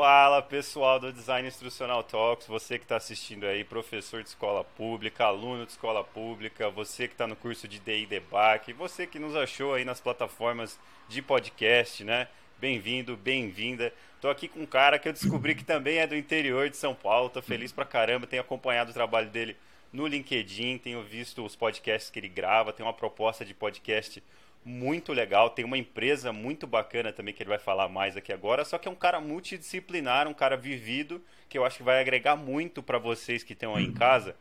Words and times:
Fala 0.00 0.40
pessoal 0.40 1.00
do 1.00 1.12
Design 1.12 1.48
Instrucional 1.48 2.04
Talks, 2.04 2.46
você 2.46 2.78
que 2.78 2.84
está 2.84 2.94
assistindo 2.94 3.44
aí, 3.44 3.64
professor 3.64 4.22
de 4.22 4.28
escola 4.28 4.62
pública, 4.62 5.24
aluno 5.24 5.66
de 5.66 5.72
escola 5.72 6.04
pública, 6.04 6.70
você 6.70 7.08
que 7.08 7.14
está 7.14 7.26
no 7.26 7.34
curso 7.34 7.66
de 7.66 7.80
DI 7.80 8.06
Debug, 8.06 8.72
você 8.74 9.08
que 9.08 9.18
nos 9.18 9.34
achou 9.34 9.74
aí 9.74 9.84
nas 9.84 10.00
plataformas 10.00 10.78
de 11.08 11.20
podcast, 11.20 12.04
né? 12.04 12.28
Bem-vindo, 12.60 13.16
bem-vinda. 13.16 13.92
Tô 14.20 14.30
aqui 14.30 14.46
com 14.46 14.60
um 14.60 14.66
cara 14.66 15.00
que 15.00 15.08
eu 15.08 15.12
descobri 15.12 15.56
que 15.56 15.64
também 15.64 15.98
é 15.98 16.06
do 16.06 16.14
interior 16.14 16.70
de 16.70 16.76
São 16.76 16.94
Paulo, 16.94 17.28
tô 17.28 17.42
feliz 17.42 17.72
pra 17.72 17.84
caramba, 17.84 18.24
tenho 18.24 18.42
acompanhado 18.42 18.92
o 18.92 18.94
trabalho 18.94 19.28
dele 19.30 19.56
no 19.92 20.06
LinkedIn, 20.06 20.78
tenho 20.78 21.02
visto 21.02 21.44
os 21.44 21.56
podcasts 21.56 22.08
que 22.08 22.20
ele 22.20 22.28
grava, 22.28 22.72
tem 22.72 22.86
uma 22.86 22.94
proposta 22.94 23.44
de 23.44 23.52
podcast 23.52 24.22
muito 24.68 25.14
legal. 25.14 25.48
Tem 25.48 25.64
uma 25.64 25.78
empresa 25.78 26.30
muito 26.30 26.66
bacana 26.66 27.10
também 27.10 27.32
que 27.32 27.42
ele 27.42 27.48
vai 27.48 27.58
falar 27.58 27.88
mais 27.88 28.18
aqui 28.18 28.30
agora. 28.30 28.66
Só 28.66 28.76
que 28.76 28.86
é 28.86 28.90
um 28.90 28.94
cara 28.94 29.18
multidisciplinar, 29.18 30.28
um 30.28 30.34
cara 30.34 30.58
vivido, 30.58 31.24
que 31.48 31.56
eu 31.56 31.64
acho 31.64 31.78
que 31.78 31.82
vai 31.82 31.98
agregar 31.98 32.36
muito 32.36 32.82
para 32.82 32.98
vocês 32.98 33.42
que 33.42 33.54
estão 33.54 33.74
aí 33.74 33.84
em 33.84 33.94
casa. 33.94 34.36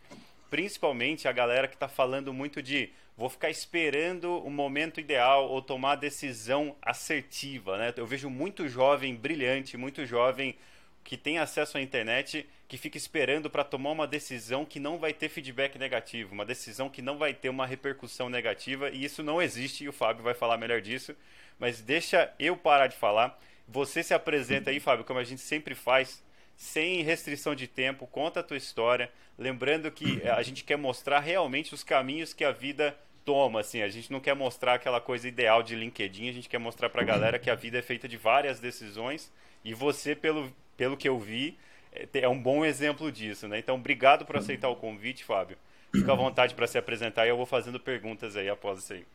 Principalmente 0.49 1.29
a 1.29 1.31
galera 1.31 1.65
que 1.65 1.75
está 1.75 1.87
falando 1.87 2.33
muito 2.33 2.61
de 2.61 2.89
vou 3.15 3.29
ficar 3.29 3.49
esperando 3.49 4.37
o 4.43 4.49
momento 4.49 4.99
ideal 4.99 5.49
ou 5.49 5.61
tomar 5.61 5.93
a 5.93 5.95
decisão 5.95 6.75
assertiva. 6.81 7.77
Né? 7.77 7.93
Eu 7.95 8.05
vejo 8.05 8.29
muito 8.29 8.67
jovem 8.67 9.15
brilhante, 9.15 9.77
muito 9.77 10.05
jovem 10.05 10.57
que 11.05 11.15
tem 11.15 11.39
acesso 11.39 11.77
à 11.77 11.81
internet 11.81 12.45
que 12.67 12.77
fica 12.77 12.97
esperando 12.97 13.49
para 13.49 13.63
tomar 13.63 13.91
uma 13.91 14.05
decisão 14.05 14.65
que 14.65 14.79
não 14.79 14.97
vai 14.97 15.13
ter 15.13 15.29
feedback 15.29 15.77
negativo, 15.79 16.33
uma 16.33 16.45
decisão 16.45 16.89
que 16.89 17.01
não 17.01 17.17
vai 17.17 17.33
ter 17.33 17.49
uma 17.49 17.65
repercussão 17.65 18.29
negativa, 18.29 18.89
e 18.89 19.05
isso 19.05 19.23
não 19.23 19.41
existe, 19.41 19.85
e 19.85 19.89
o 19.89 19.93
Fábio 19.93 20.23
vai 20.23 20.33
falar 20.33 20.57
melhor 20.57 20.81
disso. 20.81 21.15
Mas 21.57 21.81
deixa 21.81 22.33
eu 22.37 22.57
parar 22.57 22.87
de 22.87 22.97
falar. 22.97 23.39
Você 23.67 24.03
se 24.03 24.13
apresenta 24.13 24.69
aí, 24.69 24.79
Fábio, 24.79 25.05
como 25.05 25.19
a 25.19 25.23
gente 25.23 25.41
sempre 25.41 25.73
faz, 25.73 26.23
sem 26.57 27.03
restrição 27.03 27.55
de 27.55 27.67
tempo, 27.67 28.05
conta 28.07 28.41
a 28.41 28.43
tua 28.43 28.57
história, 28.57 29.11
lembrando 29.37 29.89
que 29.91 30.21
a 30.27 30.41
gente 30.41 30.63
quer 30.63 30.77
mostrar 30.77 31.19
realmente 31.19 31.73
os 31.73 31.83
caminhos 31.83 32.33
que 32.33 32.43
a 32.43 32.51
vida 32.51 32.97
toma, 33.23 33.59
assim, 33.59 33.81
a 33.81 33.89
gente 33.89 34.11
não 34.11 34.19
quer 34.19 34.33
mostrar 34.33 34.75
aquela 34.75 34.99
coisa 34.99 35.27
ideal 35.27 35.61
de 35.61 35.75
LinkedIn, 35.75 36.29
a 36.29 36.33
gente 36.33 36.49
quer 36.49 36.57
mostrar 36.57 36.89
para 36.89 37.01
a 37.01 37.05
galera 37.05 37.37
que 37.37 37.49
a 37.49 37.55
vida 37.55 37.77
é 37.77 37.81
feita 37.81 38.07
de 38.07 38.15
várias 38.17 38.59
decisões 38.59 39.31
e 39.63 39.73
você, 39.73 40.15
pelo, 40.15 40.49
pelo 40.77 40.95
que 40.95 41.09
eu 41.09 41.19
vi, 41.19 41.57
é, 41.97 42.19
é 42.21 42.29
um 42.29 42.39
bom 42.39 42.63
exemplo 42.63 43.11
disso, 43.11 43.47
né? 43.47 43.59
Então, 43.59 43.75
obrigado 43.75 44.25
por 44.25 44.37
aceitar 44.37 44.69
o 44.69 44.75
convite, 44.75 45.23
Fábio. 45.23 45.57
Fica 45.91 46.11
à 46.11 46.15
vontade 46.15 46.53
para 46.53 46.67
se 46.67 46.77
apresentar 46.77 47.25
e 47.25 47.29
eu 47.29 47.37
vou 47.37 47.45
fazendo 47.45 47.79
perguntas 47.79 48.35
aí 48.35 48.49
após 48.49 48.79
isso 48.79 48.93
aí. 48.93 49.05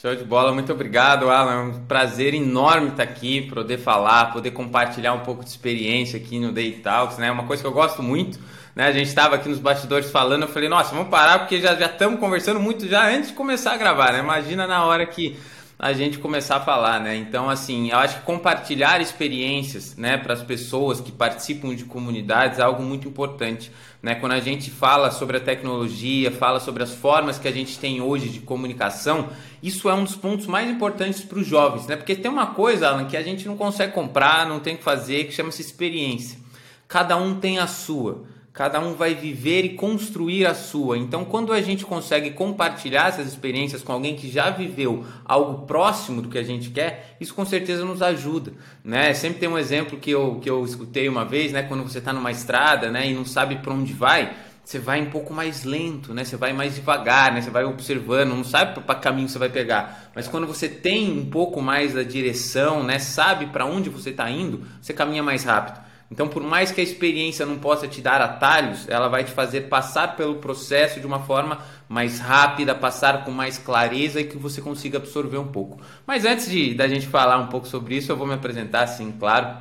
Show 0.00 0.16
de 0.16 0.24
bola, 0.24 0.52
muito 0.52 0.72
obrigado, 0.72 1.30
Alan. 1.30 1.52
É 1.52 1.62
um 1.62 1.84
prazer 1.86 2.34
enorme 2.34 2.88
estar 2.88 3.04
aqui, 3.04 3.42
poder 3.42 3.78
falar, 3.78 4.32
poder 4.32 4.50
compartilhar 4.50 5.12
um 5.12 5.20
pouco 5.20 5.44
de 5.44 5.50
experiência 5.50 6.18
aqui 6.18 6.40
no 6.40 6.50
Day 6.50 6.72
Talks, 6.72 7.18
né? 7.18 7.30
Uma 7.30 7.46
coisa 7.46 7.62
que 7.62 7.68
eu 7.68 7.72
gosto 7.72 8.02
muito, 8.02 8.36
né? 8.74 8.86
A 8.88 8.92
gente 8.92 9.06
estava 9.06 9.36
aqui 9.36 9.48
nos 9.48 9.60
bastidores 9.60 10.10
falando, 10.10 10.42
eu 10.42 10.48
falei, 10.48 10.68
nossa, 10.68 10.92
vamos 10.92 11.08
parar 11.08 11.38
porque 11.38 11.60
já 11.60 11.76
já 11.76 11.86
estamos 11.86 12.18
conversando 12.18 12.58
muito 12.58 12.88
já 12.88 13.08
antes 13.08 13.28
de 13.28 13.36
começar 13.36 13.74
a 13.74 13.76
gravar, 13.76 14.12
né? 14.12 14.18
Imagina 14.18 14.66
na 14.66 14.84
hora 14.84 15.06
que 15.06 15.38
a 15.82 15.92
gente 15.92 16.18
começar 16.18 16.58
a 16.58 16.60
falar, 16.60 17.00
né? 17.00 17.16
Então, 17.16 17.50
assim, 17.50 17.90
eu 17.90 17.98
acho 17.98 18.18
que 18.18 18.22
compartilhar 18.22 19.00
experiências, 19.00 19.96
né, 19.96 20.16
para 20.16 20.32
as 20.32 20.40
pessoas 20.40 21.00
que 21.00 21.10
participam 21.10 21.74
de 21.74 21.84
comunidades 21.84 22.60
é 22.60 22.62
algo 22.62 22.84
muito 22.84 23.08
importante, 23.08 23.68
né? 24.00 24.14
Quando 24.14 24.30
a 24.30 24.38
gente 24.38 24.70
fala 24.70 25.10
sobre 25.10 25.38
a 25.38 25.40
tecnologia, 25.40 26.30
fala 26.30 26.60
sobre 26.60 26.84
as 26.84 26.94
formas 26.94 27.36
que 27.36 27.48
a 27.48 27.50
gente 27.50 27.80
tem 27.80 28.00
hoje 28.00 28.28
de 28.28 28.38
comunicação, 28.38 29.30
isso 29.60 29.90
é 29.90 29.94
um 29.94 30.04
dos 30.04 30.14
pontos 30.14 30.46
mais 30.46 30.70
importantes 30.70 31.20
para 31.22 31.40
os 31.40 31.48
jovens, 31.48 31.88
né? 31.88 31.96
Porque 31.96 32.14
tem 32.14 32.30
uma 32.30 32.46
coisa, 32.46 32.86
Alan, 32.86 33.06
que 33.06 33.16
a 33.16 33.22
gente 33.22 33.48
não 33.48 33.56
consegue 33.56 33.92
comprar, 33.92 34.46
não 34.46 34.60
tem 34.60 34.76
que 34.76 34.84
fazer, 34.84 35.24
que 35.24 35.32
chama-se 35.32 35.62
experiência. 35.62 36.38
Cada 36.86 37.16
um 37.16 37.40
tem 37.40 37.58
a 37.58 37.66
sua. 37.66 38.22
Cada 38.52 38.80
um 38.80 38.92
vai 38.92 39.14
viver 39.14 39.64
e 39.64 39.70
construir 39.70 40.44
a 40.44 40.54
sua. 40.54 40.98
Então, 40.98 41.24
quando 41.24 41.54
a 41.54 41.62
gente 41.62 41.86
consegue 41.86 42.32
compartilhar 42.32 43.08
essas 43.08 43.26
experiências 43.26 43.82
com 43.82 43.92
alguém 43.92 44.14
que 44.14 44.30
já 44.30 44.50
viveu 44.50 45.06
algo 45.24 45.66
próximo 45.66 46.20
do 46.20 46.28
que 46.28 46.36
a 46.36 46.42
gente 46.42 46.68
quer, 46.68 47.16
isso 47.18 47.34
com 47.34 47.46
certeza 47.46 47.82
nos 47.82 48.02
ajuda. 48.02 48.52
Né? 48.84 49.14
Sempre 49.14 49.40
tem 49.40 49.48
um 49.48 49.56
exemplo 49.56 49.98
que 49.98 50.10
eu, 50.10 50.38
que 50.38 50.50
eu 50.50 50.62
escutei 50.66 51.08
uma 51.08 51.24
vez, 51.24 51.50
né? 51.50 51.62
quando 51.62 51.82
você 51.82 51.96
está 51.96 52.12
numa 52.12 52.30
estrada 52.30 52.90
né? 52.90 53.08
e 53.08 53.14
não 53.14 53.24
sabe 53.24 53.56
para 53.56 53.72
onde 53.72 53.94
vai, 53.94 54.34
você 54.62 54.78
vai 54.78 55.00
um 55.00 55.10
pouco 55.10 55.34
mais 55.34 55.64
lento, 55.64 56.14
né? 56.14 56.22
Você 56.22 56.36
vai 56.36 56.52
mais 56.52 56.76
devagar, 56.76 57.32
né? 57.32 57.40
Você 57.40 57.50
vai 57.50 57.64
observando, 57.64 58.28
não 58.30 58.44
sabe 58.44 58.80
para 58.80 58.94
caminho 58.94 59.28
você 59.28 59.36
vai 59.36 59.48
pegar. 59.48 60.12
Mas 60.14 60.28
quando 60.28 60.46
você 60.46 60.68
tem 60.68 61.18
um 61.18 61.28
pouco 61.28 61.60
mais 61.60 61.94
da 61.94 62.04
direção, 62.04 62.84
né? 62.84 63.00
Sabe 63.00 63.46
para 63.46 63.66
onde 63.66 63.90
você 63.90 64.10
está 64.10 64.30
indo, 64.30 64.62
você 64.80 64.92
caminha 64.92 65.22
mais 65.22 65.42
rápido. 65.42 65.80
Então, 66.12 66.28
por 66.28 66.42
mais 66.42 66.70
que 66.70 66.78
a 66.78 66.84
experiência 66.84 67.46
não 67.46 67.56
possa 67.58 67.88
te 67.88 68.02
dar 68.02 68.20
atalhos, 68.20 68.86
ela 68.86 69.08
vai 69.08 69.24
te 69.24 69.30
fazer 69.30 69.62
passar 69.62 70.14
pelo 70.14 70.34
processo 70.34 71.00
de 71.00 71.06
uma 71.06 71.20
forma 71.20 71.58
mais 71.88 72.20
rápida, 72.20 72.74
passar 72.74 73.24
com 73.24 73.30
mais 73.30 73.56
clareza 73.56 74.20
e 74.20 74.24
que 74.24 74.36
você 74.36 74.60
consiga 74.60 74.98
absorver 74.98 75.38
um 75.38 75.46
pouco. 75.46 75.80
Mas 76.06 76.26
antes 76.26 76.50
de 76.50 76.74
da 76.74 76.86
gente 76.86 77.06
falar 77.06 77.38
um 77.38 77.46
pouco 77.46 77.66
sobre 77.66 77.96
isso, 77.96 78.12
eu 78.12 78.16
vou 78.16 78.26
me 78.26 78.34
apresentar, 78.34 78.86
sim, 78.88 79.10
claro. 79.18 79.56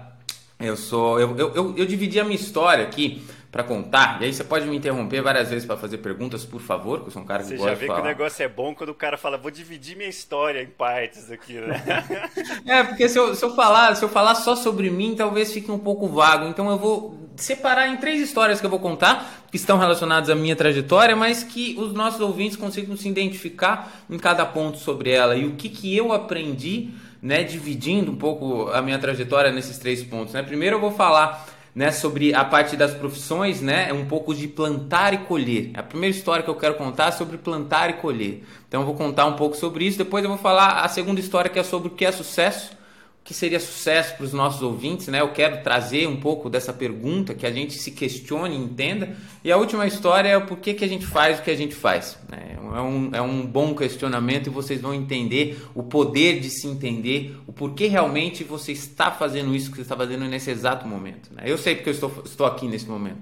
Eu 0.60 0.76
sou, 0.76 1.18
eu, 1.22 1.38
eu, 1.38 1.54
eu, 1.56 1.74
eu 1.78 1.86
dividi 1.86 2.20
a 2.20 2.24
minha 2.26 2.36
história 2.36 2.84
aqui 2.84 3.24
para 3.52 3.64
contar. 3.64 4.22
E 4.22 4.26
aí 4.26 4.34
você 4.34 4.46
pode 4.46 4.66
me 4.66 4.78
interromper 4.78 5.22
várias 5.22 5.50
vezes 5.50 5.66
para 5.66 5.76
fazer 5.76 5.98
perguntas, 5.98 6.46
por 6.46 6.62
favor, 6.62 7.02
que 7.02 7.08
eu 7.08 7.12
sou 7.12 7.22
um 7.22 7.26
cara 7.26 7.44
que 7.44 7.50
você 7.50 7.58
gosta 7.58 7.76
de 7.76 7.86
falar. 7.86 7.88
Você 7.88 7.88
já 7.88 7.96
vê 7.96 8.02
que 8.02 8.08
o 8.08 8.10
negócio 8.10 8.44
é 8.44 8.48
bom 8.48 8.74
quando 8.74 8.90
o 8.92 8.96
cara 8.96 9.18
fala, 9.18 9.38
vou 9.38 9.52
dividir 9.52 9.98
minha 9.98 10.08
história 10.08 10.62
em 10.62 10.68
partes 10.68 11.30
aqui, 11.30 11.56
né? 11.56 11.84
é, 12.66 12.84
porque 12.84 13.10
se 13.10 13.20
eu, 13.20 13.36
se 13.36 13.44
eu 13.44 13.54
falar, 13.54 13.96
se 13.96 14.06
eu 14.06 14.10
falar 14.10 14.36
só 14.36 14.56
sobre 14.56 14.90
mim, 14.90 15.16
talvez 15.16 15.52
fique 15.52 15.70
um 15.70 15.78
pouco 15.78 16.08
vago. 16.08 16.48
Então 16.48 16.70
eu 16.70 16.78
vou 16.78 17.30
separar 17.36 17.90
em 17.90 17.98
três 17.98 18.22
histórias 18.22 18.62
que 18.62 18.66
eu 18.66 18.70
vou 18.70 18.80
contar, 18.80 19.46
que 19.52 19.58
estão 19.58 19.78
relacionadas 19.78 20.30
à 20.30 20.36
minha 20.36 20.56
trajetória, 20.56 21.16
mas 21.16 21.44
que 21.44 21.76
os 21.78 21.92
nossos 21.94 22.22
ouvintes 22.22 22.56
consigam 22.56 22.96
se 22.96 23.10
identificar 23.10 23.92
em 24.10 24.18
cada 24.18 24.46
ponto 24.46 24.78
sobre 24.78 25.12
ela 25.12 25.36
e 25.36 25.46
o 25.46 25.56
que, 25.56 25.68
que 25.68 25.96
eu 25.96 26.14
aprendi, 26.14 26.92
né, 27.22 27.44
dividindo 27.44 28.12
um 28.12 28.16
pouco 28.16 28.70
a 28.70 28.82
minha 28.82 28.98
trajetória 28.98 29.52
nesses 29.52 29.78
três 29.78 30.02
pontos. 30.04 30.34
Né? 30.34 30.42
Primeiro 30.42 30.78
eu 30.78 30.80
vou 30.80 30.92
falar 30.92 31.51
né, 31.74 31.92
sobre 31.92 32.34
a 32.34 32.44
parte 32.44 32.76
das 32.76 32.94
profissões, 32.94 33.62
né, 33.62 33.90
é 33.90 33.94
um 33.94 34.06
pouco 34.06 34.34
de 34.34 34.48
plantar 34.48 35.14
e 35.14 35.20
colher. 35.20 35.72
A 35.74 35.84
primeira 35.84 36.16
história 36.16 36.44
que 36.44 36.50
eu 36.50 36.56
quero 36.56 36.76
contar 36.76 37.08
é 37.08 37.12
sobre 37.12 37.38
plantar 37.38 37.90
e 37.90 37.94
colher. 37.94 38.44
Então 38.68 38.82
eu 38.82 38.86
vou 38.86 38.96
contar 38.96 39.26
um 39.26 39.36
pouco 39.36 39.56
sobre 39.56 39.86
isso, 39.86 39.98
depois 39.98 40.24
eu 40.24 40.30
vou 40.30 40.38
falar 40.38 40.82
a 40.82 40.88
segunda 40.88 41.20
história 41.20 41.50
que 41.50 41.60
é 41.60 41.64
sobre 41.64 41.88
o 41.88 41.92
que 41.92 42.06
é 42.06 42.12
sucesso 42.12 42.81
que 43.24 43.34
seria 43.34 43.60
sucesso 43.60 44.16
para 44.16 44.26
os 44.26 44.34
nossos 44.34 44.62
ouvintes, 44.64 45.08
né? 45.08 45.22
Eu 45.22 45.30
quero 45.30 45.62
trazer 45.62 46.08
um 46.08 46.18
pouco 46.18 46.50
dessa 46.50 46.74
pergunta, 46.74 47.36
que 47.36 47.46
a 47.46 47.52
gente 47.52 47.74
se 47.74 47.92
questione 47.92 48.56
e 48.56 48.60
entenda. 48.60 49.16
E 49.44 49.52
a 49.52 49.58
última 49.58 49.86
história 49.86 50.28
é 50.28 50.38
o 50.38 50.46
porquê 50.46 50.74
que 50.74 50.84
a 50.84 50.88
gente 50.88 51.06
faz 51.06 51.40
o 51.40 51.44
que 51.44 51.52
a 51.52 51.56
gente 51.56 51.76
faz. 51.76 52.18
Né? 52.28 52.58
É, 52.76 52.82
um, 52.82 53.10
é 53.14 53.22
um 53.22 53.46
bom 53.46 53.76
questionamento 53.76 54.48
e 54.48 54.50
vocês 54.50 54.82
vão 54.82 54.94
entender 54.94 55.62
o 55.76 55.84
poder 55.84 56.40
de 56.40 56.50
se 56.50 56.68
entender, 56.68 57.38
o 57.46 57.54
porquê 57.54 57.88
realmente 57.88 58.44
você 58.44 58.72
está 58.72 59.12
fazendo 59.12 59.54
isso 59.54 59.70
que 59.70 59.76
você 59.76 59.84
está 59.84 59.96
fazendo 59.96 60.26
nesse 60.26 60.50
exato 60.50 60.88
momento. 60.88 61.32
Né? 61.32 61.44
Eu 61.46 61.58
sei 61.58 61.76
porque 61.76 61.90
eu 61.90 61.94
estou, 61.94 62.24
estou 62.26 62.48
aqui 62.48 62.68
nesse 62.68 62.88
momento. 62.88 63.22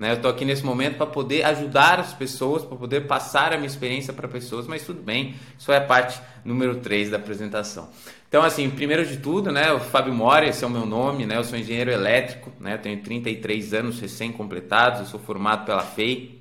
Né? 0.00 0.12
Eu 0.12 0.14
estou 0.14 0.30
aqui 0.30 0.46
nesse 0.46 0.64
momento 0.64 0.96
para 0.96 1.04
poder 1.04 1.42
ajudar 1.42 2.00
as 2.00 2.14
pessoas, 2.14 2.64
para 2.64 2.74
poder 2.74 3.06
passar 3.06 3.52
a 3.52 3.56
minha 3.58 3.66
experiência 3.66 4.14
para 4.14 4.26
pessoas, 4.26 4.66
mas 4.66 4.82
tudo 4.82 5.02
bem, 5.02 5.34
isso 5.58 5.70
é 5.70 5.76
a 5.76 5.80
parte 5.82 6.18
número 6.42 6.76
3 6.76 7.10
da 7.10 7.18
apresentação. 7.18 7.90
Então, 8.26 8.42
assim, 8.42 8.70
primeiro 8.70 9.04
de 9.04 9.18
tudo, 9.18 9.52
né, 9.52 9.70
o 9.72 9.78
Fábio 9.78 10.14
Mora, 10.14 10.48
esse 10.48 10.64
é 10.64 10.66
o 10.66 10.70
meu 10.70 10.86
nome, 10.86 11.26
né, 11.26 11.36
eu 11.36 11.44
sou 11.44 11.58
engenheiro 11.58 11.90
elétrico, 11.90 12.50
né, 12.58 12.78
tenho 12.78 13.02
33 13.02 13.74
anos 13.74 14.00
recém-completados, 14.00 15.00
eu 15.00 15.06
sou 15.06 15.20
formado 15.20 15.66
pela 15.66 15.82
FEI, 15.82 16.40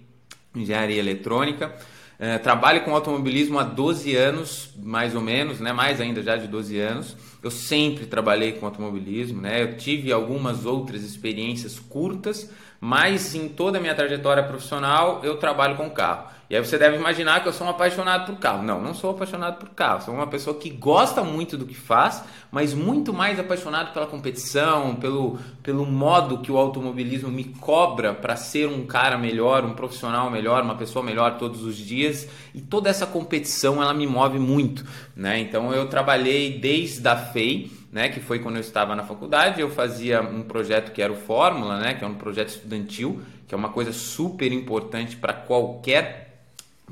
Engenharia 0.55 0.97
Eletrônica, 0.97 1.75
é, 2.17 2.37
trabalho 2.37 2.85
com 2.85 2.95
automobilismo 2.95 3.59
há 3.59 3.63
12 3.63 4.15
anos, 4.15 4.73
mais 4.77 5.15
ou 5.15 5.21
menos, 5.21 5.59
né, 5.59 5.73
mais 5.73 5.99
ainda 5.99 6.23
já 6.23 6.37
de 6.37 6.47
12 6.47 6.79
anos, 6.79 7.17
eu 7.43 7.51
sempre 7.51 8.05
trabalhei 8.05 8.53
com 8.53 8.65
automobilismo, 8.65 9.41
né, 9.41 9.61
eu 9.63 9.75
tive 9.75 10.13
algumas 10.13 10.65
outras 10.65 11.03
experiências 11.03 11.77
curtas, 11.77 12.49
mas 12.79 13.35
em 13.35 13.49
toda 13.49 13.77
a 13.77 13.81
minha 13.81 13.95
trajetória 13.95 14.43
profissional 14.43 15.21
eu 15.23 15.37
trabalho 15.37 15.75
com 15.75 15.89
carro. 15.89 16.29
E 16.49 16.55
aí 16.55 16.65
você 16.65 16.79
deve 16.79 16.97
imaginar 16.97 17.43
que 17.43 17.47
eu 17.47 17.53
sou 17.53 17.67
um 17.67 17.69
apaixonado 17.69 18.25
por 18.25 18.39
carro. 18.39 18.63
Não, 18.63 18.81
não 18.81 18.91
sou 18.91 19.11
apaixonado 19.11 19.59
por 19.59 19.69
carro. 19.69 20.01
Sou 20.01 20.15
uma 20.15 20.25
pessoa 20.25 20.57
que 20.57 20.71
gosta 20.71 21.23
muito 21.23 21.55
do 21.55 21.63
que 21.63 21.75
faz, 21.75 22.23
mas 22.51 22.73
muito 22.73 23.13
mais 23.13 23.39
apaixonado 23.39 23.93
pela 23.93 24.07
competição, 24.07 24.95
pelo, 24.95 25.37
pelo 25.61 25.85
modo 25.85 26.39
que 26.39 26.51
o 26.51 26.57
automobilismo 26.57 27.29
me 27.29 27.43
cobra 27.43 28.15
para 28.15 28.35
ser 28.35 28.67
um 28.67 28.83
cara 28.87 29.15
melhor, 29.15 29.63
um 29.63 29.73
profissional 29.73 30.31
melhor, 30.31 30.63
uma 30.63 30.73
pessoa 30.73 31.05
melhor 31.05 31.37
todos 31.37 31.63
os 31.63 31.77
dias. 31.77 32.27
E 32.55 32.61
toda 32.61 32.89
essa 32.89 33.05
competição 33.05 33.79
ela 33.79 33.93
me 33.93 34.07
move 34.07 34.39
muito, 34.39 34.83
né? 35.15 35.39
Então 35.39 35.71
eu 35.71 35.87
trabalhei 35.87 36.57
desde 36.57 37.07
a 37.07 37.15
FEI, 37.15 37.69
né, 37.91 38.09
que 38.09 38.19
foi 38.19 38.39
quando 38.39 38.55
eu 38.55 38.61
estava 38.61 38.95
na 38.95 39.03
faculdade, 39.03 39.59
eu 39.59 39.69
fazia 39.69 40.21
um 40.21 40.43
projeto 40.43 40.91
que 40.91 41.01
era 41.01 41.11
o 41.11 41.15
Fórmula, 41.15 41.79
né, 41.79 41.93
que 41.95 42.03
é 42.03 42.07
um 42.07 42.15
projeto 42.15 42.49
estudantil, 42.49 43.21
que 43.47 43.55
é 43.55 43.57
uma 43.57 43.69
coisa 43.69 43.91
super 43.91 44.51
importante 44.51 45.15
para 45.15 45.33
qualquer 45.33 46.28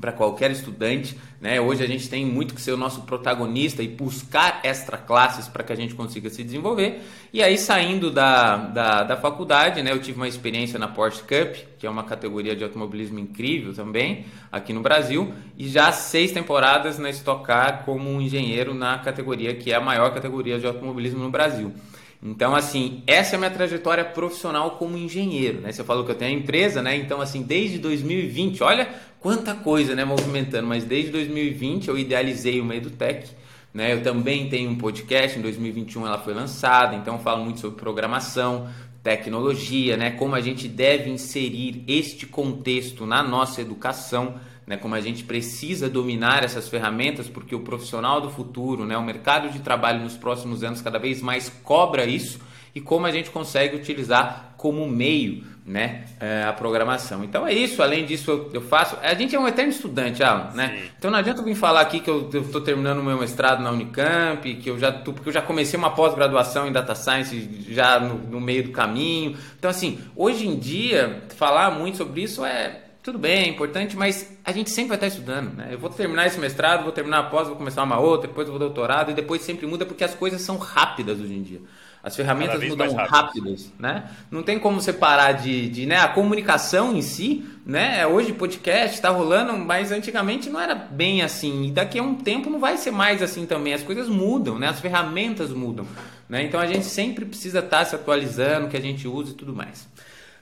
para 0.00 0.12
qualquer 0.12 0.50
estudante. 0.50 1.16
Né? 1.40 1.60
Hoje 1.60 1.84
a 1.84 1.86
gente 1.86 2.08
tem 2.08 2.24
muito 2.24 2.54
que 2.54 2.60
ser 2.60 2.72
o 2.72 2.76
nosso 2.76 3.02
protagonista 3.02 3.82
e 3.82 3.88
buscar 3.88 4.60
extra 4.62 4.96
classes 4.96 5.46
para 5.48 5.62
que 5.62 5.72
a 5.72 5.76
gente 5.76 5.94
consiga 5.94 6.28
se 6.30 6.42
desenvolver. 6.42 7.00
E 7.32 7.42
aí, 7.42 7.56
saindo 7.58 8.10
da, 8.10 8.56
da, 8.56 9.02
da, 9.04 9.16
faculdade, 9.16 9.82
né, 9.82 9.92
eu 9.92 10.00
tive 10.00 10.16
uma 10.16 10.28
experiência 10.28 10.78
na 10.78 10.88
Porsche 10.88 11.20
Cup, 11.20 11.56
que 11.78 11.86
é 11.86 11.90
uma 11.90 12.02
categoria 12.02 12.56
de 12.56 12.64
automobilismo 12.64 13.18
incrível 13.18 13.74
também, 13.74 14.24
aqui 14.50 14.72
no 14.72 14.80
Brasil, 14.80 15.32
e 15.56 15.68
já 15.68 15.92
seis 15.92 16.32
temporadas 16.32 16.98
na 16.98 17.10
Stock 17.10 17.44
Car 17.44 17.84
como 17.84 18.10
um 18.10 18.20
engenheiro 18.20 18.74
na 18.74 18.98
categoria 18.98 19.54
que 19.54 19.72
é 19.72 19.76
a 19.76 19.80
maior 19.80 20.12
categoria 20.12 20.58
de 20.58 20.66
automobilismo 20.66 21.22
no 21.22 21.30
Brasil. 21.30 21.72
Então, 22.20 22.54
assim, 22.54 23.02
essa 23.06 23.34
é 23.34 23.36
a 23.36 23.38
minha 23.38 23.50
trajetória 23.50 24.04
profissional 24.04 24.72
como 24.72 24.96
engenheiro, 24.96 25.60
né? 25.60 25.70
Você 25.70 25.84
falou 25.84 26.04
que 26.04 26.10
eu 26.10 26.16
tenho 26.16 26.36
a 26.36 26.40
empresa, 26.40 26.82
né? 26.82 26.96
Então, 26.96 27.20
assim, 27.20 27.42
desde 27.42 27.78
2020, 27.78 28.60
olha 28.64 28.88
quanta 29.20 29.54
coisa, 29.54 29.94
né, 29.94 30.04
movimentando, 30.04 30.66
mas 30.66 30.84
desde 30.84 31.10
2020 31.10 31.88
eu 31.88 31.98
idealizei 31.98 32.60
o 32.60 32.72
EduTech, 32.72 33.30
né? 33.72 33.92
Eu 33.92 34.02
também 34.02 34.48
tenho 34.48 34.70
um 34.70 34.76
podcast, 34.76 35.38
em 35.38 35.42
2021 35.42 36.06
ela 36.06 36.18
foi 36.18 36.34
lançada, 36.34 36.96
então 36.96 37.14
eu 37.14 37.20
falo 37.20 37.44
muito 37.44 37.60
sobre 37.60 37.78
programação, 37.78 38.68
tecnologia, 39.02 39.96
né? 39.96 40.10
Como 40.12 40.34
a 40.34 40.40
gente 40.40 40.68
deve 40.68 41.10
inserir 41.10 41.84
este 41.86 42.26
contexto 42.26 43.06
na 43.06 43.22
nossa 43.22 43.60
educação, 43.60 44.34
né? 44.66 44.76
Como 44.76 44.94
a 44.94 45.00
gente 45.00 45.24
precisa 45.24 45.88
dominar 45.88 46.44
essas 46.44 46.68
ferramentas, 46.68 47.28
porque 47.28 47.54
o 47.54 47.60
profissional 47.60 48.20
do 48.20 48.30
futuro, 48.30 48.84
né? 48.84 48.96
O 48.96 49.02
mercado 49.02 49.50
de 49.50 49.60
trabalho 49.60 50.02
nos 50.02 50.16
próximos 50.16 50.62
anos 50.62 50.82
cada 50.82 50.98
vez 50.98 51.22
mais 51.22 51.48
cobra 51.62 52.04
isso 52.04 52.40
e 52.74 52.80
como 52.80 53.06
a 53.06 53.10
gente 53.10 53.30
consegue 53.30 53.76
utilizar 53.76 54.54
como 54.56 54.86
meio 54.88 55.44
né, 55.68 56.04
é, 56.18 56.44
a 56.44 56.52
programação. 56.52 57.22
Então 57.22 57.46
é 57.46 57.52
isso, 57.52 57.82
além 57.82 58.06
disso 58.06 58.30
eu, 58.30 58.50
eu, 58.54 58.60
faço. 58.62 58.96
A 59.02 59.12
gente 59.12 59.36
é 59.36 59.38
um 59.38 59.46
eterno 59.46 59.70
estudante, 59.70 60.22
Alan, 60.22 60.50
né? 60.54 60.68
Sim. 60.68 60.90
Então 60.98 61.10
não 61.10 61.18
adianta 61.18 61.42
eu 61.42 61.44
vir 61.44 61.54
falar 61.54 61.82
aqui 61.82 62.00
que 62.00 62.08
eu 62.08 62.30
estou 62.32 62.62
terminando 62.62 62.98
o 62.98 63.04
meu 63.04 63.18
mestrado 63.18 63.62
na 63.62 63.70
Unicamp, 63.70 64.54
que 64.54 64.70
eu 64.70 64.78
já 64.78 64.90
tô, 64.90 65.12
porque 65.12 65.28
eu 65.28 65.32
já 65.32 65.42
comecei 65.42 65.78
uma 65.78 65.90
pós-graduação 65.90 66.66
em 66.66 66.72
Data 66.72 66.94
Science 66.94 67.66
já 67.68 68.00
no, 68.00 68.14
no 68.14 68.40
meio 68.40 68.64
do 68.64 68.70
caminho. 68.70 69.36
Então 69.58 69.70
assim, 69.70 70.00
hoje 70.16 70.48
em 70.48 70.58
dia, 70.58 71.22
falar 71.36 71.70
muito 71.70 71.98
sobre 71.98 72.22
isso 72.22 72.42
é 72.44 72.84
tudo 73.02 73.18
bem, 73.18 73.44
é 73.44 73.48
importante, 73.48 73.96
mas 73.96 74.36
a 74.44 74.52
gente 74.52 74.70
sempre 74.70 74.88
vai 74.88 74.96
estar 74.96 75.06
estudando. 75.06 75.54
Né? 75.54 75.68
Eu 75.70 75.78
vou 75.78 75.90
terminar 75.90 76.26
esse 76.26 76.38
mestrado, 76.38 76.82
vou 76.82 76.92
terminar 76.92 77.20
a 77.20 77.22
pós, 77.24 77.46
vou 77.46 77.56
começar 77.56 77.82
uma 77.82 77.98
outra, 77.98 78.28
depois 78.28 78.46
eu 78.46 78.52
vou 78.52 78.58
doutorado, 78.58 79.10
e 79.10 79.14
depois 79.14 79.42
sempre 79.42 79.66
muda 79.66 79.86
porque 79.86 80.04
as 80.04 80.14
coisas 80.14 80.40
são 80.40 80.56
rápidas 80.56 81.20
hoje 81.20 81.34
em 81.34 81.42
dia. 81.42 81.60
As 82.02 82.14
ferramentas 82.14 82.62
mudam 82.62 82.94
rápidas, 82.94 83.72
né? 83.78 84.08
Não 84.30 84.42
tem 84.42 84.58
como 84.58 84.80
você 84.80 84.92
parar 84.92 85.32
de, 85.32 85.68
de, 85.68 85.84
né? 85.84 85.96
A 85.98 86.08
comunicação 86.08 86.96
em 86.96 87.02
si, 87.02 87.44
né? 87.66 88.06
Hoje 88.06 88.32
podcast 88.32 88.94
está 88.94 89.10
rolando, 89.10 89.52
mas 89.58 89.90
antigamente 89.90 90.48
não 90.48 90.60
era 90.60 90.74
bem 90.74 91.22
assim. 91.22 91.66
E 91.66 91.70
daqui 91.72 91.98
a 91.98 92.02
um 92.02 92.14
tempo 92.14 92.48
não 92.48 92.60
vai 92.60 92.76
ser 92.76 92.92
mais 92.92 93.20
assim 93.20 93.46
também. 93.46 93.74
As 93.74 93.82
coisas 93.82 94.08
mudam, 94.08 94.58
né? 94.58 94.68
As 94.68 94.80
ferramentas 94.80 95.50
mudam, 95.50 95.86
né? 96.28 96.44
Então 96.44 96.60
a 96.60 96.66
gente 96.66 96.86
sempre 96.86 97.24
precisa 97.24 97.58
estar 97.58 97.78
tá 97.78 97.84
se 97.84 97.96
atualizando, 97.96 98.68
que 98.68 98.76
a 98.76 98.80
gente 98.80 99.08
usa 99.08 99.32
e 99.32 99.34
tudo 99.34 99.52
mais. 99.52 99.88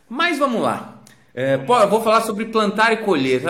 Mas 0.09 0.39
vamos 0.39 0.61
lá. 0.61 0.97
É, 1.35 1.57
pô, 1.57 1.79
eu 1.79 1.89
vou 1.89 2.03
falar 2.03 2.21
sobre 2.21 2.47
plantar 2.47 2.93
e 2.93 2.99
colher. 2.99 3.43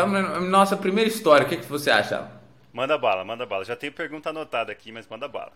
Nossa 0.43 0.77
primeira 0.77 1.09
história. 1.09 1.45
O 1.45 1.49
que, 1.49 1.57
que 1.57 1.67
você 1.67 1.91
acha? 1.91 2.31
Manda 2.73 2.97
bala, 2.97 3.25
manda 3.25 3.45
bala. 3.45 3.65
Já 3.65 3.75
tenho 3.75 3.93
pergunta 3.93 4.31
anotada 4.31 4.71
aqui, 4.71 4.93
mas 4.93 5.09
manda 5.09 5.27
bala. 5.27 5.53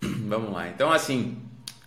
Vamos 0.00 0.52
lá. 0.52 0.68
Então, 0.68 0.92
assim, 0.92 1.36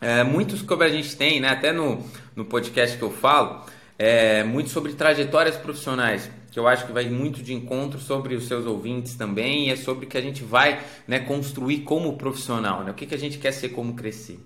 é, 0.01 0.23
muitos 0.23 0.61
que 0.61 0.73
a 0.73 0.89
gente 0.89 1.15
tem, 1.15 1.39
né, 1.39 1.49
até 1.49 1.71
no, 1.71 2.03
no 2.35 2.45
podcast 2.45 2.97
que 2.97 3.03
eu 3.03 3.11
falo, 3.11 3.65
é, 3.97 4.43
muito 4.43 4.69
sobre 4.69 4.93
trajetórias 4.93 5.55
profissionais, 5.55 6.29
que 6.51 6.59
eu 6.59 6.67
acho 6.67 6.85
que 6.85 6.91
vai 6.91 7.09
muito 7.09 7.41
de 7.41 7.53
encontro 7.53 7.99
sobre 7.99 8.35
os 8.35 8.47
seus 8.47 8.65
ouvintes 8.65 9.15
também, 9.15 9.67
e 9.67 9.71
é 9.71 9.75
sobre 9.75 10.05
o 10.05 10.09
que 10.09 10.17
a 10.17 10.21
gente 10.21 10.43
vai 10.43 10.81
né, 11.07 11.19
construir 11.19 11.79
como 11.79 12.17
profissional, 12.17 12.83
né, 12.83 12.91
o 12.91 12.93
que, 12.93 13.05
que 13.05 13.15
a 13.15 13.19
gente 13.19 13.37
quer 13.37 13.51
ser 13.51 13.69
como 13.69 13.93
crescer. 13.93 14.39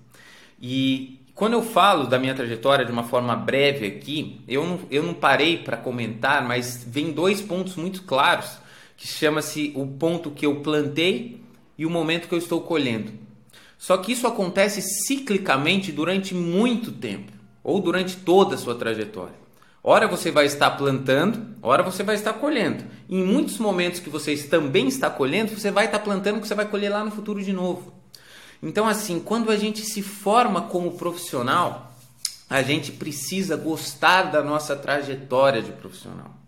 E 0.62 1.20
quando 1.40 1.54
eu 1.54 1.64
falo 1.64 2.06
da 2.06 2.20
minha 2.20 2.36
trajetória 2.36 2.86
de 2.86 2.92
uma 2.92 3.04
forma 3.04 3.34
breve 3.36 3.88
aqui, 3.88 4.42
eu 4.48 4.66
não, 4.66 4.80
eu 4.92 5.02
não 5.02 5.14
parei 5.14 5.58
para 5.58 5.78
comentar, 5.78 6.46
mas 6.46 6.86
vem 6.86 7.14
dois 7.14 7.42
pontos 7.42 7.76
muito 7.76 8.04
claros, 8.04 8.58
que 8.98 9.08
chama-se 9.08 9.72
o 9.74 9.88
ponto 9.88 10.32
que 10.32 10.46
eu 10.46 10.58
plantei 10.58 11.42
e 11.78 11.86
o 11.86 11.90
momento 11.90 12.28
que 12.28 12.36
eu 12.36 12.38
estou 12.38 12.60
colhendo. 12.60 13.29
Só 13.80 13.96
que 13.96 14.12
isso 14.12 14.28
acontece 14.28 14.82
ciclicamente 14.82 15.90
durante 15.90 16.36
muito 16.36 16.92
tempo, 16.92 17.32
ou 17.64 17.80
durante 17.80 18.18
toda 18.18 18.56
a 18.56 18.58
sua 18.58 18.76
trajetória. 18.76 19.40
Ora 19.82 20.06
você 20.06 20.30
vai 20.30 20.46
estar 20.46 20.72
plantando, 20.72 21.56
ora 21.62 21.82
você 21.82 22.04
vai 22.04 22.16
estar 22.16 22.34
colhendo. 22.34 22.84
E 23.08 23.18
em 23.18 23.24
muitos 23.24 23.58
momentos 23.58 24.02
que 24.02 24.10
você 24.10 24.36
também 24.36 24.90
está 24.90 25.10
colhendo, 25.10 25.58
você 25.58 25.72
vai 25.72 25.86
estar 25.86 26.00
plantando 26.00 26.42
que 26.42 26.48
você 26.48 26.54
vai 26.54 26.68
colher 26.68 26.92
lá 26.92 27.06
no 27.06 27.10
futuro 27.10 27.42
de 27.42 27.54
novo. 27.54 27.94
Então 28.62 28.86
assim, 28.86 29.18
quando 29.18 29.50
a 29.50 29.56
gente 29.56 29.82
se 29.86 30.02
forma 30.02 30.64
como 30.64 30.98
profissional, 30.98 31.94
a 32.50 32.62
gente 32.62 32.92
precisa 32.92 33.56
gostar 33.56 34.24
da 34.24 34.44
nossa 34.44 34.76
trajetória 34.76 35.62
de 35.62 35.72
profissional. 35.72 36.39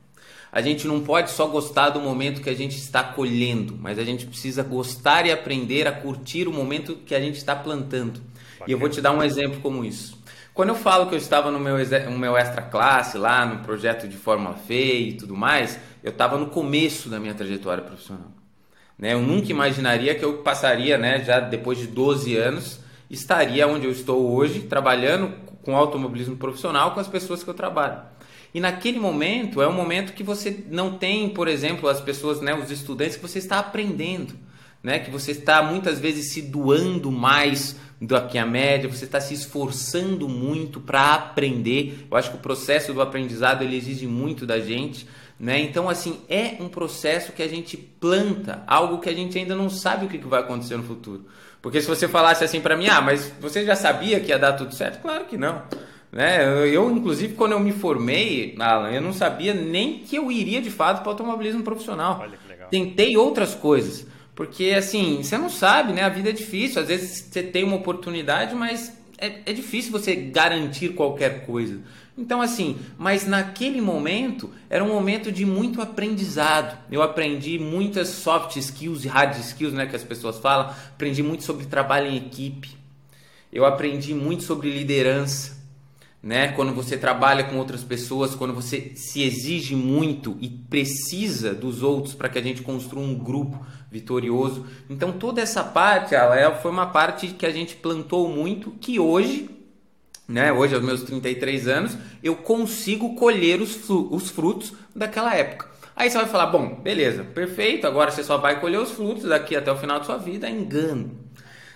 A 0.51 0.61
gente 0.61 0.85
não 0.85 0.99
pode 0.99 1.31
só 1.31 1.47
gostar 1.47 1.89
do 1.91 2.01
momento 2.01 2.41
que 2.41 2.49
a 2.49 2.55
gente 2.55 2.77
está 2.77 3.01
colhendo, 3.01 3.77
mas 3.79 3.97
a 3.97 4.03
gente 4.03 4.25
precisa 4.25 4.61
gostar 4.61 5.25
e 5.25 5.31
aprender 5.31 5.87
a 5.87 5.93
curtir 5.93 6.47
o 6.47 6.53
momento 6.53 6.97
que 6.97 7.15
a 7.15 7.21
gente 7.21 7.37
está 7.37 7.55
plantando. 7.55 8.19
E 8.67 8.71
eu 8.71 8.77
vou 8.77 8.89
te 8.89 8.99
dar 8.99 9.11
um 9.13 9.23
exemplo 9.23 9.61
como 9.61 9.85
isso. 9.85 10.21
Quando 10.53 10.69
eu 10.69 10.75
falo 10.75 11.07
que 11.07 11.15
eu 11.15 11.17
estava 11.17 11.49
no 11.49 11.59
meu, 11.59 11.77
no 12.09 12.19
meu 12.19 12.35
extra 12.35 12.61
classe, 12.61 13.17
lá 13.17 13.45
no 13.45 13.59
projeto 13.63 14.07
de 14.07 14.17
Fórmula 14.17 14.53
Fê 14.53 14.99
e 14.99 15.13
tudo 15.13 15.33
mais, 15.33 15.79
eu 16.03 16.11
estava 16.11 16.37
no 16.37 16.47
começo 16.47 17.07
da 17.07 17.17
minha 17.17 17.33
trajetória 17.33 17.81
profissional. 17.81 18.31
Né? 18.99 19.13
Eu 19.13 19.21
nunca 19.21 19.49
imaginaria 19.49 20.13
que 20.13 20.25
eu 20.25 20.39
passaria, 20.39 20.97
né, 20.97 21.23
já 21.23 21.39
depois 21.39 21.77
de 21.77 21.87
12 21.87 22.35
anos, 22.35 22.81
estaria 23.09 23.65
onde 23.65 23.85
eu 23.85 23.91
estou 23.91 24.35
hoje, 24.35 24.63
trabalhando 24.63 25.33
com 25.63 25.75
automobilismo 25.75 26.35
profissional 26.35 26.91
com 26.91 26.99
as 26.99 27.07
pessoas 27.07 27.43
que 27.43 27.49
eu 27.49 27.53
trabalho. 27.53 28.01
E 28.53 28.59
naquele 28.59 28.99
momento 28.99 29.61
é 29.61 29.67
um 29.67 29.73
momento 29.73 30.13
que 30.13 30.23
você 30.23 30.63
não 30.69 30.97
tem, 30.97 31.29
por 31.29 31.47
exemplo, 31.47 31.87
as 31.87 32.01
pessoas, 32.01 32.41
né, 32.41 32.53
os 32.53 32.69
estudantes 32.69 33.15
que 33.15 33.21
você 33.21 33.39
está 33.39 33.59
aprendendo, 33.59 34.33
né, 34.83 34.99
que 34.99 35.09
você 35.09 35.31
está 35.31 35.61
muitas 35.61 35.99
vezes 35.99 36.33
se 36.33 36.41
doando 36.41 37.11
mais 37.11 37.75
do 38.01 38.19
que 38.27 38.37
a 38.37 38.45
média, 38.45 38.89
você 38.89 39.05
está 39.05 39.21
se 39.21 39.33
esforçando 39.33 40.27
muito 40.27 40.79
para 40.79 41.13
aprender. 41.13 42.07
Eu 42.09 42.17
acho 42.17 42.31
que 42.31 42.37
o 42.37 42.39
processo 42.39 42.91
do 42.93 43.01
aprendizado 43.01 43.63
ele 43.63 43.77
exige 43.77 44.07
muito 44.07 44.45
da 44.45 44.59
gente, 44.59 45.07
né? 45.39 45.59
Então 45.59 45.87
assim 45.87 46.19
é 46.27 46.55
um 46.59 46.67
processo 46.67 47.31
que 47.31 47.43
a 47.43 47.47
gente 47.47 47.77
planta 47.77 48.63
algo 48.65 48.99
que 48.99 49.07
a 49.07 49.13
gente 49.13 49.37
ainda 49.37 49.55
não 49.55 49.69
sabe 49.69 50.07
o 50.07 50.09
que 50.09 50.17
vai 50.17 50.41
acontecer 50.41 50.75
no 50.77 50.83
futuro. 50.83 51.27
Porque 51.61 51.79
se 51.79 51.87
você 51.87 52.07
falasse 52.07 52.43
assim 52.43 52.59
para 52.59 52.75
mim, 52.75 52.87
ah, 52.87 53.01
mas 53.01 53.31
você 53.39 53.63
já 53.63 53.75
sabia 53.75 54.19
que 54.19 54.29
ia 54.29 54.39
dar 54.39 54.53
tudo 54.53 54.73
certo? 54.73 54.99
Claro 54.99 55.25
que 55.25 55.37
não. 55.37 55.61
Né? 56.11 56.43
Eu, 56.75 56.91
inclusive, 56.91 57.35
quando 57.35 57.53
eu 57.53 57.59
me 57.59 57.71
formei, 57.71 58.53
Alan, 58.59 58.91
eu 58.91 59.01
não 59.01 59.13
sabia 59.13 59.53
nem 59.53 59.99
que 59.99 60.17
eu 60.17 60.31
iria 60.31 60.61
de 60.61 60.69
fato 60.69 60.99
para 60.99 61.07
o 61.07 61.11
automobilismo 61.11 61.63
profissional. 61.63 62.19
Olha 62.21 62.37
que 62.37 62.47
legal. 62.49 62.69
Tentei 62.69 63.15
outras 63.15 63.55
coisas. 63.55 64.05
Porque, 64.35 64.73
assim, 64.77 65.23
você 65.23 65.37
não 65.37 65.49
sabe, 65.49 65.93
né? 65.93 66.03
A 66.03 66.09
vida 66.09 66.29
é 66.29 66.33
difícil. 66.33 66.81
Às 66.81 66.89
vezes 66.89 67.29
você 67.29 67.41
tem 67.41 67.63
uma 67.63 67.77
oportunidade, 67.77 68.53
mas 68.55 68.97
é, 69.17 69.39
é 69.45 69.53
difícil 69.53 69.91
você 69.91 70.15
garantir 70.15 70.89
qualquer 70.89 71.45
coisa. 71.45 71.79
Então, 72.17 72.41
assim, 72.41 72.77
mas 72.97 73.25
naquele 73.25 73.79
momento 73.79 74.49
era 74.69 74.83
um 74.83 74.89
momento 74.89 75.31
de 75.31 75.45
muito 75.45 75.81
aprendizado. 75.81 76.77
Eu 76.91 77.01
aprendi 77.01 77.57
muitas 77.57 78.09
soft 78.09 78.57
skills 78.57 79.05
e 79.05 79.07
hard 79.07 79.37
skills, 79.37 79.73
né? 79.73 79.85
Que 79.85 79.95
as 79.95 80.03
pessoas 80.03 80.37
falam. 80.39 80.73
Aprendi 80.89 81.23
muito 81.23 81.43
sobre 81.43 81.65
trabalho 81.67 82.07
em 82.07 82.17
equipe. 82.17 82.75
Eu 83.51 83.65
aprendi 83.65 84.13
muito 84.13 84.43
sobre 84.43 84.69
liderança 84.69 85.60
né? 86.21 86.49
Quando 86.49 86.73
você 86.73 86.95
trabalha 86.97 87.43
com 87.43 87.57
outras 87.57 87.83
pessoas, 87.83 88.35
quando 88.35 88.53
você 88.53 88.91
se 88.95 89.23
exige 89.23 89.75
muito 89.75 90.37
e 90.39 90.47
precisa 90.47 91.53
dos 91.53 91.81
outros 91.81 92.13
para 92.13 92.29
que 92.29 92.37
a 92.37 92.41
gente 92.41 92.61
construa 92.61 93.03
um 93.03 93.15
grupo 93.15 93.65
vitorioso. 93.89 94.65
Então 94.89 95.11
toda 95.11 95.41
essa 95.41 95.63
parte, 95.63 96.13
ela 96.13 96.55
foi 96.55 96.69
uma 96.69 96.87
parte 96.87 97.27
que 97.27 97.45
a 97.45 97.51
gente 97.51 97.75
plantou 97.75 98.29
muito 98.29 98.71
que 98.79 98.99
hoje, 98.99 99.49
né, 100.27 100.53
hoje 100.53 100.75
aos 100.75 100.83
meus 100.83 101.03
33 101.03 101.67
anos, 101.67 101.97
eu 102.23 102.35
consigo 102.35 103.15
colher 103.15 103.59
os, 103.59 103.89
os 103.89 104.29
frutos 104.29 104.73
daquela 104.95 105.35
época. 105.35 105.71
Aí 105.95 106.09
você 106.09 106.17
vai 106.17 106.27
falar, 106.27 106.47
bom, 106.47 106.75
beleza, 106.75 107.23
perfeito, 107.23 107.85
agora 107.85 108.11
você 108.11 108.23
só 108.23 108.37
vai 108.37 108.59
colher 108.61 108.79
os 108.79 108.91
frutos 108.91 109.23
daqui 109.23 109.55
até 109.55 109.71
o 109.71 109.77
final 109.77 109.99
da 109.99 110.05
sua 110.05 110.17
vida, 110.17 110.49
engano 110.49 111.20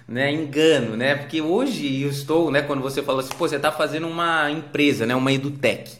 né, 0.07 0.31
engano, 0.31 0.95
né? 0.95 1.15
Porque 1.15 1.41
hoje 1.41 2.01
eu 2.01 2.09
estou, 2.09 2.51
né, 2.51 2.61
quando 2.61 2.81
você 2.81 3.01
fala 3.01 3.21
assim, 3.21 3.33
pô, 3.35 3.47
você 3.47 3.55
está 3.55 3.71
fazendo 3.71 4.07
uma 4.07 4.49
empresa, 4.51 5.05
né, 5.05 5.15
uma 5.15 5.31
edutech. 5.31 5.97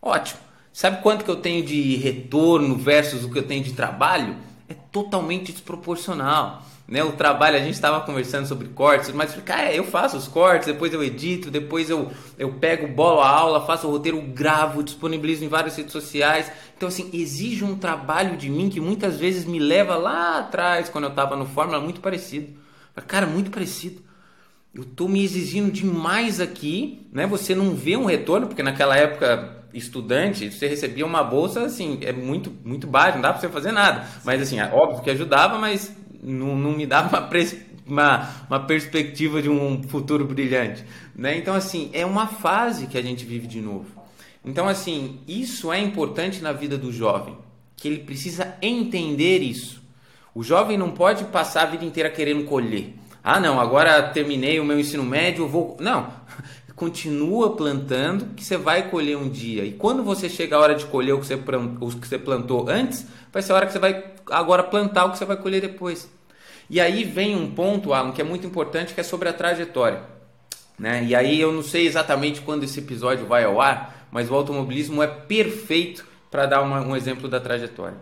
Ótimo. 0.00 0.40
Sabe 0.72 1.02
quanto 1.02 1.24
que 1.24 1.30
eu 1.30 1.36
tenho 1.36 1.64
de 1.64 1.96
retorno 1.96 2.76
versus 2.76 3.24
o 3.24 3.30
que 3.30 3.38
eu 3.38 3.42
tenho 3.46 3.64
de 3.64 3.72
trabalho? 3.72 4.36
É 4.68 4.74
totalmente 4.92 5.52
desproporcional. 5.52 6.62
né? 6.88 7.02
O 7.02 7.12
trabalho, 7.12 7.56
a 7.56 7.60
gente 7.60 7.74
estava 7.74 8.00
conversando 8.04 8.46
sobre 8.46 8.68
cortes, 8.68 9.10
mas 9.12 9.34
cara, 9.42 9.72
eu 9.72 9.84
faço 9.84 10.16
os 10.16 10.28
cortes, 10.28 10.66
depois 10.66 10.92
eu 10.92 11.02
edito, 11.02 11.50
depois 11.50 11.90
eu, 11.90 12.10
eu 12.38 12.52
pego, 12.54 12.86
bolo 12.88 13.20
a 13.20 13.28
aula, 13.28 13.66
faço 13.66 13.88
o 13.88 13.90
roteiro, 13.90 14.20
gravo, 14.20 14.82
disponibilizo 14.82 15.44
em 15.44 15.48
várias 15.48 15.76
redes 15.76 15.92
sociais. 15.92 16.50
Então, 16.76 16.88
assim, 16.88 17.10
exige 17.12 17.64
um 17.64 17.76
trabalho 17.76 18.36
de 18.36 18.48
mim 18.50 18.68
que 18.68 18.80
muitas 18.80 19.18
vezes 19.18 19.44
me 19.44 19.58
leva 19.58 19.96
lá 19.96 20.38
atrás, 20.38 20.88
quando 20.88 21.04
eu 21.04 21.10
estava 21.10 21.36
no 21.36 21.46
Fórmula, 21.46 21.80
muito 21.80 22.00
parecido. 22.00 22.65
Cara, 23.02 23.26
muito 23.26 23.50
parecido. 23.50 24.02
Eu 24.74 24.82
estou 24.82 25.08
me 25.08 25.24
exigindo 25.24 25.70
demais 25.70 26.40
aqui, 26.40 27.06
né? 27.12 27.26
Você 27.26 27.54
não 27.54 27.74
vê 27.74 27.96
um 27.96 28.04
retorno, 28.04 28.46
porque 28.46 28.62
naquela 28.62 28.96
época 28.96 29.64
estudante, 29.72 30.50
você 30.50 30.68
recebia 30.68 31.04
uma 31.04 31.22
bolsa, 31.22 31.62
assim, 31.62 31.98
é 32.02 32.12
muito, 32.12 32.52
muito 32.64 32.86
baixo, 32.86 33.16
não 33.16 33.22
dá 33.22 33.32
para 33.32 33.40
você 33.40 33.48
fazer 33.48 33.72
nada. 33.72 34.06
Mas, 34.24 34.42
assim, 34.42 34.58
é 34.58 34.70
óbvio 34.72 35.02
que 35.02 35.10
ajudava, 35.10 35.58
mas 35.58 35.94
não, 36.22 36.56
não 36.56 36.72
me 36.72 36.86
dava 36.86 37.08
uma, 37.08 37.30
uma, 37.86 38.30
uma 38.48 38.60
perspectiva 38.60 39.40
de 39.40 39.48
um 39.48 39.82
futuro 39.82 40.24
brilhante. 40.24 40.84
Né? 41.14 41.36
Então, 41.36 41.54
assim, 41.54 41.90
é 41.92 42.04
uma 42.04 42.26
fase 42.26 42.86
que 42.86 42.98
a 42.98 43.02
gente 43.02 43.24
vive 43.24 43.46
de 43.46 43.60
novo. 43.60 43.86
Então, 44.44 44.68
assim, 44.68 45.20
isso 45.26 45.72
é 45.72 45.80
importante 45.80 46.40
na 46.40 46.52
vida 46.52 46.78
do 46.78 46.92
jovem, 46.92 47.36
que 47.76 47.88
ele 47.88 47.98
precisa 47.98 48.56
entender 48.62 49.38
isso. 49.40 49.82
O 50.36 50.42
jovem 50.42 50.76
não 50.76 50.90
pode 50.90 51.24
passar 51.24 51.62
a 51.62 51.64
vida 51.64 51.82
inteira 51.82 52.10
querendo 52.10 52.44
colher. 52.44 52.92
Ah, 53.24 53.40
não, 53.40 53.58
agora 53.58 54.02
terminei 54.02 54.60
o 54.60 54.66
meu 54.66 54.78
ensino 54.78 55.02
médio, 55.02 55.48
vou. 55.48 55.78
Não, 55.80 56.12
continua 56.76 57.56
plantando 57.56 58.34
que 58.34 58.44
você 58.44 58.58
vai 58.58 58.90
colher 58.90 59.16
um 59.16 59.30
dia. 59.30 59.64
E 59.64 59.72
quando 59.72 60.04
você 60.04 60.28
chega 60.28 60.54
a 60.54 60.60
hora 60.60 60.74
de 60.74 60.84
colher 60.84 61.14
o 61.14 61.20
que 61.20 61.26
você, 61.26 61.36
o 61.36 61.88
que 61.88 62.06
você 62.06 62.18
plantou 62.18 62.68
antes, 62.68 63.06
vai 63.32 63.40
ser 63.40 63.52
a 63.52 63.54
hora 63.54 63.64
que 63.64 63.72
você 63.72 63.78
vai 63.78 64.12
agora 64.30 64.62
plantar 64.62 65.06
o 65.06 65.12
que 65.12 65.16
você 65.16 65.24
vai 65.24 65.38
colher 65.38 65.62
depois. 65.62 66.06
E 66.68 66.82
aí 66.82 67.02
vem 67.02 67.34
um 67.34 67.52
ponto, 67.52 67.94
Alan, 67.94 68.12
que 68.12 68.20
é 68.20 68.24
muito 68.24 68.46
importante, 68.46 68.92
que 68.92 69.00
é 69.00 69.04
sobre 69.04 69.30
a 69.30 69.32
trajetória. 69.32 70.02
Né? 70.78 71.02
E 71.04 71.14
aí 71.14 71.40
eu 71.40 71.50
não 71.50 71.62
sei 71.62 71.86
exatamente 71.86 72.42
quando 72.42 72.64
esse 72.64 72.80
episódio 72.80 73.24
vai 73.24 73.44
ao 73.44 73.58
ar, 73.58 74.06
mas 74.10 74.30
o 74.30 74.34
automobilismo 74.34 75.02
é 75.02 75.06
perfeito 75.06 76.04
para 76.30 76.44
dar 76.44 76.60
uma, 76.60 76.82
um 76.82 76.94
exemplo 76.94 77.26
da 77.26 77.40
trajetória. 77.40 77.96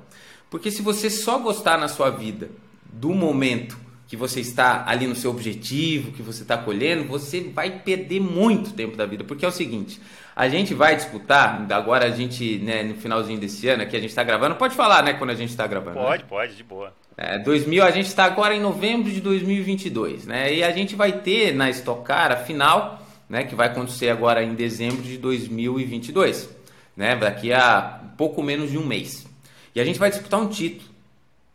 Porque 0.55 0.71
se 0.71 0.83
você 0.83 1.11
só 1.11 1.41
gostar 1.41 1.77
na 1.77 1.89
sua 1.89 2.11
vida 2.11 2.49
do 2.85 3.13
momento 3.13 3.77
que 4.07 4.17
você 4.17 4.39
está 4.39 4.85
ali 4.87 5.05
no 5.05 5.17
seu 5.17 5.33
objetivo, 5.33 6.13
que 6.13 6.23
você 6.23 6.43
está 6.43 6.57
colhendo, 6.57 7.03
você 7.09 7.41
vai 7.41 7.81
perder 7.81 8.21
muito 8.21 8.73
tempo 8.73 8.97
da 8.97 9.05
vida. 9.05 9.25
Porque 9.25 9.45
é 9.45 9.49
o 9.49 9.51
seguinte, 9.51 10.01
a 10.37 10.49
gente 10.49 10.73
vai 10.73 10.95
disputar, 10.95 11.67
agora 11.73 12.07
a 12.07 12.11
gente, 12.11 12.59
né, 12.59 12.85
no 12.85 12.95
finalzinho 12.95 13.41
desse 13.41 13.67
ano, 13.67 13.85
que 13.85 13.97
a 13.97 13.99
gente 13.99 14.11
está 14.11 14.23
gravando, 14.23 14.55
pode 14.55 14.77
falar, 14.77 15.03
né, 15.03 15.15
quando 15.15 15.31
a 15.31 15.35
gente 15.35 15.51
está 15.51 15.67
gravando. 15.67 15.99
Pode, 15.99 16.23
né? 16.23 16.29
pode, 16.29 16.55
de 16.55 16.63
boa. 16.63 16.95
É, 17.17 17.37
2000, 17.37 17.83
a 17.83 17.91
gente 17.91 18.07
está 18.07 18.25
agora 18.25 18.55
em 18.55 18.61
novembro 18.61 19.11
de 19.11 19.21
2022, 19.21 20.25
né, 20.25 20.55
e 20.55 20.63
a 20.63 20.71
gente 20.71 20.95
vai 20.95 21.19
ter 21.19 21.53
na 21.53 21.69
Stock 21.71 22.05
Car 22.05 22.31
a 22.31 22.37
final, 22.37 23.05
né, 23.29 23.43
que 23.43 23.57
vai 23.57 23.67
acontecer 23.67 24.09
agora 24.09 24.41
em 24.41 24.55
dezembro 24.55 25.03
de 25.03 25.19
2022, 25.19 26.49
né, 26.97 27.17
daqui 27.17 27.53
a 27.53 28.03
pouco 28.17 28.41
menos 28.41 28.71
de 28.71 28.79
um 28.79 28.87
mês. 28.87 29.34
E 29.75 29.81
a 29.81 29.85
gente 29.85 29.99
vai 29.99 30.11
disputar 30.11 30.41
um 30.41 30.49
título. 30.49 30.89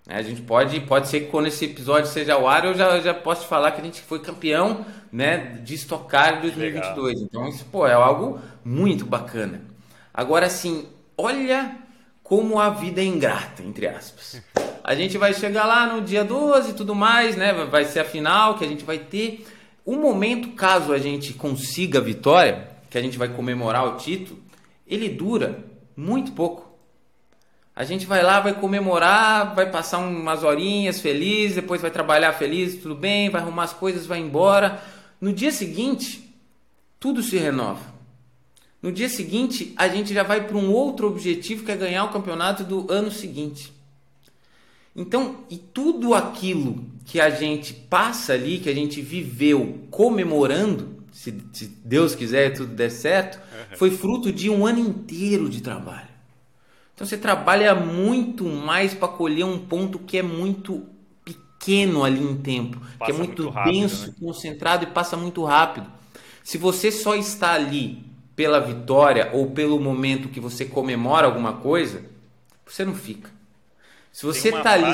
Né? 0.06 0.16
A 0.16 0.22
gente 0.22 0.42
pode, 0.42 0.80
pode 0.82 1.08
ser 1.08 1.22
que 1.22 1.28
quando 1.28 1.48
esse 1.48 1.66
episódio 1.66 2.10
seja 2.10 2.34
ao 2.34 2.48
ar, 2.48 2.66
eu 2.66 2.74
já, 2.74 3.00
já 3.00 3.14
posso 3.14 3.44
te 3.44 3.48
falar 3.48 3.72
que 3.72 3.82
a 3.82 3.84
gente 3.84 4.02
foi 4.02 4.20
campeão 4.20 4.86
né, 5.12 5.60
de 5.64 5.76
estocar 5.76 6.38
em 6.38 6.42
2022. 6.42 6.98
Legal. 6.98 7.24
Então, 7.24 7.48
isso 7.48 7.66
pô, 7.72 7.88
é 7.88 7.94
algo 7.94 8.40
muito 8.64 9.06
bacana. 9.06 9.62
Agora, 10.14 10.48
assim, 10.48 10.88
olha 11.18 11.78
como 12.24 12.60
a 12.60 12.70
vida 12.70 13.02
é 13.02 13.06
ingrata, 13.06 13.64
entre 13.64 13.88
aspas. 13.88 14.42
A 14.84 14.94
gente 14.94 15.18
vai 15.18 15.34
chegar 15.34 15.66
lá 15.66 15.88
no 15.88 16.02
dia 16.02 16.24
12 16.24 16.72
e 16.72 16.74
tudo 16.74 16.94
mais, 16.94 17.36
né? 17.36 17.54
Vai 17.66 17.86
ser 17.86 18.00
a 18.00 18.06
final 18.06 18.58
que 18.58 18.66
a 18.66 18.68
gente 18.68 18.84
vai 18.84 19.00
ter. 19.00 19.48
O 19.86 19.96
momento, 19.96 20.50
caso 20.50 20.94
a 20.94 21.00
gente 21.00 21.34
consiga 21.34 22.00
a 22.00 22.02
vitória, 22.02 22.70
que 22.90 22.98
a 22.98 23.02
gente 23.02 23.18
vai 23.18 23.30
comemorar 23.30 23.88
o 23.88 23.98
título, 23.98 24.40
ele 24.86 25.10
dura 25.10 25.64
muito 25.96 26.32
pouco. 26.34 26.69
A 27.80 27.86
gente 27.86 28.06
vai 28.06 28.22
lá, 28.22 28.42
vai 28.42 28.54
comemorar, 28.54 29.56
vai 29.56 29.72
passar 29.72 30.00
umas 30.00 30.44
horinhas 30.44 31.00
feliz, 31.00 31.56
depois 31.56 31.82
vai 31.82 31.90
trabalhar 31.90 32.34
feliz, 32.34 32.76
tudo 32.76 32.94
bem, 32.94 33.30
vai 33.30 33.40
arrumar 33.40 33.64
as 33.64 33.72
coisas, 33.72 34.06
vai 34.06 34.20
embora. 34.20 34.84
No 35.22 35.32
dia 35.32 35.50
seguinte, 35.50 36.30
tudo 37.00 37.24
se 37.24 37.38
renova. 37.38 37.80
No 38.84 38.92
dia 38.92 39.08
seguinte, 39.08 39.74
a 39.78 39.88
gente 39.88 40.14
já 40.14 40.24
vai 40.24 40.46
para 40.46 40.58
um 40.58 40.74
outro 40.74 41.08
objetivo 41.08 41.64
que 41.64 41.72
é 41.72 41.78
ganhar 41.78 42.04
o 42.04 42.12
campeonato 42.12 42.66
do 42.66 42.86
ano 42.92 43.10
seguinte. 43.10 43.72
Então, 44.94 45.46
e 45.50 45.58
tudo 45.58 46.14
aquilo 46.14 46.84
que 47.06 47.22
a 47.22 47.30
gente 47.30 47.74
passa 47.74 48.34
ali, 48.34 48.60
que 48.60 48.70
a 48.70 48.76
gente 48.76 49.02
viveu 49.02 49.86
comemorando, 49.90 51.02
se, 51.14 51.34
se 51.54 51.68
Deus 51.86 52.14
quiser 52.14 52.48
e 52.48 52.56
tudo 52.56 52.76
der 52.76 52.92
certo, 52.92 53.40
foi 53.78 53.90
fruto 53.90 54.34
de 54.34 54.50
um 54.50 54.68
ano 54.68 54.80
inteiro 54.80 55.48
de 55.48 55.62
trabalho. 55.62 56.09
Então 57.00 57.08
você 57.08 57.18
trabalha 57.18 57.74
muito 57.74 58.44
mais 58.44 58.94
para 58.94 59.08
colher 59.08 59.46
um 59.46 59.58
ponto 59.58 59.98
que 60.00 60.18
é 60.18 60.22
muito 60.22 60.86
pequeno 61.24 62.04
ali 62.04 62.22
em 62.22 62.36
tempo, 62.36 62.78
passa 62.78 63.06
que 63.06 63.12
é 63.12 63.14
muito, 63.14 63.44
muito 63.44 63.56
rápido, 63.56 63.74
denso, 63.74 64.08
né? 64.08 64.16
concentrado 64.20 64.84
e 64.84 64.88
passa 64.88 65.16
muito 65.16 65.42
rápido. 65.46 65.90
Se 66.44 66.58
você 66.58 66.92
só 66.92 67.16
está 67.16 67.54
ali 67.54 68.04
pela 68.36 68.60
vitória 68.60 69.30
ou 69.32 69.50
pelo 69.52 69.80
momento 69.80 70.28
que 70.28 70.42
você 70.42 70.66
comemora 70.66 71.26
alguma 71.26 71.54
coisa, 71.54 72.04
você 72.66 72.84
não 72.84 72.94
fica. 72.94 73.32
Se 74.12 74.26
você 74.26 74.50
está 74.50 74.72
ali. 74.74 74.92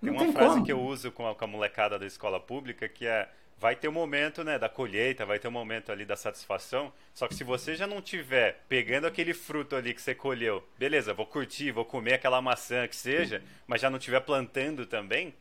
Tem 0.00 0.12
uma 0.12 0.20
tem 0.20 0.32
frase 0.32 0.52
como. 0.52 0.64
que 0.66 0.70
eu 0.70 0.80
uso 0.80 1.10
com 1.10 1.28
a, 1.28 1.34
com 1.34 1.44
a 1.44 1.48
molecada 1.48 1.98
da 1.98 2.06
escola 2.06 2.38
pública 2.38 2.88
que 2.88 3.04
é 3.04 3.28
vai 3.60 3.74
ter 3.74 3.88
o 3.88 3.90
um 3.90 3.94
momento 3.94 4.44
né, 4.44 4.58
da 4.58 4.68
colheita, 4.68 5.26
vai 5.26 5.38
ter 5.38 5.48
o 5.48 5.50
um 5.50 5.54
momento 5.54 5.90
ali 5.90 6.04
da 6.04 6.16
satisfação. 6.16 6.92
Só 7.12 7.26
que 7.26 7.34
se 7.34 7.44
você 7.44 7.74
já 7.74 7.86
não 7.86 8.00
tiver 8.00 8.64
pegando 8.68 9.06
aquele 9.06 9.34
fruto 9.34 9.74
ali 9.74 9.92
que 9.92 10.00
você 10.00 10.14
colheu, 10.14 10.66
beleza, 10.78 11.12
vou 11.12 11.26
curtir, 11.26 11.72
vou 11.72 11.84
comer 11.84 12.14
aquela 12.14 12.40
maçã 12.40 12.86
que 12.86 12.96
seja, 12.96 13.42
mas 13.66 13.80
já 13.80 13.90
não 13.90 13.98
tiver 13.98 14.20
plantando 14.20 14.86
também, 14.86 15.34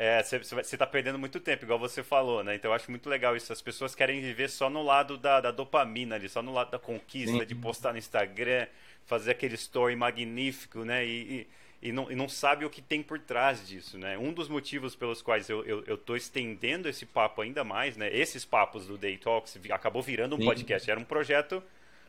é, 0.00 0.22
você 0.22 0.60
está 0.60 0.86
perdendo 0.86 1.18
muito 1.18 1.40
tempo, 1.40 1.64
igual 1.64 1.76
você 1.76 2.04
falou, 2.04 2.44
né? 2.44 2.54
Então 2.54 2.70
eu 2.70 2.74
acho 2.74 2.88
muito 2.88 3.08
legal 3.08 3.34
isso. 3.34 3.52
As 3.52 3.60
pessoas 3.60 3.96
querem 3.96 4.20
viver 4.20 4.48
só 4.48 4.70
no 4.70 4.80
lado 4.80 5.18
da, 5.18 5.40
da 5.40 5.50
dopamina 5.50 6.14
ali, 6.14 6.28
só 6.28 6.40
no 6.40 6.52
lado 6.52 6.70
da 6.70 6.78
conquista, 6.78 7.40
Sim. 7.40 7.44
de 7.44 7.54
postar 7.56 7.90
no 7.90 7.98
Instagram, 7.98 8.68
fazer 9.06 9.32
aquele 9.32 9.56
story 9.56 9.96
magnífico, 9.96 10.84
né? 10.84 11.04
E, 11.04 11.10
e 11.10 11.46
e 11.80 11.92
não, 11.92 12.10
e 12.10 12.14
não 12.16 12.28
sabe 12.28 12.64
o 12.64 12.70
que 12.70 12.82
tem 12.82 13.02
por 13.02 13.20
trás 13.20 13.66
disso, 13.66 13.96
né? 13.98 14.18
Um 14.18 14.32
dos 14.32 14.48
motivos 14.48 14.96
pelos 14.96 15.22
quais 15.22 15.48
eu, 15.48 15.64
eu, 15.64 15.84
eu 15.86 15.96
tô 15.96 16.16
estendendo 16.16 16.88
esse 16.88 17.06
papo 17.06 17.40
ainda 17.40 17.62
mais, 17.62 17.96
né? 17.96 18.08
Esses 18.12 18.44
papos 18.44 18.86
do 18.86 18.98
Day 18.98 19.16
Talks 19.16 19.58
acabou 19.70 20.02
virando 20.02 20.34
um 20.34 20.38
Sim. 20.38 20.44
podcast, 20.44 20.90
era 20.90 20.98
um 20.98 21.04
projeto 21.04 21.62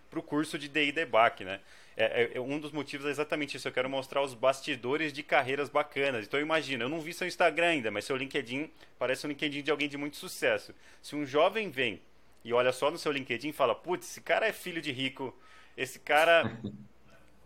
para 0.09 0.19
o 0.19 0.23
curso 0.23 0.57
de 0.57 0.67
DI 0.67 0.91
Debug, 0.91 1.43
né? 1.43 1.59
É, 1.95 2.23
é, 2.23 2.31
é, 2.35 2.41
um 2.41 2.57
dos 2.59 2.71
motivos 2.71 3.05
é 3.05 3.09
exatamente 3.09 3.57
isso. 3.57 3.67
Eu 3.67 3.71
quero 3.71 3.89
mostrar 3.89 4.23
os 4.23 4.33
bastidores 4.33 5.13
de 5.13 5.21
carreiras 5.21 5.69
bacanas. 5.69 6.25
Então 6.25 6.39
imagina, 6.39 6.85
eu 6.85 6.89
não 6.89 6.99
vi 6.99 7.13
seu 7.13 7.27
Instagram 7.27 7.67
ainda, 7.67 7.91
mas 7.91 8.05
seu 8.05 8.15
LinkedIn 8.15 8.71
parece 8.97 9.27
um 9.27 9.29
LinkedIn 9.29 9.61
de 9.61 9.69
alguém 9.69 9.87
de 9.87 9.97
muito 9.97 10.17
sucesso. 10.17 10.73
Se 11.01 11.15
um 11.15 11.25
jovem 11.25 11.69
vem 11.69 12.01
e 12.43 12.53
olha 12.53 12.71
só 12.71 12.89
no 12.89 12.97
seu 12.97 13.11
LinkedIn 13.11 13.49
e 13.49 13.53
fala, 13.53 13.75
putz, 13.75 14.09
esse 14.09 14.21
cara 14.21 14.47
é 14.47 14.53
filho 14.53 14.81
de 14.81 14.91
rico, 14.91 15.37
esse 15.77 15.99
cara 15.99 16.57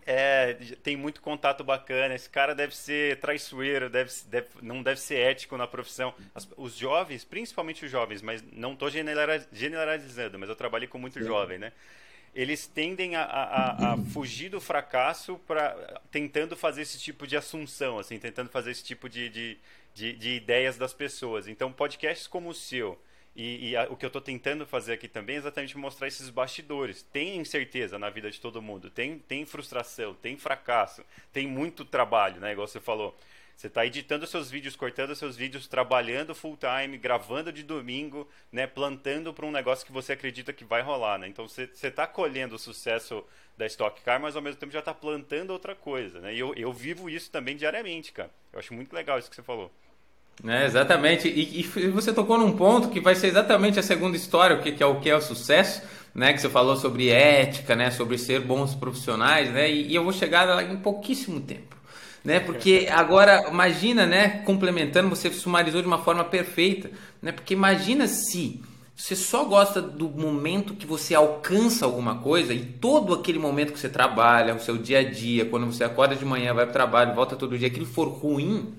É, 0.06 0.54
tem 0.84 0.98
muito 0.98 1.22
contato 1.22 1.64
bacana. 1.64 2.14
Esse 2.14 2.30
cara 2.30 2.54
deve 2.54 2.76
ser 2.76 3.20
traiçoeiro, 3.20 3.90
deve, 3.90 4.12
deve, 4.28 4.48
não 4.62 4.84
deve 4.84 5.00
ser 5.00 5.16
ético 5.16 5.58
na 5.58 5.68
profissão. 5.68 6.14
As, 6.36 6.48
os 6.58 6.76
jovens, 6.76 7.24
principalmente 7.24 7.86
os 7.86 7.92
jovens, 7.92 8.22
mas 8.22 8.44
não 8.52 8.74
estou 8.74 8.90
generalizando, 8.90 10.38
mas 10.38 10.50
eu 10.50 10.56
trabalhei 10.56 10.88
com 10.88 10.98
muito 10.98 11.20
Sim. 11.20 11.26
jovem, 11.26 11.58
né? 11.58 11.72
Eles 12.36 12.66
tendem 12.66 13.16
a, 13.16 13.24
a, 13.24 13.94
a 13.94 13.98
fugir 14.12 14.50
do 14.50 14.60
fracasso 14.60 15.40
para 15.48 16.02
tentando 16.12 16.58
fazer 16.58 16.82
esse 16.82 17.00
tipo 17.00 17.28
de 17.28 17.38
assunção, 17.38 18.00
assim, 18.00 18.18
tentando 18.18 18.50
fazer 18.50 18.72
esse 18.72 18.84
tipo 18.84 19.08
de, 19.08 19.30
de, 19.30 19.58
de, 19.94 20.14
de 20.14 20.30
ideias 20.32 20.76
das 20.76 20.94
pessoas. 20.94 21.48
Então, 21.48 21.72
podcasts 21.72 22.26
como 22.26 22.50
o 22.50 22.54
seu, 22.54 23.00
e, 23.36 23.70
e 23.70 23.78
a, 23.78 23.84
o 23.90 23.96
que 23.96 24.06
eu 24.06 24.08
estou 24.08 24.22
tentando 24.22 24.66
fazer 24.66 24.94
aqui 24.94 25.08
também 25.08 25.36
é 25.36 25.40
exatamente 25.40 25.78
mostrar 25.78 26.08
esses 26.08 26.30
bastidores. 26.30 27.02
Tem 27.02 27.38
incerteza 27.38 27.98
na 27.98 28.10
vida 28.10 28.30
de 28.30 28.40
todo 28.40 28.62
mundo, 28.62 28.90
tem, 28.90 29.18
tem 29.20 29.46
frustração, 29.46 30.14
tem 30.14 30.38
fracasso, 30.38 31.04
tem 31.32 31.48
muito 31.48 31.84
trabalho, 31.84 32.40
né? 32.40 32.52
Igual 32.52 32.68
você 32.68 32.80
falou. 32.80 33.16
Você 33.56 33.68
está 33.68 33.86
editando 33.86 34.26
seus 34.26 34.50
vídeos, 34.50 34.76
cortando 34.76 35.16
seus 35.16 35.38
vídeos, 35.38 35.68
trabalhando 35.68 36.34
full 36.34 36.58
time, 36.58 36.98
gravando 36.98 37.52
de 37.52 37.62
domingo, 37.62 38.28
né, 38.52 38.66
plantando 38.66 39.32
para 39.32 39.46
um 39.46 39.52
negócio 39.52 39.86
que 39.86 39.92
você 39.92 40.14
acredita 40.14 40.52
que 40.52 40.66
vai 40.66 40.82
rolar, 40.82 41.20
né? 41.20 41.28
Então 41.28 41.48
você 41.48 41.70
está 41.82 42.08
colhendo 42.08 42.56
o 42.56 42.60
sucesso 42.60 43.24
da 43.56 43.66
Stock 43.68 44.02
Car, 44.02 44.20
mas 44.20 44.36
ao 44.36 44.42
mesmo 44.42 44.60
tempo 44.60 44.74
já 44.74 44.80
está 44.80 44.94
plantando 44.94 45.52
outra 45.52 45.76
coisa, 45.76 46.20
né? 46.20 46.34
E 46.34 46.40
eu, 46.40 46.54
eu 46.56 46.74
vivo 46.74 47.10
isso 47.10 47.30
também 47.30 47.56
diariamente, 47.56 48.12
cara. 48.12 48.32
Eu 48.52 48.60
acho 48.60 48.74
muito 48.74 48.92
legal 48.92 49.20
isso 49.20 49.30
que 49.30 49.36
você 49.36 49.44
falou. 49.44 49.72
É, 50.46 50.66
exatamente. 50.66 51.28
E, 51.28 51.62
e, 51.62 51.88
você 51.90 52.12
tocou 52.14 52.38
num 52.38 52.54
ponto 52.54 52.90
que 52.90 53.00
vai 53.00 53.16
ser 53.16 53.28
exatamente 53.28 53.80
a 53.80 53.84
segunda 53.84 54.18
história, 54.18 54.58
o 54.58 54.62
que, 54.62 54.72
que 54.72 54.84
é 54.84 54.86
o 54.86 55.00
que 55.00 55.10
é 55.10 55.16
o 55.16 55.22
sucesso, 55.22 55.82
né? 56.14 56.34
Que 56.34 56.42
você 56.42 56.50
falou 56.50 56.76
sobre 56.76 57.10
ética, 57.10 57.76
né? 57.76 57.92
Sobre 57.92 58.18
ser 58.18 58.42
bons 58.42 58.76
profissionais, 58.76 59.52
né? 59.52 59.70
E, 59.72 59.92
e 59.92 59.96
eu 59.96 60.04
vou 60.04 60.14
chegar 60.14 60.46
lá 60.46 60.64
em 60.64 60.78
pouquíssimo 60.78 61.40
tempo. 61.40 61.76
né? 62.24 62.40
Porque 62.40 62.88
agora, 62.92 63.48
imagina, 63.50 64.06
né? 64.06 64.42
Complementando, 64.46 65.10
você 65.10 65.32
sumarizou 65.32 65.82
de 65.82 65.88
uma 65.88 66.00
forma 66.00 66.26
perfeita, 66.26 66.92
né? 67.22 67.32
Porque 67.32 67.54
imagina 67.54 68.08
se 68.08 68.62
você 68.96 69.16
só 69.16 69.44
gosta 69.46 69.82
do 69.82 70.08
momento 70.10 70.76
que 70.76 70.86
você 70.86 71.16
alcança 71.16 71.86
alguma 71.86 72.20
coisa 72.20 72.54
e 72.54 72.64
todo 72.64 73.14
aquele 73.14 73.40
momento 73.40 73.74
que 73.74 73.80
você 73.80 73.90
trabalha, 73.90 74.54
o 74.56 74.60
seu 74.60 74.78
dia 74.78 75.00
a 75.00 75.04
dia, 75.04 75.46
quando 75.46 75.66
você 75.66 75.84
acorda 75.84 76.16
de 76.16 76.24
manhã, 76.24 76.54
vai 76.54 76.66
para 76.66 76.72
o 76.72 76.74
trabalho, 76.74 77.16
volta 77.16 77.36
todo 77.36 77.58
dia, 77.58 77.68
aquilo 77.68 77.88
for 77.88 78.08
ruim, 78.08 78.74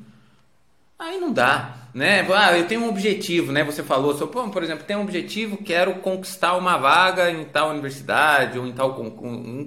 aí 0.98 1.18
não 1.20 1.32
dá, 1.32 1.88
né? 1.92 2.26
Ah, 2.32 2.56
eu 2.56 2.66
tenho 2.66 2.82
um 2.82 2.88
objetivo, 2.88 3.52
né? 3.52 3.64
Você 3.64 3.82
falou, 3.82 4.16
seu, 4.16 4.28
por 4.28 4.62
exemplo, 4.62 4.84
tem 4.84 4.96
um 4.96 5.02
objetivo, 5.02 5.56
quero 5.56 5.94
conquistar 5.96 6.56
uma 6.56 6.76
vaga 6.76 7.30
em 7.30 7.44
tal 7.44 7.70
universidade 7.70 8.58
ou 8.58 8.66
em 8.66 8.72
tal, 8.72 8.96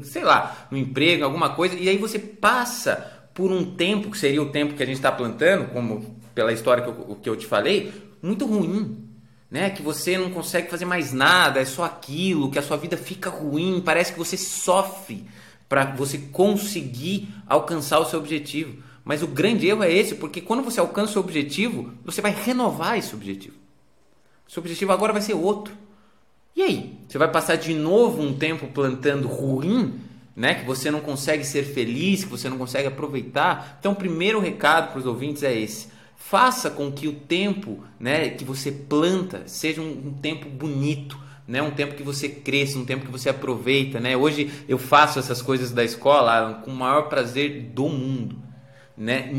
sei 0.03 0.23
lá, 0.23 0.67
um 0.71 0.77
emprego, 0.77 1.23
alguma 1.23 1.49
coisa, 1.49 1.75
e 1.75 1.87
aí 1.89 1.97
você 1.97 2.19
passa 2.19 3.29
por 3.33 3.51
um 3.51 3.75
tempo, 3.75 4.09
que 4.09 4.17
seria 4.17 4.41
o 4.41 4.49
tempo 4.49 4.73
que 4.73 4.81
a 4.81 4.85
gente 4.85 4.95
está 4.95 5.11
plantando, 5.11 5.69
como 5.71 6.17
pela 6.33 6.51
história 6.51 6.83
que 6.83 6.89
eu, 6.89 7.15
que 7.21 7.29
eu 7.29 7.35
te 7.35 7.45
falei, 7.45 7.93
muito 8.21 8.45
ruim. 8.45 9.03
Né? 9.49 9.69
Que 9.69 9.81
você 9.81 10.17
não 10.17 10.29
consegue 10.29 10.69
fazer 10.69 10.85
mais 10.85 11.13
nada, 11.13 11.61
é 11.61 11.65
só 11.65 11.85
aquilo, 11.85 12.51
que 12.51 12.59
a 12.59 12.61
sua 12.61 12.75
vida 12.75 12.97
fica 12.97 13.29
ruim, 13.29 13.81
parece 13.83 14.11
que 14.11 14.19
você 14.19 14.35
sofre 14.35 15.25
para 15.69 15.85
você 15.85 16.17
conseguir 16.17 17.29
alcançar 17.47 17.99
o 17.99 18.05
seu 18.05 18.19
objetivo. 18.19 18.83
Mas 19.07 19.23
o 19.23 19.27
grande 19.27 19.67
erro 19.67 19.83
é 19.83 19.91
esse, 19.91 20.15
porque 20.15 20.41
quando 20.41 20.61
você 20.61 20.79
alcança 20.79 21.17
o 21.17 21.23
objetivo, 21.23 21.93
você 22.03 22.21
vai 22.21 22.31
renovar 22.31 22.97
esse 22.97 23.15
objetivo. 23.15 23.55
Seu 24.47 24.59
objetivo 24.59 24.91
agora 24.91 25.13
vai 25.13 25.21
ser 25.21 25.33
outro. 25.33 25.73
E 26.53 26.61
aí? 26.61 26.99
Você 27.07 27.17
vai 27.17 27.31
passar 27.31 27.55
de 27.55 27.73
novo 27.73 28.21
um 28.21 28.37
tempo 28.37 28.67
plantando 28.67 29.27
ruim 29.27 30.01
né? 30.37 30.53
Que 30.53 30.65
você 30.65 30.91
não 30.91 30.99
consegue 30.99 31.43
ser 31.43 31.63
feliz, 31.63 32.23
que 32.23 32.29
você 32.29 32.47
não 32.47 32.59
consegue 32.59 32.87
aproveitar. 32.87 33.77
Então, 33.79 33.93
o 33.93 33.95
primeiro 33.95 34.39
recado 34.39 34.91
para 34.91 34.99
os 34.99 35.07
ouvintes 35.07 35.41
é 35.41 35.51
esse: 35.51 35.87
faça 36.15 36.69
com 36.69 36.91
que 36.91 37.07
o 37.07 37.13
tempo, 37.13 37.83
né, 37.99 38.29
que 38.29 38.45
você 38.45 38.71
planta 38.71 39.41
seja 39.47 39.81
um, 39.81 39.89
um 39.89 40.13
tempo 40.13 40.47
bonito. 40.47 41.25
Né, 41.47 41.61
um 41.61 41.71
tempo 41.71 41.95
que 41.95 42.03
você 42.03 42.27
cresça, 42.27 42.77
um 42.77 42.83
tempo 42.83 43.05
que 43.05 43.11
você 43.11 43.29
aproveita, 43.29 44.01
né? 44.01 44.17
Hoje 44.17 44.51
eu 44.67 44.77
faço 44.77 45.17
essas 45.17 45.41
coisas 45.41 45.71
da 45.71 45.81
escola 45.81 46.61
com 46.65 46.71
o 46.71 46.75
maior 46.75 47.03
prazer 47.03 47.71
do 47.73 47.87
mundo. 47.87 48.35
Né? 48.97 49.29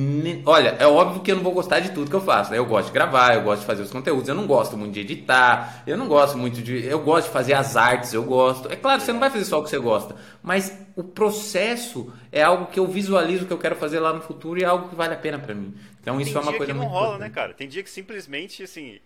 Olha, 0.47 0.77
é 0.79 0.87
óbvio 0.87 1.21
que 1.21 1.33
eu 1.33 1.37
não 1.37 1.43
vou 1.43 1.53
gostar 1.53 1.81
de 1.81 1.91
tudo 1.91 2.09
que 2.09 2.15
eu 2.15 2.21
faço. 2.21 2.53
Né? 2.53 2.59
Eu 2.59 2.65
gosto 2.67 2.87
de 2.89 2.93
gravar, 2.93 3.35
eu 3.35 3.43
gosto 3.43 3.63
de 3.63 3.67
fazer 3.67 3.83
os 3.83 3.91
conteúdos, 3.91 4.29
eu 4.29 4.35
não 4.35 4.47
gosto 4.47 4.77
muito 4.77 4.93
de 4.95 5.01
editar, 5.01 5.83
eu 5.85 5.97
não 5.97 6.07
gosto 6.07 6.39
muito 6.39 6.63
de. 6.63 6.87
Eu 6.87 7.01
gosto 7.01 7.27
de 7.27 7.33
fazer 7.33 7.55
as 7.55 7.77
artes, 7.77 8.13
eu 8.15 8.23
gosto. 8.23 8.71
É 8.71 8.77
claro, 8.77 9.01
você 9.01 9.13
não 9.13 9.19
vai 9.19 9.31
fazer 9.31 9.45
só 9.45 9.59
o 9.59 9.65
que 9.65 9.71
você 9.71 9.79
gosta, 9.79 10.15
mas 10.45 10.79
o 10.95 11.03
processo 11.03 12.13
é 12.31 12.41
algo 12.41 12.67
que 12.67 12.79
eu 12.79 12.87
visualizo 12.87 13.47
que 13.47 13.53
eu 13.53 13.59
quero 13.59 13.75
fazer 13.75 13.99
lá 13.99 14.13
no 14.13 14.21
futuro 14.21 14.61
e 14.61 14.63
é 14.63 14.67
algo 14.67 14.89
que 14.89 14.95
vale 14.95 15.15
a 15.15 15.19
pena 15.19 15.41
para 15.41 15.55
mim. 15.55 15.75
Então 16.01 16.21
isso 16.21 16.33
Tem 16.33 16.41
é 16.41 16.43
uma 16.45 16.53
coisa 16.53 16.73
que 16.73 16.73
não 16.73 16.83
muito 16.85 16.93
rola, 16.93 17.07
importante. 17.17 17.29
né, 17.29 17.35
cara? 17.35 17.53
Tem 17.53 17.67
dia 17.69 17.83
que 17.83 17.91
simplesmente 17.91 18.63
assim. 18.63 19.01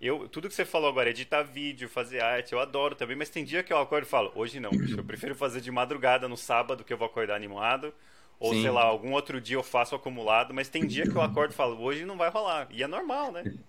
Eu, 0.00 0.28
tudo 0.28 0.48
que 0.48 0.54
você 0.54 0.64
falou 0.64 0.88
agora, 0.88 1.10
editar 1.10 1.42
vídeo, 1.42 1.88
fazer 1.88 2.20
arte, 2.22 2.52
eu 2.52 2.60
adoro 2.60 2.94
também, 2.94 3.16
mas 3.16 3.28
tem 3.28 3.44
dia 3.44 3.64
que 3.64 3.72
eu 3.72 3.78
acordo 3.78 4.04
e 4.04 4.08
falo, 4.08 4.30
hoje 4.36 4.60
não, 4.60 4.70
bicho, 4.70 4.96
eu 4.96 5.04
prefiro 5.04 5.34
fazer 5.34 5.60
de 5.60 5.72
madrugada 5.72 6.28
no 6.28 6.36
sábado 6.36 6.84
que 6.84 6.92
eu 6.92 6.96
vou 6.96 7.06
acordar 7.06 7.34
animado, 7.34 7.92
ou 8.40 8.52
Sim. 8.52 8.62
sei 8.62 8.70
lá, 8.70 8.82
algum 8.82 9.12
outro 9.12 9.40
dia 9.40 9.56
eu 9.56 9.62
faço 9.62 9.94
acumulado, 9.94 10.54
mas 10.54 10.68
tem 10.68 10.86
dia 10.86 11.04
que 11.04 11.16
eu 11.16 11.22
acordo 11.22 11.50
e 11.52 11.54
falo, 11.54 11.80
hoje 11.82 12.04
não 12.04 12.16
vai 12.16 12.30
rolar. 12.30 12.68
E 12.70 12.82
é 12.82 12.86
normal, 12.86 13.32
né? 13.32 13.44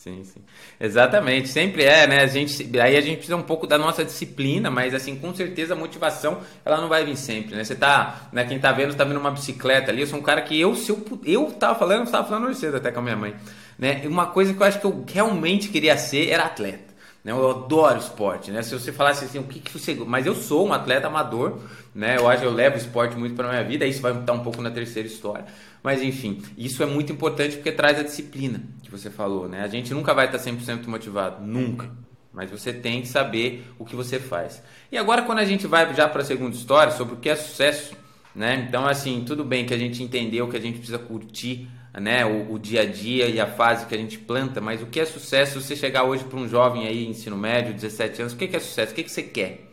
Sim, 0.00 0.24
sim. 0.24 0.40
Exatamente, 0.80 1.48
sempre 1.48 1.84
é, 1.84 2.06
né? 2.06 2.22
A 2.22 2.26
gente, 2.26 2.80
aí 2.80 2.96
a 2.96 3.02
gente 3.02 3.16
precisa 3.16 3.36
um 3.36 3.42
pouco 3.42 3.66
da 3.66 3.76
nossa 3.76 4.02
disciplina, 4.02 4.70
mas 4.70 4.94
assim, 4.94 5.14
com 5.14 5.34
certeza 5.34 5.74
a 5.74 5.76
motivação, 5.76 6.40
ela 6.64 6.80
não 6.80 6.88
vai 6.88 7.04
vir 7.04 7.18
sempre, 7.18 7.54
né? 7.54 7.62
Você 7.62 7.74
tá, 7.74 8.30
né, 8.32 8.46
quem 8.46 8.58
tá 8.58 8.72
vendo, 8.72 8.94
tá 8.94 9.04
vendo 9.04 9.20
uma 9.20 9.30
bicicleta 9.30 9.90
ali, 9.90 10.00
eu 10.00 10.06
sou 10.06 10.18
um 10.18 10.22
cara 10.22 10.40
que 10.40 10.58
eu, 10.58 10.74
se 10.74 10.88
eu, 10.88 11.04
eu 11.22 11.52
tava 11.52 11.78
falando, 11.78 12.06
eu 12.06 12.10
tava 12.10 12.26
falando 12.26 12.46
hoje 12.46 12.60
cedo 12.60 12.78
até 12.78 12.90
com 12.90 13.00
a 13.00 13.02
minha 13.02 13.16
mãe, 13.16 13.34
né? 13.78 14.00
Uma 14.06 14.28
coisa 14.28 14.54
que 14.54 14.62
eu 14.62 14.66
acho 14.66 14.80
que 14.80 14.86
eu 14.86 15.04
realmente 15.06 15.68
queria 15.68 15.98
ser 15.98 16.30
era 16.30 16.44
atleta. 16.44 16.89
Né? 17.24 17.32
Eu 17.32 17.50
adoro 17.50 17.98
esporte, 17.98 18.50
né? 18.50 18.62
Se 18.62 18.72
você 18.72 18.92
falasse 18.92 19.24
assim, 19.24 19.38
o 19.38 19.44
que, 19.44 19.60
que 19.60 19.70
você. 19.70 19.94
Mas 19.94 20.26
eu 20.26 20.34
sou 20.34 20.66
um 20.66 20.72
atleta 20.72 21.06
amador, 21.06 21.58
né? 21.94 22.16
Eu 22.16 22.28
acho 22.28 22.42
que 22.42 22.46
eu 22.46 22.52
levo 22.52 22.76
esporte 22.76 23.16
muito 23.16 23.34
para 23.34 23.48
minha 23.48 23.64
vida, 23.64 23.86
isso 23.86 24.00
vai 24.00 24.18
estar 24.18 24.32
um 24.32 24.40
pouco 24.40 24.62
na 24.62 24.70
terceira 24.70 25.06
história. 25.06 25.44
Mas 25.82 26.02
enfim, 26.02 26.42
isso 26.56 26.82
é 26.82 26.86
muito 26.86 27.12
importante 27.12 27.56
porque 27.56 27.72
traz 27.72 27.98
a 27.98 28.02
disciplina 28.02 28.62
que 28.82 28.90
você 28.90 29.10
falou, 29.10 29.48
né? 29.48 29.62
A 29.62 29.68
gente 29.68 29.92
nunca 29.92 30.14
vai 30.14 30.26
estar 30.26 30.38
100% 30.38 30.86
motivado, 30.86 31.44
nunca. 31.46 31.90
Mas 32.32 32.50
você 32.50 32.72
tem 32.72 33.02
que 33.02 33.08
saber 33.08 33.66
o 33.78 33.84
que 33.84 33.96
você 33.96 34.18
faz. 34.18 34.62
E 34.90 34.96
agora, 34.96 35.22
quando 35.22 35.40
a 35.40 35.44
gente 35.44 35.66
vai 35.66 35.92
já 35.94 36.08
para 36.08 36.22
a 36.22 36.24
segunda 36.24 36.54
história, 36.54 36.92
sobre 36.92 37.14
o 37.14 37.16
que 37.16 37.28
é 37.28 37.36
sucesso, 37.36 37.94
né? 38.34 38.66
Então, 38.68 38.86
assim, 38.86 39.24
tudo 39.26 39.44
bem 39.44 39.66
que 39.66 39.74
a 39.74 39.78
gente 39.78 40.02
entendeu 40.02 40.48
que 40.48 40.56
a 40.56 40.60
gente 40.60 40.78
precisa 40.78 40.98
curtir 40.98 41.68
né, 41.98 42.24
o, 42.24 42.52
o, 42.52 42.58
dia 42.58 42.82
a 42.82 42.86
dia 42.86 43.26
e 43.26 43.40
a 43.40 43.46
fase 43.46 43.86
que 43.86 43.94
a 43.94 43.98
gente 43.98 44.18
planta, 44.18 44.60
mas 44.60 44.82
o 44.82 44.86
que 44.86 45.00
é 45.00 45.04
sucesso? 45.04 45.60
Você 45.60 45.74
chegar 45.74 46.04
hoje 46.04 46.24
para 46.24 46.38
um 46.38 46.46
jovem 46.46 46.86
aí, 46.86 47.06
ensino 47.06 47.36
médio, 47.36 47.74
17 47.74 48.22
anos, 48.22 48.32
o 48.32 48.36
que, 48.36 48.46
que 48.46 48.56
é 48.56 48.60
sucesso? 48.60 48.92
O 48.92 48.94
que, 48.94 49.02
que 49.02 49.10
você 49.10 49.22
quer? 49.22 49.68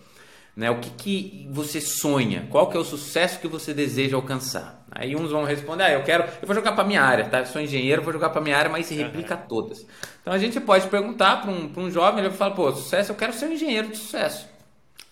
Né, 0.56 0.72
o 0.72 0.80
que, 0.80 0.90
que 0.90 1.48
você 1.52 1.80
sonha? 1.80 2.48
Qual 2.50 2.68
que 2.68 2.76
é 2.76 2.80
o 2.80 2.84
sucesso 2.84 3.40
que 3.40 3.48
você 3.48 3.76
deseja 3.76 4.16
alcançar? 4.16 4.84
Aí 4.90 5.16
uns 5.16 5.30
vão 5.30 5.44
responder, 5.44 5.84
ah, 5.84 5.92
eu 5.92 6.04
quero, 6.04 6.24
eu 6.24 6.48
vou 6.48 6.56
jogar 6.56 6.72
para 6.72 6.84
minha 6.84 7.04
área, 7.04 7.26
tá? 7.26 7.40
Eu 7.40 7.46
sou 7.46 7.62
engenheiro, 7.62 8.02
vou 8.02 8.12
jogar 8.12 8.30
para 8.30 8.42
minha 8.42 8.58
área, 8.58 8.72
mas 8.72 8.88
se 8.88 8.96
replica 8.96 9.36
a 9.36 9.38
todas. 9.38 9.86
Então 10.20 10.34
a 10.34 10.38
gente 10.40 10.60
pode 10.60 10.88
perguntar 10.88 11.42
para 11.42 11.52
um, 11.52 11.72
um 11.78 11.92
jovem, 11.92 12.26
ele 12.26 12.34
fala, 12.34 12.56
pô, 12.56 12.72
sucesso, 12.72 13.12
eu 13.12 13.16
quero 13.16 13.34
ser 13.34 13.46
um 13.46 13.52
engenheiro 13.52 13.90
de 13.90 13.98
sucesso. 13.98 14.48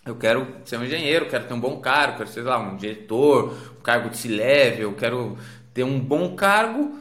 Eu 0.04 0.16
quero 0.16 0.48
ser 0.66 0.78
um 0.78 0.86
engenheiro, 0.86 1.28
quero 1.28 1.46
ter 1.46 1.54
um 1.54 1.60
bom 1.60 1.80
cargo, 1.80 2.18
quero 2.18 2.30
ser 2.30 2.42
lá 2.42 2.58
um 2.58 2.76
diretor, 2.76 3.56
um 3.80 3.82
cargo 3.82 4.10
de 4.10 4.18
C-level, 4.18 4.94
quero 4.94 5.38
ter 5.76 5.84
um 5.84 6.00
bom 6.00 6.36
cargo, 6.36 6.98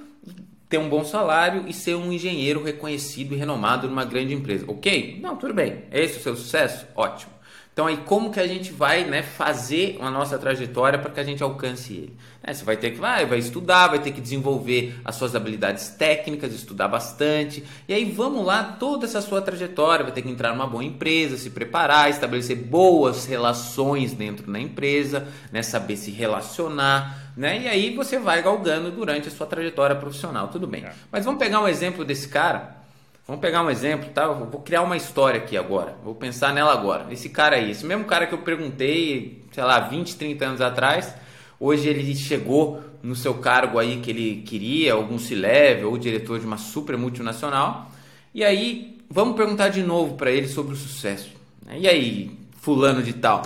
ter 0.69 0.79
um 0.79 0.89
bom 0.89 1.05
salário 1.05 1.65
e 1.69 1.73
ser 1.73 1.95
um 1.95 2.13
engenheiro 2.13 2.61
reconhecido 2.61 3.33
e 3.33 3.37
renomado 3.37 3.89
numa 3.89 4.05
grande 4.05 4.35
empresa. 4.35 4.65
Ok? 4.69 5.21
Não, 5.23 5.37
tudo 5.37 5.55
bem. 5.55 5.85
É 5.93 6.03
esse 6.03 6.19
o 6.19 6.21
seu 6.21 6.37
sucesso? 6.37 6.85
Ótimo. 6.97 7.34
Então 7.75 7.89
aí 7.89 7.97
como 7.97 8.31
que 8.31 8.39
a 8.39 8.47
gente 8.47 8.73
vai 8.73 9.05
né, 9.05 9.21
fazer 9.21 9.99
a 10.01 10.09
nossa 10.09 10.39
trajetória 10.39 10.97
para 10.97 11.11
que 11.11 11.19
a 11.19 11.25
gente 11.25 11.43
alcance 11.43 11.93
ele? 11.93 12.17
É, 12.41 12.55
você 12.55 12.65
vai 12.65 12.77
ter 12.77 12.93
que 12.93 13.01
vai, 13.01 13.27
vai 13.27 13.39
estudar, 13.39 13.89
vai 13.89 13.99
ter 13.99 14.13
que 14.13 14.21
desenvolver 14.21 15.01
as 15.05 15.17
suas 15.17 15.35
habilidades 15.35 15.89
técnicas, 15.89 16.55
estudar 16.55 16.87
bastante. 16.87 17.65
E 17.89 17.93
aí 17.93 18.05
vamos 18.05 18.47
lá, 18.47 18.63
toda 18.79 19.07
essa 19.07 19.21
sua 19.21 19.43
trajetória, 19.43 20.05
vai 20.05 20.13
ter 20.13 20.23
que 20.23 20.31
entrar 20.31 20.53
numa 20.53 20.69
boa 20.69 20.85
empresa, 20.85 21.37
se 21.37 21.51
preparar, 21.51 22.09
estabelecer 22.09 22.57
boas 22.57 23.27
relações 23.27 24.13
dentro 24.13 24.53
da 24.53 24.61
empresa, 24.61 25.27
né, 25.51 25.61
saber 25.61 25.97
se 25.97 26.13
relacionar. 26.13 27.33
Né? 27.37 27.63
E 27.63 27.69
aí 27.69 27.97
você 27.97 28.21
vai 28.21 28.41
galgando 28.41 28.93
durante 28.93 29.27
a 29.27 29.31
sua 29.33 29.49
trajetória 29.49 29.97
profissional, 29.97 30.47
tudo 30.47 30.69
bem. 30.69 30.87
Mas 31.11 31.25
vamos 31.25 31.41
pegar 31.41 31.61
um 31.61 31.67
exemplo 31.67 32.05
desse 32.05 32.29
cara. 32.29 32.84
Vamos 33.27 33.41
pegar 33.41 33.63
um 33.63 33.71
exemplo, 33.71 34.11
tá? 34.11 34.25
Eu 34.25 34.35
vou 34.35 34.61
criar 34.61 34.83
uma 34.83 34.99
história 34.99 35.41
aqui 35.41 35.57
agora. 35.57 35.97
Vou 36.05 36.15
pensar 36.15 36.53
nela 36.53 36.73
agora. 36.73 37.11
Esse 37.11 37.31
cara 37.31 37.57
aí, 37.57 37.71
esse 37.71 37.85
mesmo 37.87 38.05
cara 38.05 38.27
que 38.27 38.35
eu 38.35 38.39
perguntei, 38.39 39.43
sei 39.51 39.65
lá, 39.65 39.81
20, 39.81 40.17
30 40.17 40.45
anos 40.45 40.61
atrás, 40.61 41.15
hoje 41.59 41.89
ele 41.89 42.15
chegou 42.15 42.83
no 43.03 43.17
seu 43.17 43.35
cargo 43.35 43.79
aí 43.79 44.01
que 44.01 44.11
ele 44.11 44.43
queria, 44.43 44.93
algum 44.93 45.19
C-level 45.19 45.91
ou 45.91 45.97
diretor 45.97 46.39
de 46.39 46.45
uma 46.45 46.59
super 46.59 46.99
multinacional. 46.99 47.91
E 48.35 48.45
aí, 48.45 48.99
vamos 49.09 49.37
perguntar 49.37 49.71
de 49.71 49.83
novo 49.83 50.17
para 50.17 50.31
ele 50.31 50.47
sobre 50.47 50.75
o 50.75 50.77
sucesso. 50.77 51.31
E 51.71 51.89
aí, 51.89 52.31
fulano 52.61 53.03
de 53.03 53.15
tal, 53.15 53.43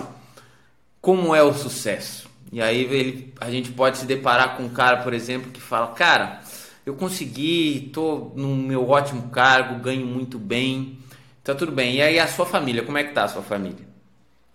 como 0.99 1.33
é 1.33 1.41
o 1.41 1.53
sucesso? 1.53 2.29
E 2.51 2.61
aí 2.61 2.81
ele, 2.83 3.33
a 3.39 3.49
gente 3.49 3.71
pode 3.71 3.99
se 3.99 4.05
deparar 4.05 4.57
com 4.57 4.63
um 4.63 4.69
cara, 4.69 4.97
por 4.97 5.13
exemplo, 5.13 5.51
que 5.51 5.61
fala, 5.61 5.87
cara, 5.87 6.41
eu 6.89 6.95
consegui, 6.95 7.91
tô 7.93 8.31
no 8.35 8.55
meu 8.55 8.89
ótimo 8.89 9.29
cargo, 9.29 9.79
ganho 9.79 10.07
muito 10.07 10.39
bem, 10.39 10.97
tá 11.43 11.53
tudo 11.53 11.71
bem. 11.71 11.95
E 11.97 12.01
aí 12.01 12.19
a 12.19 12.27
sua 12.27 12.47
família, 12.47 12.81
como 12.83 12.97
é 12.97 13.03
que 13.03 13.13
tá 13.13 13.25
a 13.25 13.27
sua 13.27 13.43
família? 13.43 13.87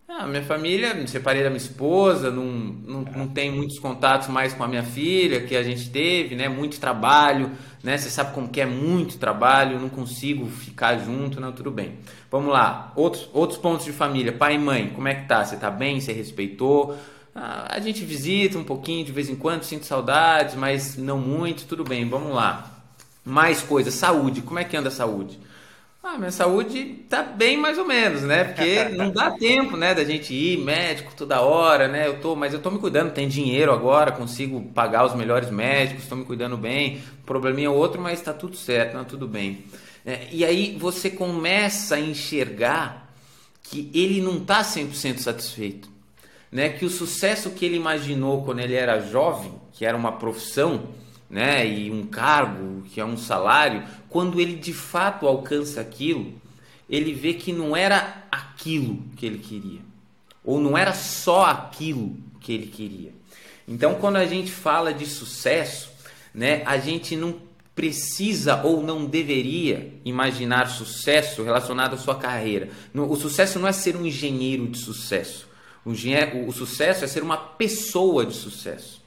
Ah, 0.09 0.27
minha 0.27 0.43
família, 0.43 0.95
me 0.95 1.07
separei 1.07 1.43
da 1.43 1.49
minha 1.49 1.63
esposa, 1.63 2.31
não, 2.31 2.45
não, 2.45 3.01
não 3.03 3.29
tenho 3.29 3.55
muitos 3.55 3.79
contatos 3.79 4.29
mais 4.29 4.53
com 4.53 4.65
a 4.65 4.69
minha 4.69 4.83
filha 4.83 5.43
que 5.43 5.57
a 5.57 5.63
gente 5.63 5.91
teve, 5.91 6.35
né? 6.35 6.49
Muito 6.49 6.79
trabalho, 6.81 7.53
né? 7.83 7.97
Você 7.97 8.11
sabe 8.11 8.35
como 8.35 8.49
que 8.49 8.61
é 8.61 8.67
muito 8.67 9.17
trabalho, 9.17 9.79
não 9.79 9.89
consigo 9.89 10.47
ficar 10.47 10.99
junto, 10.99 11.41
não, 11.41 11.53
tudo 11.53 11.71
bem. 11.71 11.99
Vamos 12.31 12.53
lá, 12.53 12.93
outros, 12.97 13.29
outros 13.33 13.59
pontos 13.59 13.85
de 13.85 13.93
família, 13.93 14.33
pai 14.33 14.57
e 14.57 14.59
mãe, 14.59 14.91
como 14.91 15.07
é 15.07 15.15
que 15.15 15.29
tá? 15.29 15.45
Você 15.45 15.57
tá 15.57 15.71
bem? 15.71 16.01
Você 16.01 16.13
respeitou? 16.13 16.97
Ah, 17.35 17.67
a 17.71 17.81
gente 17.81 18.05
visita 18.05 18.57
um 18.57 18.65
pouquinho 18.65 19.05
de 19.05 19.11
vez 19.11 19.29
em 19.29 19.35
quando, 19.35 19.65
sinto 19.65 19.85
saudades, 19.85 20.55
mas 20.55 20.97
não 20.97 21.19
muito, 21.19 21.67
tudo 21.67 21.83
bem, 21.83 22.09
vamos 22.09 22.35
lá. 22.35 22.71
Mais 23.25 23.61
coisas, 23.61 23.95
saúde, 23.95 24.43
como 24.43 24.59
é 24.59 24.65
que 24.65 24.77
anda 24.77 24.89
a 24.89 24.93
saúde? 24.93 25.39
Ah, 26.07 26.19
minha 26.19 26.31
saúde 26.31 27.07
tá 27.09 27.23
bem 27.23 27.57
mais 27.57 27.79
ou 27.79 27.87
menos, 27.87 28.21
né? 28.23 28.45
Porque 28.45 28.85
não 28.95 29.11
dá 29.11 29.31
tempo, 29.31 29.75
né, 29.75 29.95
da 29.95 30.05
gente 30.05 30.35
ir 30.35 30.59
médico 30.59 31.13
toda 31.17 31.41
hora, 31.41 31.89
né? 31.89 32.07
Eu 32.07 32.21
tô, 32.21 32.37
mas 32.37 32.53
eu 32.53 32.61
tô 32.61 32.71
me 32.71 32.79
cuidando, 32.79 33.13
tem 33.13 33.27
dinheiro 33.27 33.73
agora, 33.73 34.13
consigo 34.13 34.61
pagar 34.75 35.07
os 35.07 35.15
melhores 35.15 35.51
médicos, 35.51 36.03
estou 36.03 36.19
me 36.19 36.25
cuidando 36.27 36.59
bem. 36.59 37.03
Probleminha 37.25 37.71
outro, 37.71 38.03
mas 38.03 38.21
tá 38.21 38.35
tudo 38.35 38.55
certo, 38.55 38.93
tá 38.93 39.05
tudo 39.05 39.27
bem. 39.27 39.65
É, 40.05 40.29
e 40.31 40.45
aí 40.45 40.77
você 40.79 41.09
começa 41.09 41.95
a 41.95 42.01
enxergar 42.01 43.11
que 43.63 43.91
ele 43.95 44.21
não 44.21 44.45
tá 44.45 44.63
100% 44.63 45.19
satisfeito. 45.19 45.94
Né, 46.55 46.69
que 46.69 46.85
o 46.85 46.91
sucesso 46.91 47.51
que 47.51 47.65
ele 47.65 47.75
imaginou 47.75 48.45
quando 48.45 48.61
ele 48.61 48.75
era 48.75 49.01
jovem, 49.01 49.53
que 49.73 49.85
era 49.85 49.97
uma 49.97 50.13
profissão, 50.13 50.85
né, 51.29 51.67
e 51.67 51.91
um 51.91 52.07
cargo, 52.07 52.83
que 52.83 53.01
é 53.01 53.05
um 53.05 53.17
salário, 53.17 53.83
quando 54.09 54.41
ele 54.41 54.55
de 54.55 54.73
fato 54.73 55.27
alcança 55.27 55.81
aquilo, 55.81 56.33
ele 56.89 57.13
vê 57.13 57.35
que 57.35 57.53
não 57.53 57.77
era 57.77 58.25
aquilo 58.31 59.03
que 59.17 59.27
ele 59.27 59.39
queria, 59.39 59.81
ou 60.45 60.61
não 60.61 60.79
era 60.79 60.95
só 60.95 61.47
aquilo 61.47 62.17
que 62.39 62.53
ele 62.53 62.69
queria. 62.69 63.13
Então, 63.67 63.97
quando 63.97 64.17
a 64.17 64.25
gente 64.25 64.53
fala 64.53 64.95
de 64.95 65.07
sucesso, 65.07 65.91
né, 66.33 66.63
a 66.67 66.79
gente 66.79 67.17
não 67.17 67.35
precisa 67.75 68.63
ou 68.63 68.81
não 68.81 69.07
deveria 69.07 69.93
imaginar 70.05 70.69
sucesso 70.69 71.43
relacionado 71.43 71.95
à 71.95 71.99
sua 71.99 72.15
carreira. 72.15 72.69
O 72.95 73.17
sucesso 73.17 73.59
não 73.59 73.67
é 73.67 73.73
ser 73.73 73.97
um 73.97 74.07
engenheiro 74.07 74.69
de 74.69 74.79
sucesso. 74.79 75.53
O, 75.85 75.91
o, 75.91 76.49
o 76.49 76.53
sucesso 76.53 77.05
é 77.05 77.09
ser 77.09 77.23
uma 77.23 77.37
pessoa 77.37 78.25
de 78.25 78.35
sucesso. 78.35 79.03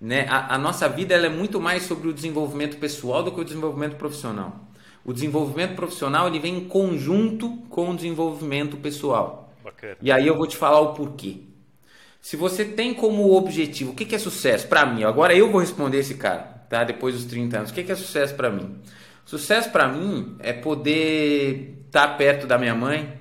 Né? 0.00 0.26
A, 0.28 0.54
a 0.54 0.58
nossa 0.58 0.88
vida 0.88 1.14
ela 1.14 1.26
é 1.26 1.30
muito 1.30 1.60
mais 1.60 1.84
sobre 1.84 2.08
o 2.08 2.12
desenvolvimento 2.12 2.76
pessoal 2.76 3.22
do 3.22 3.32
que 3.32 3.40
o 3.40 3.44
desenvolvimento 3.44 3.96
profissional. 3.96 4.60
O 5.04 5.12
desenvolvimento 5.12 5.74
profissional 5.74 6.26
ele 6.26 6.38
vem 6.38 6.58
em 6.58 6.68
conjunto 6.68 7.58
com 7.68 7.90
o 7.90 7.96
desenvolvimento 7.96 8.76
pessoal. 8.76 9.52
Bacana. 9.62 9.96
E 10.02 10.10
aí 10.10 10.26
eu 10.26 10.36
vou 10.36 10.46
te 10.46 10.56
falar 10.56 10.80
o 10.80 10.94
porquê. 10.94 11.42
Se 12.20 12.36
você 12.36 12.64
tem 12.64 12.92
como 12.92 13.32
objetivo, 13.36 13.92
o 13.92 13.94
que, 13.94 14.04
que 14.04 14.16
é 14.16 14.18
sucesso? 14.18 14.66
Para 14.66 14.84
mim, 14.84 15.04
agora 15.04 15.32
eu 15.32 15.50
vou 15.50 15.60
responder 15.60 15.98
esse 15.98 16.16
cara, 16.16 16.66
tá? 16.68 16.82
Depois 16.82 17.14
dos 17.14 17.24
30 17.24 17.56
anos. 17.56 17.70
O 17.70 17.74
que, 17.74 17.84
que 17.84 17.92
é 17.92 17.94
sucesso 17.94 18.34
para 18.34 18.50
mim? 18.50 18.80
Sucesso 19.24 19.70
para 19.70 19.86
mim 19.86 20.36
é 20.40 20.52
poder 20.52 21.84
estar 21.86 22.08
tá 22.08 22.14
perto 22.14 22.46
da 22.46 22.58
minha 22.58 22.74
mãe, 22.74 23.16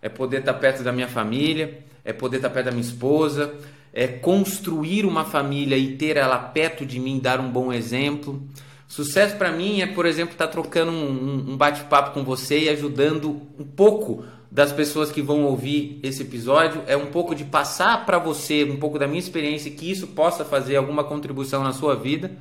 é 0.00 0.08
poder 0.08 0.40
estar 0.40 0.54
tá 0.54 0.58
perto 0.58 0.82
da 0.82 0.90
minha 0.92 1.06
família, 1.06 1.84
é 2.04 2.12
poder 2.12 2.36
estar 2.36 2.50
perto 2.50 2.66
da 2.66 2.72
minha 2.72 2.82
esposa, 2.82 3.54
é 3.92 4.06
construir 4.06 5.04
uma 5.04 5.24
família 5.24 5.76
e 5.76 5.96
ter 5.96 6.16
ela 6.16 6.38
perto 6.38 6.84
de 6.86 6.98
mim, 6.98 7.18
dar 7.18 7.40
um 7.40 7.50
bom 7.50 7.72
exemplo. 7.72 8.42
Sucesso 8.88 9.36
para 9.36 9.52
mim 9.52 9.80
é, 9.80 9.86
por 9.86 10.06
exemplo, 10.06 10.32
estar 10.32 10.48
trocando 10.48 10.90
um, 10.90 11.52
um 11.52 11.56
bate-papo 11.56 12.12
com 12.12 12.24
você 12.24 12.64
e 12.64 12.68
ajudando 12.68 13.42
um 13.58 13.64
pouco 13.64 14.24
das 14.50 14.70
pessoas 14.70 15.10
que 15.10 15.22
vão 15.22 15.44
ouvir 15.44 15.98
esse 16.02 16.22
episódio. 16.22 16.82
É 16.86 16.96
um 16.96 17.06
pouco 17.06 17.34
de 17.34 17.44
passar 17.44 18.04
para 18.04 18.18
você 18.18 18.64
um 18.64 18.78
pouco 18.78 18.98
da 18.98 19.06
minha 19.06 19.18
experiência 19.18 19.70
que 19.70 19.90
isso 19.90 20.08
possa 20.08 20.44
fazer 20.44 20.76
alguma 20.76 21.04
contribuição 21.04 21.62
na 21.62 21.72
sua 21.72 21.94
vida. 21.94 22.32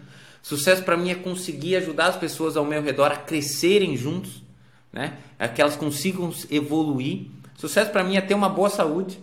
Sucesso 0.42 0.84
para 0.84 0.98
mim 0.98 1.12
é 1.12 1.16
conseguir 1.16 1.76
ajudar 1.78 2.08
as 2.08 2.18
pessoas 2.18 2.58
ao 2.58 2.66
meu 2.66 2.82
redor 2.82 3.12
a 3.12 3.16
crescerem 3.16 3.96
juntos, 3.96 4.44
né? 4.92 5.20
É 5.38 5.48
que 5.48 5.62
elas 5.62 5.76
consigam 5.76 6.34
evoluir. 6.50 7.28
Sucesso 7.56 7.92
para 7.92 8.04
mim 8.04 8.18
é 8.18 8.22
ter 8.22 8.34
uma 8.34 8.50
boa 8.50 8.70
saúde 8.70 9.20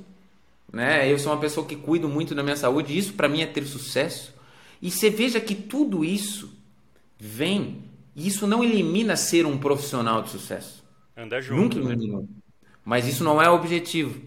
né? 0.73 1.11
Eu 1.11 1.19
sou 1.19 1.33
uma 1.33 1.41
pessoa 1.41 1.67
que 1.67 1.77
cuido 1.77 2.09
muito 2.09 2.35
da 2.35 2.43
minha 2.43 2.57
saúde, 2.57 2.97
isso 2.97 3.15
para 3.15 3.29
mim 3.29 3.43
é 3.43 3.47
ter 3.47 3.65
sucesso. 3.65 4.35
E 4.81 4.91
você 4.91 5.11
veja 5.11 5.41
que 5.41 5.55
tudo 5.55 6.05
isso 6.05 6.51
vem, 7.19 7.85
e 8.15 8.27
isso 8.27 8.47
não 8.47 8.63
elimina 8.63 9.17
ser 9.17 9.47
um 9.47 9.59
profissional 9.59 10.23
de 10.23 10.31
sucesso. 10.31 10.85
Anda 11.17 11.41
junto. 11.41 11.79
Nunca 11.79 11.93
eliminou. 11.93 12.23
Né? 12.23 12.29
Mas 12.85 13.07
isso 13.07 13.25
não 13.25 13.43
é 13.43 13.51
o 13.51 13.55
objetivo. 13.55 14.21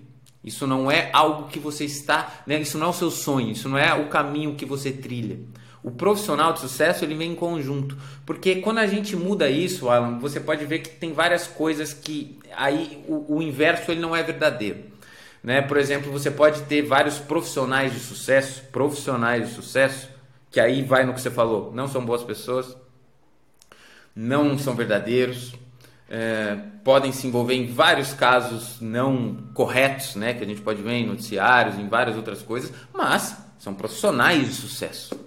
Isso 0.43 0.65
não 0.65 0.89
é 0.89 1.10
algo 1.13 1.47
que 1.49 1.60
você 1.60 1.86
está, 1.86 2.43
né? 2.47 2.60
isso 2.60 2.77
não 2.77 2.88
é 2.88 2.89
o 2.89 2.93
seu 2.93 3.12
sonho, 3.12 3.51
isso 3.51 3.69
não 3.69 3.77
é 3.77 3.93
o 3.93 4.10
caminho 4.10 4.56
que 4.56 4.65
você 4.65 4.91
trilha. 4.91 5.39
O 5.84 5.91
profissional 5.91 6.54
de 6.54 6.60
sucesso 6.60 7.06
ele 7.06 7.15
vem 7.15 7.32
em 7.32 7.36
conjunto, 7.36 7.97
porque 8.25 8.56
quando 8.56 8.80
a 8.80 8.88
gente 8.88 9.15
muda 9.15 9.49
isso, 9.49 9.89
Alan, 9.89 10.19
você 10.19 10.39
pode 10.39 10.65
ver 10.65 10.80
que 10.80 10.89
tem 10.89 11.13
várias 11.13 11.47
coisas 11.47 11.93
que 11.93 12.39
aí 12.56 13.04
o, 13.08 13.38
o 13.38 13.41
inverso 13.41 13.91
ele 13.91 14.01
não 14.01 14.15
é 14.15 14.21
verdadeiro. 14.21 14.90
Né? 15.43 15.62
Por 15.62 15.77
exemplo, 15.77 16.12
você 16.12 16.30
pode 16.30 16.62
ter 16.63 16.84
vários 16.84 17.17
profissionais 17.17 17.93
de 17.93 17.99
sucesso, 17.99 18.63
profissionais 18.71 19.49
de 19.49 19.56
sucesso, 19.56 20.10
que 20.49 20.60
aí 20.60 20.84
vai 20.84 21.06
no 21.06 21.13
que 21.13 21.21
você 21.21 21.32
falou, 21.32 21.71
não 21.73 21.88
são 21.88 22.06
boas 22.06 22.23
pessoas, 22.23 22.75
não 24.15 24.58
são 24.58 24.75
verdadeiros, 24.75 25.54
é, 26.10 26.58
podem 26.84 27.13
se 27.13 27.25
envolver 27.25 27.56
em 27.56 27.67
vários 27.67 28.13
casos 28.13 28.82
não 28.82 29.38
corretos, 29.54 30.15
né? 30.15 30.34
que 30.34 30.43
a 30.43 30.47
gente 30.47 30.62
pode 30.62 30.82
ver 30.82 30.91
em 30.91 31.08
noticiários, 31.08 31.80
em 31.80 31.88
várias 31.88 32.17
outras 32.17 32.41
coisas, 32.41 32.71
mas 32.93 33.38
são 33.58 33.73
profissionais 33.73 34.45
de 34.45 34.54
sucesso, 34.54 35.17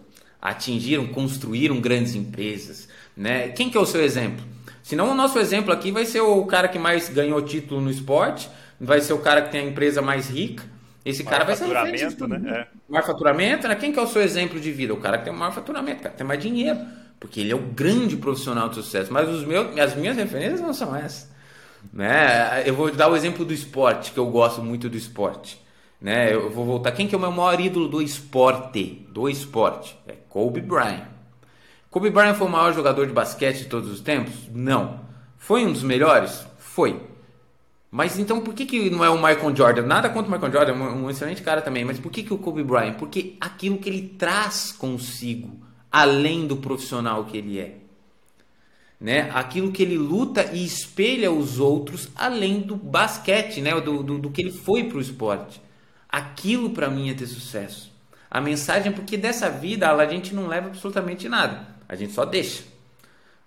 atingiram, 0.40 1.07
construíram 1.07 1.81
grandes 1.81 2.14
empresas. 2.14 2.88
Né? 3.16 3.48
Quem 3.48 3.70
que 3.70 3.79
é 3.79 3.81
o 3.81 3.87
seu 3.87 4.03
exemplo? 4.03 4.44
Senão 4.83 5.11
o 5.11 5.14
nosso 5.14 5.38
exemplo 5.38 5.72
aqui 5.72 5.90
vai 5.90 6.05
ser 6.05 6.20
o 6.20 6.44
cara 6.44 6.68
que 6.68 6.79
mais 6.79 7.09
ganhou 7.09 7.40
título 7.40 7.81
no 7.81 7.90
esporte, 7.90 8.50
vai 8.81 9.01
ser 9.01 9.13
o 9.13 9.19
cara 9.19 9.43
que 9.43 9.51
tem 9.51 9.61
a 9.61 9.65
empresa 9.65 10.03
mais 10.03 10.29
rica. 10.29 10.65
Esse 11.05 11.23
maior 11.23 11.39
cara 11.39 11.45
vai 11.45 11.57
ser 11.57 11.65
faturamento, 11.65 12.29
né? 12.29 12.43
É. 12.47 12.67
Maior 12.89 13.07
faturamento, 13.07 13.69
né? 13.69 13.75
Quem 13.75 13.93
que 13.93 13.99
é 13.99 14.03
o 14.03 14.07
seu 14.07 14.23
exemplo 14.23 14.59
de 14.59 14.73
vida? 14.73 14.95
O 14.95 14.97
cara 14.97 15.19
que 15.19 15.25
tem 15.25 15.33
o 15.33 15.37
maior 15.37 15.53
faturamento, 15.53 16.01
o 16.01 16.03
cara 16.03 16.11
que 16.11 16.19
tem 16.19 16.27
mais 16.27 16.43
dinheiro. 16.43 16.79
Porque 17.21 17.41
ele 17.41 17.53
é 17.53 17.55
o 17.55 17.61
grande 17.61 18.17
profissional 18.17 18.69
de 18.69 18.77
sucesso. 18.77 19.13
Mas 19.13 19.29
os 19.29 19.45
meus, 19.45 19.79
as 19.79 19.95
minhas 19.95 20.17
referências 20.17 20.61
não 20.61 20.73
são 20.73 20.97
essas. 20.97 21.31
Né? 21.93 22.63
Eu 22.67 22.75
vou 22.75 22.91
dar 22.91 23.09
o 23.09 23.17
exemplo 23.17 23.45
do 23.45 23.53
esporte, 23.53 24.13
que 24.13 24.19
eu 24.19 24.27
gosto 24.27 24.63
muito 24.63 24.89
do 24.89 24.97
esporte. 24.97 25.63
Né? 26.01 26.35
Eu 26.35 26.51
vou 26.51 26.65
voltar. 26.65 26.93
Quem 26.93 27.07
que 27.07 27.15
é 27.15 27.19
o 27.19 27.21
meu 27.21 27.31
maior 27.33 27.61
ídolo 27.61 27.89
do 27.89 28.03
esporte? 28.03 29.07
Do 29.11 29.29
esporte. 29.29 29.99
É 30.07 30.13
Kobe 30.29 30.61
Bryant. 30.61 31.05
Kobe 31.91 32.11
Bryant 32.11 32.35
foi 32.35 32.47
o 32.47 32.51
maior 32.51 32.73
jogador 32.73 33.07
de 33.07 33.13
basquete 33.13 33.59
de 33.59 33.67
todos 33.67 33.91
os 33.91 34.01
tempos? 34.01 34.35
Não. 34.53 35.01
Foi 35.39 35.65
um 35.65 35.73
dos 35.73 35.83
melhores? 35.83 36.47
Foi. 36.59 37.01
Mas 37.95 38.19
então 38.19 38.41
por 38.41 38.55
que, 38.55 38.67
que 38.67 38.91
não 38.91 39.05
é 39.05 39.09
o 39.09 39.15
Michael 39.15 39.55
Jordan? 39.55 39.83
Nada 39.83 40.11
contra 40.11 40.29
o 40.29 40.33
Michael 40.33 40.53
Jordan, 40.53 40.73
é 40.73 40.91
um, 40.97 41.09
excelente 41.09 41.41
cara 41.43 41.63
também. 41.63 41.85
Mas 41.85 41.97
por 41.97 42.11
que, 42.11 42.25
que 42.25 42.35
o 42.35 42.39
Kobe 42.39 42.65
Bryant? 42.65 42.95
Porque 42.95 43.37
aquilo 43.41 43.79
que 43.79 43.89
ele 43.89 44.17
traz 44.19 44.73
consigo, 44.73 45.65
além 45.93 46.45
do 46.45 46.57
profissional 46.57 47.25
que 47.25 47.37
ele 47.37 47.61
é. 47.61 47.77
Né? 49.01 49.31
Aquilo 49.33 49.71
que 49.71 49.81
ele 49.81 49.97
luta 49.97 50.51
e 50.53 50.65
espelha 50.65 51.31
os 51.31 51.61
outros, 51.61 52.09
além 52.17 52.63
do 52.63 52.75
basquete, 52.75 53.61
né? 53.61 53.81
do, 53.81 54.03
do, 54.03 54.19
do 54.19 54.29
que 54.29 54.43
ele 54.43 54.51
foi 54.51 54.83
para 54.83 54.99
o 54.99 55.01
esporte. 55.01 55.63
Aquilo 56.09 56.71
para 56.71 56.91
mim 56.91 57.11
é 57.11 57.15
ter 57.15 57.29
sucesso. 57.29 57.93
A 58.29 58.41
mensagem 58.41 58.89
é 58.89 58.93
porque 58.93 59.17
dessa 59.17 59.49
vida 59.49 59.89
a 59.89 60.07
gente 60.07 60.35
não 60.35 60.49
leva 60.49 60.67
absolutamente 60.67 61.29
nada. 61.29 61.69
A 61.89 61.95
gente 61.95 62.13
só 62.13 62.25
deixa. 62.25 62.65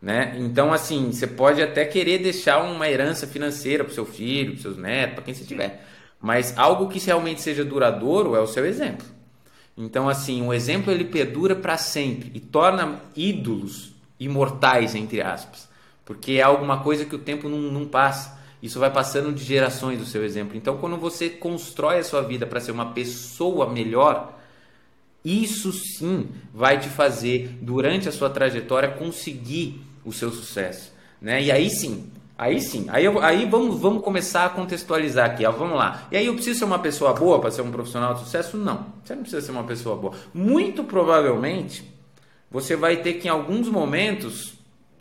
Né? 0.07 0.37
Então, 0.39 0.71
assim, 0.71 1.11
você 1.11 1.27
pode 1.27 1.61
até 1.61 1.83
querer 1.83 2.19
deixar 2.19 2.63
uma 2.63 2.87
herança 2.87 3.27
financeira 3.27 3.83
para 3.83 3.91
o 3.91 3.93
seu 3.93 4.05
filho, 4.05 4.53
para 4.53 4.61
seus 4.61 4.77
netos, 4.77 5.15
para 5.15 5.23
quem 5.25 5.33
você 5.33 5.43
tiver. 5.43 5.85
Mas 6.21 6.57
algo 6.57 6.87
que 6.87 6.97
realmente 6.97 7.41
seja 7.41 7.65
duradouro 7.65 8.33
é 8.33 8.39
o 8.39 8.47
seu 8.47 8.65
exemplo. 8.65 9.05
Então, 9.77 10.07
assim, 10.07 10.41
o 10.47 10.53
exemplo 10.53 10.93
ele 10.93 11.03
perdura 11.03 11.57
para 11.57 11.75
sempre 11.75 12.31
e 12.33 12.39
torna 12.39 13.01
ídolos 13.17 13.91
imortais, 14.17 14.95
entre 14.95 15.21
aspas. 15.21 15.67
Porque 16.05 16.35
é 16.35 16.41
alguma 16.41 16.79
coisa 16.79 17.03
que 17.03 17.15
o 17.15 17.19
tempo 17.19 17.49
não, 17.49 17.57
não 17.57 17.85
passa. 17.85 18.39
Isso 18.63 18.79
vai 18.79 18.89
passando 18.89 19.33
de 19.33 19.43
gerações 19.43 19.99
do 19.99 20.05
seu 20.05 20.23
exemplo. 20.23 20.55
Então, 20.55 20.77
quando 20.77 20.95
você 20.95 21.29
constrói 21.29 21.99
a 21.99 22.03
sua 22.05 22.21
vida 22.21 22.47
para 22.47 22.61
ser 22.61 22.71
uma 22.71 22.93
pessoa 22.93 23.69
melhor, 23.69 24.39
isso 25.25 25.73
sim 25.73 26.29
vai 26.53 26.79
te 26.79 26.87
fazer, 26.87 27.57
durante 27.61 28.07
a 28.07 28.11
sua 28.13 28.29
trajetória, 28.29 28.87
conseguir 28.87 29.85
o 30.07 30.13
seu 30.13 30.31
sucesso. 30.31 30.93
Né? 31.21 31.43
E 31.43 31.51
aí 31.51 31.69
sim, 31.69 32.09
aí 32.37 32.61
sim, 32.61 32.85
aí, 32.89 33.03
eu, 33.03 33.19
aí 33.19 33.45
vamos, 33.45 33.79
vamos 33.79 34.03
começar 34.03 34.45
a 34.45 34.49
contextualizar 34.49 35.31
aqui. 35.31 35.45
Ó, 35.45 35.51
vamos 35.51 35.77
lá. 35.77 36.07
E 36.09 36.17
aí 36.17 36.25
eu 36.25 36.33
preciso 36.33 36.59
ser 36.59 36.65
uma 36.65 36.79
pessoa 36.79 37.13
boa 37.13 37.39
para 37.39 37.51
ser 37.51 37.61
um 37.61 37.71
profissional 37.71 38.13
de 38.13 38.21
sucesso? 38.21 38.55
Não, 38.55 38.85
você 39.03 39.13
não 39.13 39.21
precisa 39.21 39.45
ser 39.45 39.51
uma 39.51 39.65
pessoa 39.65 39.97
boa. 39.97 40.13
Muito 40.33 40.83
provavelmente 40.83 41.93
você 42.49 42.77
vai 42.77 42.97
ter 42.97 43.15
que 43.15 43.27
em 43.27 43.31
alguns 43.31 43.67
momentos 43.67 44.53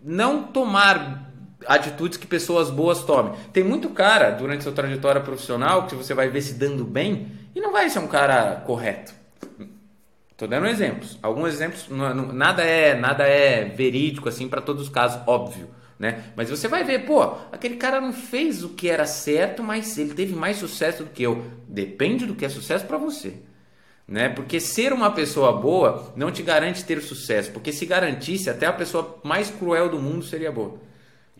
não 0.02 0.42
tomar 0.42 1.30
atitudes 1.66 2.18
que 2.18 2.26
pessoas 2.26 2.70
boas 2.70 3.04
tomem. 3.04 3.32
Tem 3.52 3.62
muito 3.62 3.88
cara 3.90 4.30
durante 4.30 4.64
sua 4.64 4.72
trajetória 4.72 5.20
profissional 5.20 5.86
que 5.86 5.94
você 5.94 6.14
vai 6.14 6.28
ver 6.28 6.42
se 6.42 6.54
dando 6.54 6.84
bem 6.84 7.28
e 7.54 7.60
não 7.60 7.72
vai 7.72 7.88
ser 7.88 8.00
um 8.00 8.08
cara 8.08 8.62
correto. 8.66 9.14
Estou 10.36 10.46
dando 10.46 10.66
exemplos. 10.66 11.18
Alguns 11.22 11.54
exemplos, 11.54 11.86
nada 11.88 12.62
é 12.62 12.94
nada 12.94 13.24
é 13.24 13.64
verídico 13.64 14.28
assim 14.28 14.46
para 14.46 14.60
todos 14.60 14.82
os 14.82 14.88
casos, 14.90 15.18
óbvio. 15.26 15.70
Né? 15.98 16.24
Mas 16.36 16.50
você 16.50 16.68
vai 16.68 16.84
ver, 16.84 17.06
pô, 17.06 17.22
aquele 17.50 17.76
cara 17.76 18.02
não 18.02 18.12
fez 18.12 18.62
o 18.62 18.68
que 18.68 18.86
era 18.86 19.06
certo, 19.06 19.62
mas 19.62 19.96
ele 19.96 20.12
teve 20.12 20.34
mais 20.34 20.58
sucesso 20.58 21.04
do 21.04 21.08
que 21.08 21.22
eu. 21.22 21.42
Depende 21.66 22.26
do 22.26 22.34
que 22.34 22.44
é 22.44 22.50
sucesso 22.50 22.84
para 22.84 22.98
você. 22.98 23.38
Né? 24.06 24.28
Porque 24.28 24.60
ser 24.60 24.92
uma 24.92 25.10
pessoa 25.10 25.54
boa 25.54 26.12
não 26.14 26.30
te 26.30 26.42
garante 26.42 26.84
ter 26.84 27.00
sucesso. 27.00 27.50
Porque 27.50 27.72
se 27.72 27.86
garantisse, 27.86 28.50
até 28.50 28.66
a 28.66 28.74
pessoa 28.74 29.18
mais 29.24 29.48
cruel 29.48 29.88
do 29.88 29.98
mundo 29.98 30.22
seria 30.22 30.52
boa. 30.52 30.74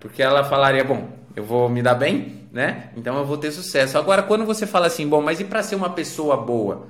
Porque 0.00 0.22
ela 0.22 0.42
falaria, 0.42 0.84
bom, 0.84 1.06
eu 1.36 1.44
vou 1.44 1.68
me 1.68 1.82
dar 1.82 1.96
bem, 1.96 2.48
né? 2.50 2.88
Então 2.96 3.18
eu 3.18 3.26
vou 3.26 3.36
ter 3.36 3.52
sucesso. 3.52 3.98
Agora, 3.98 4.22
quando 4.22 4.46
você 4.46 4.66
fala 4.66 4.86
assim, 4.86 5.06
bom, 5.06 5.20
mas 5.20 5.38
e 5.38 5.44
para 5.44 5.62
ser 5.62 5.76
uma 5.76 5.90
pessoa 5.90 6.38
boa? 6.38 6.88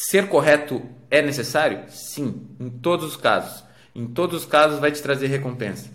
Ser 0.00 0.28
correto 0.28 0.80
é 1.10 1.20
necessário? 1.20 1.82
Sim, 1.88 2.46
em 2.60 2.70
todos 2.70 3.04
os 3.04 3.16
casos. 3.16 3.64
Em 3.92 4.06
todos 4.06 4.42
os 4.42 4.46
casos 4.46 4.78
vai 4.78 4.92
te 4.92 5.02
trazer 5.02 5.26
recompensa. 5.26 5.90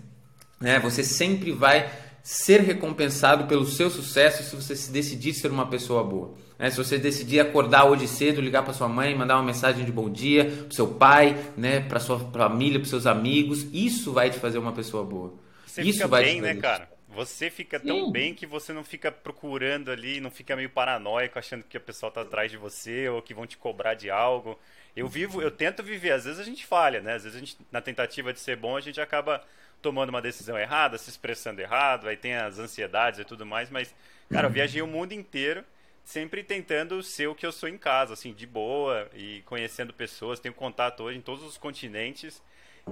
Né? 0.60 0.78
Você 0.80 1.02
sempre 1.02 1.52
vai 1.52 1.90
ser 2.22 2.60
recompensado 2.60 3.46
pelo 3.46 3.64
seu 3.64 3.88
sucesso 3.88 4.42
se 4.42 4.54
você 4.54 4.76
se 4.76 4.92
decidir 4.92 5.32
ser 5.32 5.50
uma 5.50 5.66
pessoa 5.68 6.04
boa. 6.04 6.34
Né? 6.58 6.68
Se 6.68 6.76
você 6.76 6.98
decidir 6.98 7.40
acordar 7.40 7.86
hoje 7.86 8.06
cedo, 8.06 8.42
ligar 8.42 8.62
para 8.62 8.74
sua 8.74 8.88
mãe, 8.88 9.16
mandar 9.16 9.36
uma 9.36 9.42
mensagem 9.42 9.86
de 9.86 9.92
bom 9.92 10.10
dia 10.10 10.44
para 10.44 10.76
seu 10.76 10.86
pai, 10.86 11.42
né, 11.56 11.80
para 11.80 11.98
sua 11.98 12.18
família, 12.18 12.78
para 12.78 12.88
seus 12.88 13.06
amigos, 13.06 13.66
isso 13.72 14.12
vai 14.12 14.28
te 14.28 14.38
fazer 14.38 14.58
uma 14.58 14.72
pessoa 14.72 15.02
boa. 15.02 15.32
Você 15.66 15.80
isso 15.80 16.06
vai 16.08 16.24
bem, 16.24 16.36
te 16.36 16.40
né, 16.42 16.48
fazer. 16.48 16.60
cara? 16.60 16.93
Você 17.14 17.50
fica 17.50 17.78
tão 17.78 18.06
Sim. 18.06 18.12
bem 18.12 18.34
que 18.34 18.46
você 18.46 18.72
não 18.72 18.82
fica 18.82 19.10
procurando 19.10 19.90
ali, 19.90 20.20
não 20.20 20.30
fica 20.30 20.56
meio 20.56 20.68
paranoico 20.68 21.38
achando 21.38 21.64
que 21.64 21.76
a 21.76 21.80
pessoa 21.80 22.10
tá 22.10 22.22
atrás 22.22 22.50
de 22.50 22.56
você 22.56 23.08
ou 23.08 23.22
que 23.22 23.32
vão 23.32 23.46
te 23.46 23.56
cobrar 23.56 23.94
de 23.94 24.10
algo. 24.10 24.58
Eu 24.96 25.08
vivo, 25.08 25.40
eu 25.40 25.50
tento 25.50 25.82
viver, 25.82 26.12
às 26.12 26.24
vezes 26.24 26.40
a 26.40 26.44
gente 26.44 26.66
falha, 26.66 27.00
né? 27.00 27.14
Às 27.14 27.24
vezes 27.24 27.36
a 27.36 27.40
gente, 27.40 27.56
na 27.70 27.80
tentativa 27.80 28.32
de 28.32 28.40
ser 28.40 28.56
bom, 28.56 28.76
a 28.76 28.80
gente 28.80 29.00
acaba 29.00 29.42
tomando 29.80 30.08
uma 30.08 30.22
decisão 30.22 30.58
errada, 30.58 30.98
se 30.98 31.10
expressando 31.10 31.60
errado, 31.60 32.08
aí 32.08 32.16
tem 32.16 32.34
as 32.34 32.58
ansiedades 32.58 33.20
e 33.20 33.24
tudo 33.24 33.44
mais, 33.44 33.70
mas, 33.70 33.94
cara, 34.30 34.46
eu 34.46 34.50
viajei 34.50 34.80
o 34.80 34.86
mundo 34.86 35.12
inteiro 35.12 35.64
sempre 36.04 36.42
tentando 36.42 37.02
ser 37.02 37.28
o 37.28 37.34
que 37.34 37.46
eu 37.46 37.52
sou 37.52 37.68
em 37.68 37.78
casa, 37.78 38.14
assim, 38.14 38.32
de 38.32 38.46
boa 38.46 39.08
e 39.14 39.42
conhecendo 39.42 39.92
pessoas, 39.92 40.40
tenho 40.40 40.54
contato 40.54 41.02
hoje 41.02 41.18
em 41.18 41.22
todos 41.22 41.44
os 41.44 41.56
continentes. 41.56 42.42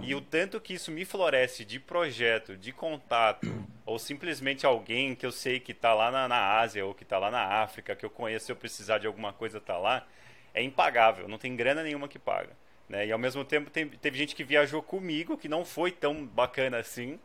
E 0.00 0.14
o 0.14 0.20
tanto 0.20 0.60
que 0.60 0.74
isso 0.74 0.90
me 0.90 1.04
floresce 1.04 1.64
de 1.64 1.78
projeto, 1.78 2.56
de 2.56 2.72
contato, 2.72 3.46
ou 3.84 3.98
simplesmente 3.98 4.64
alguém 4.64 5.14
que 5.14 5.26
eu 5.26 5.32
sei 5.32 5.60
que 5.60 5.72
está 5.72 5.92
lá 5.92 6.10
na, 6.10 6.26
na 6.26 6.58
Ásia 6.58 6.84
ou 6.84 6.94
que 6.94 7.02
está 7.02 7.18
lá 7.18 7.30
na 7.30 7.42
África, 7.62 7.94
que 7.94 8.04
eu 8.04 8.10
conheço, 8.10 8.46
se 8.46 8.52
eu 8.52 8.56
precisar 8.56 8.98
de 8.98 9.06
alguma 9.06 9.32
coisa 9.32 9.60
tá 9.60 9.76
lá, 9.76 10.06
é 10.54 10.62
impagável, 10.62 11.28
não 11.28 11.38
tem 11.38 11.54
grana 11.54 11.82
nenhuma 11.82 12.08
que 12.08 12.18
paga. 12.18 12.50
Né? 12.88 13.06
E 13.06 13.12
ao 13.12 13.18
mesmo 13.18 13.44
tempo 13.44 13.70
tem, 13.70 13.88
teve 13.88 14.18
gente 14.18 14.34
que 14.34 14.44
viajou 14.44 14.82
comigo, 14.82 15.36
que 15.36 15.48
não 15.48 15.64
foi 15.64 15.90
tão 15.90 16.26
bacana 16.26 16.78
assim, 16.78 17.18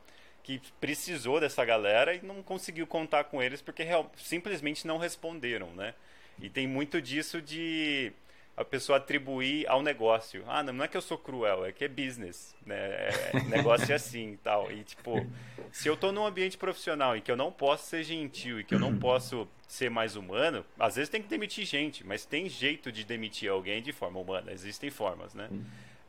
que 0.44 0.62
precisou 0.80 1.40
dessa 1.40 1.66
galera 1.66 2.16
e 2.16 2.22
não 2.22 2.42
conseguiu 2.42 2.88
contar 2.88 3.26
com 3.26 3.42
eles 3.42 3.62
porque 3.62 3.84
real, 3.84 4.10
simplesmente 4.16 4.88
não 4.88 4.98
responderam, 4.98 5.68
né? 5.72 5.94
E 6.40 6.50
tem 6.50 6.68
muito 6.68 7.02
disso 7.02 7.42
de 7.42 8.14
a 8.58 8.66
pessoa 8.66 8.98
atribuir 8.98 9.70
ao 9.70 9.84
negócio. 9.84 10.44
Ah, 10.48 10.64
não, 10.64 10.74
não 10.74 10.84
é 10.84 10.88
que 10.88 10.98
eu 10.98 11.02
sou 11.02 11.18
cruel, 11.18 11.64
é 11.64 11.72
que 11.72 11.86
é 11.86 11.88
business, 11.88 12.56
né? 12.66 12.76
É, 12.76 13.44
negócio 13.46 13.92
é 13.92 13.96
assim 13.96 14.32
e 14.34 14.38
tal. 14.38 14.72
E 14.72 14.84
tipo, 14.84 15.28
se 15.72 15.88
eu 15.88 15.96
tô 15.96 16.12
num 16.12 16.26
ambiente 16.26 16.58
profissional 16.58 17.16
em 17.16 17.22
que 17.22 17.32
eu 17.32 17.38
não 17.38 17.52
posso 17.52 17.86
ser 17.86 18.04
gentil 18.04 18.60
e 18.60 18.64
que 18.64 18.74
eu 18.74 18.80
não 18.80 18.98
posso 19.00 19.48
ser 19.68 19.92
mais 19.92 20.16
humano, 20.16 20.66
às 20.80 20.96
vezes 20.96 21.08
tem 21.08 21.22
que 21.22 21.28
demitir 21.28 21.66
gente, 21.66 22.06
mas 22.06 22.26
tem 22.26 22.50
jeito 22.50 22.92
de 22.92 23.04
demitir 23.04 23.50
alguém 23.52 23.80
de 23.80 23.94
forma 23.94 24.20
humana. 24.20 24.52
Existem 24.52 24.90
formas, 24.90 25.36
né? 25.36 25.50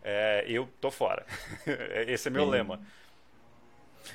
É, 0.03 0.45
eu 0.49 0.67
tô 0.81 0.91
fora. 0.91 1.27
Esse 2.07 2.29
é 2.29 2.31
meu 2.31 2.45
Sim. 2.47 2.51
lema. 2.51 2.81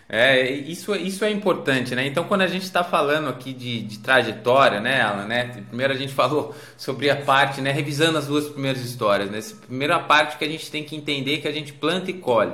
É, 0.08 0.51
isso, 0.51 0.93
isso 0.95 1.25
é 1.25 1.32
importante, 1.32 1.95
né? 1.95 2.06
Então, 2.06 2.25
quando 2.25 2.41
a 2.41 2.47
gente 2.47 2.63
está 2.63 2.84
falando 2.84 3.29
aqui 3.29 3.53
de, 3.53 3.82
de 3.82 3.99
trajetória, 3.99 4.79
né, 4.79 5.01
Alan, 5.01 5.25
né? 5.25 5.63
Primeiro 5.67 5.93
a 5.93 5.95
gente 5.95 6.13
falou 6.13 6.53
sobre 6.77 7.10
a 7.10 7.15
parte, 7.15 7.62
né? 7.62 7.71
Revisando 7.71 8.17
as 8.17 8.27
duas 8.27 8.47
primeiras 8.47 8.84
histórias, 8.84 9.32
né? 9.32 9.38
Essa 9.38 9.56
primeira 9.56 9.99
parte 9.99 10.38
que 10.38 10.45
a 10.45 10.47
gente 10.47 10.69
tem 10.69 10.84
que 10.84 10.95
entender 10.95 11.39
que 11.39 11.47
a 11.47 11.51
gente 11.51 11.73
planta 11.73 12.12
e 12.12 12.13
colhe, 12.13 12.53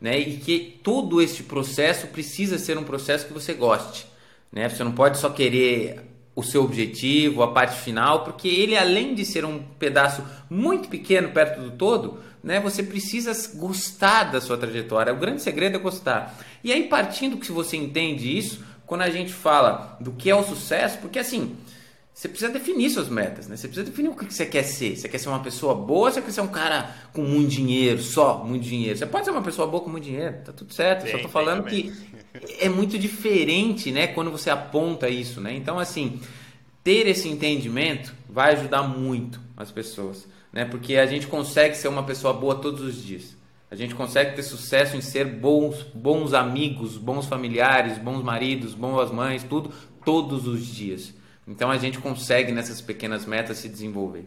né? 0.00 0.18
E 0.18 0.36
que 0.36 0.80
todo 0.82 1.22
este 1.22 1.42
processo 1.42 2.08
precisa 2.08 2.58
ser 2.58 2.76
um 2.76 2.84
processo 2.84 3.26
que 3.26 3.32
você 3.32 3.54
goste, 3.54 4.06
né? 4.52 4.68
Você 4.68 4.82
não 4.84 4.92
pode 4.92 5.18
só 5.18 5.30
querer 5.30 6.00
o 6.38 6.42
seu 6.44 6.62
objetivo, 6.62 7.42
a 7.42 7.52
parte 7.52 7.80
final, 7.80 8.22
porque 8.22 8.46
ele, 8.46 8.76
além 8.76 9.12
de 9.12 9.24
ser 9.24 9.44
um 9.44 9.60
pedaço 9.76 10.22
muito 10.48 10.88
pequeno 10.88 11.30
perto 11.30 11.60
do 11.60 11.72
todo, 11.72 12.20
né, 12.42 12.60
você 12.60 12.82
precisa 12.82 13.32
gostar 13.56 14.24
da 14.24 14.40
sua 14.40 14.56
trajetória. 14.56 15.12
O 15.12 15.16
grande 15.16 15.42
segredo 15.42 15.76
é 15.76 15.78
gostar. 15.78 16.38
E 16.62 16.72
aí, 16.72 16.88
partindo 16.88 17.36
que 17.36 17.50
você 17.52 17.76
entende 17.76 18.36
isso, 18.36 18.64
quando 18.86 19.02
a 19.02 19.10
gente 19.10 19.32
fala 19.32 19.96
do 20.00 20.12
que 20.12 20.30
é 20.30 20.34
o 20.34 20.42
sucesso, 20.42 20.98
porque 20.98 21.18
assim, 21.18 21.56
você 22.18 22.28
precisa 22.28 22.50
definir 22.50 22.90
suas 22.90 23.08
metas, 23.08 23.46
né? 23.46 23.56
Você 23.56 23.68
precisa 23.68 23.88
definir 23.88 24.08
o 24.08 24.16
que 24.16 24.24
você 24.24 24.44
quer 24.44 24.64
ser. 24.64 24.96
Você 24.96 25.08
quer 25.08 25.18
ser 25.18 25.28
uma 25.28 25.38
pessoa 25.38 25.72
boa 25.72 26.08
ou 26.08 26.12
você 26.12 26.20
quer 26.20 26.32
ser 26.32 26.40
um 26.40 26.48
cara 26.48 26.92
com 27.12 27.22
muito 27.22 27.48
dinheiro, 27.48 28.02
só 28.02 28.42
muito 28.44 28.64
dinheiro? 28.64 28.98
Você 28.98 29.06
pode 29.06 29.24
ser 29.24 29.30
uma 29.30 29.40
pessoa 29.40 29.68
boa 29.68 29.84
com 29.84 29.88
muito 29.88 30.02
dinheiro, 30.02 30.38
tá 30.44 30.52
tudo 30.52 30.74
certo. 30.74 31.06
Eu 31.06 31.12
só 31.12 31.18
tô 31.22 31.28
falando 31.28 31.62
que 31.62 31.92
é 32.58 32.68
muito 32.68 32.98
diferente, 32.98 33.92
né? 33.92 34.08
Quando 34.08 34.32
você 34.32 34.50
aponta 34.50 35.08
isso, 35.08 35.40
né? 35.40 35.54
Então, 35.54 35.78
assim, 35.78 36.20
ter 36.82 37.06
esse 37.06 37.28
entendimento 37.28 38.12
vai 38.28 38.54
ajudar 38.54 38.82
muito 38.82 39.40
as 39.56 39.70
pessoas, 39.70 40.26
né? 40.52 40.64
Porque 40.64 40.96
a 40.96 41.06
gente 41.06 41.26
consegue 41.26 41.76
ser 41.76 41.88
uma 41.88 42.02
pessoa 42.02 42.32
boa 42.32 42.54
todos 42.54 42.80
os 42.80 43.02
dias. 43.02 43.36
A 43.70 43.76
gente 43.76 43.94
consegue 43.94 44.34
ter 44.34 44.42
sucesso 44.42 44.96
em 44.96 45.00
ser 45.00 45.26
bons, 45.26 45.82
bons 45.94 46.32
amigos, 46.32 46.96
bons 46.96 47.26
familiares, 47.26 47.98
bons 47.98 48.22
maridos, 48.22 48.74
boas 48.74 49.10
mães, 49.10 49.42
tudo, 49.42 49.70
todos 50.04 50.46
os 50.46 50.66
dias. 50.66 51.12
Então 51.46 51.70
a 51.70 51.76
gente 51.76 51.98
consegue 51.98 52.50
nessas 52.50 52.80
pequenas 52.80 53.26
metas 53.26 53.58
se 53.58 53.68
desenvolver. 53.68 54.26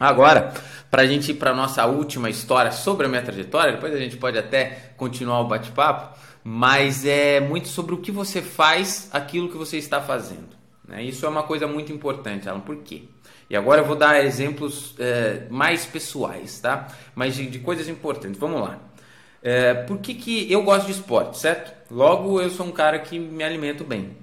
Agora, 0.00 0.52
para 0.90 1.02
a 1.02 1.06
gente 1.06 1.30
ir 1.30 1.34
para 1.34 1.54
nossa 1.54 1.86
última 1.86 2.28
história 2.28 2.72
sobre 2.72 3.06
a 3.06 3.08
minha 3.08 3.22
trajetória, 3.22 3.74
depois 3.74 3.94
a 3.94 3.98
gente 3.98 4.16
pode 4.16 4.36
até 4.36 4.92
continuar 4.96 5.40
o 5.40 5.46
bate-papo, 5.46 6.18
mas 6.42 7.04
é 7.06 7.38
muito 7.40 7.68
sobre 7.68 7.94
o 7.94 7.98
que 7.98 8.10
você 8.10 8.42
faz, 8.42 9.08
aquilo 9.12 9.48
que 9.48 9.56
você 9.56 9.76
está 9.76 10.00
fazendo. 10.00 10.56
né? 10.88 11.04
Isso 11.04 11.24
é 11.24 11.28
uma 11.28 11.44
coisa 11.44 11.68
muito 11.68 11.92
importante, 11.92 12.48
Alan. 12.48 12.60
Por 12.60 12.78
quê? 12.78 13.04
E 13.52 13.56
agora 13.56 13.82
eu 13.82 13.84
vou 13.84 13.94
dar 13.94 14.24
exemplos 14.24 14.94
é, 14.98 15.42
mais 15.50 15.84
pessoais, 15.84 16.58
tá? 16.58 16.88
Mas 17.14 17.34
de, 17.34 17.46
de 17.46 17.58
coisas 17.58 17.86
importantes. 17.86 18.40
Vamos 18.40 18.62
lá. 18.62 18.78
É, 19.42 19.74
por 19.74 19.98
que, 19.98 20.14
que 20.14 20.50
eu 20.50 20.62
gosto 20.62 20.86
de 20.86 20.92
esporte, 20.92 21.36
certo? 21.36 21.70
Logo, 21.92 22.40
eu 22.40 22.48
sou 22.48 22.64
um 22.64 22.72
cara 22.72 22.98
que 22.98 23.18
me 23.18 23.44
alimento 23.44 23.84
bem. 23.84 24.16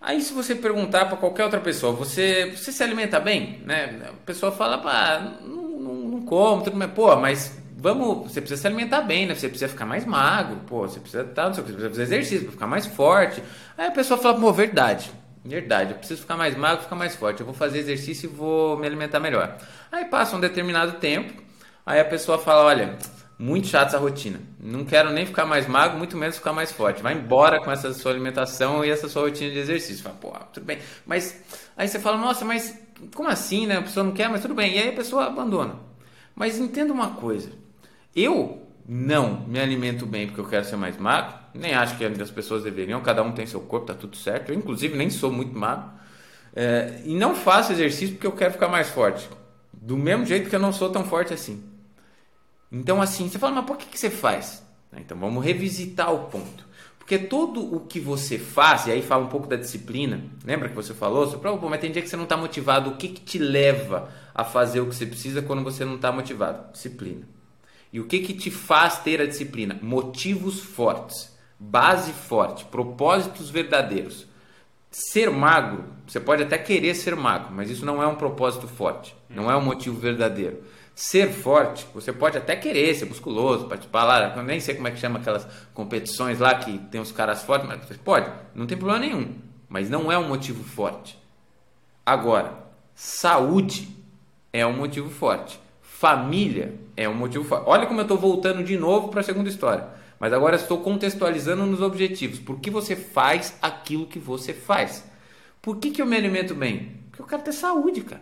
Aí, 0.00 0.20
se 0.20 0.32
você 0.32 0.56
perguntar 0.56 1.04
para 1.04 1.16
qualquer 1.16 1.44
outra 1.44 1.60
pessoa, 1.60 1.92
você, 1.92 2.50
você 2.50 2.72
se 2.72 2.82
alimenta 2.82 3.20
bem? 3.20 3.62
Né? 3.64 4.02
A 4.08 4.26
pessoa 4.26 4.50
fala, 4.50 4.78
pá, 4.78 5.32
não, 5.42 5.62
não, 5.78 5.94
não 5.94 6.22
como, 6.22 6.64
tudo 6.64 6.76
mais. 6.76 6.90
Pô, 6.90 7.14
mas 7.14 7.56
vamos, 7.76 8.32
você 8.32 8.40
precisa 8.40 8.60
se 8.60 8.66
alimentar 8.66 9.02
bem, 9.02 9.28
né? 9.28 9.34
Você 9.36 9.48
precisa 9.48 9.70
ficar 9.70 9.86
mais 9.86 10.04
magro, 10.04 10.56
pô, 10.66 10.88
você 10.88 10.98
precisa, 10.98 11.22
tá, 11.22 11.46
você 11.48 11.62
precisa 11.62 11.88
fazer 11.88 12.02
exercício 12.02 12.42
para 12.46 12.52
ficar 12.52 12.66
mais 12.66 12.84
forte. 12.84 13.40
Aí 13.78 13.86
a 13.86 13.92
pessoa 13.92 14.18
fala, 14.18 14.40
pô, 14.40 14.52
verdade, 14.52 15.12
verdade, 15.44 15.92
eu 15.92 15.98
preciso 15.98 16.20
ficar 16.20 16.36
mais 16.36 16.56
magro, 16.56 16.82
ficar 16.82 16.96
mais 16.96 17.16
forte. 17.16 17.40
Eu 17.40 17.46
vou 17.46 17.54
fazer 17.54 17.78
exercício 17.78 18.28
e 18.28 18.32
vou 18.32 18.76
me 18.76 18.86
alimentar 18.86 19.20
melhor. 19.20 19.56
Aí 19.90 20.04
passa 20.04 20.36
um 20.36 20.40
determinado 20.40 20.92
tempo, 20.98 21.42
aí 21.84 22.00
a 22.00 22.04
pessoa 22.04 22.38
fala, 22.38 22.64
olha, 22.64 22.98
muito 23.38 23.68
chata 23.68 23.86
essa 23.86 23.98
rotina. 23.98 24.38
Não 24.60 24.84
quero 24.84 25.10
nem 25.10 25.24
ficar 25.24 25.46
mais 25.46 25.66
magro, 25.66 25.96
muito 25.96 26.14
menos 26.14 26.36
ficar 26.36 26.52
mais 26.52 26.70
forte. 26.70 27.02
Vai 27.02 27.14
embora 27.14 27.58
com 27.58 27.70
essa 27.70 27.90
sua 27.94 28.12
alimentação 28.12 28.84
e 28.84 28.90
essa 28.90 29.08
sua 29.08 29.22
rotina 29.22 29.50
de 29.50 29.58
exercício. 29.58 30.02
Fala, 30.02 30.14
pô, 30.16 30.30
tudo 30.52 30.66
bem. 30.66 30.78
Mas 31.06 31.42
aí 31.74 31.88
você 31.88 31.98
fala, 31.98 32.18
nossa, 32.18 32.44
mas 32.44 32.78
como 33.14 33.30
assim, 33.30 33.66
né? 33.66 33.78
A 33.78 33.82
pessoa 33.82 34.04
não 34.04 34.12
quer, 34.12 34.28
mas 34.28 34.42
tudo 34.42 34.54
bem. 34.54 34.76
E 34.76 34.78
aí 34.78 34.88
a 34.90 34.92
pessoa 34.92 35.24
abandona. 35.24 35.76
Mas 36.34 36.58
entenda 36.58 36.92
uma 36.92 37.12
coisa. 37.14 37.50
Eu 38.14 38.66
não 38.86 39.46
me 39.46 39.58
alimento 39.58 40.04
bem 40.04 40.26
porque 40.26 40.40
eu 40.42 40.48
quero 40.48 40.66
ser 40.66 40.76
mais 40.76 40.98
magro. 40.98 41.39
Nem 41.54 41.74
acho 41.74 41.96
que 41.96 42.04
as 42.04 42.30
pessoas 42.30 42.62
deveriam. 42.62 43.00
Cada 43.00 43.22
um 43.22 43.32
tem 43.32 43.46
seu 43.46 43.60
corpo, 43.60 43.86
tá 43.86 43.94
tudo 43.94 44.16
certo. 44.16 44.50
Eu, 44.50 44.54
inclusive, 44.54 44.96
nem 44.96 45.10
sou 45.10 45.32
muito 45.32 45.56
magro. 45.56 45.90
É, 46.54 47.00
e 47.04 47.14
não 47.14 47.34
faço 47.34 47.72
exercício 47.72 48.14
porque 48.14 48.26
eu 48.26 48.32
quero 48.32 48.52
ficar 48.52 48.68
mais 48.68 48.88
forte. 48.88 49.28
Do 49.72 49.96
mesmo 49.96 50.26
jeito 50.26 50.48
que 50.48 50.56
eu 50.56 50.60
não 50.60 50.72
sou 50.72 50.90
tão 50.90 51.04
forte 51.04 51.32
assim. 51.32 51.62
Então, 52.70 53.02
assim, 53.02 53.28
você 53.28 53.38
fala, 53.38 53.56
mas 53.56 53.64
por 53.64 53.76
que, 53.76 53.86
que 53.86 53.98
você 53.98 54.10
faz? 54.10 54.62
Então, 54.96 55.18
vamos 55.18 55.44
revisitar 55.44 56.12
o 56.12 56.26
ponto. 56.30 56.68
Porque 56.98 57.18
todo 57.18 57.74
o 57.74 57.80
que 57.80 57.98
você 57.98 58.38
faz, 58.38 58.86
e 58.86 58.92
aí 58.92 59.02
fala 59.02 59.24
um 59.24 59.28
pouco 59.28 59.48
da 59.48 59.56
disciplina, 59.56 60.22
lembra 60.44 60.68
que 60.68 60.76
você 60.76 60.94
falou? 60.94 61.28
Sobre, 61.28 61.50
"Pô, 61.50 61.68
mas 61.68 61.80
tem 61.80 61.90
dia 61.90 62.02
que 62.02 62.08
você 62.08 62.16
não 62.16 62.22
está 62.22 62.36
motivado. 62.36 62.90
O 62.90 62.96
que, 62.96 63.08
que 63.08 63.20
te 63.20 63.38
leva 63.38 64.08
a 64.32 64.44
fazer 64.44 64.80
o 64.80 64.86
que 64.86 64.94
você 64.94 65.06
precisa 65.06 65.42
quando 65.42 65.64
você 65.64 65.84
não 65.84 65.96
está 65.96 66.12
motivado? 66.12 66.70
Disciplina. 66.72 67.26
E 67.92 67.98
o 67.98 68.06
que, 68.06 68.20
que 68.20 68.34
te 68.34 68.50
faz 68.50 68.98
ter 68.98 69.20
a 69.20 69.26
disciplina? 69.26 69.76
Motivos 69.82 70.60
fortes, 70.60 71.36
base 71.60 72.12
forte, 72.14 72.64
propósitos 72.64 73.50
verdadeiros. 73.50 74.26
Ser 74.90 75.30
magro, 75.30 75.84
você 76.06 76.18
pode 76.18 76.42
até 76.42 76.56
querer 76.56 76.94
ser 76.94 77.14
magro, 77.14 77.52
mas 77.52 77.70
isso 77.70 77.84
não 77.84 78.02
é 78.02 78.06
um 78.06 78.16
propósito 78.16 78.66
forte, 78.66 79.14
não 79.28 79.50
é 79.50 79.56
um 79.56 79.60
motivo 79.60 80.00
verdadeiro. 80.00 80.64
Ser 80.94 81.30
forte, 81.30 81.86
você 81.94 82.12
pode 82.12 82.36
até 82.36 82.56
querer 82.56 82.94
ser 82.94 83.04
musculoso, 83.04 83.68
participar 83.68 84.04
lá, 84.04 84.34
eu 84.36 84.42
nem 84.42 84.58
sei 84.58 84.74
como 84.74 84.88
é 84.88 84.90
que 84.90 84.98
chama 84.98 85.18
aquelas 85.18 85.46
competições 85.72 86.40
lá 86.40 86.54
que 86.54 86.78
tem 86.90 87.00
os 87.00 87.12
caras 87.12 87.42
fortes, 87.42 87.68
mas 87.68 87.84
você 87.84 87.94
pode, 87.94 88.28
não 88.54 88.66
tem 88.66 88.76
problema 88.76 88.98
nenhum, 88.98 89.34
mas 89.68 89.88
não 89.88 90.10
é 90.10 90.18
um 90.18 90.26
motivo 90.26 90.64
forte. 90.64 91.16
Agora, 92.04 92.54
saúde 92.94 93.88
é 94.52 94.66
um 94.66 94.72
motivo 94.72 95.10
forte. 95.10 95.60
Família 95.80 96.74
é 96.96 97.08
um 97.08 97.14
motivo 97.14 97.44
forte. 97.44 97.64
Olha 97.68 97.86
como 97.86 98.00
eu 98.00 98.04
estou 98.04 98.18
voltando 98.18 98.64
de 98.64 98.76
novo 98.76 99.08
para 99.08 99.20
a 99.20 99.22
segunda 99.22 99.48
história. 99.48 99.99
Mas 100.20 100.34
agora 100.34 100.56
estou 100.56 100.82
contextualizando 100.82 101.64
nos 101.64 101.80
objetivos. 101.80 102.38
Por 102.38 102.60
que 102.60 102.70
você 102.70 102.94
faz 102.94 103.56
aquilo 103.62 104.06
que 104.06 104.18
você 104.18 104.52
faz? 104.52 105.02
Por 105.62 105.78
que, 105.78 105.90
que 105.90 106.02
eu 106.02 106.06
me 106.06 106.14
alimento 106.14 106.54
bem? 106.54 107.00
Porque 107.08 107.22
eu 107.22 107.26
quero 107.26 107.42
ter 107.42 107.52
saúde, 107.52 108.02
cara. 108.02 108.20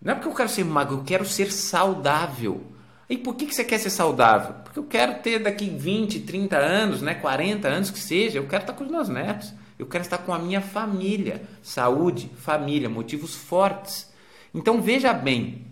Não 0.00 0.12
é 0.12 0.14
porque 0.14 0.28
eu 0.28 0.34
quero 0.34 0.48
ser 0.48 0.64
magro, 0.64 0.98
eu 0.98 1.04
quero 1.04 1.26
ser 1.26 1.50
saudável. 1.50 2.62
E 3.10 3.18
por 3.18 3.34
que, 3.34 3.46
que 3.46 3.54
você 3.54 3.64
quer 3.64 3.78
ser 3.78 3.90
saudável? 3.90 4.54
Porque 4.62 4.78
eu 4.78 4.84
quero 4.84 5.20
ter 5.22 5.40
daqui 5.40 5.68
20, 5.68 6.20
30 6.20 6.56
anos, 6.56 7.02
né, 7.02 7.14
40 7.14 7.66
anos 7.66 7.90
que 7.90 7.98
seja, 7.98 8.38
eu 8.38 8.46
quero 8.46 8.62
estar 8.62 8.74
com 8.74 8.84
os 8.84 8.90
meus 8.90 9.08
netos. 9.08 9.52
Eu 9.76 9.86
quero 9.86 10.04
estar 10.04 10.18
com 10.18 10.32
a 10.32 10.38
minha 10.38 10.60
família. 10.60 11.42
Saúde, 11.62 12.30
família, 12.36 12.88
motivos 12.88 13.34
fortes. 13.34 14.08
Então 14.54 14.80
veja 14.80 15.12
bem, 15.12 15.66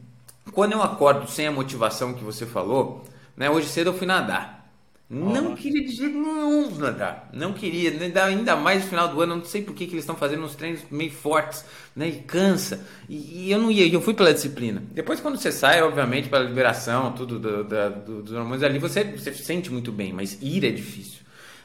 quando 0.52 0.72
eu 0.72 0.82
acordo 0.82 1.30
sem 1.30 1.46
a 1.46 1.52
motivação 1.52 2.14
que 2.14 2.24
você 2.24 2.44
falou, 2.44 3.04
né, 3.36 3.48
hoje 3.48 3.68
cedo 3.68 3.90
eu 3.90 3.94
fui 3.94 4.08
nadar. 4.08 4.61
Não 5.14 5.54
queria 5.54 5.84
de 5.84 5.94
jeito 5.94 6.18
nenhum 6.18 6.70
nadar. 6.78 7.28
Não 7.34 7.52
queria, 7.52 7.92
ainda 8.24 8.56
mais 8.56 8.82
no 8.82 8.88
final 8.88 9.08
do 9.08 9.20
ano. 9.20 9.36
Não 9.36 9.44
sei 9.44 9.60
por 9.60 9.74
que, 9.74 9.86
que 9.86 9.92
eles 9.92 10.04
estão 10.04 10.16
fazendo 10.16 10.42
uns 10.42 10.54
treinos 10.54 10.80
meio 10.90 11.10
fortes, 11.10 11.66
né? 11.94 12.08
E 12.08 12.22
cansa. 12.22 12.82
E, 13.10 13.44
e 13.44 13.52
eu 13.52 13.58
não 13.58 13.70
ia, 13.70 13.86
eu 13.86 14.00
fui 14.00 14.14
pela 14.14 14.32
disciplina. 14.32 14.82
Depois, 14.90 15.20
quando 15.20 15.36
você 15.36 15.52
sai, 15.52 15.82
obviamente, 15.82 16.30
pela 16.30 16.42
liberação, 16.42 17.12
tudo 17.12 17.38
do, 17.38 17.62
do, 17.62 17.90
do, 17.90 18.22
dos 18.22 18.32
hormônios 18.32 18.62
ali, 18.62 18.78
você, 18.78 19.04
você 19.04 19.34
sente 19.34 19.70
muito 19.70 19.92
bem, 19.92 20.14
mas 20.14 20.38
ir 20.40 20.64
é 20.64 20.70
difícil. 20.70 21.20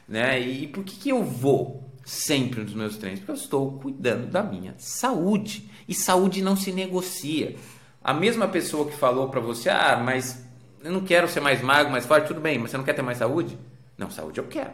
Né? 0.09 0.41
E 0.41 0.67
por 0.67 0.83
que, 0.83 0.97
que 0.97 1.09
eu 1.09 1.23
vou 1.23 1.89
sempre 2.03 2.61
nos 2.61 2.73
meus 2.73 2.97
treinos? 2.97 3.21
Porque 3.21 3.31
eu 3.31 3.35
estou 3.35 3.79
cuidando 3.79 4.27
da 4.27 4.43
minha 4.43 4.75
saúde. 4.77 5.69
E 5.87 5.93
saúde 5.93 6.41
não 6.41 6.57
se 6.57 6.73
negocia. 6.73 7.55
A 8.03 8.13
mesma 8.13 8.49
pessoa 8.49 8.89
que 8.89 8.97
falou 8.97 9.29
para 9.29 9.39
você, 9.39 9.69
ah, 9.69 10.01
mas 10.03 10.46
eu 10.87 10.93
não 10.93 11.01
quero 11.01 11.27
ser 11.27 11.41
mais 11.41 11.61
magro, 11.61 11.91
mais 11.91 12.05
forte, 12.05 12.27
tudo 12.27 12.39
bem, 12.39 12.57
mas 12.57 12.71
você 12.71 12.77
não 12.77 12.83
quer 12.85 12.93
ter 12.93 13.01
mais 13.01 13.17
saúde? 13.17 13.57
Não, 13.97 14.09
saúde 14.09 14.39
eu 14.39 14.45
quero. 14.45 14.71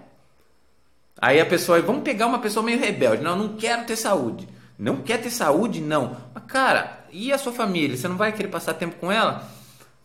Aí 1.19 1.41
a 1.41 1.45
pessoa, 1.45 1.82
vamos 1.82 2.04
pegar 2.04 2.28
uma 2.28 2.38
pessoa 2.38 2.63
meio 2.63 2.80
rebelde. 2.80 3.23
Não, 3.23 3.36
não 3.36 3.56
quero 3.56 3.84
ter 3.86 3.95
saúde. 3.95 4.47
Não 4.78 4.97
quer 4.97 5.21
ter 5.21 5.32
saúde? 5.32 5.82
Não. 5.82 6.15
Mas, 6.34 6.43
cara, 6.45 7.06
e 7.12 7.34
a 7.34 7.38
sua 7.38 7.52
família? 7.52 7.97
Você 7.97 8.08
não 8.08 8.15
vai 8.15 8.32
querer 8.32 8.49
passar 8.49 8.76
tempo 8.76 8.95
com 8.97 9.12
ela? 9.12 9.47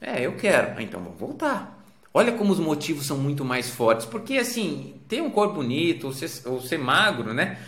É, 0.01 0.25
eu 0.25 0.33
quero. 0.37 0.79
Ah, 0.79 0.83
então 0.83 1.01
vamos 1.01 1.19
voltar. 1.19 1.79
Olha 2.15 2.33
como 2.33 2.53
os 2.53 2.59
motivos 2.59 3.07
são 3.07 3.19
muito 3.19 3.45
mais 3.45 3.69
fortes. 3.69 4.07
Porque, 4.07 4.39
assim, 4.39 4.95
ter 5.09 5.21
um 5.21 5.31
corpo 5.31 5.57
bonito, 5.57 6.07
ou 6.07 6.13
ser, 6.13 6.31
ou 6.49 6.61
ser 6.61 6.79
magro, 6.79 7.35
né? 7.35 7.59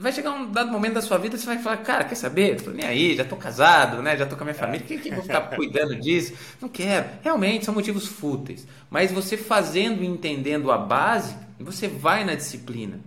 Vai 0.00 0.12
chegar 0.12 0.30
um 0.30 0.50
dado 0.50 0.72
momento 0.72 0.94
da 0.94 1.02
sua 1.02 1.18
vida 1.18 1.36
você 1.36 1.44
vai 1.44 1.58
falar, 1.58 1.76
cara, 1.78 2.04
quer 2.04 2.14
saber? 2.14 2.60
Tô 2.60 2.70
nem 2.70 2.86
aí, 2.86 3.14
já 3.14 3.24
tô 3.24 3.36
casado, 3.36 4.00
né? 4.00 4.16
Já 4.16 4.24
tô 4.24 4.34
com 4.34 4.42
a 4.42 4.46
minha 4.46 4.54
família, 4.54 4.86
que, 4.86 4.98
que 4.98 5.10
vou 5.14 5.22
ficar 5.22 5.42
cuidando 5.54 5.94
disso? 5.94 6.32
Não 6.60 6.70
quero. 6.70 7.06
Realmente 7.22 7.66
são 7.66 7.74
motivos 7.74 8.06
fúteis. 8.06 8.66
Mas 8.88 9.12
você 9.12 9.36
fazendo 9.36 10.02
e 10.02 10.06
entendendo 10.06 10.72
a 10.72 10.78
base, 10.78 11.36
você 11.58 11.86
vai 11.86 12.24
na 12.24 12.34
disciplina. 12.34 12.98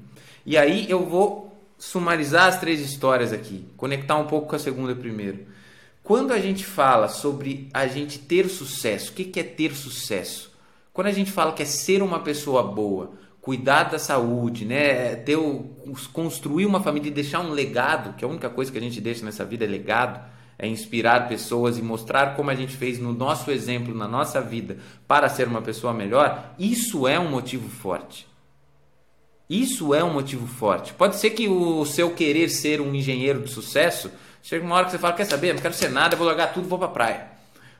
E 0.45 0.55
aí 0.55 0.85
eu 0.87 1.03
vou 1.03 1.51
sumarizar 1.79 2.47
as 2.47 2.59
três 2.59 2.79
histórias 2.79 3.33
aqui, 3.33 3.65
conectar 3.75 4.15
um 4.15 4.27
pouco 4.27 4.49
com 4.49 4.55
a 4.55 4.59
segunda 4.59 4.95
primeiro. 4.95 5.47
Quando 6.03 6.31
a 6.31 6.39
gente 6.39 6.63
fala 6.63 7.07
sobre 7.07 7.69
a 7.73 7.87
gente 7.87 8.19
ter 8.19 8.47
sucesso, 8.49 9.11
o 9.11 9.15
que 9.15 9.39
é 9.39 9.43
ter 9.43 9.73
sucesso? 9.73 10.53
Quando 10.93 11.07
a 11.07 11.11
gente 11.11 11.31
fala 11.31 11.53
que 11.53 11.63
é 11.63 11.65
ser 11.65 12.03
uma 12.03 12.19
pessoa 12.19 12.61
boa, 12.61 13.13
cuidar 13.43 13.83
da 13.83 13.99
saúde, 13.99 14.63
né? 14.63 15.17
Ter 15.17 15.35
o, 15.35 15.69
construir 16.13 16.65
uma 16.65 16.81
família 16.81 17.09
e 17.09 17.11
deixar 17.11 17.41
um 17.41 17.51
legado, 17.51 18.15
que 18.15 18.23
é 18.23 18.27
a 18.27 18.31
única 18.31 18.49
coisa 18.49 18.71
que 18.71 18.77
a 18.77 18.81
gente 18.81 19.01
deixa 19.01 19.25
nessa 19.25 19.43
vida 19.43 19.65
é 19.65 19.67
legado, 19.67 20.17
é 20.57 20.65
inspirar 20.65 21.27
pessoas 21.27 21.77
e 21.77 21.81
mostrar 21.81 22.37
como 22.37 22.49
a 22.49 22.55
gente 22.55 22.77
fez 22.77 22.97
no 22.99 23.11
nosso 23.11 23.51
exemplo, 23.51 23.93
na 23.93 24.07
nossa 24.07 24.39
vida, 24.39 24.77
para 25.05 25.27
ser 25.27 25.45
uma 25.45 25.61
pessoa 25.61 25.93
melhor, 25.93 26.53
isso 26.57 27.05
é 27.05 27.19
um 27.19 27.29
motivo 27.29 27.67
forte. 27.67 28.25
Isso 29.49 29.93
é 29.93 30.01
um 30.01 30.13
motivo 30.13 30.47
forte. 30.47 30.93
Pode 30.93 31.17
ser 31.17 31.31
que 31.31 31.49
o 31.49 31.85
seu 31.85 32.11
querer 32.11 32.47
ser 32.47 32.79
um 32.79 32.95
engenheiro 32.95 33.41
de 33.41 33.51
sucesso, 33.51 34.09
chega 34.41 34.65
uma 34.65 34.75
hora 34.75 34.85
que 34.85 34.91
você 34.91 34.97
fala, 34.97 35.15
quer 35.15 35.25
saber, 35.25 35.53
não 35.53 35.61
quero 35.61 35.73
ser 35.73 35.89
nada, 35.89 36.15
vou 36.15 36.25
largar 36.25 36.53
tudo, 36.53 36.69
vou 36.69 36.79
para 36.79 36.87
praia. 36.87 37.27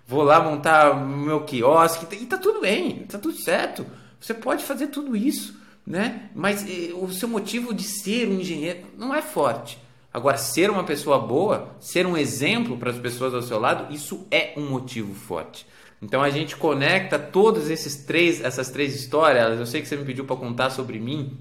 Vou 0.05 0.23
lá 0.23 0.41
montar 0.41 0.93
meu 0.93 1.45
quiosque 1.45 2.05
e 2.17 2.25
tá 2.25 2.37
tudo 2.37 2.59
bem, 2.59 3.05
tá 3.05 3.17
tudo 3.17 3.37
certo. 3.37 3.85
Você 4.23 4.33
pode 4.33 4.63
fazer 4.63 4.87
tudo 4.87 5.17
isso, 5.17 5.53
né? 5.85 6.29
Mas 6.33 6.65
eh, 6.65 6.93
o 6.93 7.11
seu 7.11 7.27
motivo 7.27 7.73
de 7.73 7.83
ser 7.83 8.29
um 8.29 8.39
engenheiro 8.39 8.85
não 8.97 9.13
é 9.13 9.21
forte. 9.21 9.77
Agora, 10.13 10.37
ser 10.37 10.69
uma 10.69 10.85
pessoa 10.85 11.19
boa, 11.19 11.75
ser 11.81 12.07
um 12.07 12.15
exemplo 12.15 12.77
para 12.77 12.89
as 12.89 12.97
pessoas 12.97 13.33
ao 13.33 13.41
seu 13.41 13.59
lado, 13.59 13.93
isso 13.93 14.25
é 14.31 14.53
um 14.55 14.69
motivo 14.69 15.13
forte. 15.13 15.67
Então 16.01 16.23
a 16.23 16.29
gente 16.29 16.55
conecta 16.55 17.19
todas 17.19 17.69
esses 17.69 17.97
três, 17.97 18.39
essas 18.39 18.69
três 18.69 18.95
histórias. 18.95 19.59
Eu 19.59 19.65
sei 19.65 19.81
que 19.81 19.89
você 19.89 19.97
me 19.97 20.05
pediu 20.05 20.23
para 20.23 20.37
contar 20.37 20.69
sobre 20.69 20.99
mim, 20.99 21.37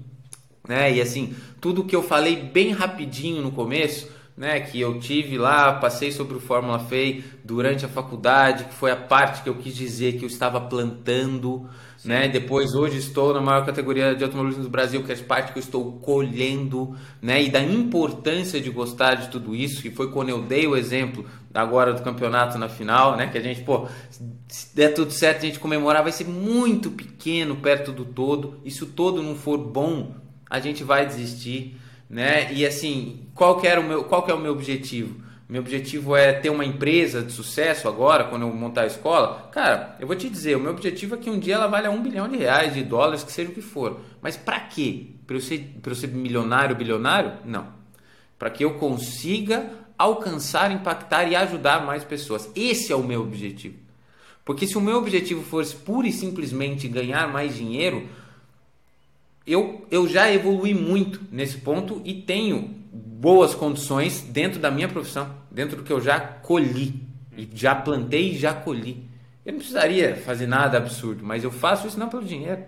né? 0.67 0.93
E 0.93 0.99
assim, 0.99 1.33
tudo 1.61 1.85
que 1.85 1.95
eu 1.95 2.03
falei 2.03 2.35
bem 2.35 2.71
rapidinho 2.71 3.41
no 3.41 3.53
começo, 3.53 4.11
né, 4.35 4.59
que 4.61 4.81
eu 4.81 4.99
tive 4.99 5.37
lá, 5.37 5.73
passei 5.73 6.11
sobre 6.11 6.35
o 6.35 6.39
Fórmula 6.39 6.79
FEI 6.79 7.23
durante 7.43 7.85
a 7.85 7.87
faculdade, 7.87 8.65
que 8.65 8.73
foi 8.73 8.91
a 8.91 8.95
parte 8.95 9.43
que 9.43 9.49
eu 9.49 9.55
quis 9.55 9.75
dizer 9.75 10.13
que 10.13 10.25
eu 10.25 10.27
estava 10.27 10.59
plantando, 10.59 11.69
né? 12.03 12.27
Depois 12.27 12.73
hoje 12.73 12.97
estou 12.97 13.33
na 13.33 13.39
maior 13.39 13.65
categoria 13.65 14.15
de 14.15 14.23
automobilismo 14.23 14.63
do 14.63 14.69
Brasil, 14.69 15.03
que 15.03 15.11
é 15.11 15.15
a 15.15 15.23
parte 15.23 15.53
que 15.53 15.59
eu 15.59 15.63
estou 15.63 15.99
colhendo, 15.99 16.95
né? 17.21 17.43
E 17.43 17.49
da 17.49 17.61
importância 17.61 18.59
de 18.59 18.69
gostar 18.69 19.15
de 19.15 19.29
tudo 19.29 19.55
isso, 19.55 19.81
que 19.81 19.91
foi 19.91 20.11
quando 20.11 20.29
eu 20.29 20.41
dei 20.41 20.67
o 20.67 20.75
exemplo 20.75 21.25
agora 21.53 21.93
do 21.93 22.01
campeonato 22.01 22.57
na 22.57 22.67
final, 22.67 23.15
né? 23.15 23.27
Que 23.27 23.37
a 23.37 23.41
gente, 23.41 23.61
pô, 23.61 23.87
se 24.47 24.75
der 24.75 24.93
tudo 24.93 25.11
certo, 25.11 25.43
a 25.43 25.45
gente 25.45 25.59
comemorar, 25.59 26.01
vai 26.01 26.11
ser 26.11 26.27
muito 26.27 26.89
pequeno 26.91 27.57
perto 27.57 27.91
do 27.91 28.03
todo. 28.03 28.59
E 28.65 28.71
se 28.71 28.83
o 28.83 28.87
todo 28.87 29.21
não 29.21 29.35
for 29.35 29.57
bom, 29.57 30.15
a 30.49 30.59
gente 30.59 30.83
vai 30.83 31.05
desistir, 31.05 31.79
né? 32.09 32.53
E 32.53 32.65
assim, 32.65 33.27
qual 33.33 33.59
que 33.59 33.67
era 33.67 33.79
o 33.79 33.83
meu, 33.83 34.03
qual 34.03 34.23
que 34.23 34.31
é 34.31 34.33
o 34.33 34.39
meu 34.39 34.51
objetivo? 34.51 35.23
meu 35.53 35.61
objetivo 35.61 36.15
é 36.15 36.33
ter 36.33 36.49
uma 36.49 36.65
empresa 36.65 37.21
de 37.21 37.31
sucesso 37.31 37.87
agora, 37.87 38.23
quando 38.23 38.41
eu 38.41 38.51
montar 38.51 38.81
a 38.81 38.87
escola. 38.87 39.49
Cara, 39.51 39.95
eu 39.99 40.07
vou 40.07 40.15
te 40.15 40.27
dizer, 40.27 40.57
o 40.57 40.59
meu 40.59 40.71
objetivo 40.71 41.13
é 41.13 41.17
que 41.19 41.29
um 41.29 41.37
dia 41.37 41.53
ela 41.53 41.67
valha 41.67 41.91
um 41.91 42.01
bilhão 42.01 42.27
de 42.27 42.37
reais, 42.37 42.73
de 42.73 42.81
dólares, 42.81 43.23
que 43.23 43.31
seja 43.31 43.51
o 43.51 43.53
que 43.53 43.61
for. 43.61 43.99
Mas 44.19 44.35
para 44.35 44.59
quê? 44.61 45.11
Para 45.27 45.35
eu, 45.35 45.39
ser, 45.39 45.75
eu 45.85 45.93
ser 45.93 46.07
milionário, 46.07 46.75
bilionário? 46.75 47.33
Não. 47.45 47.67
Para 48.39 48.49
que 48.49 48.65
eu 48.65 48.79
consiga 48.79 49.69
alcançar, 49.95 50.71
impactar 50.71 51.25
e 51.25 51.35
ajudar 51.35 51.85
mais 51.85 52.03
pessoas. 52.03 52.49
Esse 52.55 52.91
é 52.91 52.95
o 52.95 53.03
meu 53.03 53.21
objetivo. 53.21 53.75
Porque 54.43 54.65
se 54.65 54.75
o 54.75 54.81
meu 54.81 54.97
objetivo 54.97 55.43
fosse 55.43 55.75
pura 55.75 56.07
e 56.07 56.11
simplesmente 56.11 56.87
ganhar 56.87 57.31
mais 57.31 57.55
dinheiro, 57.55 58.09
eu, 59.45 59.85
eu 59.91 60.07
já 60.07 60.31
evolui 60.31 60.73
muito 60.73 61.21
nesse 61.31 61.57
ponto 61.57 62.01
e 62.05 62.13
tenho 62.13 62.75
boas 62.91 63.53
condições 63.53 64.21
dentro 64.21 64.59
da 64.59 64.71
minha 64.71 64.87
profissão, 64.87 65.29
dentro 65.51 65.77
do 65.77 65.83
que 65.83 65.91
eu 65.91 66.01
já 66.01 66.19
colhi, 66.19 67.01
já 67.53 67.75
plantei 67.75 68.31
e 68.31 68.37
já 68.37 68.53
colhi. 68.53 69.09
Eu 69.45 69.53
não 69.53 69.59
precisaria 69.59 70.15
fazer 70.15 70.47
nada 70.47 70.77
absurdo, 70.77 71.23
mas 71.23 71.43
eu 71.43 71.51
faço 71.51 71.87
isso 71.87 71.99
não 71.99 72.07
pelo 72.07 72.23
dinheiro. 72.23 72.63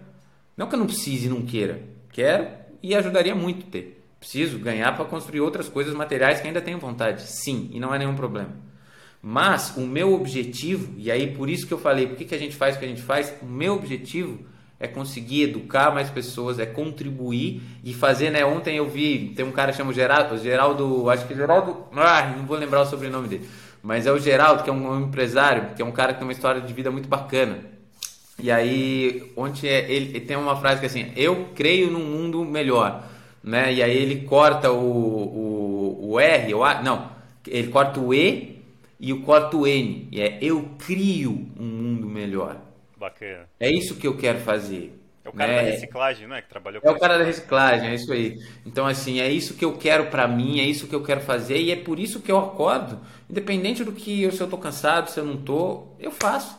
Não 0.57 0.67
que 0.67 0.75
eu 0.75 0.79
não 0.79 0.87
precise 0.87 1.27
e 1.27 1.29
não 1.29 1.41
queira. 1.41 1.81
Quero 2.11 2.47
e 2.81 2.93
ajudaria 2.93 3.35
muito 3.35 3.65
ter. 3.67 4.03
Preciso 4.19 4.59
ganhar 4.59 4.95
para 4.95 5.05
construir 5.05 5.41
outras 5.41 5.69
coisas 5.69 5.93
materiais 5.93 6.41
que 6.41 6.47
ainda 6.47 6.61
tenho 6.61 6.79
vontade. 6.79 7.23
Sim, 7.23 7.69
e 7.71 7.79
não 7.79 7.93
é 7.93 7.99
nenhum 7.99 8.15
problema. 8.15 8.51
Mas 9.21 9.75
o 9.75 9.81
meu 9.81 10.13
objetivo, 10.13 10.93
e 10.97 11.09
aí 11.09 11.33
por 11.35 11.49
isso 11.49 11.65
que 11.65 11.73
eu 11.73 11.77
falei, 11.77 12.07
por 12.07 12.15
que, 12.15 12.25
que 12.25 12.35
a 12.35 12.37
gente 12.37 12.55
faz 12.55 12.75
o 12.75 12.79
que 12.79 12.85
a 12.85 12.87
gente 12.87 13.01
faz? 13.01 13.33
O 13.41 13.45
meu 13.45 13.75
objetivo 13.75 14.45
é 14.79 14.87
conseguir 14.87 15.43
educar 15.43 15.93
mais 15.93 16.09
pessoas, 16.09 16.59
é 16.59 16.65
contribuir 16.65 17.61
e 17.83 17.93
fazer, 17.93 18.29
né? 18.29 18.45
Ontem 18.45 18.77
eu 18.77 18.89
vi, 18.89 19.33
tem 19.35 19.45
um 19.45 19.51
cara 19.51 19.71
que 19.71 19.77
chama 19.77 19.93
Geraldo, 19.93 20.37
Geraldo, 20.37 21.09
acho 21.09 21.25
que 21.25 21.35
Geraldo, 21.35 21.85
ah, 21.95 22.33
não 22.37 22.45
vou 22.45 22.57
lembrar 22.57 22.81
o 22.81 22.85
sobrenome 22.85 23.27
dele, 23.27 23.47
mas 23.81 24.05
é 24.05 24.11
o 24.11 24.19
Geraldo, 24.19 24.63
que 24.63 24.69
é 24.69 24.73
um, 24.73 25.01
empresário, 25.01 25.75
que 25.75 25.81
é 25.81 25.85
um 25.85 25.91
cara 25.91 26.13
que 26.13 26.19
tem 26.19 26.27
uma 26.27 26.33
história 26.33 26.61
de 26.61 26.73
vida 26.73 26.91
muito 26.91 27.07
bacana. 27.07 27.59
E 28.37 28.51
aí, 28.51 29.31
ontem 29.37 29.69
é, 29.69 29.89
ele, 29.89 30.09
ele 30.09 30.19
tem 30.21 30.35
uma 30.35 30.57
frase 30.57 30.81
que 30.81 30.85
é 30.85 30.89
assim, 30.89 31.11
eu 31.15 31.49
creio 31.55 31.89
num 31.89 32.03
mundo 32.03 32.43
melhor, 32.43 33.03
né? 33.41 33.73
E 33.73 33.81
aí 33.81 33.95
ele 33.95 34.27
corta 34.27 34.71
o, 34.71 34.77
o, 34.77 36.11
o 36.11 36.19
R, 36.19 36.53
o 36.53 36.63
A, 36.63 36.81
não, 36.81 37.09
ele 37.47 37.69
corta 37.69 37.99
o 37.99 38.13
E 38.13 38.55
e 38.99 39.13
o 39.13 39.21
corta 39.21 39.55
o 39.55 39.67
N, 39.67 40.07
e 40.11 40.21
é 40.21 40.37
eu 40.41 40.69
crio 40.77 41.47
um 41.57 41.65
mundo 41.65 42.07
melhor. 42.07 42.64
Bacana. 43.05 43.47
É 43.59 43.69
isso 43.71 43.95
que 43.95 44.07
eu 44.07 44.17
quero 44.17 44.39
fazer. 44.39 44.99
É 45.23 45.29
o 45.29 45.33
cara 45.33 45.51
né? 45.51 45.63
da 45.63 45.71
reciclagem, 45.71 46.27
não 46.27 46.35
é? 46.35 46.41
Que 46.41 46.49
trabalhou 46.49 46.81
com 46.81 46.87
É 46.87 46.91
o 46.91 46.99
cara 46.99 47.17
da 47.17 47.23
reciclagem, 47.23 47.89
é 47.89 47.95
isso 47.95 48.11
aí. 48.11 48.39
Então, 48.65 48.85
assim, 48.85 49.19
é 49.19 49.31
isso 49.31 49.55
que 49.55 49.65
eu 49.65 49.75
quero 49.77 50.07
para 50.07 50.27
mim, 50.27 50.59
é 50.59 50.63
isso 50.63 50.87
que 50.87 50.93
eu 50.93 51.03
quero 51.03 51.21
fazer 51.21 51.57
e 51.57 51.71
é 51.71 51.75
por 51.75 51.99
isso 51.99 52.19
que 52.19 52.31
eu 52.31 52.37
acordo. 52.37 52.99
Independente 53.29 53.83
do 53.83 53.91
que 53.91 54.21
eu, 54.21 54.31
se 54.31 54.41
eu 54.41 54.47
tô 54.47 54.57
cansado, 54.57 55.09
se 55.09 55.19
eu 55.19 55.25
não 55.25 55.37
tô, 55.37 55.87
eu 55.99 56.11
faço. 56.11 56.57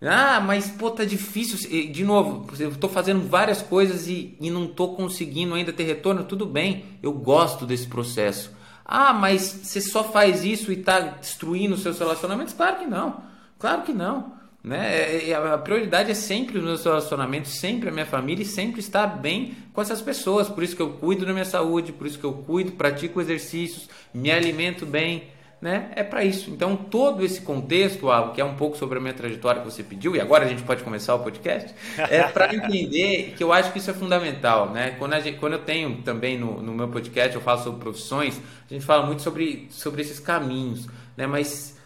Ah, 0.00 0.40
mas 0.40 0.70
pô, 0.70 0.90
tá 0.90 1.04
difícil. 1.04 1.56
De 1.90 2.04
novo, 2.04 2.46
eu 2.58 2.76
tô 2.76 2.88
fazendo 2.88 3.26
várias 3.26 3.62
coisas 3.62 4.06
e, 4.06 4.36
e 4.40 4.50
não 4.50 4.66
tô 4.66 4.94
conseguindo 4.94 5.54
ainda 5.54 5.72
ter 5.72 5.84
retorno. 5.84 6.24
Tudo 6.24 6.46
bem, 6.46 6.84
eu 7.02 7.12
gosto 7.12 7.64
desse 7.64 7.86
processo. 7.86 8.52
Ah, 8.84 9.12
mas 9.12 9.42
você 9.42 9.80
só 9.80 10.04
faz 10.04 10.44
isso 10.44 10.70
e 10.70 10.76
tá 10.76 11.00
destruindo 11.00 11.74
os 11.74 11.82
seus 11.82 11.98
relacionamentos? 11.98 12.52
Claro 12.52 12.78
que 12.78 12.86
não. 12.86 13.22
Claro 13.58 13.82
que 13.82 13.92
não. 13.92 14.33
Né? 14.64 15.30
A 15.34 15.58
prioridade 15.58 16.10
é 16.10 16.14
sempre 16.14 16.56
os 16.56 16.64
meus 16.64 16.82
relacionamentos, 16.82 17.52
sempre 17.60 17.90
a 17.90 17.92
minha 17.92 18.06
família 18.06 18.42
e 18.42 18.46
sempre 18.46 18.80
estar 18.80 19.06
bem 19.06 19.54
com 19.74 19.82
essas 19.82 20.00
pessoas. 20.00 20.48
Por 20.48 20.64
isso 20.64 20.74
que 20.74 20.80
eu 20.80 20.94
cuido 20.94 21.26
da 21.26 21.34
minha 21.34 21.44
saúde, 21.44 21.92
por 21.92 22.06
isso 22.06 22.18
que 22.18 22.24
eu 22.24 22.32
cuido, 22.32 22.72
pratico 22.72 23.20
exercícios, 23.20 23.90
me 24.14 24.30
alimento 24.30 24.86
bem. 24.86 25.34
né, 25.60 25.90
é 25.94 26.02
para 26.02 26.24
isso. 26.24 26.50
Então, 26.50 26.76
todo 26.76 27.24
esse 27.24 27.40
contexto, 27.40 28.06
que 28.34 28.40
é 28.40 28.44
um 28.44 28.54
pouco 28.54 28.76
sobre 28.76 28.98
a 28.98 29.00
minha 29.00 29.14
trajetória 29.14 29.62
que 29.62 29.70
você 29.70 29.82
pediu, 29.82 30.14
e 30.14 30.20
agora 30.20 30.44
a 30.44 30.48
gente 30.48 30.62
pode 30.62 30.82
começar 30.82 31.14
o 31.14 31.20
podcast, 31.20 31.74
é 31.96 32.22
para 32.22 32.52
entender 32.56 33.34
que 33.36 33.42
eu 33.42 33.50
acho 33.52 33.72
que 33.72 33.78
isso 33.78 33.90
é 33.90 33.94
fundamental. 33.94 34.70
Né? 34.70 34.94
Quando, 34.98 35.18
gente, 35.20 35.38
quando 35.38 35.54
eu 35.54 35.58
tenho 35.60 36.02
também 36.02 36.38
no, 36.38 36.62
no, 36.62 36.74
meu 36.74 36.88
podcast, 36.88 37.34
eu 37.34 37.40
falo 37.40 37.62
sobre 37.62 37.80
profissões, 37.80 38.40
a 38.70 38.72
gente 38.72 38.84
fala 38.84 39.06
muito 39.06 39.22
sobre, 39.22 39.66
sobre 39.70 40.02
esses 40.02 40.20
caminhos, 40.20 40.86
né? 41.16 41.26
mas 41.26 41.78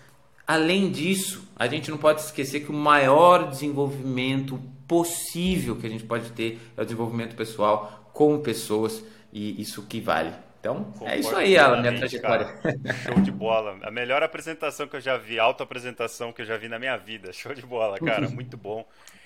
além 0.49 0.91
disso, 0.91 1.48
a 1.59 1.67
gente 1.67 1.91
não 1.91 1.99
pode 1.99 2.21
esquecer 2.21 2.61
que 2.61 2.71
o 2.71 2.75
maior 2.75 3.49
desenvolvimento 3.49 4.59
possível 4.87 5.77
que 5.77 5.87
a 5.87 5.91
gente 5.91 6.05
pode 6.05 6.31
ter 6.33 6.59
é 6.77 6.81
o 6.81 6.85
desenvolvimento 6.85 7.35
pessoal 7.35 8.11
como 8.13 8.39
pessoas, 8.41 9.05
e 9.33 9.61
isso 9.61 9.87
que 9.87 10.01
vale. 10.01 10.33
Então, 10.61 10.85
Concordo 10.85 11.15
é 11.15 11.19
isso 11.19 11.37
aí, 11.37 11.57
Alan, 11.57 11.81
minha 11.81 11.97
trajetória. 11.97 12.47
Cara. 12.47 12.95
Show 13.05 13.21
de 13.21 13.31
bola. 13.31 13.79
A 13.83 13.91
melhor 13.91 14.23
apresentação 14.23 14.89
que 14.89 14.97
eu 14.97 15.01
já 15.01 15.17
vi, 15.17 15.39
auto-apresentação 15.39 16.33
que 16.33 16.43
eu 16.43 16.47
já 16.47 16.57
vi 16.57 16.69
na 16.69 16.79
minha 16.79 16.97
vida. 16.97 17.33
Show 17.33 17.55
de 17.55 17.63
bola, 17.63 17.97
cara. 17.99 18.27
Muito 18.31 18.57
bom. 18.57 18.85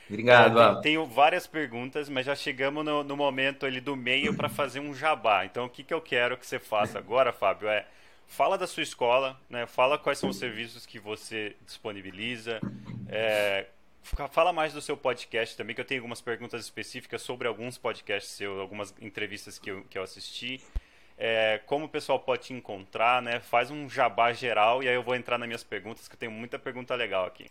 Obrigado, 0.09 0.61
Alan. 0.61 0.80
Tenho 0.83 1.07
várias 1.07 1.47
perguntas, 1.47 2.09
mas 2.11 2.26
já 2.26 2.35
chegamos 2.35 2.85
no, 2.85 3.03
no 3.03 3.16
momento 3.16 3.64
ali 3.64 3.80
do 3.80 3.97
meio 3.97 4.35
para 4.37 4.49
fazer 4.49 4.80
um 4.80 4.95
jabá. 4.95 5.47
Então, 5.47 5.64
o 5.64 5.70
que, 5.70 5.83
que 5.83 5.95
eu 5.95 6.03
quero 6.03 6.37
que 6.37 6.47
você 6.47 6.59
faça 6.59 6.99
agora, 6.99 7.33
Fábio, 7.33 7.68
é 7.68 7.87
fala 8.27 8.57
da 8.57 8.66
sua 8.66 8.83
escola, 8.83 9.39
né? 9.49 9.66
Fala 9.66 9.99
quais 9.99 10.18
são 10.18 10.31
os 10.31 10.37
serviços 10.37 10.87
que 10.87 10.99
você 10.99 11.57
disponibiliza. 11.64 12.61
É, 13.09 13.66
fala 14.31 14.53
mais 14.53 14.73
do 14.73 14.81
seu 14.81 14.97
podcast 14.97 15.57
também, 15.57 15.75
que 15.75 15.81
eu 15.81 15.85
tenho 15.85 16.01
algumas 16.01 16.20
perguntas 16.20 16.64
específicas 16.64 17.23
sobre 17.23 17.47
alguns 17.47 17.79
podcasts 17.79 18.33
seus, 18.33 18.59
algumas 18.59 18.95
entrevistas 19.01 19.59
que 19.59 19.70
eu, 19.70 19.85
que 19.89 19.99
eu 19.99 20.03
assisti 20.03 20.61
é, 21.18 21.61
como 21.66 21.85
o 21.85 21.89
pessoal 21.89 22.18
pode 22.18 22.43
te 22.43 22.53
encontrar, 22.53 23.23
né? 23.23 23.39
Faz 23.39 23.70
um 23.70 23.89
jabá 23.89 24.33
geral 24.33 24.83
e 24.83 24.89
aí 24.89 24.95
eu 24.95 25.05
vou 25.05 25.14
entrar 25.14 25.39
nas 25.39 25.47
minhas 25.47 25.62
perguntas, 25.62 26.09
que 26.09 26.14
eu 26.14 26.18
tenho 26.18 26.33
muita 26.33 26.59
pergunta 26.59 26.97
legal 26.97 27.27
aqui. 27.27 27.47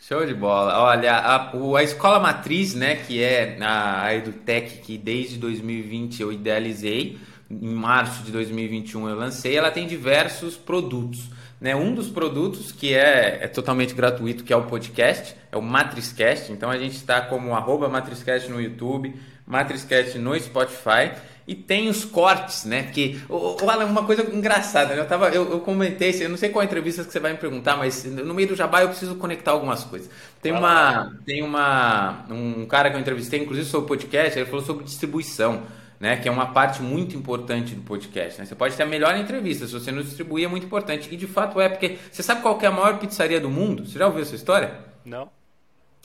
Show 0.00 0.24
de 0.24 0.32
bola. 0.32 0.80
Olha, 0.82 1.16
a, 1.16 1.52
a 1.52 1.82
escola 1.82 2.18
matriz, 2.18 2.74
né, 2.74 2.96
que 2.96 3.22
é 3.22 3.58
a, 3.60 4.04
a 4.04 4.14
EduTech, 4.14 4.78
que 4.78 4.96
desde 4.96 5.36
2020 5.36 6.22
eu 6.22 6.32
idealizei, 6.32 7.18
em 7.50 7.74
março 7.74 8.22
de 8.22 8.30
2021 8.30 9.08
eu 9.08 9.16
lancei, 9.16 9.56
ela 9.56 9.70
tem 9.70 9.86
diversos 9.86 10.56
produtos. 10.56 11.28
Né? 11.60 11.74
Um 11.76 11.94
dos 11.94 12.08
produtos 12.08 12.72
que 12.72 12.94
é, 12.94 13.40
é 13.42 13.48
totalmente 13.48 13.92
gratuito, 13.92 14.44
que 14.44 14.52
é 14.52 14.56
o 14.56 14.62
podcast, 14.62 15.36
é 15.50 15.56
o 15.56 15.62
Matrizcast. 15.62 16.52
Então 16.52 16.70
a 16.70 16.78
gente 16.78 16.96
está 16.96 17.20
como 17.20 17.54
arroba 17.54 17.88
Matrizcast 17.88 18.48
no 18.48 18.60
YouTube, 18.60 19.14
Matrizcast 19.46 20.18
no 20.18 20.38
Spotify. 20.38 21.12
E 21.46 21.54
tem 21.54 21.88
os 21.88 22.04
cortes, 22.04 22.64
né? 22.64 22.84
Porque, 22.84 23.18
uma 23.28 24.04
coisa 24.04 24.22
engraçada, 24.32 24.94
né? 24.94 25.00
Eu, 25.00 25.06
tava, 25.06 25.30
eu, 25.30 25.50
eu 25.50 25.60
comentei, 25.60 26.14
eu 26.22 26.28
não 26.28 26.36
sei 26.36 26.50
qual 26.50 26.64
entrevista 26.64 27.02
que 27.02 27.10
você 27.10 27.18
vai 27.18 27.32
me 27.32 27.38
perguntar, 27.38 27.76
mas 27.76 28.04
no 28.04 28.32
meio 28.32 28.46
do 28.46 28.54
jabá 28.54 28.82
eu 28.82 28.88
preciso 28.88 29.16
conectar 29.16 29.50
algumas 29.50 29.82
coisas. 29.82 30.08
Tem 30.40 30.52
uma, 30.52 31.12
tem 31.26 31.42
uma, 31.42 32.24
um 32.30 32.64
cara 32.66 32.88
que 32.88 32.94
eu 32.94 33.00
entrevistei, 33.00 33.40
inclusive 33.40 33.66
sobre 33.66 33.86
o 33.86 33.88
podcast, 33.88 34.38
ele 34.38 34.48
falou 34.48 34.64
sobre 34.64 34.84
distribuição. 34.84 35.62
Né, 36.00 36.16
que 36.16 36.26
é 36.26 36.32
uma 36.32 36.50
parte 36.54 36.80
muito 36.80 37.14
importante 37.14 37.74
do 37.74 37.82
podcast. 37.82 38.38
Né? 38.38 38.46
Você 38.46 38.54
pode 38.54 38.74
ter 38.74 38.84
a 38.84 38.86
melhor 38.86 39.14
entrevista, 39.18 39.66
se 39.66 39.72
você 39.74 39.92
não 39.92 40.02
distribuir 40.02 40.46
é 40.46 40.48
muito 40.48 40.64
importante. 40.64 41.12
E 41.12 41.16
de 41.16 41.26
fato 41.26 41.60
é, 41.60 41.68
porque 41.68 41.98
você 42.10 42.22
sabe 42.22 42.40
qual 42.40 42.58
é 42.62 42.66
a 42.66 42.70
maior 42.70 42.98
pizzaria 42.98 43.38
do 43.38 43.50
mundo? 43.50 43.84
Você 43.84 43.98
já 43.98 44.06
ouviu 44.06 44.22
essa 44.22 44.34
história? 44.34 44.82
Não. 45.04 45.30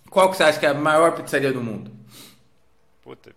Qual 0.09 0.29
que 0.29 0.35
você 0.35 0.43
acha 0.43 0.59
que 0.59 0.65
é 0.65 0.69
a 0.69 0.73
maior 0.73 1.13
pizzaria 1.15 1.53
do 1.53 1.61
mundo? 1.61 1.91
Puta, 3.01 3.33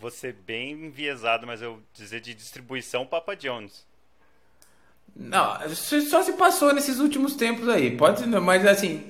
vou 0.00 0.10
ser 0.10 0.32
bem 0.32 0.72
enviesado, 0.72 1.46
mas 1.46 1.60
eu 1.60 1.82
dizer 1.92 2.20
de 2.20 2.32
distribuição 2.32 3.04
Papa 3.04 3.36
Jones. 3.36 3.84
Não, 5.14 5.58
só 5.74 6.22
se 6.22 6.32
passou 6.34 6.72
nesses 6.72 7.00
últimos 7.00 7.34
tempos 7.34 7.68
aí. 7.68 7.96
Pode, 7.96 8.26
mas 8.26 8.66
assim, 8.66 9.06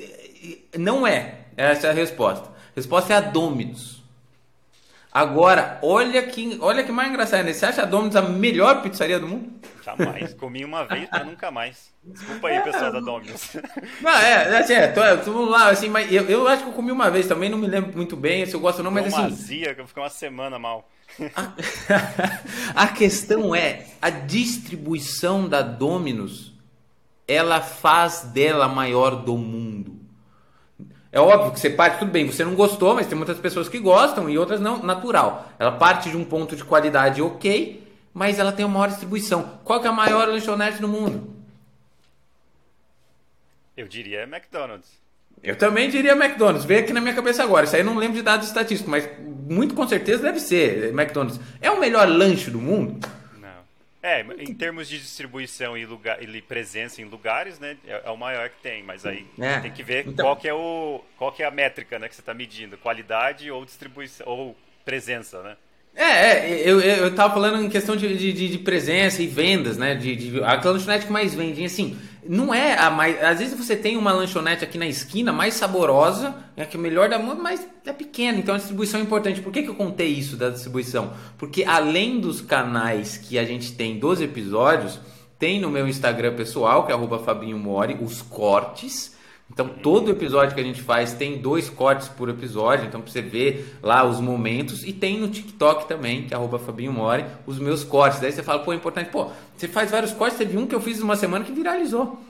não 0.77 1.07
é. 1.07 1.47
Essa 1.57 1.89
é 1.89 1.91
a 1.91 1.95
resposta. 1.95 2.49
A 2.49 2.77
resposta 2.77 3.13
é 3.13 3.17
a 3.17 3.21
Domino's. 3.21 4.00
Agora, 5.13 5.81
olha 5.83 6.23
que, 6.23 6.57
olha 6.61 6.85
que 6.85 6.93
mais 6.93 7.11
engraçado, 7.11 7.45
né? 7.45 7.53
Você 7.53 7.67
acha 7.67 7.83
a 7.83 7.85
Domino's 7.85 8.15
a 8.15 8.23
melhor 8.23 8.81
pizzaria 8.81 9.19
do 9.19 9.27
mundo? 9.27 9.51
Jamais. 9.85 10.35
Comi 10.35 10.65
uma 10.65 10.85
vez, 10.85 11.09
mas 11.11 11.27
nunca 11.27 11.51
mais. 11.51 11.91
Desculpa 12.05 12.49
aí, 12.49 12.61
pessoal 12.61 12.93
da 12.93 13.01
Domino's. 13.01 13.57
Não, 14.01 14.11
é, 14.11 14.59
assim, 14.59 14.75
é, 14.75 14.87
tô, 14.87 15.01
tô 15.25 15.45
lá, 15.47 15.71
assim, 15.71 15.89
mas 15.89 16.13
eu, 16.13 16.25
eu 16.27 16.47
acho 16.47 16.63
que 16.63 16.69
eu 16.69 16.73
comi 16.73 16.93
uma 16.93 17.11
vez 17.11 17.27
também, 17.27 17.51
não 17.51 17.59
me 17.59 17.67
lembro 17.67 17.97
muito 17.97 18.17
bem 18.17 18.47
se 18.47 18.55
eu 18.55 18.61
gosto 18.61 18.79
ou 18.79 18.85
não, 18.85 18.91
mas 18.91 19.13
uma 19.13 19.27
assim. 19.27 19.33
Azia, 19.33 19.75
que 19.75 19.81
eu 19.81 19.87
fiquei 19.87 20.03
uma 20.03 20.09
semana 20.09 20.59
mal. 20.59 20.89
A, 21.35 21.53
a 22.85 22.89
questão 22.89 23.55
é, 23.55 23.87
a 24.01 24.11
distribuição 24.11 25.49
da 25.49 25.61
Domino's, 25.61 26.53
ela 27.27 27.61
faz 27.61 28.23
dela 28.33 28.67
a 28.67 28.69
maior 28.69 29.17
do 29.17 29.37
mundo. 29.37 30.00
É 31.13 31.19
óbvio 31.19 31.53
que 31.53 31.61
você 31.61 31.71
parte, 31.71 31.99
tudo 31.99 32.11
bem, 32.11 32.27
você 32.27 32.45
não 32.45 32.55
gostou, 32.55 32.95
mas 32.95 33.07
tem 33.07 33.17
muitas 33.17 33.39
pessoas 33.39 33.69
que 33.69 33.79
gostam 33.79 34.31
e 34.31 34.39
outras 34.39 34.61
não, 34.61 34.81
natural. 34.83 35.51
Ela 35.59 35.73
parte 35.73 36.09
de 36.09 36.17
um 36.17 36.25
ponto 36.25 36.55
de 36.55 36.63
qualidade 36.63 37.21
ok, 37.21 37.83
mas 38.15 38.39
ela 38.39 38.53
tem 38.53 38.65
uma 38.65 38.75
maior 38.75 38.89
distribuição. 38.89 39.59
Qual 39.65 39.81
que 39.81 39.87
é 39.87 39.91
a 39.91 39.93
maior 39.93 40.29
lanchonete 40.29 40.81
do 40.81 40.87
mundo? 40.87 41.35
Eu 43.77 43.89
diria 43.89 44.23
McDonald's. 44.23 45.01
Eu 45.43 45.57
também 45.57 45.89
diria 45.89 46.13
McDonald's. 46.13 46.65
Veio 46.65 46.81
aqui 46.81 46.93
na 46.93 47.01
minha 47.01 47.15
cabeça 47.15 47.43
agora. 47.43 47.65
Isso 47.65 47.75
aí 47.75 47.81
eu 47.81 47.87
não 47.87 47.97
lembro 47.97 48.17
de 48.17 48.23
dados 48.23 48.47
estatísticos, 48.47 48.91
mas 48.91 49.09
muito 49.49 49.75
com 49.75 49.89
certeza 49.89 50.23
deve 50.23 50.39
ser 50.39 50.91
McDonald's. 50.91 51.41
É 51.61 51.71
o 51.71 51.81
melhor 51.81 52.07
lanche 52.09 52.51
do 52.51 52.61
mundo? 52.61 53.01
É, 54.03 54.25
em 54.39 54.55
termos 54.55 54.89
de 54.89 54.99
distribuição 54.99 55.77
e, 55.77 55.85
lugar, 55.85 56.23
e 56.23 56.41
presença 56.41 57.03
em 57.03 57.05
lugares, 57.05 57.59
né? 57.59 57.77
É, 57.87 58.03
é 58.07 58.11
o 58.11 58.17
maior 58.17 58.49
que 58.49 58.57
tem, 58.63 58.83
mas 58.83 59.05
aí 59.05 59.27
é. 59.39 59.61
tem 59.61 59.71
que 59.71 59.83
ver 59.83 60.07
então... 60.07 60.25
qual, 60.25 60.37
que 60.37 60.49
é 60.49 60.55
o, 60.55 61.03
qual 61.19 61.31
que 61.31 61.43
é 61.43 61.47
a 61.47 61.51
métrica 61.51 61.99
né, 61.99 62.09
que 62.09 62.15
você 62.15 62.23
está 62.23 62.33
medindo. 62.33 62.79
Qualidade 62.79 63.51
ou 63.51 63.63
distribuição 63.63 64.27
ou 64.27 64.57
presença, 64.87 65.43
né? 65.43 65.57
É, 65.95 66.05
é, 66.05 66.63
eu, 66.65 66.81
eu 66.81 67.15
tava 67.15 67.35
falando 67.35 67.63
em 67.63 67.69
questão 67.69 67.95
de, 67.95 68.17
de, 68.17 68.49
de 68.49 68.59
presença 68.59 69.23
e 69.23 69.27
vendas, 69.27 69.77
né? 69.77 69.95
De, 69.95 70.17
de, 70.17 70.43
a 70.43 70.55
lanchonete 70.55 71.07
que 71.07 71.13
mais 71.13 71.35
vende, 71.35 71.63
assim, 71.65 71.99
não 72.31 72.55
é 72.55 72.79
a 72.79 72.89
mais. 72.93 73.21
Às 73.25 73.41
vezes 73.41 73.59
você 73.59 73.75
tem 73.75 73.97
uma 73.97 74.13
lanchonete 74.13 74.63
aqui 74.63 74.79
na 74.79 74.87
esquina 74.87 75.33
mais 75.33 75.55
saborosa, 75.55 76.33
é 76.57 76.65
que 76.65 76.77
é 76.77 76.81
melhor 76.81 77.09
da 77.09 77.19
mundo, 77.19 77.43
mas 77.43 77.67
é 77.85 77.93
pequena, 77.93 78.39
então 78.39 78.55
a 78.55 78.59
distribuição 78.59 79.01
é 79.01 79.03
importante. 79.03 79.41
Por 79.41 79.53
que, 79.53 79.65
que 79.65 79.69
eu 79.69 79.75
contei 79.75 80.07
isso 80.07 80.37
da 80.37 80.49
distribuição? 80.49 81.13
Porque 81.37 81.65
além 81.65 82.21
dos 82.21 82.41
canais 82.41 83.17
que 83.17 83.37
a 83.37 83.45
gente 83.45 83.73
tem 83.73 83.99
dos 83.99 84.21
episódios, 84.21 85.01
tem 85.41 85.61
no 85.61 85.69
meu 85.69 85.89
Instagram 85.89 86.37
pessoal, 86.37 86.87
que 86.87 86.93
é 86.93 87.19
Fabinho 87.19 87.59
Mori, 87.59 87.99
os 88.01 88.23
cortes 88.23 89.17
então 89.53 89.69
todo 89.69 90.11
episódio 90.11 90.55
que 90.55 90.61
a 90.61 90.65
gente 90.65 90.81
faz 90.81 91.13
tem 91.13 91.39
dois 91.39 91.69
cortes 91.69 92.09
por 92.09 92.29
episódio, 92.29 92.87
então 92.87 93.01
pra 93.01 93.11
você 93.11 93.21
ver 93.21 93.77
lá 93.83 94.05
os 94.05 94.21
momentos 94.21 94.85
e 94.85 94.93
tem 94.93 95.19
no 95.19 95.29
TikTok 95.29 95.89
também, 95.89 96.25
que 96.25 96.33
é 96.33 96.59
Fabinho 96.59 96.93
Mori, 96.93 97.25
os 97.47 97.59
meus 97.59 97.83
cortes. 97.83 98.21
Daí 98.21 98.33
você 98.33 98.43
fala, 98.43 98.61
pô, 98.61 98.73
é 98.73 98.77
importante, 98.77 99.11
pô, 99.11 99.29
você 99.57 99.67
faz 99.67 99.91
vários 99.91 100.13
cortes, 100.13 100.39
teve 100.39 100.57
um 100.57 100.67
que 100.67 100.75
eu 100.75 100.81
fiz 100.81 101.01
uma 101.01 101.17
semana 101.17 101.45
que 101.45 101.53
viralizou. 101.53 102.21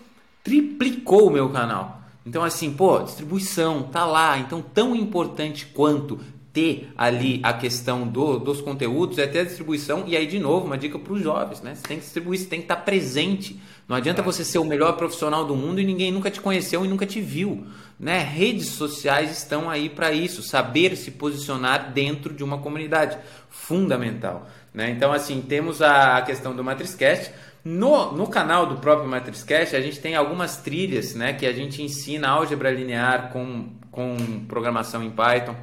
Triplicou 0.42 1.28
o 1.28 1.30
meu 1.30 1.50
canal. 1.50 2.00
Então 2.24 2.42
assim, 2.42 2.72
pô, 2.72 3.00
distribuição, 3.00 3.82
tá 3.84 4.04
lá. 4.06 4.38
Então 4.38 4.62
tão 4.62 4.96
importante 4.96 5.66
quanto 5.66 6.18
ter 6.52 6.90
ali 6.96 7.38
a 7.42 7.52
questão 7.52 8.06
do, 8.06 8.38
dos 8.38 8.60
conteúdos, 8.60 9.18
é 9.18 9.26
ter 9.26 9.40
a 9.40 9.44
distribuição. 9.44 10.04
E 10.06 10.16
aí, 10.16 10.26
de 10.26 10.38
novo, 10.38 10.66
uma 10.66 10.76
dica 10.76 10.98
para 10.98 11.12
os 11.12 11.22
jovens, 11.22 11.60
né? 11.60 11.74
Você 11.74 11.82
tem 11.86 11.98
que 11.98 12.02
distribuir, 12.02 12.40
você 12.40 12.46
tem 12.46 12.58
que 12.58 12.64
estar 12.64 12.76
presente 12.76 13.60
não 13.91 13.97
adianta 13.97 14.22
você 14.22 14.45
ser 14.45 14.59
o 14.59 14.64
melhor 14.64 14.93
profissional 14.93 15.45
do 15.45 15.57
mundo 15.57 15.80
e 15.80 15.84
ninguém 15.84 16.12
nunca 16.12 16.30
te 16.30 16.41
conheceu 16.41 16.84
e 16.84 16.88
nunca 16.88 17.05
te 17.05 17.20
viu. 17.20 17.66
Né? 17.99 18.20
Redes 18.20 18.68
sociais 18.68 19.32
estão 19.32 19.68
aí 19.68 19.88
para 19.88 20.12
isso, 20.12 20.45
saber 20.45 20.95
se 20.95 21.11
posicionar 21.11 21.91
dentro 21.91 22.32
de 22.32 22.45
uma 22.45 22.59
comunidade. 22.59 23.18
Fundamental. 23.49 24.49
Né? 24.72 24.93
Então, 24.93 25.12
assim, 25.12 25.43
temos 25.43 25.82
a 25.82 26.22
questão 26.22 26.55
do 26.55 26.62
Matrizcast. 26.62 27.32
No, 27.64 28.12
no 28.12 28.28
canal 28.28 28.64
do 28.64 28.76
próprio 28.76 29.09
Matrizcast, 29.11 29.74
a 29.74 29.80
gente 29.80 29.99
tem 29.99 30.14
algumas 30.14 30.59
trilhas 30.59 31.16
né, 31.16 31.32
que 31.32 31.45
a 31.45 31.53
gente 31.53 31.82
ensina 31.82 32.28
álgebra 32.28 32.70
linear 32.70 33.30
com, 33.32 33.70
com 33.91 34.16
programação 34.47 35.03
em 35.03 35.11
Python. 35.11 35.57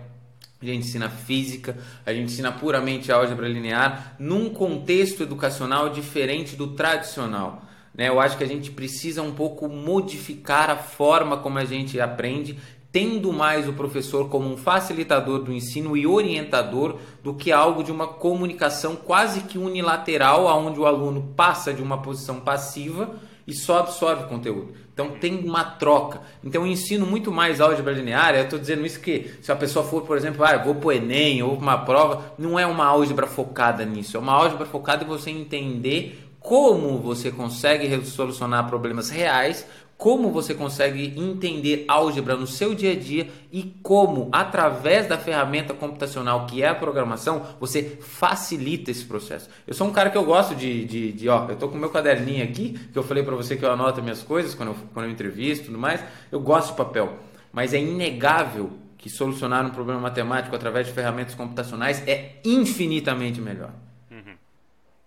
A 0.62 0.66
gente 0.66 0.86
ensina 0.86 1.10
física, 1.10 1.78
a 2.06 2.12
gente 2.12 2.26
ensina 2.34 2.52
puramente 2.52 3.10
álgebra 3.10 3.48
linear 3.48 4.18
num 4.20 4.50
contexto 4.50 5.24
educacional 5.24 5.88
diferente 5.88 6.58
do 6.58 6.76
tradicional. 6.76 7.64
Né? 7.98 8.08
Eu 8.08 8.20
acho 8.20 8.38
que 8.38 8.43
a 8.43 8.48
gente 8.48 8.70
precisa 8.70 9.24
um 9.24 9.32
pouco 9.32 9.68
modificar 9.68 10.70
a 10.70 10.78
forma 10.78 11.38
como 11.38 11.58
a 11.58 11.66
gente 11.66 12.00
aprende, 12.00 12.60
tendo 12.91 13.34
mais 13.34 13.68
o 13.68 13.74
professor 13.74 14.30
como 14.30 14.48
um 14.48 14.56
facilitador 14.56 15.39
do 15.39 15.52
ensino 15.52 15.98
e 15.98 16.06
orientador 16.06 16.98
do 17.24 17.34
que 17.34 17.52
algo 17.52 17.84
de 17.84 17.91
uma 17.91 18.08
comunicação 18.08 18.95
quase 18.95 19.41
que 19.41 19.58
unilateral, 19.58 20.45
onde 20.45 20.80
o 20.80 20.86
aluno 20.86 21.34
passa 21.36 21.74
de 21.74 21.82
uma 21.82 22.02
posição 22.02 22.39
passiva 22.39 23.16
e 23.48 23.54
só 23.54 23.80
absorve 23.80 24.26
conteúdo. 24.26 24.74
Então 24.93 25.12
tem 25.12 25.38
uma 25.45 25.64
troca. 25.64 26.22
Então 26.43 26.64
eu 26.64 26.68
ensino 26.68 27.06
muito 27.06 27.32
mais 27.32 27.62
álgebra 27.62 27.93
linear. 27.93 28.36
Eu 28.36 28.43
estou 28.43 28.60
dizendo 28.60 28.86
isso 28.86 29.00
que 29.00 29.32
se 29.41 29.52
a 29.52 29.56
pessoa 29.56 29.86
for, 29.86 30.02
por 30.02 30.18
exemplo, 30.18 30.43
ah, 30.43 30.58
vou 30.58 30.76
para 30.76 30.88
o 30.88 30.91
Enem 30.91 31.43
ou 31.43 31.54
uma 31.54 31.78
prova, 31.78 32.34
não 32.38 32.58
é 32.60 32.66
uma 32.66 32.86
álgebra 32.86 33.28
focada 33.28 33.86
nisso. 33.86 34.18
É 34.18 34.20
uma 34.20 34.34
álgebra 34.34 34.66
focada 34.66 35.04
em 35.04 35.08
você 35.08 35.30
entender 35.30 36.27
como 36.48 36.98
você 37.00 37.30
consegue 37.30 38.06
solucionar 38.06 38.70
problemas 38.70 39.10
reais 39.10 39.68
como 39.98 40.32
você 40.32 40.54
consegue 40.54 41.14
entender 41.20 41.84
álgebra 41.88 42.38
no 42.38 42.45
seu 42.45 42.74
dia 42.74 42.91
a 42.91 42.95
dia 42.95 43.28
e 43.52 43.64
como, 43.82 44.30
através 44.32 45.08
da 45.08 45.18
ferramenta 45.18 45.74
computacional 45.74 46.45
que 46.45 46.62
é 46.62 46.70
a 46.70 46.76
programação, 46.76 47.43
você 47.60 47.98
facilita 48.00 48.91
esse 48.91 49.04
processo. 49.04 49.50
Eu 49.66 49.74
sou 49.74 49.88
um 49.88 49.91
cara 49.91 50.10
que 50.10 50.18
eu 50.18 50.24
gosto 50.24 50.56
de, 50.56 50.86
de, 50.86 51.12
de 51.12 51.28
ó, 51.28 51.50
eu 51.50 51.56
tô 51.58 51.68
com 51.68 51.78
meu 51.78 51.89
caderninho 51.89 52.43
aqui, 52.43 52.80
que 52.93 52.98
eu 52.98 53.04
falei 53.04 53.24
para 53.24 53.36
você 53.36 53.58
que 53.58 53.66
eu 53.66 53.72
anoto 53.72 54.02
minhas 54.02 54.22
coisas 54.22 54.54
quando 54.54 54.70
eu, 54.70 54.76
quando 54.93 55.08
eu 55.08 55.12
entrevisto 55.12 55.64
e 55.64 55.66
tudo 55.66 55.80
mais, 55.80 56.02
eu 56.32 56.39
gosto 56.39 56.70
de 56.70 56.78
papel, 56.78 57.18
mas 57.52 57.74
é 57.74 57.80
inegável 57.82 58.70
que 58.98 59.10
solucionar 59.10 59.66
um 59.66 59.72
problema 59.72 60.00
matemático 60.00 60.56
através 60.56 60.86
de 60.88 60.93
ferramentas 60.93 61.34
computacionais 61.34 62.08
é 62.08 62.36
infinitamente 62.45 63.41
melhor. 63.41 63.72
Uhum. 64.12 64.36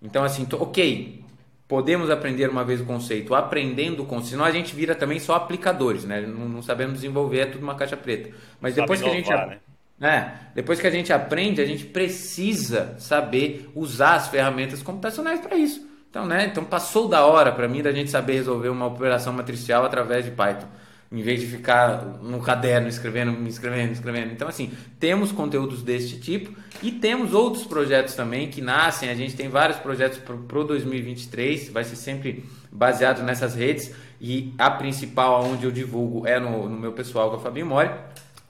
Então, 0.02 0.24
assim, 0.24 0.44
tô, 0.44 0.56
ok, 0.56 1.29
podemos 1.70 2.10
aprender 2.10 2.50
uma 2.50 2.64
vez 2.64 2.80
o 2.80 2.84
conceito 2.84 3.32
aprendendo 3.32 4.02
o 4.02 4.06
conceito, 4.06 4.30
senão 4.32 4.44
a 4.44 4.50
gente 4.50 4.74
vira 4.74 4.92
também 4.92 5.20
só 5.20 5.36
aplicadores, 5.36 6.04
né? 6.04 6.20
Não, 6.20 6.48
não 6.48 6.62
sabemos 6.62 6.94
desenvolver, 6.94 7.38
é 7.38 7.46
tudo 7.46 7.62
uma 7.62 7.76
caixa 7.76 7.96
preta. 7.96 8.30
Mas 8.60 8.74
depois 8.74 8.98
Sabe 8.98 9.12
que 9.12 9.18
inovar, 9.18 9.38
a 9.38 9.50
gente 9.52 9.60
né? 9.96 10.08
é, 10.08 10.52
depois 10.52 10.80
que 10.80 10.86
a 10.88 10.90
gente 10.90 11.12
aprende, 11.12 11.60
a 11.60 11.64
gente 11.64 11.86
precisa 11.86 12.96
saber 12.98 13.70
usar 13.72 14.16
as 14.16 14.26
ferramentas 14.26 14.82
computacionais 14.82 15.38
para 15.38 15.56
isso. 15.56 15.88
Então, 16.10 16.26
né? 16.26 16.46
Então 16.46 16.64
passou 16.64 17.06
da 17.06 17.24
hora 17.24 17.52
para 17.52 17.68
mim 17.68 17.82
da 17.82 17.92
gente 17.92 18.10
saber 18.10 18.32
resolver 18.32 18.68
uma 18.68 18.86
operação 18.86 19.32
matricial 19.32 19.84
através 19.84 20.24
de 20.24 20.32
Python 20.32 20.66
em 21.12 21.22
vez 21.22 21.40
de 21.40 21.46
ficar 21.46 22.04
no 22.22 22.40
caderno 22.40 22.88
escrevendo, 22.88 23.46
escrevendo, 23.48 23.92
escrevendo. 23.92 24.32
Então, 24.32 24.46
assim, 24.46 24.70
temos 24.98 25.32
conteúdos 25.32 25.82
deste 25.82 26.20
tipo 26.20 26.54
e 26.80 26.92
temos 26.92 27.34
outros 27.34 27.64
projetos 27.64 28.14
também 28.14 28.48
que 28.48 28.60
nascem. 28.60 29.08
A 29.08 29.14
gente 29.14 29.34
tem 29.34 29.48
vários 29.48 29.78
projetos 29.78 30.18
para 30.18 30.58
o 30.58 30.64
2023, 30.64 31.70
vai 31.70 31.82
ser 31.82 31.96
sempre 31.96 32.44
baseado 32.70 33.22
nessas 33.24 33.56
redes 33.56 33.92
e 34.20 34.54
a 34.56 34.70
principal, 34.70 35.44
onde 35.44 35.64
eu 35.64 35.72
divulgo, 35.72 36.26
é 36.26 36.38
no, 36.38 36.68
no 36.68 36.78
meu 36.78 36.92
pessoal 36.92 37.30
com 37.30 37.36
a 37.36 37.40
Fabinho 37.40 37.66
Mori. 37.66 37.90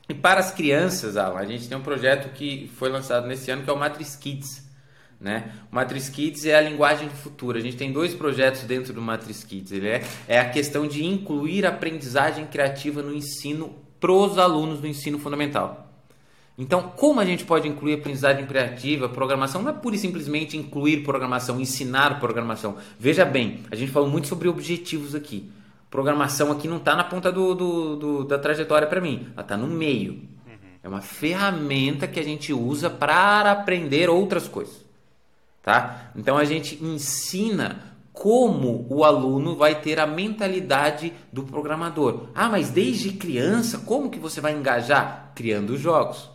E 0.07 0.13
para 0.15 0.41
as 0.41 0.51
crianças, 0.51 1.17
Alan, 1.17 1.39
a 1.39 1.47
gente 1.47 1.67
tem 1.67 1.79
um 1.79 1.83
projeto 1.83 2.35
que 2.35 2.71
foi 2.77 2.91
lançado 2.91 3.27
nesse 3.27 3.51
ano 3.51 3.63
que 3.63 3.71
é 3.71 3.73
o 3.73 3.79
Matrix 3.79 4.17
Kids. 4.17 4.70
Né? 5.21 5.53
O 5.71 5.75
Matrix 5.75 6.09
Kids 6.09 6.47
é 6.47 6.57
a 6.57 6.61
linguagem 6.63 7.07
do 7.07 7.15
futuro. 7.15 7.59
A 7.59 7.61
gente 7.61 7.77
tem 7.77 7.93
dois 7.93 8.15
projetos 8.15 8.63
dentro 8.63 8.95
do 8.95 9.03
Matrix 9.03 9.45
Kids. 9.45 9.71
Ele 9.71 9.87
é, 9.87 10.03
é 10.27 10.41
a 10.41 10.49
questão 10.49 10.89
de 10.89 11.05
incluir 11.05 11.67
aprendizagem 11.67 12.47
criativa 12.47 13.03
no 13.03 13.15
ensino 13.15 13.75
para 14.01 14.11
os 14.11 14.39
alunos 14.39 14.81
do 14.81 14.87
ensino 14.87 15.19
fundamental. 15.19 15.89
Então, 16.57 16.93
como 16.97 17.21
a 17.21 17.25
gente 17.25 17.45
pode 17.45 17.69
incluir 17.69 17.95
aprendizagem 17.95 18.47
criativa, 18.47 19.09
programação? 19.11 19.63
Não 19.63 19.71
é 19.71 19.75
pura 19.75 19.95
e 19.95 19.99
simplesmente 19.99 20.57
incluir 20.57 21.03
programação, 21.03 21.61
ensinar 21.61 22.19
programação. 22.19 22.77
Veja 22.99 23.25
bem, 23.25 23.61
a 23.71 23.77
gente 23.77 23.93
falou 23.93 24.09
muito 24.09 24.27
sobre 24.27 24.49
objetivos 24.49 25.15
aqui. 25.15 25.51
Programação 25.91 26.51
aqui 26.51 26.67
não 26.69 26.77
está 26.79 26.95
na 26.95 27.05
ponta 27.05 27.31
do, 27.31 27.55
do, 27.55 27.97
do, 27.97 28.25
da 28.25 28.39
trajetória 28.39 28.87
para 28.87 29.01
mim, 29.01 29.29
ela 29.33 29.43
está 29.43 29.57
no 29.57 29.67
meio. 29.67 30.13
Uhum. 30.13 30.57
É 30.83 30.89
uma 30.89 31.01
ferramenta 31.01 32.07
que 32.07 32.21
a 32.21 32.23
gente 32.23 32.53
usa 32.53 32.89
para 32.89 33.51
aprender 33.51 34.09
outras 34.09 34.47
coisas 34.47 34.90
tá? 35.63 36.11
Então 36.17 36.37
a 36.37 36.45
gente 36.45 36.83
ensina 36.83 37.91
como 38.13 38.87
o 38.91 39.05
aluno 39.05 39.57
vai 39.57 39.81
ter 39.81 39.99
a 39.99 40.07
mentalidade 40.07 41.13
do 41.33 41.43
programador. 41.43 42.29
Ah, 42.35 42.49
mas 42.49 42.71
desde 42.71 43.13
criança, 43.13 43.79
como 43.79 44.11
que 44.11 44.19
você 44.19 44.41
vai 44.41 44.53
engajar? 44.53 45.33
Criando 45.35 45.77
jogos. 45.77 46.29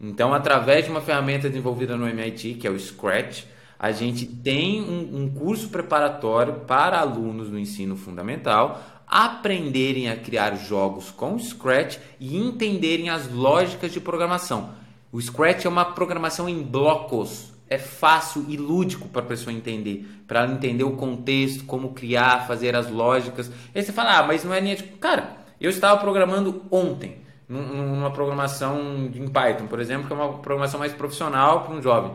Então, 0.00 0.32
através 0.32 0.84
de 0.84 0.90
uma 0.90 1.00
ferramenta 1.00 1.48
desenvolvida 1.48 1.96
no 1.96 2.08
MIT, 2.08 2.54
que 2.54 2.66
é 2.66 2.70
o 2.70 2.78
Scratch, 2.78 3.44
a 3.78 3.92
gente 3.92 4.26
tem 4.26 4.80
um, 4.80 5.22
um 5.22 5.28
curso 5.28 5.68
preparatório 5.68 6.60
para 6.66 6.98
alunos 6.98 7.50
no 7.50 7.58
ensino 7.58 7.96
fundamental 7.96 8.82
aprenderem 9.06 10.10
a 10.10 10.16
criar 10.16 10.54
jogos 10.56 11.10
com 11.10 11.38
Scratch 11.38 11.98
e 12.20 12.36
entenderem 12.36 13.08
as 13.08 13.30
lógicas 13.32 13.92
de 13.92 14.00
programação. 14.00 14.74
O 15.10 15.20
Scratch 15.20 15.64
é 15.64 15.68
uma 15.68 15.84
programação 15.84 16.48
em 16.48 16.62
blocos, 16.62 17.52
é 17.70 17.78
fácil 17.78 18.44
e 18.48 18.56
lúdico 18.56 19.08
para 19.08 19.22
a 19.22 19.24
pessoa 19.24 19.52
entender, 19.52 20.06
para 20.26 20.40
ela 20.42 20.52
entender 20.52 20.84
o 20.84 20.96
contexto, 20.96 21.64
como 21.64 21.92
criar, 21.92 22.46
fazer 22.46 22.74
as 22.74 22.90
lógicas. 22.90 23.50
Aí 23.74 23.82
você 23.82 23.92
fala, 23.92 24.18
ah, 24.18 24.22
mas 24.22 24.44
não 24.44 24.54
é 24.54 24.60
linha 24.60 24.76
de. 24.76 24.84
Cara, 24.84 25.36
eu 25.60 25.70
estava 25.70 26.00
programando 26.00 26.62
ontem, 26.70 27.18
numa 27.48 28.10
programação 28.10 29.10
em 29.14 29.28
Python, 29.28 29.66
por 29.66 29.80
exemplo, 29.80 30.06
que 30.06 30.12
é 30.12 30.16
uma 30.16 30.38
programação 30.38 30.80
mais 30.80 30.92
profissional 30.92 31.62
para 31.62 31.74
um 31.74 31.82
jovem. 31.82 32.12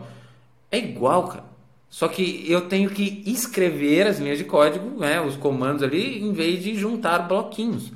É 0.70 0.78
igual, 0.78 1.28
cara. 1.28 1.44
Só 1.88 2.08
que 2.08 2.44
eu 2.50 2.62
tenho 2.62 2.90
que 2.90 3.22
escrever 3.24 4.08
as 4.08 4.18
linhas 4.18 4.38
de 4.38 4.44
código, 4.44 4.98
né, 4.98 5.20
os 5.20 5.36
comandos 5.36 5.82
ali, 5.82 6.20
em 6.20 6.32
vez 6.32 6.60
de 6.60 6.74
juntar 6.74 7.20
bloquinhos. 7.20 7.92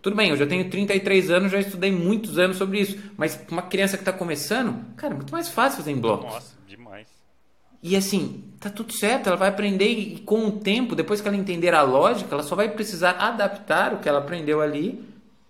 Tudo 0.00 0.14
bem, 0.14 0.30
eu 0.30 0.36
já 0.36 0.46
tenho 0.46 0.70
33 0.70 1.28
anos, 1.28 1.50
já 1.50 1.58
estudei 1.58 1.90
muitos 1.90 2.38
anos 2.38 2.56
sobre 2.56 2.80
isso. 2.80 2.96
Mas 3.16 3.38
uma 3.50 3.62
criança 3.62 3.96
que 3.96 4.02
está 4.02 4.12
começando, 4.12 4.94
cara, 4.96 5.14
é 5.14 5.16
muito 5.16 5.32
mais 5.32 5.48
fácil 5.48 5.78
fazer 5.78 5.90
em 5.90 5.98
blocos. 5.98 6.32
Nossa. 6.32 6.57
E 7.82 7.96
assim, 7.96 8.42
tá 8.58 8.68
tudo 8.70 8.92
certo, 8.92 9.28
ela 9.28 9.36
vai 9.36 9.48
aprender 9.48 9.88
e 9.88 10.18
com 10.20 10.46
o 10.46 10.52
tempo, 10.52 10.96
depois 10.96 11.20
que 11.20 11.28
ela 11.28 11.36
entender 11.36 11.74
a 11.74 11.82
lógica, 11.82 12.34
ela 12.34 12.42
só 12.42 12.56
vai 12.56 12.68
precisar 12.68 13.12
adaptar 13.12 13.94
o 13.94 13.98
que 13.98 14.08
ela 14.08 14.18
aprendeu 14.18 14.60
ali 14.60 15.04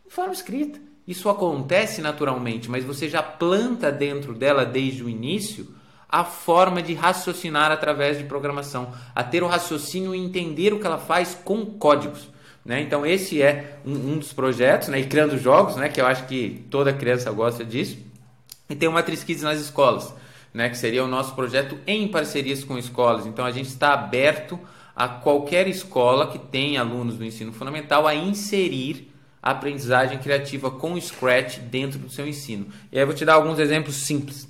de 0.06 0.12
forma 0.12 0.32
escrita. 0.32 0.78
Isso 1.06 1.30
acontece 1.30 2.02
naturalmente, 2.02 2.70
mas 2.70 2.84
você 2.84 3.08
já 3.08 3.22
planta 3.22 3.90
dentro 3.90 4.34
dela 4.34 4.66
desde 4.66 5.02
o 5.02 5.08
início 5.08 5.74
a 6.06 6.22
forma 6.24 6.82
de 6.82 6.94
raciocinar 6.94 7.70
através 7.70 8.18
de 8.18 8.24
programação, 8.24 8.92
a 9.14 9.22
ter 9.22 9.42
o 9.42 9.46
raciocínio 9.46 10.14
e 10.14 10.18
entender 10.18 10.72
o 10.72 10.80
que 10.80 10.86
ela 10.86 10.98
faz 10.98 11.38
com 11.44 11.64
códigos. 11.64 12.28
Né? 12.64 12.82
Então 12.82 13.06
esse 13.06 13.40
é 13.40 13.78
um, 13.86 13.92
um 13.92 14.18
dos 14.18 14.34
projetos, 14.34 14.88
né? 14.88 15.00
e 15.00 15.06
criando 15.06 15.38
jogos, 15.38 15.76
né? 15.76 15.88
que 15.88 16.00
eu 16.00 16.06
acho 16.06 16.26
que 16.26 16.64
toda 16.70 16.92
criança 16.92 17.30
gosta 17.30 17.64
disso. 17.64 17.96
E 18.68 18.74
tem 18.74 18.88
o 18.88 18.92
Matrix 18.92 19.24
Kids 19.24 19.42
nas 19.42 19.58
escolas 19.60 20.12
né, 20.58 20.68
que 20.68 20.76
seria 20.76 21.04
o 21.04 21.06
nosso 21.06 21.36
projeto 21.36 21.78
em 21.86 22.08
parcerias 22.08 22.64
com 22.64 22.76
escolas. 22.76 23.26
Então 23.26 23.44
a 23.44 23.52
gente 23.52 23.68
está 23.68 23.92
aberto 23.92 24.58
a 24.94 25.06
qualquer 25.06 25.68
escola 25.68 26.26
que 26.26 26.36
tenha 26.36 26.80
alunos 26.80 27.16
do 27.16 27.24
ensino 27.24 27.52
fundamental 27.52 28.08
a 28.08 28.14
inserir 28.16 29.08
a 29.40 29.52
aprendizagem 29.52 30.18
criativa 30.18 30.68
com 30.68 31.00
Scratch 31.00 31.58
dentro 31.58 31.96
do 32.00 32.10
seu 32.10 32.26
ensino. 32.26 32.66
E 32.90 32.96
aí 32.96 33.02
eu 33.04 33.06
vou 33.06 33.14
te 33.14 33.24
dar 33.24 33.34
alguns 33.34 33.60
exemplos 33.60 33.94
simples. 33.94 34.48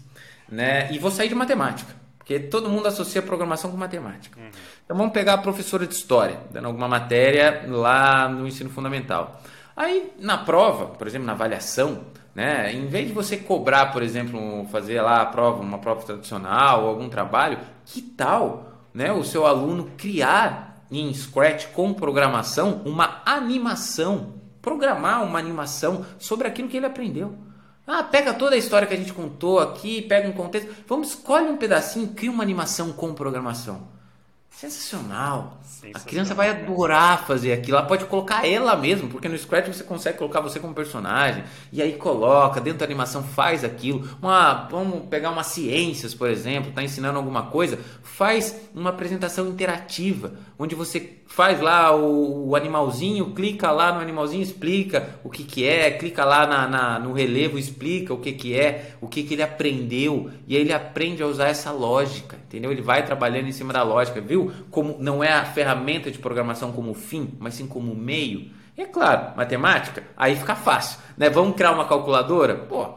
Né? 0.48 0.90
E 0.90 0.98
vou 0.98 1.10
sair 1.10 1.28
de 1.28 1.34
matemática, 1.34 1.94
porque 2.16 2.40
todo 2.40 2.70
mundo 2.70 2.88
associa 2.88 3.20
programação 3.20 3.70
com 3.70 3.76
matemática. 3.76 4.40
Uhum. 4.40 4.48
Então 4.86 4.96
vamos 4.96 5.12
pegar 5.12 5.34
a 5.34 5.38
professora 5.38 5.86
de 5.86 5.92
história, 5.92 6.40
dando 6.50 6.68
alguma 6.68 6.88
matéria 6.88 7.64
lá 7.68 8.30
no 8.30 8.48
ensino 8.48 8.70
fundamental. 8.70 9.42
Aí 9.76 10.10
na 10.18 10.38
prova, 10.38 10.86
por 10.86 11.06
exemplo, 11.06 11.26
na 11.26 11.34
avaliação, 11.34 12.06
né? 12.38 12.72
Em 12.72 12.86
vez 12.86 13.08
de 13.08 13.12
você 13.12 13.36
cobrar, 13.36 13.86
por 13.86 14.00
exemplo, 14.00 14.64
fazer 14.70 15.00
lá 15.00 15.22
a 15.22 15.26
prova, 15.26 15.60
uma 15.60 15.78
prova 15.78 16.02
tradicional 16.02 16.84
ou 16.84 16.88
algum 16.88 17.08
trabalho, 17.08 17.58
que 17.84 18.00
tal 18.00 18.86
né, 18.94 19.10
o 19.10 19.24
seu 19.24 19.44
aluno 19.44 19.90
criar 19.98 20.84
em 20.88 21.12
Scratch 21.12 21.66
com 21.72 21.92
programação 21.92 22.80
uma 22.84 23.22
animação, 23.26 24.34
programar 24.62 25.24
uma 25.24 25.36
animação 25.36 26.06
sobre 26.16 26.46
aquilo 26.46 26.68
que 26.68 26.76
ele 26.76 26.86
aprendeu. 26.86 27.34
Ah, 27.84 28.04
pega 28.04 28.32
toda 28.32 28.54
a 28.54 28.58
história 28.58 28.86
que 28.86 28.94
a 28.94 28.98
gente 28.98 29.12
contou 29.12 29.58
aqui, 29.58 30.02
pega 30.02 30.28
um 30.28 30.32
contexto, 30.32 30.72
vamos 30.86 31.08
escolhe 31.08 31.48
um 31.48 31.56
pedacinho, 31.56 32.06
cria 32.06 32.30
uma 32.30 32.44
animação 32.44 32.92
com 32.92 33.14
programação. 33.14 33.88
Sensacional. 34.58 35.60
A 35.94 36.00
criança 36.00 36.34
vai 36.34 36.50
adorar 36.50 37.24
fazer 37.24 37.52
aquilo. 37.52 37.76
Ela 37.76 37.86
pode 37.86 38.04
colocar 38.06 38.44
ela 38.44 38.74
mesmo, 38.74 39.08
porque 39.08 39.28
no 39.28 39.38
Scratch 39.38 39.68
você 39.68 39.84
consegue 39.84 40.18
colocar 40.18 40.40
você 40.40 40.58
como 40.58 40.74
personagem. 40.74 41.44
E 41.72 41.80
aí 41.80 41.92
coloca, 41.92 42.60
dentro 42.60 42.80
da 42.80 42.84
animação 42.84 43.22
faz 43.22 43.62
aquilo. 43.62 44.08
Uma, 44.20 44.66
vamos 44.68 45.06
pegar 45.08 45.30
uma 45.30 45.44
ciências, 45.44 46.12
por 46.12 46.28
exemplo, 46.28 46.70
está 46.70 46.82
ensinando 46.82 47.18
alguma 47.18 47.44
coisa. 47.44 47.78
Faz 48.02 48.60
uma 48.74 48.90
apresentação 48.90 49.46
interativa, 49.46 50.32
onde 50.58 50.74
você 50.74 51.18
faz 51.28 51.60
lá 51.60 51.94
o, 51.94 52.48
o, 52.48 52.56
animalzinho, 52.56 53.32
clica 53.32 53.70
lá 53.70 53.92
no 53.92 54.00
animalzinho, 54.00 54.42
explica 54.42 55.20
o 55.22 55.28
que, 55.28 55.44
que 55.44 55.64
é, 55.64 55.90
clica 55.90 56.24
lá 56.24 56.46
na, 56.46 56.66
na, 56.66 56.98
no 56.98 57.12
relevo, 57.12 57.58
explica 57.58 58.14
o 58.14 58.18
que, 58.18 58.32
que 58.32 58.58
é, 58.58 58.96
o 59.00 59.06
que, 59.06 59.22
que 59.22 59.34
ele 59.34 59.42
aprendeu. 59.42 60.30
E 60.48 60.56
aí 60.56 60.62
ele 60.62 60.72
aprende 60.72 61.22
a 61.22 61.26
usar 61.26 61.48
essa 61.48 61.70
lógica, 61.70 62.36
entendeu? 62.46 62.72
Ele 62.72 62.82
vai 62.82 63.04
trabalhando 63.04 63.46
em 63.46 63.52
cima 63.52 63.72
da 63.72 63.82
lógica, 63.82 64.20
viu? 64.20 64.47
Como 64.70 64.96
não 64.98 65.22
é 65.22 65.32
a 65.32 65.44
ferramenta 65.44 66.10
de 66.10 66.18
programação 66.18 66.72
como 66.72 66.94
fim, 66.94 67.34
mas 67.38 67.54
sim 67.54 67.66
como 67.66 67.94
meio. 67.94 68.50
E 68.76 68.82
é 68.82 68.86
claro, 68.86 69.36
matemática, 69.36 70.04
aí 70.16 70.36
fica 70.36 70.54
fácil, 70.54 71.00
né? 71.16 71.28
Vamos 71.28 71.56
criar 71.56 71.72
uma 71.72 71.86
calculadora? 71.86 72.54
Pô, 72.54 72.88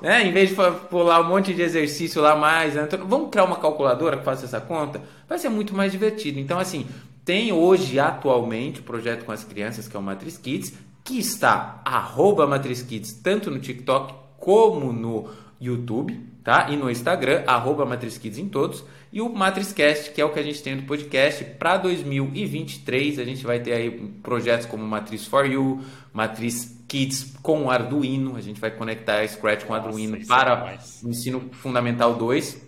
né? 0.00 0.26
Em 0.26 0.32
vez 0.32 0.50
de 0.50 0.56
pular 0.88 1.20
um 1.20 1.28
monte 1.28 1.52
de 1.52 1.62
exercício 1.62 2.22
lá 2.22 2.34
mais, 2.34 2.74
né? 2.74 2.84
Então, 2.84 3.06
vamos 3.06 3.30
criar 3.30 3.44
uma 3.44 3.56
calculadora 3.56 4.16
que 4.16 4.24
faça 4.24 4.46
essa 4.46 4.60
conta? 4.60 5.00
Vai 5.28 5.38
ser 5.38 5.48
muito 5.48 5.74
mais 5.74 5.92
divertido. 5.92 6.38
Então, 6.38 6.58
assim, 6.58 6.86
tem 7.24 7.52
hoje, 7.52 7.98
atualmente, 7.98 8.80
o 8.80 8.82
projeto 8.82 9.24
com 9.24 9.32
as 9.32 9.44
crianças, 9.44 9.86
que 9.86 9.96
é 9.96 10.00
o 10.00 10.02
Matrix 10.02 10.38
Kids, 10.38 10.72
que 11.04 11.18
está 11.18 11.80
arroba 11.84 12.46
Matrix 12.46 12.82
Kids, 12.82 13.12
tanto 13.22 13.50
no 13.50 13.58
TikTok 13.58 14.14
como 14.38 14.92
no 14.92 15.28
YouTube, 15.60 16.18
tá? 16.44 16.68
E 16.70 16.76
no 16.76 16.90
Instagram, 16.90 17.42
arroba 17.46 17.84
MatrizKids 17.84 18.38
em 18.38 18.48
todos. 18.48 18.84
E 19.12 19.20
o 19.20 19.28
MatrizCast, 19.28 20.10
que 20.10 20.20
é 20.20 20.24
o 20.24 20.30
que 20.30 20.38
a 20.38 20.42
gente 20.42 20.62
tem 20.62 20.76
do 20.76 20.82
podcast 20.82 21.44
para 21.44 21.76
2023. 21.78 23.18
A 23.18 23.24
gente 23.24 23.44
vai 23.44 23.60
ter 23.60 23.72
aí 23.72 23.90
projetos 24.22 24.66
como 24.66 24.84
Matriz 24.84 25.24
for 25.26 25.46
You, 25.46 25.80
Matriz 26.12 26.82
Kids 26.88 27.34
com 27.42 27.70
Arduino. 27.70 28.36
A 28.36 28.40
gente 28.40 28.60
vai 28.60 28.70
conectar 28.70 29.20
a 29.20 29.28
Scratch 29.28 29.64
com 29.64 29.72
Nossa, 29.72 29.88
Arduino 29.88 30.16
é 30.16 30.24
para 30.24 30.72
é 30.72 31.06
o 31.06 31.10
ensino 31.10 31.48
fundamental 31.52 32.14
2 32.14 32.66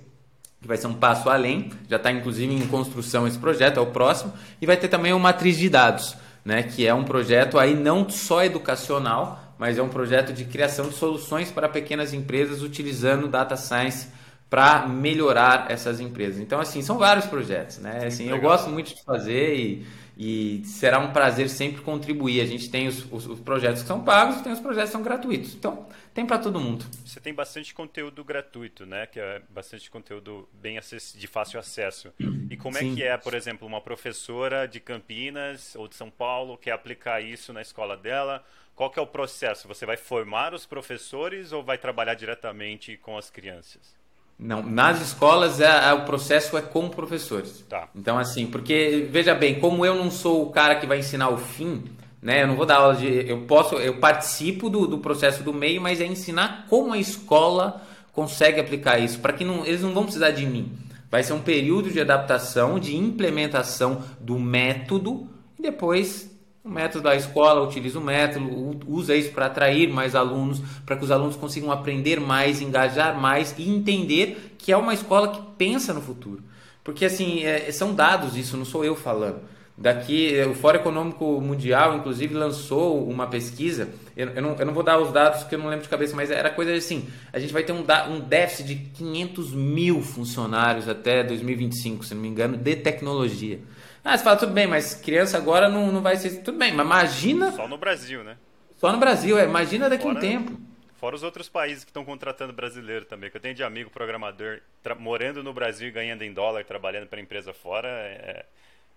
que 0.61 0.67
vai 0.67 0.77
ser 0.77 0.89
um 0.89 0.95
passo 0.95 1.31
além, 1.31 1.71
já 1.89 1.97
está 1.97 2.11
inclusive 2.11 2.53
em 2.53 2.67
construção 2.67 3.27
esse 3.27 3.39
projeto, 3.39 3.79
é 3.79 3.81
o 3.81 3.87
próximo, 3.87 4.33
e 4.61 4.67
vai 4.67 4.77
ter 4.77 4.89
também 4.89 5.13
o 5.13 5.21
Matriz 5.21 5.57
de 5.57 5.69
Dados, 5.69 6.17
né, 6.45 6.65
que 6.65 6.87
é 6.87 6.93
um 6.93 7.05
projeto 7.05 7.59
aí 7.59 7.75
não 7.75 8.09
só 8.09 8.45
educacional, 8.45 9.55
mas 9.59 9.79
é 9.79 9.83
um 9.83 9.89
projeto 9.89 10.33
de 10.33 10.45
criação 10.45 10.89
de 10.89 10.95
soluções 10.95 11.51
para 11.51 11.69
pequenas 11.69 12.13
empresas 12.13 12.63
utilizando 12.63 13.29
data 13.29 13.57
science 13.57 14.09
para 14.51 14.87
melhorar 14.89 15.71
essas 15.71 16.01
empresas. 16.01 16.41
Então, 16.41 16.59
assim, 16.61 16.81
são 16.81 16.97
vários 16.97 17.27
projetos, 17.27 17.79
né? 17.79 18.07
Assim, 18.07 18.29
eu 18.29 18.41
gosto 18.41 18.71
muito 18.71 18.95
de 18.95 19.05
fazer 19.05 19.55
e, 19.55 19.87
e 20.17 20.63
será 20.65 20.99
um 20.99 21.13
prazer 21.13 21.51
sempre 21.51 21.83
contribuir. 21.83 22.41
A 22.41 22.47
gente 22.47 22.71
tem 22.71 22.89
os, 22.89 23.05
os, 23.13 23.27
os 23.27 23.41
projetos 23.41 23.83
que 23.83 23.89
são 23.89 24.03
pagos 24.03 24.39
e 24.39 24.43
tem 24.43 24.53
os 24.53 24.61
projetos 24.61 24.89
que 24.89 24.93
são 24.93 25.03
gratuitos. 25.03 25.55
Então, 25.55 25.87
tem 26.15 26.25
para 26.25 26.39
todo 26.39 26.59
mundo. 26.59 26.87
Você 27.05 27.21
tem 27.21 27.35
bastante 27.35 27.75
conteúdo 27.75 28.25
gratuito, 28.25 28.87
né? 28.87 29.07
Que 29.07 29.21
é 29.21 29.43
bastante 29.51 29.91
conteúdo 29.91 30.49
bem 30.55 30.79
de 31.15 31.27
fácil 31.27 31.61
acesso. 31.61 32.11
E 32.51 32.57
como 32.57 32.79
Sim. 32.79 32.93
é 32.93 32.97
que 32.97 33.03
é, 33.03 33.17
por 33.19 33.35
exemplo, 33.35 33.69
uma 33.69 33.83
professora 33.83 34.67
de 34.67 34.81
Campinas 34.81 35.77
ou 35.77 35.87
de 35.87 35.95
São 35.95 36.11
Paulo 36.11 36.57
quer 36.57 36.73
aplicar 36.73 37.21
isso 37.21 37.53
na 37.53 37.61
escola 37.61 37.99
dela? 37.99 38.43
Qual 38.75 38.91
que 38.91 38.99
é 38.99 39.03
o 39.03 39.07
processo? 39.07 39.69
Você 39.69 39.85
vai 39.85 39.99
formar 39.99 40.55
os 40.55 40.65
professores 40.65 41.53
ou 41.53 41.63
vai 41.63 41.77
trabalhar 41.77 42.15
diretamente 42.15 42.97
com 42.97 43.19
as 43.19 43.29
crianças? 43.29 43.98
Não, 44.39 44.63
nas 44.63 45.01
escolas 45.03 45.61
é, 45.61 45.89
é, 45.89 45.93
o 45.93 46.05
processo 46.05 46.57
é 46.57 46.63
com 46.63 46.89
professores. 46.89 47.65
Tá. 47.69 47.89
Então, 47.95 48.17
assim, 48.17 48.47
porque, 48.47 49.09
veja 49.11 49.35
bem, 49.35 49.59
como 49.59 49.85
eu 49.85 49.97
não 49.97 50.11
sou 50.11 50.45
o 50.45 50.51
cara 50.51 50.77
que 50.77 50.87
vai 50.87 51.01
ensinar 51.01 51.29
o 51.31 51.37
fim, 51.37 51.83
né? 52.23 52.43
Eu 52.43 52.47
não 52.47 52.57
vou 52.57 52.65
dar 52.65 52.77
aula 52.77 52.95
de. 52.95 53.29
Eu 53.29 53.41
posso, 53.43 53.75
eu 53.77 53.99
participo 53.99 54.69
do, 54.69 54.87
do 54.87 54.99
processo 54.99 55.43
do 55.43 55.53
meio, 55.53 55.81
mas 55.81 56.01
é 56.01 56.07
ensinar 56.07 56.67
como 56.69 56.93
a 56.93 56.99
escola 56.99 57.83
consegue 58.13 58.61
aplicar 58.61 58.99
isso, 58.99 59.21
para 59.21 59.33
que 59.33 59.45
não, 59.45 59.65
eles 59.65 59.83
não 59.83 59.93
vão 59.93 60.05
precisar 60.05 60.31
de 60.31 60.47
mim. 60.47 60.73
Vai 61.11 61.23
ser 61.23 61.33
um 61.33 61.41
período 61.41 61.91
de 61.91 62.01
adaptação, 62.01 62.79
de 62.79 62.97
implementação 62.97 64.03
do 64.21 64.39
método, 64.39 65.29
e 65.59 65.63
depois 65.63 66.28
o 66.69 66.71
método 66.71 67.05
da 67.05 67.17
escola 67.17 67.67
utiliza 67.67 67.99
o 67.99 68.03
método, 68.03 68.79
usa 68.87 69.17
isso 69.17 69.33
para 69.33 69.47
atrair 69.47 69.91
mais 69.91 70.15
alunos, 70.15 70.61
para 70.85 70.97
que 70.97 71.05
os 71.05 71.11
alunos 71.11 71.35
consigam 71.35 71.73
aprender 71.73 72.21
mais, 72.21 72.61
engajar 72.61 73.19
mais 73.19 73.55
e 73.57 73.69
entender 73.71 74.55
que 74.59 74.71
é 74.71 74.77
uma 74.77 74.93
escola 74.93 75.29
que 75.29 75.41
pensa 75.57 75.95
no 75.95 76.03
futuro. 76.03 76.43
Porque 76.85 77.07
assim, 77.07 77.43
é, 77.43 77.73
são 77.73 77.95
dados 77.95 78.37
isso, 78.37 78.57
não 78.57 78.67
sou 78.67 78.85
eu 78.85 78.95
falando. 78.95 79.41
Daqui, 79.81 80.35
o 80.43 80.55
Fórum 80.55 80.81
Econômico 80.81 81.41
Mundial, 81.41 81.97
inclusive, 81.97 82.35
lançou 82.35 83.09
uma 83.09 83.29
pesquisa. 83.29 83.89
Eu, 84.17 84.29
eu, 84.31 84.43
não, 84.43 84.57
eu 84.57 84.67
não 84.67 84.75
vou 84.75 84.83
dar 84.83 84.99
os 84.99 85.13
dados 85.13 85.41
porque 85.41 85.55
eu 85.55 85.59
não 85.61 85.69
lembro 85.69 85.85
de 85.85 85.89
cabeça, 85.89 86.17
mas 86.17 86.33
era 86.33 86.51
coisa 86.51 86.75
assim: 86.75 87.07
a 87.33 87.39
gente 87.39 87.53
vai 87.53 87.63
ter 87.63 87.73
um, 87.73 87.85
um 88.11 88.19
déficit 88.19 88.67
de 88.67 88.75
500 88.75 89.55
mil 89.55 90.03
funcionários 90.03 90.89
até 90.89 91.23
2025, 91.23 92.05
se 92.05 92.13
não 92.13 92.21
me 92.21 92.29
engano, 92.29 92.57
de 92.57 92.75
tecnologia. 92.75 93.61
Ah, 94.09 94.17
você 94.17 94.25
fala, 94.25 94.37
tudo 94.39 94.55
bem, 94.55 94.67
mas 94.67 94.95
criança 94.95 95.37
agora 95.37 95.69
não, 95.69 95.93
não 95.93 96.01
vai 96.01 96.17
ser. 96.17 96.43
Tudo 96.43 96.57
bem, 96.57 96.73
mas 96.73 96.87
imagina. 96.87 97.53
Só 97.53 97.69
no 97.69 97.77
Brasil, 97.77 98.25
né? 98.25 98.39
Só 98.79 98.91
no 98.91 98.97
Brasil, 98.97 99.39
é. 99.39 99.45
Imagina 99.45 99.87
daqui 99.87 100.07
a 100.07 100.09
um 100.09 100.15
tempo. 100.15 100.59
Fora 100.99 101.15
os 101.15 101.23
outros 101.23 101.47
países 101.47 101.85
que 101.85 101.91
estão 101.91 102.07
contratando 102.07 102.55
brasileiro 102.55 103.05
também, 103.05 103.31
que 103.31 103.37
eu 103.37 103.41
tenho 103.41 103.55
de 103.55 103.63
amigo 103.63 103.91
programador 103.91 104.63
morando 104.99 105.45
no 105.45 105.53
Brasil 105.53 105.89
e 105.89 105.91
ganhando 105.91 106.23
em 106.23 106.33
dólar, 106.33 106.65
trabalhando 106.65 107.07
para 107.07 107.21
empresa 107.21 107.53
fora, 107.53 107.87
é, 107.87 108.47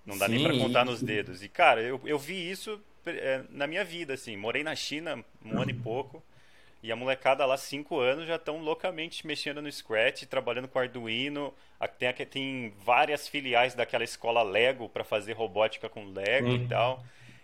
não 0.06 0.18
dá 0.18 0.28
Sim, 0.28 0.32
nem 0.32 0.44
para 0.44 0.58
contar 0.58 0.86
nos 0.86 1.04
dedos. 1.04 1.44
E, 1.44 1.50
cara, 1.50 1.82
eu, 1.82 2.00
eu 2.06 2.18
vi 2.18 2.50
isso 2.50 2.80
é, 3.06 3.42
na 3.50 3.68
minha 3.68 3.84
vida, 3.84 4.14
assim. 4.14 4.38
Morei 4.38 4.64
na 4.64 4.76
China 4.76 5.22
um 5.46 5.62
ano 5.62 5.72
e 5.72 5.74
pouco. 5.74 6.24
E 6.84 6.92
a 6.92 6.96
molecada 6.96 7.46
lá, 7.46 7.58
5 7.58 8.00
anos, 8.00 8.28
já 8.28 8.38
estão 8.38 8.58
loucamente 8.58 9.26
mexendo 9.28 9.62
no 9.62 9.72
Scratch, 9.72 10.24
trabalhando 10.24 10.68
com 10.68 10.80
Arduino. 10.80 11.54
Tem, 12.00 12.14
tem 12.26 12.74
várias 12.84 13.28
filiais 13.28 13.76
daquela 13.76 14.04
escola 14.04 14.42
Lego 14.42 14.90
para 14.90 15.04
fazer 15.04 15.34
robótica 15.34 15.88
com 15.88 16.06
Lego 16.06 16.50
e 16.50 16.68
tal. 16.68 17.04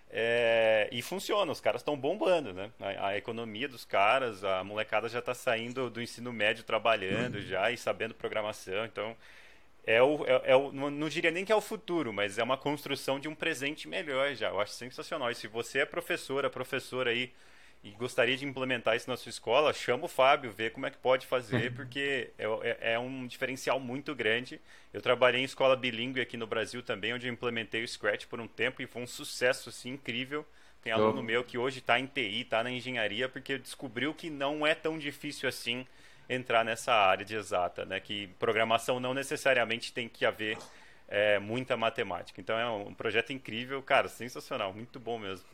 É, 0.09 0.87
e 0.91 1.01
funciona, 1.01 1.51
os 1.51 1.59
caras 1.59 1.81
estão 1.81 1.97
bombando, 1.97 2.53
né? 2.53 2.71
A, 2.79 3.09
a, 3.09 3.17
economia 3.17 3.67
dos 3.67 3.83
caras, 3.83 4.43
a 4.43 4.63
molecada 4.63 5.09
já 5.09 5.19
está 5.19 5.33
saindo 5.33 5.89
do 5.89 6.01
ensino 6.01 6.31
médio 6.31 6.63
trabalhando 6.63 7.41
já 7.41 7.69
e 7.69 7.77
sabendo 7.77 8.15
programação. 8.15 8.85
Então, 8.85 9.15
é 9.85 10.01
o, 10.01 10.25
é, 10.25 10.51
é 10.51 10.55
o, 10.55 10.71
não, 10.71 10.89
não 10.89 11.09
diria 11.09 11.29
nem 11.29 11.45
que 11.45 11.51
é 11.51 11.55
o 11.55 11.61
futuro, 11.61 12.11
mas 12.13 12.37
é 12.37 12.43
uma 12.43 12.57
construção 12.57 13.19
de 13.19 13.27
um 13.27 13.35
presente 13.35 13.87
melhor 13.87 14.33
já. 14.33 14.49
Eu 14.49 14.59
acho 14.59 14.73
sensacional. 14.73 15.29
E 15.29 15.35
se 15.35 15.47
você 15.47 15.79
é 15.79 15.85
professora, 15.85 16.49
professora 16.49 17.11
aí 17.11 17.31
e 17.83 17.91
gostaria 17.91 18.35
de 18.35 18.45
implementar 18.45 18.95
isso 18.95 19.09
na 19.09 19.15
sua 19.15 19.29
escola, 19.29 19.71
chama 19.73 20.05
o 20.05 20.07
Fábio, 20.07 20.51
vê 20.51 20.69
como 20.69 20.85
é 20.85 20.89
que 20.89 20.97
pode 20.97 21.25
fazer, 21.25 21.73
porque 21.73 22.31
é, 22.37 22.45
é, 22.45 22.93
é, 22.93 22.99
um 22.99 23.25
diferencial 23.27 23.79
muito 23.79 24.13
grande. 24.15 24.59
Eu 24.93 25.01
trabalhei 25.01 25.41
em 25.41 25.45
escola 25.45 25.75
bilíngue 25.75 26.19
aqui 26.19 26.35
no 26.35 26.47
Brasil 26.47 26.81
também, 26.81 27.13
onde 27.13 27.27
eu 27.27 27.33
implementei 27.33 27.83
o 27.83 27.87
Scratch 27.87 28.25
por 28.25 28.39
um 28.39 28.47
tempo 28.47 28.81
e 28.81 28.87
foi 28.87 29.01
um 29.01 29.07
sucesso 29.07 29.69
assim, 29.69 29.91
incrível. 29.91 30.45
Tem 30.81 30.93
aluno 30.93 31.21
meu 31.21 31.43
que 31.43 31.57
hoje 31.57 31.79
está 31.79 31.99
em 31.99 32.05
TI, 32.05 32.41
está 32.41 32.63
na 32.63 32.71
engenharia, 32.71 33.27
porque 33.27 33.57
descobriu 33.57 34.13
que 34.13 34.29
não 34.29 34.65
é 34.65 34.73
tão 34.73 34.97
difícil 34.97 35.49
assim 35.49 35.85
entrar 36.29 36.63
nessa 36.63 36.93
área 36.93 37.25
de 37.25 37.35
exata, 37.35 37.85
né? 37.85 37.99
Que 37.99 38.27
programação 38.39 38.99
não 38.99 39.13
necessariamente 39.13 39.91
tem 39.91 40.07
que 40.07 40.25
haver 40.25 40.57
é, 41.07 41.39
muita 41.39 41.75
matemática. 41.75 42.39
Então 42.39 42.57
é 42.57 42.69
um 42.69 42.93
projeto 42.93 43.33
incrível, 43.33 43.81
cara, 43.81 44.07
sensacional, 44.07 44.73
muito 44.73 44.99
bom 44.99 45.17
mesmo. 45.17 45.45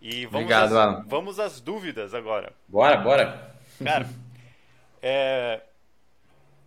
E 0.00 0.26
vamos, 0.26 0.44
Obrigado, 0.44 0.78
às, 0.78 1.06
vamos 1.06 1.40
às 1.40 1.60
dúvidas 1.60 2.14
agora. 2.14 2.52
Bora, 2.68 2.96
bora. 2.98 3.56
Cara, 3.82 4.08
é, 5.02 5.62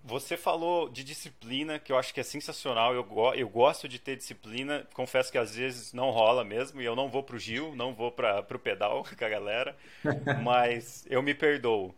você 0.03 0.36
falou 0.36 0.89
de 0.89 1.03
disciplina, 1.03 1.77
que 1.77 1.91
eu 1.91 1.97
acho 1.97 2.13
que 2.13 2.19
é 2.19 2.23
sensacional. 2.23 2.93
Eu, 2.93 3.05
eu 3.36 3.47
gosto 3.47 3.88
de 3.88 3.99
ter 3.99 4.15
disciplina. 4.15 4.88
Confesso 4.93 5.32
que 5.32 5.38
às 5.38 5.55
vezes 5.55 5.93
não 5.93 6.09
rola 6.09 6.43
mesmo. 6.43 6.82
E 6.82 6.86
eu 6.86 6.95
não 6.95 7.09
vou 7.09 7.21
pro 7.21 7.38
Gil, 7.38 7.75
não 7.75 7.93
vou 7.93 8.11
para 8.11 8.41
pro 8.41 8.57
pedal 8.57 9.05
com 9.17 9.25
a 9.25 9.30
galera. 9.30 9.77
mas 10.43 11.05
eu 11.09 11.21
me 11.21 11.34
perdoo. 11.34 11.93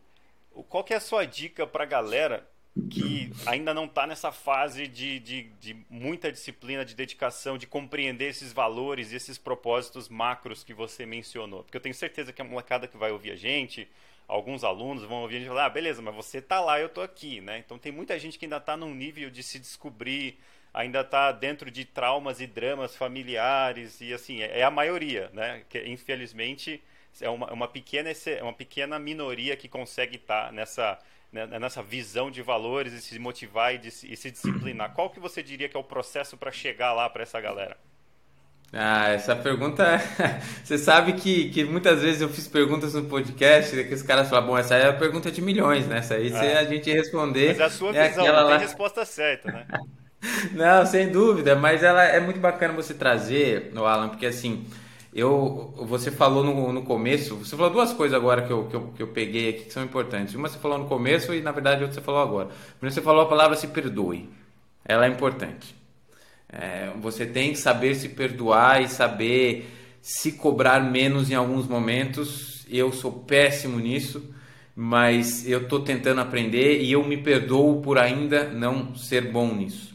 Qual 0.68 0.84
que 0.84 0.94
é 0.94 0.98
a 0.98 1.02
sua 1.02 1.26
dica 1.26 1.66
pra 1.66 1.86
galera 1.86 2.46
que 2.90 3.32
ainda 3.46 3.74
não 3.74 3.86
está 3.86 4.08
nessa 4.08 4.32
fase 4.32 4.88
de, 4.88 5.20
de, 5.20 5.44
de, 5.60 5.86
muita 5.90 6.32
disciplina, 6.32 6.86
de 6.86 6.96
dedicação, 6.96 7.58
de 7.58 7.68
compreender 7.68 8.30
esses 8.30 8.54
valores 8.54 9.12
e 9.12 9.16
esses 9.16 9.38
propósitos 9.38 10.08
macros 10.08 10.64
que 10.64 10.74
você 10.74 11.06
mencionou. 11.06 11.64
Porque 11.64 11.76
eu 11.76 11.82
tenho 11.82 11.94
certeza 11.94 12.32
que 12.32 12.42
a 12.42 12.46
molecada 12.46 12.88
que 12.88 12.96
vai 12.96 13.12
ouvir 13.12 13.32
a 13.32 13.36
gente, 13.36 13.90
alguns 14.26 14.64
alunos 14.64 15.04
vão 15.04 15.22
ouvir 15.22 15.38
a 15.38 15.40
gente 15.40 15.50
falar, 15.50 15.66
ah, 15.66 15.70
beleza, 15.70 16.02
mas 16.02 16.16
você 16.16 16.38
está 16.38 16.62
lá, 16.62 16.80
eu 16.80 16.88
estou 16.88 17.04
aqui, 17.04 17.42
né? 17.42 17.58
Então 17.58 17.78
tem 17.78 17.92
muita 17.92 18.18
gente 18.18 18.40
que 18.40 18.46
ainda 18.46 18.58
está 18.58 18.78
num 18.78 18.96
nível 18.96 19.30
de 19.30 19.44
se 19.44 19.60
descobrir, 19.60 20.40
ainda 20.74 21.02
está 21.02 21.34
dentro 21.34 21.70
de 21.70 21.84
traumas 21.84 22.40
e 22.40 22.48
dramas 22.48 22.96
familiares, 22.96 24.00
e 24.00 24.14
assim, 24.14 24.42
é, 24.42 24.60
é 24.60 24.64
a 24.64 24.72
maioria, 24.72 25.30
né? 25.34 25.64
Que 25.68 25.86
infelizmente 25.86 26.82
é 27.20 27.30
uma, 27.30 27.52
uma, 27.52 27.68
pequena, 27.68 28.12
uma 28.42 28.54
pequena 28.54 28.98
minoria 28.98 29.58
que 29.58 29.68
consegue 29.68 30.16
estar 30.16 30.46
tá 30.46 30.52
nessa 30.54 30.98
né, 31.32 31.48
nessa 31.60 31.82
visão 31.82 32.30
de 32.30 32.42
valores 32.42 32.94
e 32.94 33.02
se 33.02 33.18
motivar 33.18 33.74
e, 33.74 33.78
de, 33.78 33.88
e 33.88 34.16
se 34.18 34.32
disciplinar? 34.32 34.94
Qual 34.94 35.10
que 35.10 35.20
você 35.20 35.42
diria 35.42 35.70
que 35.70 35.78
é 35.78 35.80
o 35.80 35.84
processo 35.84 36.38
para 36.38 36.52
chegar 36.52 36.94
lá 36.94 37.10
para 37.10 37.24
essa 37.24 37.40
galera? 37.40 37.78
Ah, 38.74 39.10
essa 39.10 39.36
pergunta. 39.36 40.02
Você 40.64 40.78
sabe 40.78 41.14
que, 41.14 41.50
que 41.50 41.66
muitas 41.66 42.02
vezes 42.02 42.22
eu 42.22 42.30
fiz 42.30 42.48
perguntas 42.48 42.94
no 42.94 43.04
podcast 43.04 43.84
que 43.84 43.94
os 43.94 44.02
caras 44.02 44.30
falam, 44.30 44.48
bom, 44.48 44.58
essa 44.58 44.76
é 44.76 44.88
a 44.88 44.94
pergunta 44.94 45.30
de 45.30 45.42
milhões, 45.42 45.86
né? 45.88 45.98
Essa 45.98 46.16
aí, 46.16 46.28
é. 46.28 46.40
se 46.40 46.46
a 46.46 46.64
gente 46.64 46.90
responder. 46.90 47.50
Mas 47.50 47.60
é 47.60 47.64
a 47.66 47.70
sua 47.70 47.94
é 47.94 48.08
visão, 48.08 48.26
não 48.26 48.34
lá... 48.34 48.50
tem 48.52 48.60
resposta 48.60 49.04
certa, 49.04 49.52
né? 49.52 49.66
não, 50.54 50.86
sem 50.86 51.10
dúvida, 51.10 51.54
mas 51.54 51.84
ela 51.84 52.04
é 52.04 52.22
muito 52.22 52.40
bacana 52.40 52.74
você 52.74 52.94
trazer, 52.94 53.72
no 53.74 53.86
Alan, 53.86 54.08
porque 54.08 54.26
assim, 54.26 54.66
eu, 55.14 55.74
você 55.78 56.10
falou 56.10 56.44
no, 56.44 56.72
no 56.72 56.84
começo, 56.84 57.36
você 57.36 57.56
falou 57.56 57.72
duas 57.72 57.92
coisas 57.92 58.18
agora 58.18 58.44
que 58.44 58.52
eu, 58.52 58.66
que, 58.68 58.76
eu, 58.76 58.82
que 58.96 59.04
eu 59.04 59.08
peguei 59.08 59.50
aqui 59.50 59.66
que 59.66 59.74
são 59.74 59.84
importantes. 59.84 60.34
Uma 60.36 60.48
você 60.48 60.58
falou 60.58 60.78
no 60.78 60.86
começo 60.86 61.34
e 61.34 61.42
na 61.42 61.52
verdade 61.52 61.84
outra 61.84 61.96
você 61.96 62.02
falou 62.02 62.22
agora. 62.22 62.50
Primeiro 62.78 62.96
você 62.96 63.02
falou 63.02 63.24
a 63.24 63.28
palavra 63.28 63.58
se 63.58 63.68
perdoe. 63.68 64.30
Ela 64.86 65.06
é 65.06 65.10
importante. 65.10 65.76
É, 66.48 66.92
você 67.02 67.26
tem 67.26 67.52
que 67.52 67.60
saber 67.60 67.96
se 67.96 68.10
perdoar 68.10 68.82
e 68.82 68.88
saber 68.88 69.70
se 70.02 70.34
cobrar 70.34 70.80
menos 70.80 71.30
em 71.30 71.36
alguns 71.36 71.68
momentos. 71.68 72.66
Eu 72.70 72.94
sou 72.94 73.12
péssimo 73.12 73.80
nisso, 73.80 74.34
mas 74.74 75.48
eu 75.48 75.64
estou 75.64 75.82
tentando 75.82 76.22
aprender 76.22 76.82
e 76.82 76.94
eu 76.94 77.04
me 77.04 77.18
perdoo 77.18 77.82
por 77.82 77.98
ainda 77.98 78.46
não 78.46 78.96
ser 78.96 79.30
bom 79.30 79.54
nisso. 79.54 79.92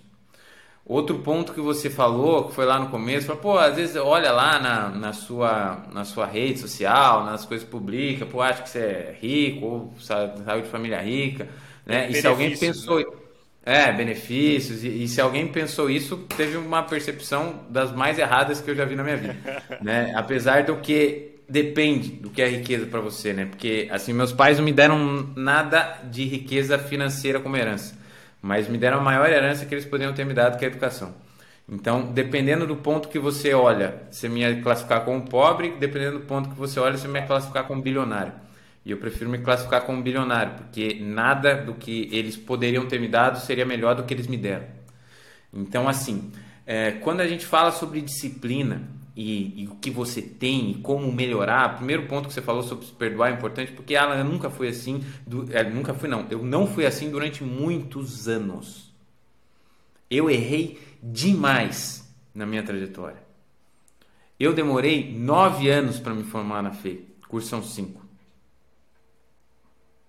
Outro 0.89 1.19
ponto 1.19 1.53
que 1.53 1.61
você 1.61 1.91
falou, 1.91 2.45
que 2.45 2.55
foi 2.55 2.65
lá 2.65 2.79
no 2.79 2.89
começo, 2.89 3.27
falou, 3.27 3.43
pô, 3.43 3.59
às 3.59 3.75
vezes 3.75 3.97
olha 3.97 4.31
lá 4.31 4.61
na, 4.61 4.89
na, 4.91 5.13
sua, 5.13 5.85
na 5.93 6.05
sua 6.05 6.27
rede 6.27 6.61
social, 6.61 7.25
nas 7.25 7.45
coisas 7.45 7.67
públicas, 7.67 8.29
pô, 8.29 8.41
acho 8.41 8.63
que 8.63 8.71
você 8.71 8.79
é 8.79 9.17
rico, 9.21 9.67
ou 9.67 9.95
saiu 9.99 10.63
de 10.63 10.69
família 10.69 11.01
rica. 11.01 11.49
Né? 11.85 12.09
E 12.11 12.15
se 12.15 12.27
alguém 12.27 12.57
pensou. 12.57 12.99
Né? 12.99 13.07
É, 13.65 13.93
benefícios. 13.93 14.85
E, 14.85 15.03
e, 15.03 15.09
se 15.09 15.21
alguém 15.21 15.49
pensou 15.49 15.91
isso, 15.91 16.19
teve 16.37 16.57
uma 16.57 16.85
percepção 16.85 17.65
das 17.69 17.91
mais 17.91 18.17
erradas 18.17 18.61
que 18.61 18.71
eu 18.71 18.77
já 18.77 18.85
vi 18.85 18.95
na 18.95 19.03
minha 19.03 19.17
vida. 19.17 19.37
né? 19.83 20.13
Apesar 20.15 20.63
do 20.63 20.77
que 20.77 21.33
depende 21.49 22.11
do 22.11 22.31
que 22.31 22.41
é 22.43 22.49
riqueza 22.49 22.87
para 22.87 23.01
você, 23.01 23.33
né? 23.33 23.45
Porque 23.47 23.89
assim, 23.91 24.13
meus 24.13 24.33
pais 24.33 24.59
não 24.59 24.65
me 24.65 24.73
deram 24.73 25.33
nada 25.35 25.99
de 26.11 26.25
riqueza 26.25 26.79
financeira 26.79 27.41
como 27.41 27.57
herança, 27.57 27.97
mas 28.47 28.69
me 28.69 28.79
deram 28.79 28.99
a 28.99 29.01
maior 29.01 29.29
herança 29.29 29.67
que 29.67 29.75
eles 29.75 29.85
poderiam 29.85 30.15
ter 30.15 30.25
me 30.25 30.33
dado, 30.33 30.57
que 30.57 30.65
é 30.65 30.69
a 30.69 30.71
educação. 30.71 31.13
Então, 31.69 32.13
dependendo 32.13 32.65
do 32.65 32.77
ponto 32.77 33.09
que 33.09 33.19
você 33.19 33.53
olha, 33.53 34.03
você 34.09 34.29
me 34.29 34.63
classificar 34.63 35.05
como 35.05 35.29
pobre, 35.29 35.75
dependendo 35.81 36.21
do 36.21 36.25
ponto 36.25 36.49
que 36.51 36.55
você 36.55 36.79
olha, 36.79 36.97
você 36.97 37.09
me 37.09 37.21
classificar 37.23 37.67
como 37.67 37.83
bilionário. 37.83 38.33
E 38.85 38.93
eu 38.93 38.99
prefiro 38.99 39.29
me 39.29 39.39
classificar 39.39 39.83
como 39.83 40.01
bilionário, 40.01 40.55
porque 40.55 40.97
nada 41.01 41.57
do 41.57 41.75
que 41.75 42.09
eles 42.13 42.37
poderiam 42.37 42.87
ter 42.87 43.01
me 43.01 43.09
dado 43.09 43.41
seria 43.41 43.67
melhor 43.67 43.97
do 43.97 44.05
que 44.05 44.15
eles 44.15 44.29
me 44.29 44.37
deram. 44.37 44.65
Então, 45.53 45.89
assim, 45.89 46.31
é, 46.65 46.93
quando 46.93 47.21
a 47.21 47.27
gente 47.27 47.45
fala 47.45 47.73
sobre 47.73 48.01
disciplina 48.01 48.83
e, 49.17 49.63
e, 49.63 49.67
o 49.67 49.77
que 49.77 49.91
você 49.91 50.21
tem 50.21 50.73
e 50.73 50.75
como 50.75 51.11
melhorar, 51.11 51.77
primeiro 51.77 52.07
ponto 52.07 52.29
que 52.29 52.35
você 52.35 52.43
falou 52.43 52.63
sobre 52.63 52.85
se 52.85 52.93
perdoar 52.93 53.31
é 53.31 53.35
importante, 53.35 53.73
porque 53.73 53.97
Alan, 53.97 54.19
eu 54.19 54.25
nunca 54.25 54.51
fui 54.51 54.69
assim, 54.69 55.03
do, 55.27 55.51
é, 55.57 55.65
nunca 55.65 55.95
fui 55.95 56.07
não, 56.07 56.27
eu 56.31 56.45
não 56.45 56.67
fui 56.67 56.85
assim 56.85 57.11
durante 57.11 57.43
muitos 57.43 58.29
anos. 58.29 58.93
Eu 60.11 60.29
errei 60.29 60.79
demais 61.03 62.15
na 62.35 62.45
minha 62.45 62.63
trajetória. 62.63 63.25
Eu 64.39 64.53
demorei 64.53 65.11
nove 65.17 65.71
anos 65.71 65.99
para 65.99 66.15
me 66.15 66.23
formar 66.23 66.63
na 66.63 66.73
FEI, 66.73 67.09
são 67.41 67.63
cinco. 67.63 68.05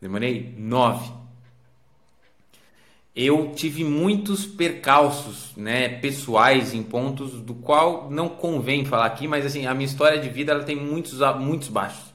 Demorei 0.02 0.54
nove. 0.58 1.10
Eu 3.20 3.52
tive 3.56 3.84
muitos 3.84 4.46
percalços, 4.46 5.52
né, 5.58 5.90
pessoais 5.90 6.72
em 6.76 6.84
pontos 6.84 7.42
do 7.42 7.56
qual 7.56 8.12
não 8.12 8.30
convém 8.30 8.86
falar 8.86 9.08
aqui, 9.08 9.28
mas 9.28 9.44
assim 9.44 9.66
a 9.66 9.74
minha 9.74 9.88
história 9.88 10.20
de 10.20 10.30
vida 10.30 10.52
ela 10.52 10.64
tem 10.64 10.76
muitos 10.76 11.20
muitos 11.40 11.68
baixos, 11.68 12.14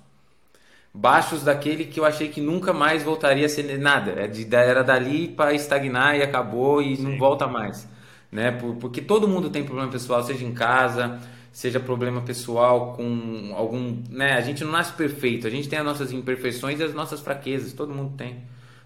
baixos 0.95 1.43
daquele 1.43 1.87
que 1.87 1.99
eu 1.99 2.05
achei 2.05 2.29
que 2.29 2.41
nunca 2.41 2.73
mais 2.73 3.03
voltaria 3.03 3.47
a 3.47 3.49
ser 3.49 3.77
nada, 3.81 4.13
é 4.13 4.31
era 4.57 4.85
dali 4.85 5.27
para 5.27 5.53
estagnar 5.53 6.17
e 6.17 6.23
acabou 6.23 6.81
e 6.81 6.95
Sim. 6.95 7.03
não 7.03 7.19
volta 7.19 7.49
mais, 7.49 7.89
né? 8.31 8.53
Porque 8.79 9.01
todo 9.01 9.27
mundo 9.27 9.51
tem 9.51 9.65
problema 9.65 9.91
pessoal, 9.91 10.23
seja 10.23 10.45
em 10.45 10.55
casa, 10.55 11.19
seja 11.51 11.81
problema 11.81 12.21
pessoal 12.21 12.93
com 12.93 13.53
algum. 13.57 14.03
Né? 14.09 14.35
A 14.35 14.41
gente 14.41 14.63
não 14.63 14.71
nasce 14.71 14.93
perfeito, 14.93 15.49
a 15.49 15.51
gente 15.51 15.69
tem 15.69 15.81
as 15.81 15.85
nossas 15.85 16.13
imperfeições 16.13 16.79
e 16.79 16.85
as 16.85 16.95
nossas 16.95 17.21
fraquezas, 17.21 17.73
todo 17.73 17.93
mundo 17.93 18.15
tem. 18.17 18.45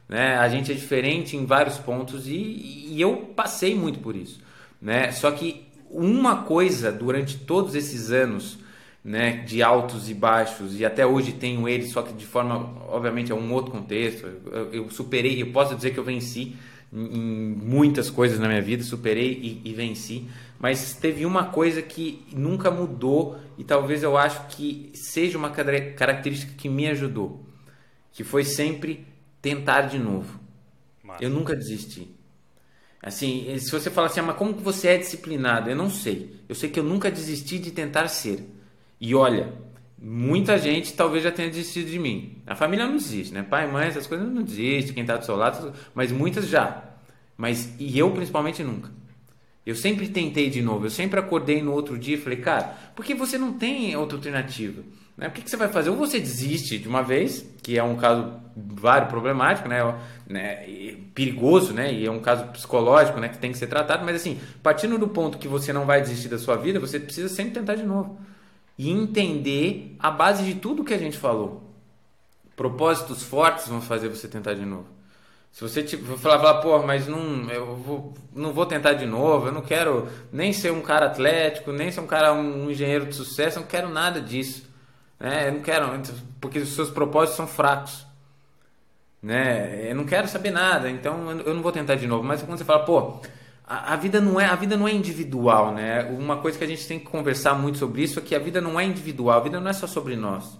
Né? 0.09 0.37
A 0.37 0.49
gente 0.49 0.71
é 0.71 0.75
diferente 0.75 1.37
em 1.37 1.45
vários 1.45 1.79
pontos 1.79 2.27
e, 2.27 2.33
e 2.33 3.01
eu 3.01 3.33
passei 3.35 3.75
muito 3.75 3.99
por 3.99 4.15
isso. 4.15 4.41
Né? 4.81 5.11
Só 5.13 5.31
que 5.31 5.67
uma 5.91 6.43
coisa 6.43 6.93
durante 6.93 7.39
todos 7.39 7.75
esses 7.75 8.11
anos 8.11 8.59
né, 9.05 9.45
de 9.47 9.63
altos 9.63 10.11
e 10.11 10.15
baixos, 10.15 10.79
e 10.79 10.85
até 10.85 11.07
hoje 11.07 11.33
tenho 11.33 11.69
eles, 11.69 11.91
só 11.91 12.03
que 12.03 12.13
de 12.13 12.27
forma, 12.27 12.73
obviamente, 12.89 13.31
é 13.31 13.35
um 13.35 13.53
outro 13.53 13.71
contexto. 13.71 14.27
Eu, 14.47 14.73
eu 14.73 14.91
superei, 14.91 15.41
eu 15.41 15.53
posso 15.53 15.77
dizer 15.77 15.93
que 15.93 15.99
eu 15.99 16.05
venci 16.05 16.57
em, 16.93 17.57
muitas 17.63 18.11
coisas 18.11 18.41
na 18.41 18.49
minha 18.49 18.63
vida, 18.63 18.83
superei 18.83 19.63
e, 19.65 19.71
e 19.71 19.73
venci 19.75 20.27
mas 20.59 20.95
teve 20.95 21.27
uma 21.27 21.45
coisa 21.45 21.83
que 21.83 22.27
nunca 22.33 22.71
mudou 22.71 23.39
e 23.59 23.65
talvez 23.65 24.03
eu 24.03 24.17
acho 24.17 24.47
que 24.49 24.91
seja 24.95 25.37
uma 25.37 25.51
característica 25.51 26.53
que 26.57 26.69
me 26.69 26.89
ajudou, 26.89 27.45
que 28.13 28.25
foi 28.25 28.45
sempre 28.45 29.07
tentar 29.47 29.83
de 29.83 29.97
novo. 29.97 30.41
Massa. 31.05 31.23
Eu 31.23 31.31
nunca 31.31 31.55
desisti. 31.55 32.13
Assim, 33.01 33.57
se 33.61 33.71
você 33.71 33.89
falar 33.89 34.09
assim, 34.09 34.19
ah, 34.19 34.25
mas 34.25 34.37
como 34.37 34.55
que 34.55 34.63
você 34.63 34.89
é 34.89 34.99
disciplinado? 34.99 35.71
Eu 35.71 35.77
não 35.77 35.89
sei. 35.89 36.41
Eu 36.49 36.55
sei 36.57 36.69
que 36.69 36.81
eu 36.81 36.83
nunca 36.83 37.13
desisti 37.13 37.57
de 37.61 37.71
tentar 37.71 38.09
ser. 38.09 38.45
E 39.01 39.15
olha, 39.15 39.53
muita 39.97 40.59
gente 40.59 40.95
talvez 40.95 41.23
já 41.23 41.31
tenha 41.31 41.49
desistido 41.49 41.89
de 41.89 41.97
mim. 41.97 42.43
A 42.45 42.57
família 42.57 42.87
não 42.87 42.97
desiste, 42.97 43.33
né? 43.33 43.45
Pai, 43.45 43.71
mãe, 43.71 43.87
essas 43.87 44.09
coisas 44.09 44.29
não 44.29 44.43
desistem, 44.43 44.95
quem 44.95 45.05
está 45.05 45.17
do 45.17 45.25
seu 45.25 45.37
lado, 45.37 45.73
mas 45.95 46.11
muitas 46.11 46.49
já. 46.49 46.83
Mas 47.37 47.73
e 47.79 47.97
eu 47.97 48.11
principalmente 48.11 48.65
nunca. 48.65 48.91
Eu 49.65 49.77
sempre 49.77 50.09
tentei 50.09 50.51
de 50.51 50.61
novo, 50.61 50.87
eu 50.87 50.91
sempre 50.91 51.21
acordei 51.21 51.63
no 51.63 51.73
outro 51.73 51.97
dia 51.97 52.17
e 52.17 52.21
falei, 52.21 52.39
cara, 52.41 52.77
por 52.97 53.05
que 53.05 53.15
você 53.15 53.39
não 53.39 53.53
tem 53.53 53.95
outra 53.97 54.17
alternativa? 54.17 54.83
Né? 55.17 55.29
O 55.29 55.31
que, 55.31 55.43
que 55.43 55.51
você 55.51 55.57
vai 55.57 55.69
fazer? 55.69 55.91
Ou 55.91 55.97
você 55.97 56.21
desiste 56.21 56.79
de 56.79 56.89
uma 56.89 57.03
vez, 57.03 57.45
que 57.63 57.79
é 57.79 57.83
um 57.83 57.97
caso 57.97 58.35
vário 58.55 59.09
problemático, 59.09 59.69
né? 59.69 59.83
né? 60.27 60.67
perigoso, 61.15 61.73
né? 61.73 61.93
E 61.93 62.07
é 62.07 62.11
um 62.11 62.21
caso 62.21 62.45
psicológico, 62.49 63.19
né? 63.19 63.29
Que 63.29 63.39
tem 63.39 63.53
que 63.53 63.59
ser 63.59 63.67
tratado. 63.67 64.05
Mas 64.05 64.17
assim, 64.17 64.39
partindo 64.63 64.99
do 64.99 65.09
ponto 65.09 65.39
que 65.39 65.49
você 65.49 65.73
não 65.73 65.87
vai 65.87 66.01
desistir 66.01 66.29
da 66.29 66.39
sua 66.39 66.57
vida, 66.57 66.79
você 66.79 67.01
precisa 67.01 67.29
sempre 67.29 67.55
tentar 67.55 67.75
de 67.75 67.83
novo 67.83 68.19
e 68.79 68.91
entender 68.91 69.97
a 69.99 70.11
base 70.11 70.45
de 70.45 70.55
tudo 70.55 70.85
que 70.85 70.93
a 70.93 70.99
gente 70.99 71.17
falou. 71.17 71.63
Propósitos 72.55 73.23
fortes 73.23 73.69
vão 73.69 73.81
fazer 73.81 74.09
você 74.09 74.29
tentar 74.29 74.55
de 74.55 74.65
novo. 74.65 74.87
Se 75.51 75.63
você 75.63 75.83
tipo, 75.83 76.19
falar, 76.19 76.39
falar, 76.39 76.61
pô, 76.61 76.79
mas 76.83 77.07
não, 77.07 77.51
eu 77.51 77.77
vou, 77.77 78.15
não 78.35 78.53
vou 78.53 78.67
tentar 78.67 78.93
de 78.93 79.07
novo, 79.07 79.47
eu 79.47 79.53
não 79.53 79.63
quero 79.63 80.07
nem 80.31 80.53
ser 80.53 80.71
um 80.71 80.83
cara 80.83 81.07
atlético, 81.07 81.73
nem 81.73 81.91
ser 81.91 82.01
um 82.01 82.07
cara, 82.07 82.35
um 82.35 82.71
engenheiro 82.71 83.07
de 83.07 83.15
sucesso, 83.15 83.57
eu 83.59 83.63
não 83.63 83.69
quero 83.69 83.89
nada 83.89 84.21
disso. 84.21 84.66
Né? 85.19 85.49
Eu 85.49 85.53
não 85.55 85.61
quero, 85.61 86.03
porque 86.41 86.59
os 86.59 86.75
seus 86.75 86.91
propósitos 86.91 87.37
são 87.37 87.47
fracos. 87.47 88.07
Né? 89.23 89.91
Eu 89.91 89.97
não 89.97 90.05
quero 90.05 90.29
saber 90.29 90.51
nada, 90.51 90.91
então 90.91 91.31
eu 91.31 91.55
não 91.55 91.63
vou 91.63 91.73
tentar 91.73 91.97
de 91.97 92.07
novo. 92.07 92.23
Mas 92.23 92.43
quando 92.43 92.59
você 92.59 92.65
fala, 92.65 92.85
pô, 92.85 93.21
a, 93.67 93.95
a, 93.95 93.97
vida 93.97 94.21
não 94.21 94.39
é 94.39 94.47
a 94.47 94.55
vida 94.55 94.77
não 94.77 94.87
é 94.87 94.93
individual, 94.93 95.75
né? 95.75 96.05
Uma 96.05 96.37
coisa 96.37 96.57
que 96.57 96.65
a 96.65 96.69
gente 96.69 96.87
tem 96.87 96.99
que 97.01 97.07
conversar 97.07 97.55
muito 97.55 97.79
sobre 97.79 98.03
isso 98.03 98.19
é 98.19 98.23
que 98.23 98.35
a 98.35 98.39
vida 98.39 98.61
não 98.61 98.79
é 98.79 98.85
individual, 98.85 99.41
a 99.41 99.43
vida 99.43 99.59
não 99.59 99.69
é 99.69 99.73
só 99.73 99.87
sobre 99.87 100.15
nós. 100.15 100.57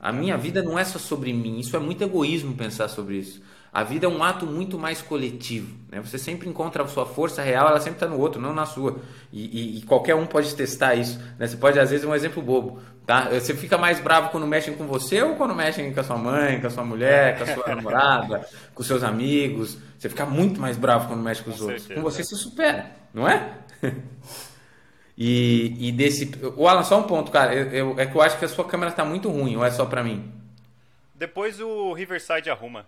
A 0.00 0.10
minha 0.10 0.36
vida 0.36 0.62
não 0.62 0.76
é 0.76 0.84
só 0.84 0.98
sobre 0.98 1.32
mim. 1.32 1.60
Isso 1.60 1.76
é 1.76 1.78
muito 1.78 2.02
egoísmo 2.02 2.54
pensar 2.56 2.88
sobre 2.88 3.18
isso. 3.18 3.40
A 3.72 3.82
vida 3.82 4.04
é 4.04 4.08
um 4.08 4.22
ato 4.22 4.44
muito 4.44 4.78
mais 4.78 5.00
coletivo. 5.00 5.74
Né? 5.90 5.98
Você 6.02 6.18
sempre 6.18 6.46
encontra 6.46 6.82
a 6.82 6.86
sua 6.86 7.06
força 7.06 7.40
real, 7.40 7.68
ela 7.68 7.80
sempre 7.80 7.96
está 7.96 8.06
no 8.06 8.20
outro, 8.20 8.38
não 8.38 8.52
na 8.52 8.66
sua. 8.66 9.00
E, 9.32 9.46
e, 9.46 9.78
e, 9.78 9.82
qualquer 9.82 10.14
um 10.14 10.26
pode 10.26 10.54
testar 10.54 10.94
isso. 10.94 11.18
Né? 11.38 11.46
Você 11.46 11.56
pode, 11.56 11.80
às 11.80 11.90
vezes, 11.90 12.04
um 12.04 12.14
exemplo 12.14 12.42
bobo. 12.42 12.82
Tá? 13.06 13.30
Você 13.30 13.54
fica 13.54 13.78
mais 13.78 13.98
bravo 13.98 14.28
quando 14.28 14.46
mexem 14.46 14.74
com 14.74 14.86
você 14.86 15.22
ou 15.22 15.36
quando 15.36 15.54
mexem 15.54 15.90
com 15.92 16.00
a 16.00 16.04
sua 16.04 16.18
mãe, 16.18 16.60
com 16.60 16.66
a 16.66 16.70
sua 16.70 16.84
mulher, 16.84 17.38
com 17.38 17.44
a 17.44 17.46
sua 17.46 17.66
namorada, 17.74 18.46
com 18.74 18.82
seus 18.82 19.02
amigos. 19.02 19.78
Você 19.98 20.10
fica 20.10 20.26
muito 20.26 20.60
mais 20.60 20.76
bravo 20.76 21.08
quando 21.08 21.22
mexe 21.22 21.42
com 21.42 21.50
os 21.50 21.56
com 21.56 21.62
outros. 21.62 21.82
Certeza. 21.82 22.00
Com 22.00 22.10
você 22.10 22.22
se 22.22 22.36
supera, 22.36 22.90
não 23.14 23.26
é? 23.26 23.52
e, 25.16 25.88
e 25.88 25.92
desse. 25.92 26.30
O 26.56 26.68
Alan, 26.68 26.82
só 26.82 27.00
um 27.00 27.04
ponto, 27.04 27.32
cara. 27.32 27.54
Eu, 27.54 27.70
eu, 27.70 28.00
é 28.00 28.04
que 28.04 28.14
eu 28.14 28.20
acho 28.20 28.38
que 28.38 28.44
a 28.44 28.48
sua 28.48 28.66
câmera 28.66 28.90
está 28.90 29.02
muito 29.02 29.30
ruim, 29.30 29.56
ou 29.56 29.64
é 29.64 29.70
só 29.70 29.86
para 29.86 30.04
mim? 30.04 30.30
Depois 31.14 31.58
o 31.58 31.94
Riverside 31.94 32.50
arruma. 32.50 32.86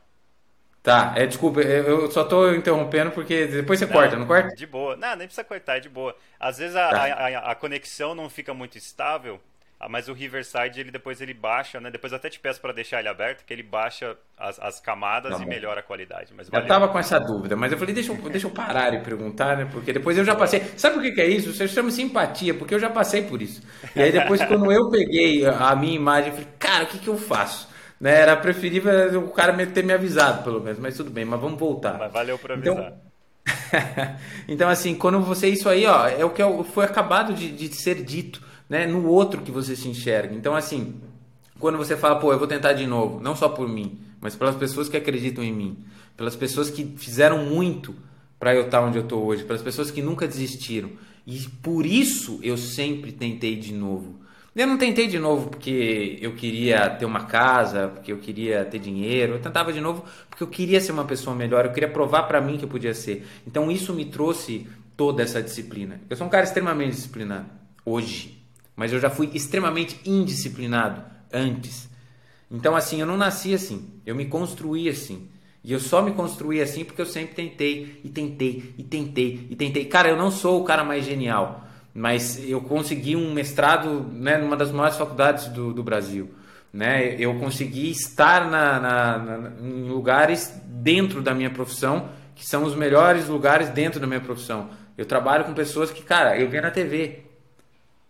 Tá, 0.85 1.15
é, 1.17 1.25
desculpa, 1.27 1.63
eu 1.63 2.11
só 2.11 2.25
tô 2.25 2.53
interrompendo 2.53 3.11
porque 3.11 3.47
depois 3.47 3.79
você 3.79 3.87
não, 3.87 3.93
corta, 3.95 4.17
não 4.17 4.27
corta? 4.27 4.55
De 4.55 4.67
boa. 4.67 4.95
Não, 4.97 5.17
nem 5.17 5.27
precisa 5.27 5.43
cortar, 5.43 5.79
é 5.79 5.81
de 5.81 5.89
boa. 5.89 6.15
Às 6.39 6.59
vezes 6.59 6.77
a, 6.77 6.91
tá. 6.91 7.05
a, 7.05 7.53
a, 7.53 7.55
conexão 7.55 8.15
não 8.15 8.29
fica 8.29 8.53
muito 8.53 8.77
estável, 8.77 9.41
ah, 9.81 9.89
mas 9.89 10.09
o 10.09 10.13
Riverside, 10.13 10.79
ele 10.79 10.91
depois 10.91 11.23
ele 11.23 11.33
baixa, 11.33 11.81
né? 11.81 11.91
Depois 11.91 12.13
até 12.13 12.29
te 12.29 12.39
peço 12.39 12.61
para 12.61 12.71
deixar 12.75 13.01
ele 13.01 13.09
aberto, 13.09 13.47
que 13.47 13.53
ele 13.55 13.63
baixa 13.63 14.15
as, 14.39 14.61
as 14.61 14.79
camadas 14.79 15.35
tá 15.35 15.43
e 15.43 15.47
melhora 15.47 15.81
a 15.81 15.83
qualidade. 15.83 16.35
Mas 16.37 16.51
eu 16.53 16.67
tava 16.67 16.87
com 16.89 16.99
essa 16.99 17.19
dúvida, 17.19 17.57
mas 17.57 17.73
eu 17.73 17.79
falei, 17.79 17.95
deixa 17.95 18.13
eu, 18.13 18.17
deixa 18.17 18.47
eu 18.47 18.51
parar 18.51 18.93
e 18.93 19.01
perguntar, 19.01 19.57
né? 19.57 19.67
Porque 19.73 19.91
depois 19.91 20.19
eu 20.19 20.25
já 20.25 20.35
passei. 20.35 20.63
Sabe 20.77 21.01
que, 21.01 21.13
que 21.13 21.21
é 21.23 21.27
isso? 21.27 21.51
Você 21.51 21.67
chama 21.67 21.91
simpatia, 21.91 22.53
porque 22.53 22.75
eu 22.75 22.79
já 22.79 22.91
passei 22.91 23.23
por 23.23 23.41
isso. 23.41 23.63
E 23.97 24.03
aí 24.03 24.13
depois, 24.13 24.45
quando 24.45 24.71
eu 24.71 24.91
peguei 24.91 25.47
a 25.47 25.75
minha 25.75 25.97
imagem, 25.97 26.29
eu 26.29 26.35
falei, 26.35 26.51
cara, 26.59 26.85
o 26.85 26.87
que, 26.89 26.99
que 26.99 27.09
eu 27.09 27.17
faço? 27.17 27.73
Né? 28.05 28.21
Era 28.21 28.37
preferível 28.37 29.25
o 29.25 29.31
cara 29.31 29.67
ter 29.67 29.83
me 29.83 29.95
avisado, 29.95 30.45
pelo 30.45 30.61
menos, 30.61 30.79
mas 30.79 30.95
tudo 30.95 31.09
bem, 31.09 31.25
mas 31.25 31.41
vamos 31.41 31.59
voltar. 31.59 31.99
Mas 31.99 32.13
valeu 32.13 32.39
por 32.39 32.51
então, 32.51 32.77
avisar. 32.77 32.93
Então, 33.47 34.17
então 34.47 34.69
assim, 34.69 34.95
quando 34.95 35.19
você. 35.21 35.49
Isso 35.49 35.67
aí, 35.71 35.87
ó, 35.87 36.07
é 36.07 36.23
o 36.23 36.29
que 36.29 36.43
é 36.43 36.65
foi 36.65 36.85
acabado 36.85 37.33
de, 37.33 37.51
de 37.51 37.75
ser 37.75 38.05
dito, 38.05 38.43
né? 38.69 38.87
No 38.87 39.09
outro 39.09 39.41
que 39.41 39.51
você 39.51 39.75
se 39.75 39.89
enxerga. 39.89 40.35
Então, 40.35 40.55
assim, 40.55 41.01
quando 41.59 41.79
você 41.79 41.97
fala, 41.97 42.17
pô, 42.17 42.31
eu 42.31 42.39
vou 42.39 42.47
tentar 42.47 42.75
de 42.75 42.87
novo, 42.87 43.21
não 43.21 43.35
só 43.35 43.49
por 43.49 43.67
mim, 43.67 43.99
mas 44.21 44.37
pelas 44.37 44.55
pessoas 44.55 44.87
que 44.87 44.99
acreditam 44.99 45.43
em 45.43 45.55
mim, 45.55 45.79
pelas 46.15 46.37
pessoas 46.37 46.69
que 46.69 46.85
fizeram 46.99 47.47
muito 47.47 47.95
para 48.39 48.55
eu 48.55 48.67
estar 48.67 48.83
onde 48.83 48.99
eu 48.99 49.05
estou 49.05 49.25
hoje, 49.25 49.45
pelas 49.45 49.63
pessoas 49.63 49.91
que 49.91 50.03
nunca 50.03 50.29
desistiram. 50.29 50.91
E 51.27 51.39
por 51.63 51.87
isso 51.87 52.39
eu 52.43 52.59
sempre 52.59 53.13
tentei 53.13 53.57
de 53.57 53.73
novo. 53.73 54.21
Eu 54.55 54.69
não 54.69 54.79
tentei 54.79 55.09
de 55.09 55.19
novo 55.19 55.51
porque 55.51 56.17
eu 56.21 56.33
queria 56.35 56.89
ter 56.89 57.05
uma 57.05 57.25
casa, 57.25 57.89
porque 57.89 58.13
eu 58.13 58.19
queria 58.19 58.65
ter 58.65 58.79
dinheiro. 58.79 59.35
Eu 59.35 59.41
tentava 59.41 59.73
de 59.73 59.81
novo 59.81 60.05
porque 60.31 60.45
eu 60.45 60.49
queria 60.49 60.81
ser 60.81 60.93
uma 60.93 61.05
pessoa 61.05 61.35
melhor, 61.35 61.65
eu 61.65 61.73
queria 61.73 61.89
provar 61.89 62.23
para 62.25 62.41
mim 62.41 62.57
que 62.57 62.65
eu 62.65 62.69
podia 62.69 62.95
ser. 62.95 63.27
Então 63.45 63.69
isso 63.69 63.93
me 63.93 64.05
trouxe 64.05 64.69
toda 64.97 65.25
essa 65.25 65.43
disciplina. 65.43 66.01
Eu 66.09 66.17
sou 66.17 66.27
um 66.27 66.31
cara 66.31 66.45
extremamente 66.45 66.95
disciplinado 66.95 67.47
hoje, 67.85 68.45
mas 68.77 68.93
eu 68.93 69.01
já 69.01 69.11
fui 69.11 69.29
extremamente 69.35 69.99
indisciplinado 70.05 71.03
antes. 71.33 71.91
Então 72.49 72.77
assim, 72.77 73.01
eu 73.01 73.07
não 73.07 73.17
nasci 73.17 73.53
assim, 73.55 74.01
eu 74.07 74.15
me 74.15 74.27
construí 74.27 74.89
assim. 74.89 75.29
E 75.65 75.73
eu 75.73 75.81
só 75.81 76.01
me 76.01 76.13
construí 76.13 76.61
assim 76.61 76.85
porque 76.85 77.03
eu 77.03 77.07
sempre 77.07 77.35
tentei, 77.35 78.01
e 78.05 78.09
tentei, 78.09 78.75
e 78.79 78.85
tentei, 78.85 79.47
e 79.51 79.57
tentei. 79.57 79.85
Cara, 79.87 80.11
eu 80.11 80.17
não 80.17 80.31
sou 80.31 80.61
o 80.61 80.65
cara 80.65 80.85
mais 80.85 81.05
genial, 81.05 81.64
mas 81.95 82.43
eu 82.45 82.61
consegui 82.61 83.15
um 83.15 83.33
mestrado 83.33 84.05
né, 84.13 84.37
numa 84.37 84.57
das 84.57 84.73
maiores 84.73 84.97
faculdades 84.97 85.47
do, 85.49 85.73
do 85.73 85.83
Brasil. 85.83 86.29
Né? 86.73 87.15
Eu 87.21 87.39
consegui 87.39 87.89
estar 87.89 88.51
na, 88.51 88.81
na, 88.81 89.19
na, 89.19 89.51
em 89.63 89.89
lugares 89.89 90.53
dentro 90.67 91.23
da 91.23 91.33
minha 91.33 91.51
profissão, 91.51 92.09
que 92.35 92.45
são 92.45 92.65
os 92.65 92.75
melhores 92.75 93.29
lugares 93.29 93.69
dentro 93.69 94.01
da 94.01 94.09
minha 94.09 94.21
profissão. 94.21 94.71
Eu 94.99 95.07
trabalho 95.07 95.45
com 95.45 95.55
pessoas 95.55 95.93
que, 95.93 96.03
cara, 96.03 96.37
eu 96.37 96.51
via 96.51 96.61
na 96.61 96.73
TV. 96.73 97.21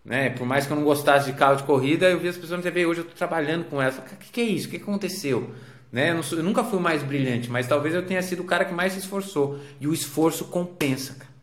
Né? 0.02 0.30
Por 0.30 0.46
mais 0.46 0.66
que 0.66 0.72
eu 0.72 0.76
não 0.76 0.84
gostasse 0.84 1.30
de 1.30 1.36
carro 1.36 1.56
de 1.56 1.64
corrida, 1.64 2.08
eu 2.08 2.18
via 2.18 2.30
as 2.30 2.38
pessoas 2.38 2.60
na 2.60 2.62
TV. 2.62 2.86
Hoje 2.86 3.00
eu 3.00 3.04
estou 3.04 3.18
trabalhando 3.18 3.66
com 3.66 3.82
elas. 3.82 3.98
O 3.98 4.02
que, 4.02 4.32
que, 4.32 4.40
é 4.40 4.44
isso? 4.44 4.66
O 4.68 4.70
que, 4.70 4.78
aconteceu? 4.78 5.50
Né? 5.92 6.12
Eu, 6.12 6.22
sou, 6.22 6.38
eu, 6.38 6.44
nunca 6.44 6.64
fui 6.64 6.80
mais 6.80 7.02
brilhante, 7.02 7.50
mas 7.50 7.66
talvez 7.66 7.94
eu 7.94 8.04
tenha 8.06 8.22
sido 8.22 8.40
o 8.40 8.46
cara 8.46 8.64
que 8.64 8.72
mais 8.72 8.94
se 8.94 8.98
esforçou. 9.00 9.58
E 9.78 9.86
o 9.86 9.92
esforço 9.92 10.46
compensa, 10.46 11.14
cara. 11.14 11.33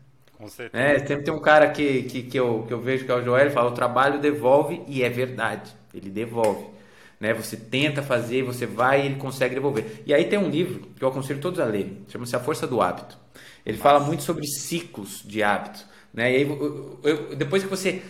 Com 0.42 0.48
certeza. 0.48 0.82
É, 0.82 0.98
sempre 0.98 1.22
tem 1.22 1.32
um 1.32 1.40
cara 1.40 1.70
que, 1.70 2.02
que, 2.02 2.22
que, 2.24 2.36
eu, 2.36 2.64
que 2.66 2.74
eu 2.74 2.80
vejo 2.80 3.04
que 3.04 3.12
é 3.12 3.14
o 3.14 3.22
Joel, 3.22 3.42
ele 3.42 3.54
fala: 3.54 3.70
o 3.70 3.74
trabalho 3.74 4.20
devolve, 4.20 4.82
e 4.88 5.04
é 5.04 5.08
verdade. 5.08 5.70
Ele 5.94 6.10
devolve. 6.10 6.66
Né? 7.20 7.32
Você 7.32 7.56
tenta 7.56 8.02
fazer, 8.02 8.42
você 8.42 8.66
vai 8.66 9.02
e 9.02 9.06
ele 9.06 9.14
consegue 9.14 9.54
devolver. 9.54 10.02
E 10.04 10.12
aí 10.12 10.24
tem 10.24 10.40
um 10.40 10.50
livro 10.50 10.88
que 10.96 11.04
eu 11.04 11.08
aconselho 11.08 11.38
todos 11.38 11.60
a 11.60 11.64
lerem, 11.64 11.98
chama-se 12.08 12.34
A 12.34 12.40
Força 12.40 12.66
do 12.66 12.82
Hábito. 12.82 13.16
Ele 13.64 13.78
fala 13.78 14.00
muito 14.00 14.24
sobre 14.24 14.44
ciclos 14.48 15.22
de 15.24 15.44
hábito. 15.44 15.86
Né? 16.12 16.32
E 16.32 16.36
aí, 16.36 16.42
eu, 16.42 17.00
eu, 17.04 17.36
depois 17.36 17.62
que 17.62 17.68
você 17.68 18.02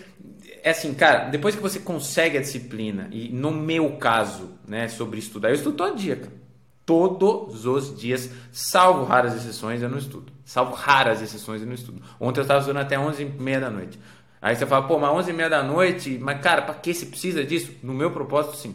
é 0.62 0.70
assim, 0.70 0.95
cara, 0.95 1.28
depois 1.28 1.55
que 1.55 1.61
você 1.61 1.80
consegue 1.80 2.39
a 2.39 2.41
disciplina, 2.41 3.09
e 3.12 3.28
no 3.28 3.51
meu 3.51 3.99
caso, 3.99 4.53
né, 4.66 4.89
sobre 4.89 5.18
estudar, 5.18 5.51
eu 5.51 5.57
estudo 5.57 5.76
todo 5.76 5.99
dia, 5.99 6.16
cara. 6.16 6.41
Todos 6.85 7.64
os 7.64 7.99
dias, 7.99 8.30
salvo 8.51 9.05
raras 9.05 9.35
exceções, 9.35 9.83
eu 9.83 9.89
não 9.89 9.99
estudo. 9.99 10.33
Salvo 10.45 10.74
raras 10.74 11.22
exceções, 11.22 11.61
eu 11.61 11.66
não 11.66 11.74
estudo. 11.74 12.03
Ontem 12.20 12.41
eu 12.41 12.43
estava 12.43 12.61
estudando 12.61 12.83
até 12.83 12.97
11h30 12.97 13.61
da 13.61 13.70
noite. 13.70 14.01
Aí 14.41 14.57
você 14.57 14.66
fala, 14.66 14.87
pô, 14.87 14.99
mas 14.99 15.26
11h30 15.26 15.49
da 15.49 15.62
noite, 15.62 16.18
mas 16.20 16.41
cara, 16.41 16.62
para 16.62 16.74
que 16.74 16.93
você 16.93 17.07
precisa 17.07 17.45
disso? 17.45 17.72
No 17.83 17.95
meu 17.95 18.11
propósito, 18.11 18.57
sim. 18.57 18.74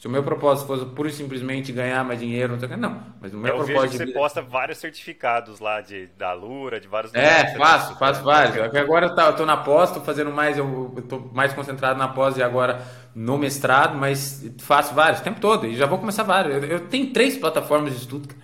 Se 0.00 0.06
o 0.06 0.10
meu 0.10 0.22
propósito 0.22 0.66
fosse 0.66 0.86
pura 0.86 1.10
e 1.10 1.12
simplesmente 1.12 1.72
ganhar 1.72 2.02
mais 2.02 2.18
dinheiro, 2.18 2.54
não 2.54 2.58
sei 2.58 2.68
o 2.68 2.70
que, 2.70 2.76
não. 2.78 3.02
Mas 3.20 3.34
o 3.34 3.36
meu 3.36 3.48
eu 3.52 3.56
propósito. 3.58 3.98
Vejo 3.98 4.04
que 4.06 4.06
você 4.06 4.18
posta 4.18 4.40
vários 4.40 4.78
certificados 4.78 5.60
lá 5.60 5.82
de, 5.82 6.06
da 6.16 6.32
Lura, 6.32 6.80
de 6.80 6.88
vários 6.88 7.14
É, 7.14 7.54
faço, 7.58 7.98
faço 7.98 8.22
vários. 8.24 8.56
Agora 8.74 9.08
eu, 9.08 9.14
tá, 9.14 9.30
tô 9.34 9.44
na 9.44 9.58
pós, 9.58 9.92
tô 9.92 10.00
fazendo 10.00 10.32
mais, 10.32 10.56
eu, 10.56 11.04
tô 11.06 11.18
mais 11.34 11.52
concentrado 11.52 11.98
na 11.98 12.08
pós 12.08 12.38
e 12.38 12.42
agora 12.42 12.80
no 13.14 13.36
mestrado, 13.36 13.94
mas 13.94 14.42
faço 14.60 14.94
vários 14.94 15.20
o 15.20 15.22
tempo 15.22 15.38
todo 15.38 15.66
e 15.66 15.76
já 15.76 15.84
vou 15.84 15.98
começar 15.98 16.22
vários. 16.22 16.54
Eu, 16.54 16.64
eu 16.64 16.80
tenho 16.88 17.12
três 17.12 17.36
plataformas 17.36 17.92
de 17.92 17.98
estudo. 17.98 18.34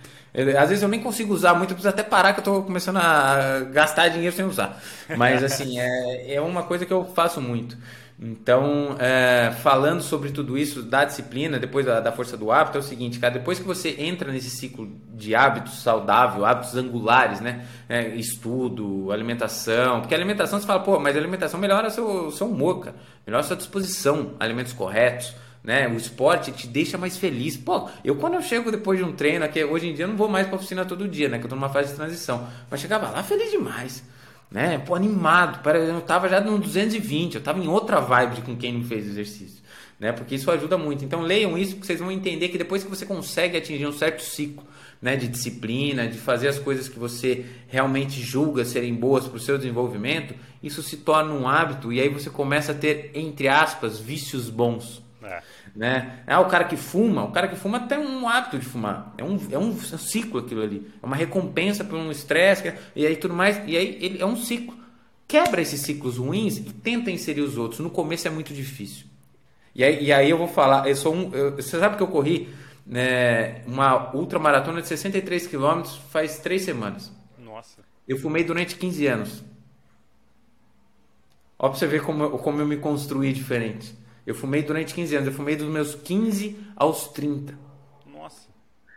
Às 0.59 0.69
vezes 0.69 0.83
eu 0.83 0.89
nem 0.89 0.99
consigo 0.99 1.33
usar 1.33 1.55
muito, 1.55 1.71
eu 1.71 1.75
preciso 1.75 1.89
até 1.89 2.03
parar 2.03 2.33
que 2.33 2.41
eu 2.41 2.43
tô 2.43 2.61
começando 2.61 2.97
a 2.97 3.61
gastar 3.71 4.09
dinheiro 4.09 4.35
sem 4.35 4.45
usar. 4.45 4.79
Mas 5.15 5.43
assim, 5.43 5.79
é, 5.81 6.35
é 6.35 6.39
uma 6.39 6.61
coisa 6.61 6.85
que 6.85 6.93
eu 6.93 7.03
faço 7.03 7.41
muito. 7.41 7.75
Então, 8.19 8.95
é, 8.97 9.51
falando 9.61 10.01
sobre 10.01 10.31
tudo 10.31 10.57
isso 10.57 10.81
da 10.81 11.05
disciplina, 11.05 11.59
depois 11.59 11.85
da, 11.85 11.99
da, 11.99 12.11
força 12.11 12.35
do 12.35 12.51
hábito, 12.51 12.77
é 12.77 12.79
o 12.79 12.83
seguinte, 12.83 13.19
cara, 13.19 13.35
depois 13.35 13.59
que 13.59 13.65
você 13.65 13.95
entra 13.99 14.31
nesse 14.31 14.49
ciclo 14.49 14.89
de 15.13 15.35
hábitos 15.35 15.83
saudável, 15.83 16.43
hábitos 16.43 16.75
angulares, 16.75 17.39
né? 17.39 17.67
É, 17.87 18.07
estudo, 18.15 19.11
alimentação, 19.11 20.01
porque 20.01 20.15
alimentação 20.15 20.59
você 20.59 20.65
fala, 20.65 20.79
pô, 20.79 20.99
mas 20.99 21.15
alimentação 21.15 21.59
melhora 21.59 21.91
seu, 21.91 22.31
seu 22.31 22.47
humor, 22.47 22.79
cara, 22.79 22.95
melhora 23.25 23.43
sua 23.43 23.55
disposição, 23.55 24.33
alimentos 24.39 24.73
corretos, 24.73 25.35
né? 25.63 25.87
O 25.87 25.93
esporte 25.93 26.51
te 26.51 26.67
deixa 26.67 26.97
mais 26.97 27.17
feliz. 27.17 27.55
Pô, 27.55 27.87
eu 28.03 28.15
quando 28.15 28.33
eu 28.33 28.41
chego 28.41 28.71
depois 28.71 28.97
de 28.97 29.05
um 29.05 29.11
treino, 29.11 29.45
aqui, 29.45 29.63
hoje 29.63 29.89
em 29.89 29.93
dia 29.93 30.05
eu 30.05 30.09
não 30.09 30.17
vou 30.17 30.27
mais 30.27 30.47
pra 30.47 30.55
oficina 30.55 30.83
todo 30.83 31.07
dia, 31.07 31.29
né? 31.29 31.37
Que 31.37 31.45
eu 31.45 31.49
tô 31.49 31.55
numa 31.55 31.69
fase 31.69 31.89
de 31.91 31.95
transição, 31.95 32.47
mas 32.67 32.79
chegava 32.79 33.11
lá 33.11 33.21
feliz 33.21 33.51
demais 33.51 34.03
né? 34.51 34.77
Pô, 34.79 34.95
animado. 34.95 35.67
Eu 35.69 36.01
tava 36.01 36.29
já 36.29 36.39
no 36.39 36.57
220, 36.57 37.35
eu 37.35 37.41
tava 37.41 37.59
em 37.59 37.67
outra 37.67 37.99
vibe 37.99 38.41
com 38.41 38.55
quem 38.55 38.73
não 38.73 38.83
fez 38.83 39.05
exercício, 39.05 39.61
né? 39.99 40.11
Porque 40.11 40.35
isso 40.35 40.49
ajuda 40.51 40.77
muito. 40.77 41.03
Então 41.03 41.21
leiam 41.21 41.57
isso 41.57 41.75
que 41.75 41.85
vocês 41.85 41.99
vão 41.99 42.11
entender 42.11 42.49
que 42.49 42.57
depois 42.57 42.83
que 42.83 42.89
você 42.89 43.05
consegue 43.05 43.57
atingir 43.57 43.85
um 43.85 43.93
certo 43.93 44.23
ciclo, 44.23 44.63
né, 45.01 45.15
de 45.15 45.27
disciplina, 45.27 46.07
de 46.07 46.17
fazer 46.17 46.47
as 46.47 46.57
coisas 46.57 46.89
que 46.89 46.97
você 46.97 47.45
realmente 47.67 48.19
julga 48.19 48.65
serem 48.65 48.95
boas 48.95 49.27
para 49.27 49.37
o 49.37 49.39
seu 49.39 49.55
desenvolvimento, 49.57 50.33
isso 50.63 50.81
se 50.81 50.97
torna 50.97 51.33
um 51.33 51.47
hábito 51.47 51.93
e 51.93 52.01
aí 52.01 52.09
você 52.09 52.31
começa 52.31 52.71
a 52.71 52.75
ter 52.75 53.11
entre 53.13 53.47
aspas 53.47 53.99
vícios 53.99 54.49
bons. 54.49 55.03
É. 55.21 55.41
Né? 55.77 56.23
Ah, 56.25 56.39
o 56.39 56.47
cara 56.47 56.63
que 56.63 56.75
fuma, 56.75 57.23
o 57.23 57.31
cara 57.31 57.47
que 57.47 57.55
fuma 57.55 57.81
tem 57.81 57.99
um 57.99 58.27
hábito 58.27 58.57
de 58.57 58.65
fumar. 58.65 59.13
É 59.15 59.23
um, 59.23 59.39
é 59.51 59.59
um 59.59 59.77
ciclo 59.77 60.39
aquilo 60.39 60.63
ali. 60.63 60.91
É 61.01 61.05
uma 61.05 61.15
recompensa 61.15 61.83
por 61.83 61.99
um 61.99 62.09
estresse 62.09 62.73
e 62.95 63.05
aí 63.05 63.15
tudo 63.15 63.35
mais. 63.35 63.61
E 63.67 63.77
aí 63.77 63.95
ele 64.01 64.19
é 64.19 64.25
um 64.25 64.35
ciclo. 64.35 64.75
Quebra 65.27 65.61
esses 65.61 65.79
ciclos 65.81 66.17
ruins 66.17 66.57
e 66.57 66.63
tenta 66.63 67.11
inserir 67.11 67.41
os 67.41 67.59
outros. 67.59 67.79
No 67.79 67.91
começo 67.91 68.27
é 68.27 68.31
muito 68.31 68.55
difícil. 68.55 69.05
E 69.75 69.83
aí, 69.83 70.05
e 70.05 70.11
aí 70.11 70.27
eu 70.27 70.37
vou 70.39 70.47
falar, 70.47 70.89
eu 70.89 70.95
sou 70.95 71.13
um. 71.13 71.31
Eu, 71.31 71.55
você 71.55 71.79
sabe 71.79 71.95
que 71.95 72.01
eu 72.01 72.07
corri 72.07 72.49
né, 72.83 73.61
uma 73.67 74.15
ultramaratona 74.15 74.81
de 74.81 74.87
63 74.87 75.45
quilômetros 75.45 75.95
faz 76.09 76.39
três 76.39 76.63
semanas. 76.63 77.11
Nossa. 77.37 77.81
Eu 78.07 78.17
fumei 78.17 78.43
durante 78.43 78.75
15 78.75 79.05
anos. 79.05 79.43
Ó, 81.59 81.69
pra 81.69 81.77
você 81.77 81.85
ver 81.85 82.01
como, 82.01 82.31
como 82.39 82.61
eu 82.61 82.65
me 82.65 82.77
construí 82.77 83.31
diferente. 83.31 83.95
Eu 84.27 84.35
fumei 84.35 84.61
durante 84.61 84.93
15 84.93 85.15
anos. 85.15 85.27
Eu 85.29 85.33
fumei 85.33 85.55
dos 85.55 85.69
meus 85.69 85.95
15 85.95 86.57
aos 86.75 87.07
30. 87.07 87.57
Nossa. 88.05 88.49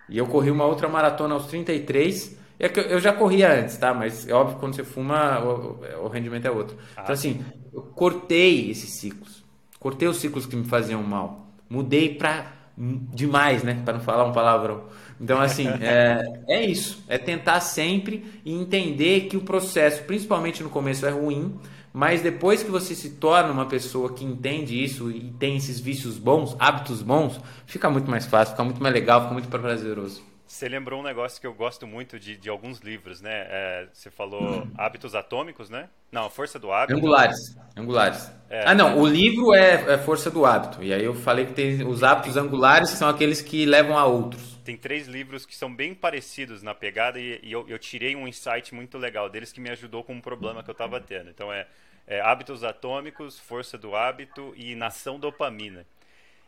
E 0.08 0.18
eu 0.18 0.26
corri 0.26 0.50
uma 0.50 0.64
outra 0.64 0.88
maratona 0.88 1.34
aos 1.34 1.46
33. 1.46 2.36
É 2.58 2.68
que 2.68 2.80
eu 2.80 2.98
já 2.98 3.12
corria 3.12 3.60
antes, 3.60 3.76
tá? 3.76 3.94
Mas 3.94 4.26
é 4.26 4.34
óbvio 4.34 4.56
que 4.56 4.60
quando 4.60 4.74
você 4.74 4.82
fuma, 4.82 5.38
o, 5.38 6.04
o 6.04 6.08
rendimento 6.08 6.46
é 6.46 6.50
outro. 6.50 6.76
Ah, 6.96 7.02
então, 7.02 7.14
assim, 7.14 7.44
eu 7.72 7.80
cortei 7.80 8.70
esses 8.70 8.90
ciclos. 8.90 9.44
Cortei 9.78 10.08
os 10.08 10.16
ciclos 10.16 10.46
que 10.46 10.56
me 10.56 10.64
faziam 10.64 11.00
mal. 11.00 11.46
Mudei 11.70 12.12
pra 12.16 12.52
demais, 12.76 13.62
né? 13.62 13.80
Para 13.84 13.94
não 13.94 14.00
falar 14.00 14.24
um 14.24 14.32
palavrão. 14.32 14.84
Então, 15.20 15.40
assim, 15.40 15.68
é, 15.80 16.24
é 16.48 16.66
isso. 16.66 17.04
É 17.08 17.16
tentar 17.18 17.60
sempre 17.60 18.24
e 18.44 18.52
entender 18.52 19.28
que 19.28 19.36
o 19.36 19.42
processo, 19.42 20.02
principalmente 20.02 20.60
no 20.60 20.70
começo, 20.70 21.06
é 21.06 21.10
ruim 21.10 21.56
mas 21.92 22.22
depois 22.22 22.62
que 22.62 22.70
você 22.70 22.94
se 22.94 23.10
torna 23.10 23.50
uma 23.50 23.66
pessoa 23.66 24.12
que 24.12 24.24
entende 24.24 24.82
isso 24.82 25.10
e 25.10 25.32
tem 25.32 25.56
esses 25.56 25.80
vícios 25.80 26.18
bons, 26.18 26.56
hábitos 26.58 27.02
bons, 27.02 27.40
fica 27.66 27.90
muito 27.90 28.10
mais 28.10 28.26
fácil, 28.26 28.52
fica 28.52 28.64
muito 28.64 28.82
mais 28.82 28.94
legal, 28.94 29.22
fica 29.22 29.32
muito 29.32 29.48
prazeroso. 29.48 30.30
Você 30.50 30.68
lembrou 30.68 30.98
um 30.98 31.04
negócio 31.04 31.40
que 31.40 31.46
eu 31.46 31.54
gosto 31.54 31.86
muito 31.86 32.18
de, 32.18 32.36
de 32.36 32.48
alguns 32.48 32.80
livros, 32.80 33.20
né? 33.20 33.46
É, 33.48 33.88
você 33.92 34.10
falou 34.10 34.66
Hábitos 34.76 35.14
Atômicos, 35.14 35.70
né? 35.70 35.88
Não, 36.10 36.28
Força 36.28 36.58
do 36.58 36.72
Hábito. 36.72 36.98
Angulares. 36.98 37.56
Angulares. 37.76 38.32
É, 38.48 38.64
ah, 38.66 38.74
não. 38.74 38.98
O 38.98 39.06
livro 39.06 39.54
é, 39.54 39.92
é, 39.92 39.98
Força 39.98 40.28
do 40.28 40.44
Hábito. 40.44 40.82
E 40.82 40.92
aí 40.92 41.04
eu 41.04 41.14
falei 41.14 41.46
que 41.46 41.52
tem 41.52 41.86
os 41.86 42.02
hábitos 42.02 42.36
angulares, 42.36 42.90
que 42.90 42.96
são 42.96 43.08
aqueles 43.08 43.40
que 43.40 43.64
levam 43.64 43.96
a 43.96 44.04
outros. 44.04 44.49
Tem 44.70 44.76
três 44.76 45.08
livros 45.08 45.44
que 45.44 45.56
são 45.56 45.74
bem 45.74 45.92
parecidos 45.92 46.62
na 46.62 46.72
pegada 46.72 47.18
e, 47.18 47.40
e 47.42 47.50
eu, 47.50 47.68
eu, 47.68 47.76
tirei 47.76 48.14
um 48.14 48.28
insight 48.28 48.72
muito 48.72 48.96
legal 48.98 49.28
deles 49.28 49.50
que 49.50 49.60
me 49.60 49.68
ajudou 49.68 50.04
com 50.04 50.12
um 50.14 50.20
problema 50.20 50.62
que 50.62 50.70
eu 50.70 50.72
estava 50.72 51.00
tendo. 51.00 51.28
Então 51.28 51.52
é, 51.52 51.66
é 52.06 52.20
Hábitos 52.20 52.62
Atômicos, 52.62 53.36
Força 53.36 53.76
do 53.76 53.96
Hábito 53.96 54.54
e 54.56 54.76
Nação 54.76 55.18
Dopamina. 55.18 55.84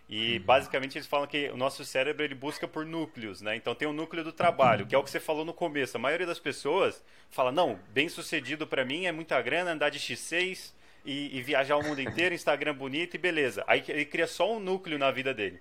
E 0.09 0.37
uhum. 0.37 0.45
basicamente 0.45 0.97
eles 0.97 1.09
falam 1.09 1.27
que 1.27 1.49
o 1.49 1.57
nosso 1.57 1.85
cérebro 1.85 2.25
ele 2.25 2.37
busca 2.37 2.68
por 2.68 2.87
núcleos, 2.87 3.41
né? 3.41 3.57
Então 3.57 3.75
tem 3.75 3.89
o 3.89 3.93
núcleo 3.93 4.23
do 4.23 4.33
trabalho, 4.33 4.87
que 4.87 4.95
é 4.95 4.99
o 4.99 5.03
que 5.03 5.11
você 5.11 5.18
falou 5.18 5.45
no 5.45 5.53
começo. 5.53 5.97
A 5.97 6.01
maioria 6.01 6.27
das 6.27 6.39
pessoas 6.39 7.03
fala: 7.29 7.51
"Não, 7.51 7.77
bem 7.89 8.09
sucedido 8.09 8.68
para 8.68 8.85
mim 8.85 9.07
é 9.07 9.11
muita 9.11 9.43
grana, 9.43 9.73
andar 9.73 9.91
de 9.91 9.99
X6 9.99 10.73
e, 11.05 11.37
e 11.37 11.43
viajar 11.43 11.77
o 11.77 11.83
mundo 11.83 12.01
inteiro, 12.01 12.37
Instagram 12.37 12.75
bonito 12.77 13.16
e 13.16 13.18
beleza". 13.18 13.64
Aí 13.66 13.83
ele 13.89 14.05
cria 14.05 14.29
só 14.29 14.55
um 14.55 14.61
núcleo 14.61 14.97
na 14.97 15.11
vida 15.11 15.35
dele. 15.35 15.61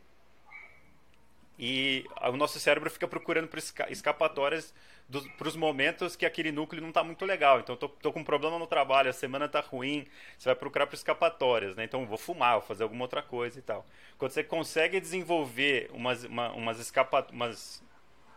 E 1.64 2.08
o 2.24 2.36
nosso 2.36 2.60
cérebro 2.60 2.90
fica 2.90 3.08
procurando 3.08 3.48
por 3.48 3.60
escapatórias 3.88 4.74
para 5.38 5.48
os 5.48 5.56
momentos 5.56 6.16
que 6.16 6.26
aquele 6.26 6.52
núcleo 6.52 6.82
não 6.82 6.90
está 6.90 7.04
muito 7.04 7.24
legal. 7.24 7.60
Então, 7.60 7.76
tô, 7.76 7.88
tô 7.88 8.12
com 8.12 8.22
um 8.22 8.24
problema 8.24 8.58
no 8.58 8.66
trabalho, 8.66 9.12
a 9.12 9.14
semana 9.14 9.46
está 9.46 9.60
ruim, 9.60 10.08
você 10.36 10.50
vai 10.50 10.56
procurar 10.56 10.88
por 10.88 10.96
escapatórias, 10.96 11.76
né? 11.76 11.84
Então, 11.84 12.04
vou 12.08 12.18
fumar, 12.18 12.54
vou 12.54 12.68
fazer 12.68 12.82
alguma 12.82 13.04
outra 13.04 13.22
coisa 13.22 13.60
e 13.60 13.62
tal. 13.62 13.86
Quando 14.18 14.32
você 14.32 14.44
consegue 14.44 15.00
desenvolver 15.00 15.92
umas, 15.94 16.24
uma, 16.24 16.52
umas, 16.54 16.80
escapa, 16.80 17.28
umas 17.32 17.84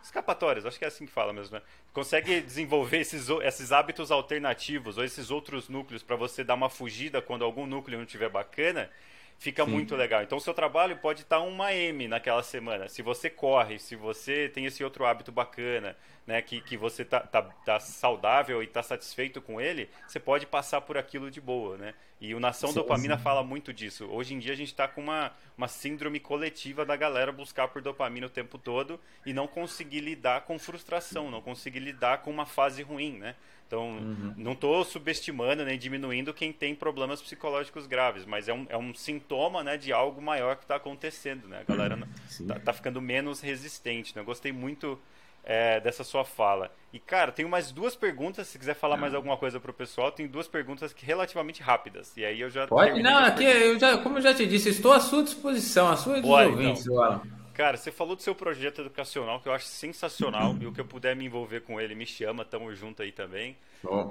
escapatórias, 0.03 0.63
acho 0.63 0.77
que 0.77 0.85
é 0.85 0.87
assim 0.87 1.07
que 1.07 1.11
fala 1.11 1.33
mesmo, 1.33 1.55
né? 1.55 1.63
Consegue 1.93 2.41
desenvolver 2.41 2.99
esses, 2.99 3.27
esses 3.41 3.71
hábitos 3.71 4.11
alternativos 4.11 4.99
ou 4.99 5.03
esses 5.03 5.31
outros 5.31 5.67
núcleos 5.67 6.03
para 6.03 6.15
você 6.15 6.43
dar 6.43 6.53
uma 6.53 6.69
fugida 6.69 7.23
quando 7.23 7.43
algum 7.43 7.65
núcleo 7.65 7.97
não 7.97 8.05
estiver 8.05 8.29
bacana, 8.29 8.91
fica 9.37 9.65
Sim. 9.65 9.71
muito 9.71 9.95
legal. 9.95 10.23
Então, 10.23 10.37
o 10.37 10.41
seu 10.41 10.53
trabalho 10.53 10.97
pode 10.97 11.21
estar 11.21 11.39
uma 11.39 11.73
M 11.73 12.07
naquela 12.07 12.43
semana. 12.43 12.87
Se 12.87 13.01
você 13.01 13.29
corre, 13.29 13.79
se 13.79 13.95
você 13.95 14.49
tem 14.49 14.65
esse 14.65 14.83
outro 14.83 15.05
hábito 15.05 15.31
bacana, 15.31 15.95
né, 16.25 16.41
que, 16.41 16.59
que 16.61 16.75
você 16.75 17.05
tá, 17.05 17.19
tá, 17.19 17.43
tá 17.43 17.79
saudável 17.79 18.63
e 18.63 18.67
tá 18.67 18.81
satisfeito 18.81 19.41
com 19.41 19.61
ele, 19.61 19.89
você 20.07 20.19
pode 20.19 20.47
passar 20.47 20.81
por 20.81 20.97
aquilo 20.97 21.29
de 21.29 21.39
boa, 21.39 21.77
né? 21.77 21.93
E 22.19 22.33
o 22.33 22.39
Nação 22.39 22.69
sim, 22.69 22.75
Dopamina 22.75 23.17
fala 23.17 23.43
muito 23.43 23.73
disso. 23.73 24.05
Hoje 24.05 24.33
em 24.33 24.39
dia 24.39 24.53
a 24.53 24.55
gente 24.55 24.69
está 24.69 24.87
com 24.87 25.01
uma, 25.01 25.31
uma 25.57 25.67
síndrome 25.67 26.19
coletiva 26.19 26.85
da 26.85 26.95
galera 26.95 27.31
buscar 27.31 27.67
por 27.67 27.81
dopamina 27.81 28.25
o 28.25 28.29
tempo 28.29 28.57
todo 28.57 28.99
e 29.25 29.33
não 29.33 29.47
conseguir 29.47 29.99
lidar 29.99 30.41
com 30.41 30.57
frustração, 30.57 31.29
não 31.29 31.41
conseguir 31.41 31.79
lidar 31.79 32.19
com 32.19 32.31
uma 32.31 32.45
fase 32.45 32.81
ruim, 32.81 33.17
né? 33.19 33.35
Então, 33.67 33.97
uhum. 33.97 34.33
não 34.37 34.51
estou 34.51 34.83
subestimando 34.83 35.65
nem 35.65 35.77
diminuindo 35.77 36.33
quem 36.33 36.53
tem 36.53 36.75
problemas 36.75 37.21
psicológicos 37.21 37.87
graves, 37.87 38.25
mas 38.25 38.47
é 38.47 38.53
um, 38.53 38.65
é 38.69 38.77
um 38.77 38.93
sintoma 38.93 39.63
né, 39.63 39.75
de 39.75 39.91
algo 39.91 40.21
maior 40.21 40.55
que 40.55 40.63
está 40.63 40.75
acontecendo. 40.75 41.47
Né? 41.47 41.61
A 41.67 41.71
galera 41.71 42.07
está 42.29 42.59
tá 42.59 42.73
ficando 42.73 43.01
menos 43.01 43.41
resistente. 43.41 44.15
Né? 44.15 44.21
Eu 44.21 44.25
gostei 44.25 44.51
muito 44.51 44.99
é, 45.43 45.79
dessa 45.79 46.03
sua 46.03 46.23
fala. 46.23 46.71
E, 46.93 46.99
cara, 46.99 47.31
tenho 47.31 47.49
mais 47.49 47.71
duas 47.71 47.95
perguntas. 47.95 48.47
Se 48.47 48.59
quiser 48.59 48.75
falar 48.75 48.97
mais 48.97 49.13
alguma 49.13 49.35
coisa 49.35 49.59
pro 49.59 49.73
pessoal, 49.73 50.11
tem 50.11 50.27
duas 50.27 50.47
perguntas 50.47 50.93
que, 50.93 51.05
relativamente 51.05 51.61
rápidas. 51.63 52.15
E 52.15 52.23
aí 52.23 52.41
eu 52.41 52.49
já. 52.49 52.67
Pode? 52.67 53.01
Não, 53.01 53.25
aqui, 53.25 53.43
eu 53.43 53.79
já, 53.79 53.97
como 53.97 54.19
eu 54.19 54.21
já 54.21 54.33
te 54.33 54.45
disse, 54.45 54.69
estou 54.69 54.93
à 54.93 54.99
sua 54.99 55.23
disposição, 55.23 55.87
à 55.87 55.97
sua 55.97 56.21
Bora, 56.21 56.49
ouvintes, 56.49 56.85
então. 56.85 57.21
Cara, 57.55 57.77
você 57.77 57.89
falou 57.89 58.15
do 58.15 58.21
seu 58.21 58.35
projeto 58.35 58.81
educacional, 58.81 59.39
que 59.39 59.47
eu 59.47 59.53
acho 59.53 59.65
sensacional. 59.65 60.55
e 60.59 60.67
o 60.67 60.73
que 60.73 60.81
eu 60.81 60.85
puder 60.85 61.15
me 61.15 61.25
envolver 61.25 61.61
com 61.61 61.79
ele, 61.79 61.95
me 61.95 62.05
chama, 62.05 62.43
tamo 62.43 62.73
junto 62.75 63.01
aí 63.01 63.11
também. 63.11 63.55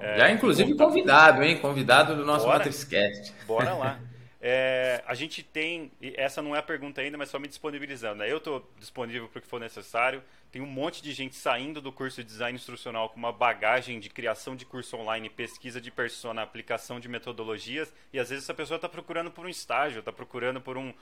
é, 0.01 0.19
já, 0.19 0.31
inclusive, 0.31 0.75
convidado, 0.75 1.43
hein? 1.43 1.59
Convidado 1.59 2.17
do 2.17 2.25
nosso 2.25 2.49
MatrixCast. 2.49 3.33
Bora 3.47 3.75
lá. 3.75 4.01
É, 4.47 5.03
a 5.07 5.15
gente 5.15 5.43
tem, 5.43 5.91
essa 6.03 6.43
não 6.43 6.55
é 6.55 6.59
a 6.59 6.63
pergunta 6.63 7.01
ainda, 7.01 7.17
mas 7.17 7.31
só 7.31 7.39
me 7.39 7.49
disponibilizando. 7.49 8.17
Né? 8.17 8.31
Eu 8.31 8.37
estou 8.37 8.71
disponível 8.79 9.27
para 9.27 9.39
o 9.39 9.41
que 9.41 9.49
for 9.49 9.59
necessário. 9.59 10.23
Tem 10.53 10.61
um 10.61 10.67
monte 10.67 11.03
de 11.03 11.15
gente 11.15 11.35
saindo 11.35 11.81
do 11.81 11.91
curso 11.91 12.23
de 12.23 12.29
design 12.29 12.55
instrucional 12.55 13.09
com 13.09 13.17
uma 13.17 13.33
bagagem 13.33 13.99
de 13.99 14.11
criação 14.11 14.55
de 14.55 14.67
curso 14.67 14.99
online, 14.99 15.31
pesquisa 15.31 15.81
de 15.81 15.91
persona, 15.91 16.43
aplicação 16.43 17.01
de 17.01 17.09
metodologias. 17.09 17.91
E 18.13 18.19
às 18.19 18.29
vezes 18.29 18.45
essa 18.45 18.53
pessoa 18.53 18.77
está 18.77 18.87
procurando 18.87 19.31
por 19.31 19.47
um 19.47 19.49
estágio, 19.49 20.01
está 20.01 20.13
procurando 20.13 20.61
por 20.61 20.77
um 20.77 20.93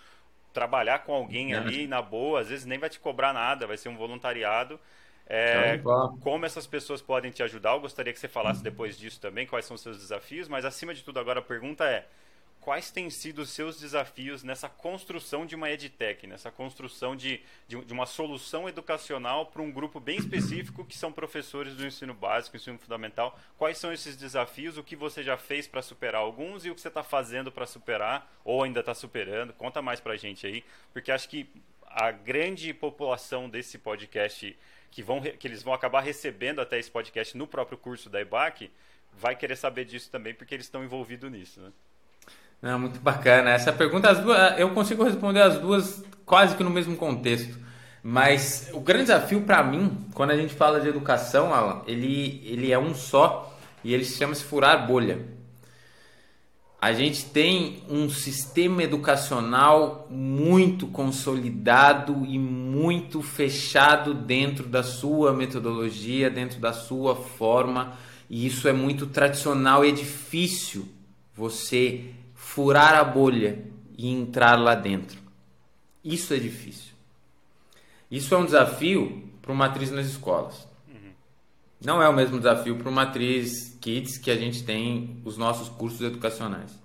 trabalhar 0.53 1.01
com 1.01 1.13
alguém 1.13 1.55
ali 1.55 1.87
na 1.87 2.03
boa. 2.03 2.41
Às 2.41 2.49
vezes 2.49 2.65
nem 2.65 2.79
vai 2.79 2.91
te 2.91 3.01
cobrar 3.01 3.33
nada, 3.33 3.67
vai 3.67 3.77
ser 3.77 3.89
um 3.89 3.97
voluntariado. 3.97 4.79
É, 5.27 5.81
como 6.21 6.45
essas 6.45 6.67
pessoas 6.67 7.01
podem 7.01 7.31
te 7.31 7.43
ajudar? 7.43 7.73
Eu 7.73 7.81
gostaria 7.81 8.13
que 8.13 8.19
você 8.19 8.29
falasse 8.29 8.63
depois 8.63 8.99
disso 8.99 9.21
também, 9.21 9.47
quais 9.47 9.65
são 9.65 9.75
os 9.75 9.81
seus 9.81 9.99
desafios. 9.99 10.49
Mas 10.49 10.65
acima 10.65 10.93
de 10.93 11.03
tudo, 11.03 11.19
agora 11.19 11.41
a 11.41 11.43
pergunta 11.43 11.85
é 11.85 12.07
quais 12.63 12.93
têm 12.93 13.11
sido 13.11 13.43
os 13.43 13.51
seus 13.51 13.79
desafios 13.79 14.45
nessa 14.45 14.69
construção 14.69 15.45
de 15.45 15.57
uma 15.57 15.69
edtech, 15.69 16.29
nessa 16.29 16.49
construção 16.49 17.17
de, 17.17 17.43
de, 17.67 17.85
de 17.85 17.93
uma 17.93 18.07
solução 18.07 18.69
educacional 18.69 19.47
para 19.47 19.61
um 19.61 19.71
grupo 19.71 19.99
bem 19.99 20.17
específico 20.17 20.85
que 20.85 20.97
são 20.97 21.13
professores 21.13 21.75
do 21.75 21.85
ensino 21.85 22.15
básico, 22.15 22.57
ensino 22.57 22.79
fundamental. 22.79 23.37
Quais 23.59 23.79
são 23.79 23.93
esses 23.93 24.17
desafios? 24.17 24.79
O 24.79 24.85
que 24.85 24.95
você 24.95 25.25
já 25.25 25.37
fez 25.37 25.67
para 25.67 25.83
superar 25.83 26.23
alguns 26.23 26.65
e 26.65 26.71
o 26.71 26.75
que 26.75 26.81
você 26.81 26.87
está 26.87 27.03
fazendo 27.03 27.51
para 27.51 27.67
superar 27.67 28.33
ou 28.45 28.63
ainda 28.63 28.79
está 28.79 28.95
superando? 28.95 29.53
Conta 29.53 29.83
mais 29.83 29.99
para 29.99 30.13
a 30.13 30.17
gente 30.17 30.47
aí, 30.47 30.65
porque 30.93 31.11
acho 31.11 31.29
que 31.29 31.49
a 31.85 32.13
grande 32.13 32.73
população 32.73 33.51
desse 33.51 33.77
podcast 33.77 34.57
que, 34.89 35.03
vão, 35.03 35.21
que 35.21 35.49
eles 35.49 35.65
vão 35.65 35.75
acabar 35.75 36.01
recebendo 36.01 36.61
até 36.61 36.79
esse 36.79 36.91
podcast 36.91 37.37
no 37.37 37.47
próprio 37.47 37.77
curso 37.77 38.09
da 38.09 38.21
EBAC 38.21 38.71
vai 39.15 39.35
querer 39.35 39.57
saber 39.57 39.85
disso 39.85 40.11
também 40.11 40.33
porque 40.33 40.55
eles 40.55 40.67
estão 40.67 40.85
envolvidos 40.85 41.31
nisso, 41.31 41.61
né? 41.61 41.73
Não, 42.63 42.79
muito 42.79 43.01
bacana. 43.01 43.51
Essa 43.51 43.73
pergunta, 43.73 44.09
as 44.09 44.21
duas, 44.21 44.57
eu 44.57 44.71
consigo 44.71 45.03
responder 45.03 45.43
as 45.43 45.59
duas 45.59 46.05
quase 46.25 46.57
que 46.57 46.63
no 46.63 46.71
mesmo 46.71 46.97
contexto. 46.97 47.59
Mas 48.05 48.71
o 48.73 48.81
grande 48.81 49.07
desafio 49.07 49.43
para 49.43 49.65
mim, 49.65 50.07
quando 50.15 50.31
a 50.31 50.37
gente 50.37 50.55
fala 50.55 50.81
de 50.81 50.89
educação, 50.89 51.53
Alan, 51.53 51.83
ele, 51.89 52.41
ele 52.45 52.71
é 52.71 52.79
um 52.79 52.95
só 52.95 53.57
e 53.83 53.93
ele 53.93 54.05
se 54.05 54.17
chama 54.17 54.35
se 54.35 54.45
furar 54.45 54.87
bolha. 54.87 55.27
A 56.81 56.93
gente 56.93 57.27
tem 57.27 57.83
um 57.89 58.09
sistema 58.11 58.83
educacional 58.83 60.07
muito 60.11 60.89
consolidado 60.89 62.25
e 62.27 62.39
muito 62.39 63.23
fechado 63.23 64.15
dentro 64.15 64.67
da 64.69 64.83
sua 64.83 65.33
metodologia, 65.33 66.29
dentro 66.29 66.59
da 66.59 66.73
sua 66.73 67.15
forma, 67.15 67.97
e 68.29 68.47
isso 68.47 68.67
é 68.67 68.73
muito 68.73 69.07
tradicional 69.07 69.85
e 69.85 69.91
é 69.91 69.93
difícil 69.93 70.89
você 71.35 72.11
furar 72.55 72.95
a 72.95 73.03
bolha 73.03 73.65
e 73.97 74.11
entrar 74.11 74.57
lá 74.57 74.75
dentro. 74.75 75.19
Isso 76.05 76.35
é 76.35 76.39
difícil. 76.39 76.93
Isso 78.11 78.35
é 78.35 78.39
um 78.39 78.45
desafio 78.45 79.27
para 79.41 79.53
uma 79.53 79.67
atriz 79.67 79.91
nas 79.91 80.07
escolas. 80.07 80.69
Uhum. 80.87 81.13
Não 81.83 82.03
é 82.03 82.09
o 82.09 82.13
mesmo 82.13 82.37
desafio 82.37 82.77
para 82.77 82.91
uma 82.91 83.05
atriz 83.05 83.79
kids 83.81 84.19
que 84.19 84.31
a 84.31 84.37
gente 84.37 84.65
tem 84.65 85.17
os 85.25 85.39
nossos 85.39 85.71
cursos 85.71 86.03
educacionais. 86.03 86.79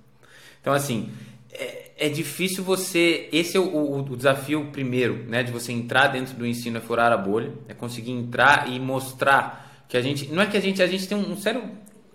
Então, 0.62 0.72
assim, 0.72 1.12
é, 1.52 1.92
é 1.98 2.10
difícil 2.10 2.64
você. 2.64 3.28
Esse 3.34 3.58
é 3.58 3.60
o, 3.60 3.68
o, 3.68 4.00
o, 4.00 4.16
desafio 4.16 4.70
primeiro, 4.72 5.26
né? 5.28 5.44
De 5.44 5.52
você 5.52 5.74
entrar 5.74 6.08
dentro 6.08 6.34
do 6.34 6.48
ensino, 6.48 6.78
é 6.78 6.82
furar 6.82 7.12
a 7.12 7.18
bolha, 7.18 7.52
é 7.68 7.74
conseguir 7.74 8.12
entrar 8.12 8.72
e 8.72 8.80
mostrar 8.80 9.84
que 9.90 9.98
a 9.98 10.02
gente. 10.02 10.28
Não 10.28 10.42
é 10.42 10.46
que 10.46 10.56
a 10.56 10.62
gente. 10.62 10.82
A 10.82 10.88
gente 10.88 11.10
tem 11.10 11.18
um, 11.18 11.34
um 11.34 11.38
sério 11.38 11.70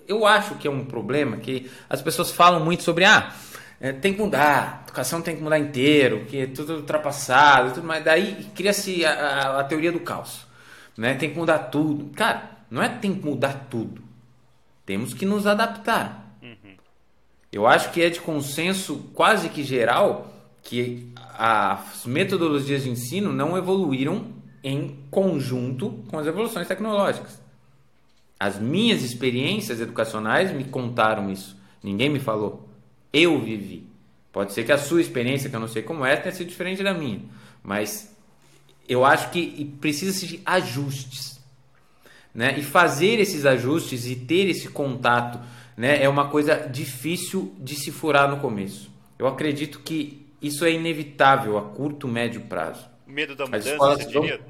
eu 0.07 0.27
acho 0.27 0.57
que 0.57 0.67
é 0.67 0.71
um 0.71 0.85
problema 0.85 1.37
que 1.37 1.71
as 1.89 2.01
pessoas 2.03 2.31
falam 2.31 2.65
muito 2.65 2.83
sobre 2.83 3.05
ah, 3.05 3.33
é, 3.83 3.91
tem 3.91 4.15
que 4.15 4.23
mudar, 4.23 4.79
a 4.79 4.83
educação 4.85 5.21
tem 5.21 5.35
que 5.35 5.43
mudar 5.43 5.59
inteiro, 5.59 6.25
que 6.27 6.39
é 6.39 6.47
tudo 6.47 6.77
ultrapassado, 6.77 7.75
tudo 7.75 7.85
mais. 7.85 8.05
Daí 8.05 8.47
cria-se 8.55 9.05
a, 9.05 9.13
a, 9.13 9.61
a, 9.61 9.65
teoria 9.65 9.91
do 9.91 9.99
caos, 9.99 10.47
né? 10.97 11.15
Tem 11.15 11.31
que 11.31 11.37
mudar 11.37 11.59
tudo. 11.59 12.09
Cara, 12.15 12.59
não 12.71 12.81
é 12.81 12.89
que 12.89 13.01
tem 13.01 13.13
que 13.13 13.27
mudar 13.27 13.67
tudo. 13.69 14.01
Temos 14.87 15.13
que 15.13 15.27
nos 15.27 15.49
adaptar. 15.49 16.37
Uhum. 16.41 16.77
Eu 17.51 17.67
acho 17.67 17.91
que 17.91 18.01
é 18.01 18.09
de 18.09 18.21
consenso 18.21 19.11
quase 19.15 19.49
que 19.49 19.65
geral 19.65 20.33
que 20.63 21.13
as 21.37 22.07
metodologias 22.07 22.85
de 22.85 22.91
ensino 22.91 23.33
não 23.33 23.59
evoluíram 23.59 24.27
em 24.63 25.05
conjunto 25.11 26.05
com 26.09 26.21
as 26.21 26.27
evoluções 26.29 26.69
tecnológicas. 26.69 27.42
As 28.43 28.59
minhas 28.59 29.05
experiências 29.05 29.81
educacionais 29.81 30.51
me 30.51 30.65
contaram 30.65 31.31
isso. 31.31 31.57
Ninguém 31.81 32.11
me 32.11 32.19
falou. 32.19 32.69
Eu 33.13 33.41
vivi. 33.41 33.87
Pode 34.33 34.53
ser 34.53 34.65
que 34.65 34.73
a 34.73 34.79
sua 34.79 35.01
experiência, 35.01 35.49
que 35.49 35.55
eu 35.55 35.61
não 35.61 35.69
sei 35.69 35.81
como 35.81 36.05
é, 36.05 36.17
tenha 36.17 36.35
sido 36.35 36.49
diferente 36.49 36.83
da 36.83 36.93
minha. 36.93 37.21
Mas 37.63 38.13
eu 38.89 39.05
acho 39.05 39.31
que 39.31 39.65
precisa 39.81 40.27
de 40.27 40.41
ajustes. 40.45 41.41
Né? 42.35 42.59
E 42.59 42.65
fazer 42.65 43.21
esses 43.21 43.47
ajustes 43.47 44.07
e 44.07 44.17
ter 44.17 44.49
esse 44.49 44.69
contato 44.71 45.39
né, 45.77 46.03
é 46.03 46.09
uma 46.09 46.29
coisa 46.29 46.57
difícil 46.69 47.55
de 47.61 47.77
se 47.77 47.93
furar 47.93 48.29
no 48.29 48.41
começo. 48.41 48.91
Eu 49.21 49.29
acredito 49.29 49.79
que 49.79 50.27
isso 50.43 50.65
é 50.65 50.73
inevitável 50.73 51.57
a 51.57 51.63
curto, 51.63 52.09
médio 52.09 52.41
prazo. 52.41 52.91
Medo 53.07 53.37
da 53.37 53.45
mudança, 53.45 53.77
você 53.77 54.05
diria? 54.05 54.41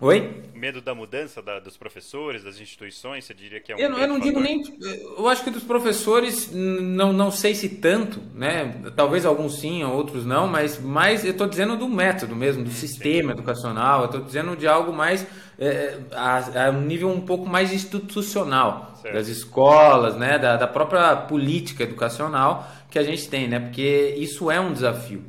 Oi? 0.00 0.44
Medo 0.54 0.80
da 0.80 0.94
mudança 0.94 1.42
da, 1.42 1.58
dos 1.58 1.76
professores, 1.76 2.42
das 2.42 2.58
instituições, 2.58 3.24
você 3.24 3.34
diria 3.34 3.60
que 3.60 3.70
é 3.70 3.76
um. 3.76 3.78
Eu, 3.78 3.98
eu 3.98 4.08
não 4.08 4.18
digo 4.18 4.40
nem. 4.40 4.62
Eu 4.80 5.28
acho 5.28 5.44
que 5.44 5.50
dos 5.50 5.62
professores, 5.62 6.50
não, 6.52 7.12
não 7.12 7.30
sei 7.30 7.54
se 7.54 7.68
tanto, 7.68 8.18
né? 8.34 8.82
Talvez 8.96 9.26
alguns 9.26 9.58
sim, 9.58 9.84
outros 9.84 10.24
não, 10.24 10.46
mas 10.46 10.80
mais 10.80 11.22
eu 11.22 11.32
estou 11.32 11.46
dizendo 11.46 11.76
do 11.76 11.86
método 11.86 12.34
mesmo, 12.34 12.64
do 12.64 12.70
sistema 12.70 13.32
sim. 13.32 13.38
educacional, 13.38 14.00
eu 14.00 14.06
estou 14.06 14.22
dizendo 14.22 14.56
de 14.56 14.66
algo 14.66 14.90
mais. 14.92 15.26
É, 15.58 15.98
a, 16.12 16.68
a, 16.68 16.70
um 16.70 16.80
nível 16.80 17.10
um 17.10 17.20
pouco 17.20 17.46
mais 17.46 17.70
institucional, 17.70 18.94
certo. 19.02 19.14
das 19.14 19.28
escolas, 19.28 20.16
né? 20.16 20.38
Da, 20.38 20.56
da 20.56 20.66
própria 20.66 21.14
política 21.14 21.82
educacional 21.82 22.66
que 22.90 22.98
a 22.98 23.02
gente 23.02 23.28
tem, 23.28 23.46
né? 23.46 23.60
Porque 23.60 24.14
isso 24.16 24.50
é 24.50 24.58
um 24.58 24.72
desafio. 24.72 25.22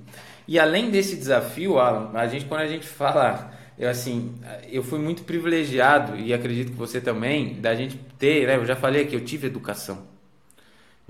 E 0.48 0.58
além 0.58 0.90
desse 0.90 1.18
desafio, 1.18 1.78
Alan, 1.78 2.12
a 2.14 2.28
gente, 2.28 2.46
quando 2.46 2.62
a 2.62 2.68
gente 2.68 2.88
fala 2.88 3.52
eu 3.82 3.90
assim, 3.90 4.36
eu 4.70 4.84
fui 4.84 5.00
muito 5.00 5.24
privilegiado 5.24 6.16
e 6.16 6.32
acredito 6.32 6.72
que 6.72 6.78
você 6.78 7.02
também, 7.02 7.60
da 7.60 7.74
gente 7.74 7.98
ter, 8.20 8.46
né, 8.46 8.56
eu 8.56 8.64
já 8.64 8.76
falei 8.76 9.08
que 9.08 9.16
eu 9.16 9.26
tive 9.26 9.48
educação. 9.48 10.04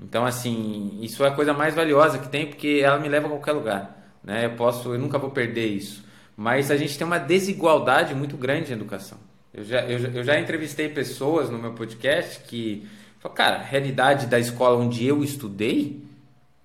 Então 0.00 0.24
assim, 0.24 0.98
isso 1.02 1.22
é 1.22 1.28
a 1.28 1.32
coisa 1.32 1.52
mais 1.52 1.74
valiosa 1.74 2.18
que 2.18 2.30
tem 2.30 2.46
porque 2.46 2.80
ela 2.82 2.98
me 2.98 3.10
leva 3.10 3.26
a 3.26 3.30
qualquer 3.30 3.52
lugar, 3.52 4.16
né? 4.24 4.46
Eu 4.46 4.52
posso, 4.52 4.94
eu 4.94 4.98
nunca 4.98 5.18
vou 5.18 5.30
perder 5.30 5.66
isso. 5.66 6.02
Mas 6.34 6.70
a 6.70 6.76
gente 6.78 6.96
tem 6.96 7.06
uma 7.06 7.18
desigualdade 7.18 8.14
muito 8.14 8.38
grande 8.38 8.72
em 8.72 8.74
educação. 8.74 9.18
Eu 9.52 9.64
já, 9.64 9.82
eu, 9.82 9.98
eu 9.98 10.24
já 10.24 10.40
entrevistei 10.40 10.88
pessoas 10.88 11.50
no 11.50 11.58
meu 11.58 11.74
podcast 11.74 12.40
que 12.44 12.88
cara, 13.34 13.56
a 13.56 13.62
realidade 13.62 14.26
da 14.26 14.40
escola 14.40 14.78
onde 14.82 15.06
eu 15.06 15.22
estudei, 15.22 16.02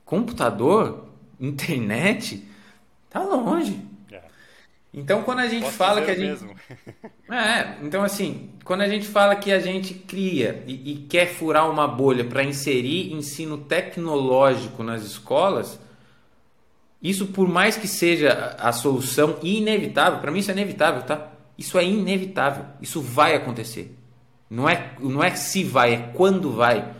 computador, 0.05 1.09
internet, 1.37 2.47
tá 3.09 3.21
longe. 3.21 3.96
Então, 4.97 5.21
quando 5.21 5.39
a 5.39 5.47
gente 5.47 5.61
Posso 5.61 5.77
fala 5.77 6.01
que 6.01 6.09
a 6.09 6.15
gente. 6.15 6.27
Mesmo. 6.27 6.55
É, 7.29 7.75
então 7.83 8.03
assim, 8.03 8.51
quando 8.63 8.81
a 8.83 8.87
gente 8.87 9.05
fala 9.05 9.35
que 9.35 9.51
a 9.51 9.59
gente 9.59 9.93
cria 9.93 10.63
e, 10.65 10.93
e 10.93 10.95
quer 11.09 11.27
furar 11.27 11.69
uma 11.69 11.85
bolha 11.85 12.23
para 12.23 12.41
inserir 12.41 13.11
ensino 13.11 13.57
tecnológico 13.57 14.81
nas 14.81 15.03
escolas, 15.03 15.77
Isso, 17.03 17.27
por 17.27 17.49
mais 17.49 17.75
que 17.75 17.85
seja 17.85 18.55
a 18.57 18.71
solução 18.71 19.37
inevitável, 19.43 20.19
para 20.19 20.31
mim 20.31 20.39
isso 20.39 20.51
é 20.51 20.53
inevitável, 20.53 21.01
tá? 21.01 21.27
Isso 21.57 21.77
é 21.77 21.83
inevitável. 21.83 22.63
Isso 22.81 23.01
vai 23.01 23.35
acontecer. 23.35 23.93
Não 24.49 24.69
é, 24.69 24.93
não 24.99 25.21
é 25.21 25.35
se 25.35 25.65
vai, 25.65 25.93
é 25.93 25.97
quando 26.13 26.53
vai. 26.53 26.93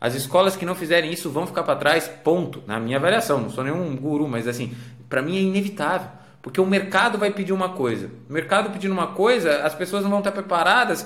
As 0.00 0.14
escolas 0.14 0.56
que 0.56 0.64
não 0.64 0.74
fizerem 0.74 1.12
isso 1.12 1.30
vão 1.30 1.46
ficar 1.46 1.64
para 1.64 1.76
trás, 1.76 2.08
ponto. 2.24 2.62
Na 2.66 2.80
minha 2.80 2.96
avaliação, 2.96 3.40
não 3.40 3.50
sou 3.50 3.62
nenhum 3.62 3.94
guru, 3.94 4.26
mas 4.26 4.48
assim, 4.48 4.74
para 5.06 5.20
mim 5.20 5.36
é 5.36 5.40
inevitável. 5.40 6.08
Porque 6.46 6.60
o 6.60 6.66
mercado 6.66 7.18
vai 7.18 7.32
pedir 7.32 7.52
uma 7.52 7.70
coisa. 7.70 8.08
O 8.30 8.32
mercado 8.32 8.70
pedindo 8.70 8.92
uma 8.92 9.08
coisa, 9.08 9.64
as 9.64 9.74
pessoas 9.74 10.04
não 10.04 10.10
vão 10.10 10.20
estar 10.20 10.30
preparadas 10.30 11.04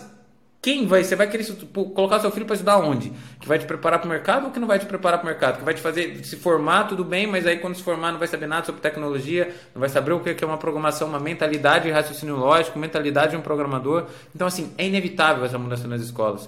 quem 0.63 0.87
vai? 0.87 1.03
Você 1.03 1.17
vai 1.17 1.27
querer 1.27 1.47
colocar 1.95 2.21
seu 2.21 2.31
filho 2.31 2.45
para 2.45 2.55
estudar 2.55 2.77
onde? 2.77 3.11
Que 3.41 3.49
vai 3.49 3.59
te 3.59 3.65
preparar 3.65 3.99
para 3.99 4.07
o 4.07 4.11
mercado 4.11 4.45
ou 4.45 4.51
que 4.51 4.61
não 4.61 4.69
vai 4.69 4.79
te 4.79 4.85
preparar 4.85 5.19
para 5.19 5.25
o 5.27 5.31
mercado? 5.31 5.59
Que 5.59 5.65
vai 5.65 5.73
te 5.73 5.81
fazer 5.81 6.23
se 6.23 6.37
formar, 6.37 6.85
tudo 6.85 7.03
bem, 7.03 7.27
mas 7.27 7.47
aí 7.47 7.57
quando 7.57 7.75
se 7.75 7.83
formar 7.83 8.13
não 8.13 8.19
vai 8.19 8.29
saber 8.29 8.47
nada 8.47 8.67
sobre 8.67 8.83
tecnologia, 8.83 9.55
não 9.75 9.81
vai 9.81 9.89
saber 9.89 10.13
o 10.13 10.21
que 10.21 10.45
é 10.45 10.47
uma 10.47 10.59
programação, 10.59 11.09
uma 11.09 11.19
mentalidade 11.19 11.85
de 11.85 11.91
raciocínio 11.91 12.37
lógico, 12.37 12.79
mentalidade 12.79 13.31
de 13.31 13.39
um 13.39 13.41
programador. 13.41 14.05
Então, 14.35 14.47
assim, 14.47 14.71
é 14.77 14.87
inevitável 14.87 15.47
essa 15.47 15.59
mudança 15.59 15.89
nas 15.89 16.03
escolas. 16.03 16.47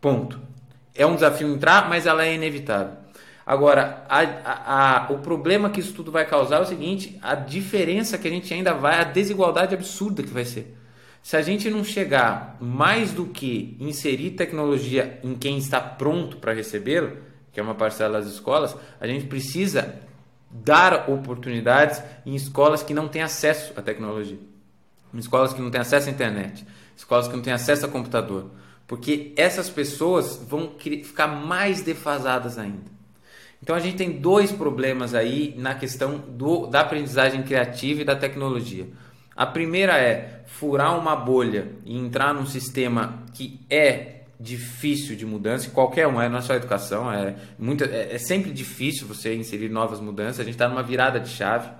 Ponto. 0.00 0.40
É 0.92 1.06
um 1.06 1.14
desafio 1.14 1.46
entrar, 1.46 1.88
mas 1.88 2.04
ela 2.04 2.24
é 2.24 2.34
inevitável. 2.34 3.01
Agora, 3.44 4.04
a, 4.08 4.20
a, 4.20 5.06
a, 5.06 5.12
o 5.12 5.18
problema 5.18 5.68
que 5.68 5.80
isso 5.80 5.92
tudo 5.92 6.12
vai 6.12 6.24
causar 6.24 6.56
é 6.56 6.60
o 6.60 6.66
seguinte: 6.66 7.18
a 7.20 7.34
diferença 7.34 8.16
que 8.16 8.28
a 8.28 8.30
gente 8.30 8.52
ainda 8.54 8.72
vai, 8.72 9.00
a 9.00 9.04
desigualdade 9.04 9.74
absurda 9.74 10.22
que 10.22 10.30
vai 10.30 10.44
ser. 10.44 10.76
Se 11.22 11.36
a 11.36 11.42
gente 11.42 11.70
não 11.70 11.84
chegar 11.84 12.56
mais 12.60 13.12
do 13.12 13.26
que 13.26 13.76
inserir 13.78 14.30
tecnologia 14.32 15.20
em 15.22 15.34
quem 15.34 15.56
está 15.56 15.80
pronto 15.80 16.36
para 16.38 16.52
recebê-lo, 16.52 17.16
que 17.52 17.60
é 17.60 17.62
uma 17.62 17.74
parcela 17.74 18.20
das 18.20 18.32
escolas, 18.32 18.76
a 19.00 19.06
gente 19.06 19.26
precisa 19.26 20.00
dar 20.50 21.08
oportunidades 21.08 22.02
em 22.26 22.34
escolas 22.34 22.82
que 22.82 22.92
não 22.92 23.08
têm 23.08 23.22
acesso 23.22 23.72
à 23.76 23.82
tecnologia, 23.82 24.38
em 25.14 25.18
escolas 25.18 25.52
que 25.52 25.60
não 25.60 25.70
têm 25.70 25.80
acesso 25.80 26.08
à 26.08 26.12
internet, 26.12 26.66
escolas 26.96 27.28
que 27.28 27.34
não 27.34 27.42
têm 27.42 27.52
acesso 27.52 27.86
a 27.86 27.88
computador, 27.88 28.50
porque 28.86 29.32
essas 29.36 29.70
pessoas 29.70 30.36
vão 30.36 30.74
ficar 30.78 31.28
mais 31.28 31.82
defasadas 31.82 32.58
ainda. 32.58 32.91
Então 33.62 33.76
a 33.76 33.80
gente 33.80 33.96
tem 33.96 34.10
dois 34.10 34.50
problemas 34.50 35.14
aí 35.14 35.54
na 35.56 35.74
questão 35.74 36.18
do, 36.18 36.66
da 36.66 36.80
aprendizagem 36.80 37.42
criativa 37.42 38.02
e 38.02 38.04
da 38.04 38.16
tecnologia. 38.16 38.88
A 39.36 39.46
primeira 39.46 39.96
é 39.96 40.42
furar 40.46 40.98
uma 40.98 41.14
bolha 41.14 41.68
e 41.84 41.96
entrar 41.96 42.34
num 42.34 42.44
sistema 42.44 43.22
que 43.32 43.60
é 43.70 44.22
difícil 44.38 45.14
de 45.14 45.24
mudança, 45.24 45.70
qualquer 45.70 46.08
um, 46.08 46.20
é, 46.20 46.28
não 46.28 46.38
é 46.38 46.40
só 46.40 46.54
educação, 46.54 47.10
é, 47.12 47.36
muita, 47.56 47.84
é, 47.84 48.14
é 48.14 48.18
sempre 48.18 48.50
difícil 48.50 49.06
você 49.06 49.34
inserir 49.34 49.68
novas 49.68 50.00
mudanças. 50.00 50.40
A 50.40 50.44
gente 50.44 50.54
está 50.54 50.68
numa 50.68 50.82
virada 50.82 51.20
de 51.20 51.28
chave, 51.28 51.70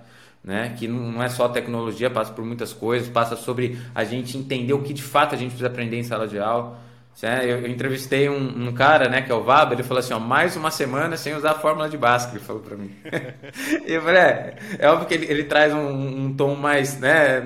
né? 0.41 0.73
que 0.77 0.87
não 0.87 1.21
é 1.21 1.27
só 1.27 1.49
tecnologia, 1.49 2.09
passa 2.09 2.31
por 2.31 2.45
muitas 2.45 2.71
coisas, 2.71 3.09
passa 3.09 3.35
sobre 3.35 3.77
a 3.93 4.05
gente 4.05 4.37
entender 4.37 4.73
o 4.73 4.81
que 4.81 4.93
de 4.93 5.03
fato 5.03 5.35
a 5.35 5.37
gente 5.37 5.49
precisa 5.49 5.67
aprender 5.67 5.97
em 5.97 6.03
sala 6.03 6.27
de 6.27 6.39
aula. 6.39 6.79
Eu, 7.21 7.67
entrevistei 7.67 8.27
um, 8.27 8.67
um, 8.67 8.73
cara, 8.73 9.07
né, 9.07 9.21
que 9.21 9.31
é 9.31 9.35
o 9.35 9.43
Vaba, 9.43 9.73
ele 9.73 9.83
falou 9.83 9.99
assim, 9.99 10.13
ó, 10.13 10.19
mais 10.19 10.57
uma 10.57 10.69
semana 10.69 11.15
sem 11.15 11.33
usar 11.33 11.51
a 11.51 11.59
fórmula 11.59 11.87
de 11.87 11.97
Bhaskara, 11.97 12.37
ele 12.37 12.43
falou 12.43 12.61
para 12.61 12.75
mim. 12.75 12.93
e 13.87 13.93
eu 13.93 14.01
falei, 14.01 14.21
é, 14.21 14.55
é 14.79 14.89
óbvio 14.89 15.07
que 15.07 15.13
ele, 15.13 15.25
ele 15.31 15.43
traz 15.45 15.73
um, 15.73 16.25
um, 16.25 16.33
tom 16.35 16.55
mais, 16.55 16.99
né, 16.99 17.39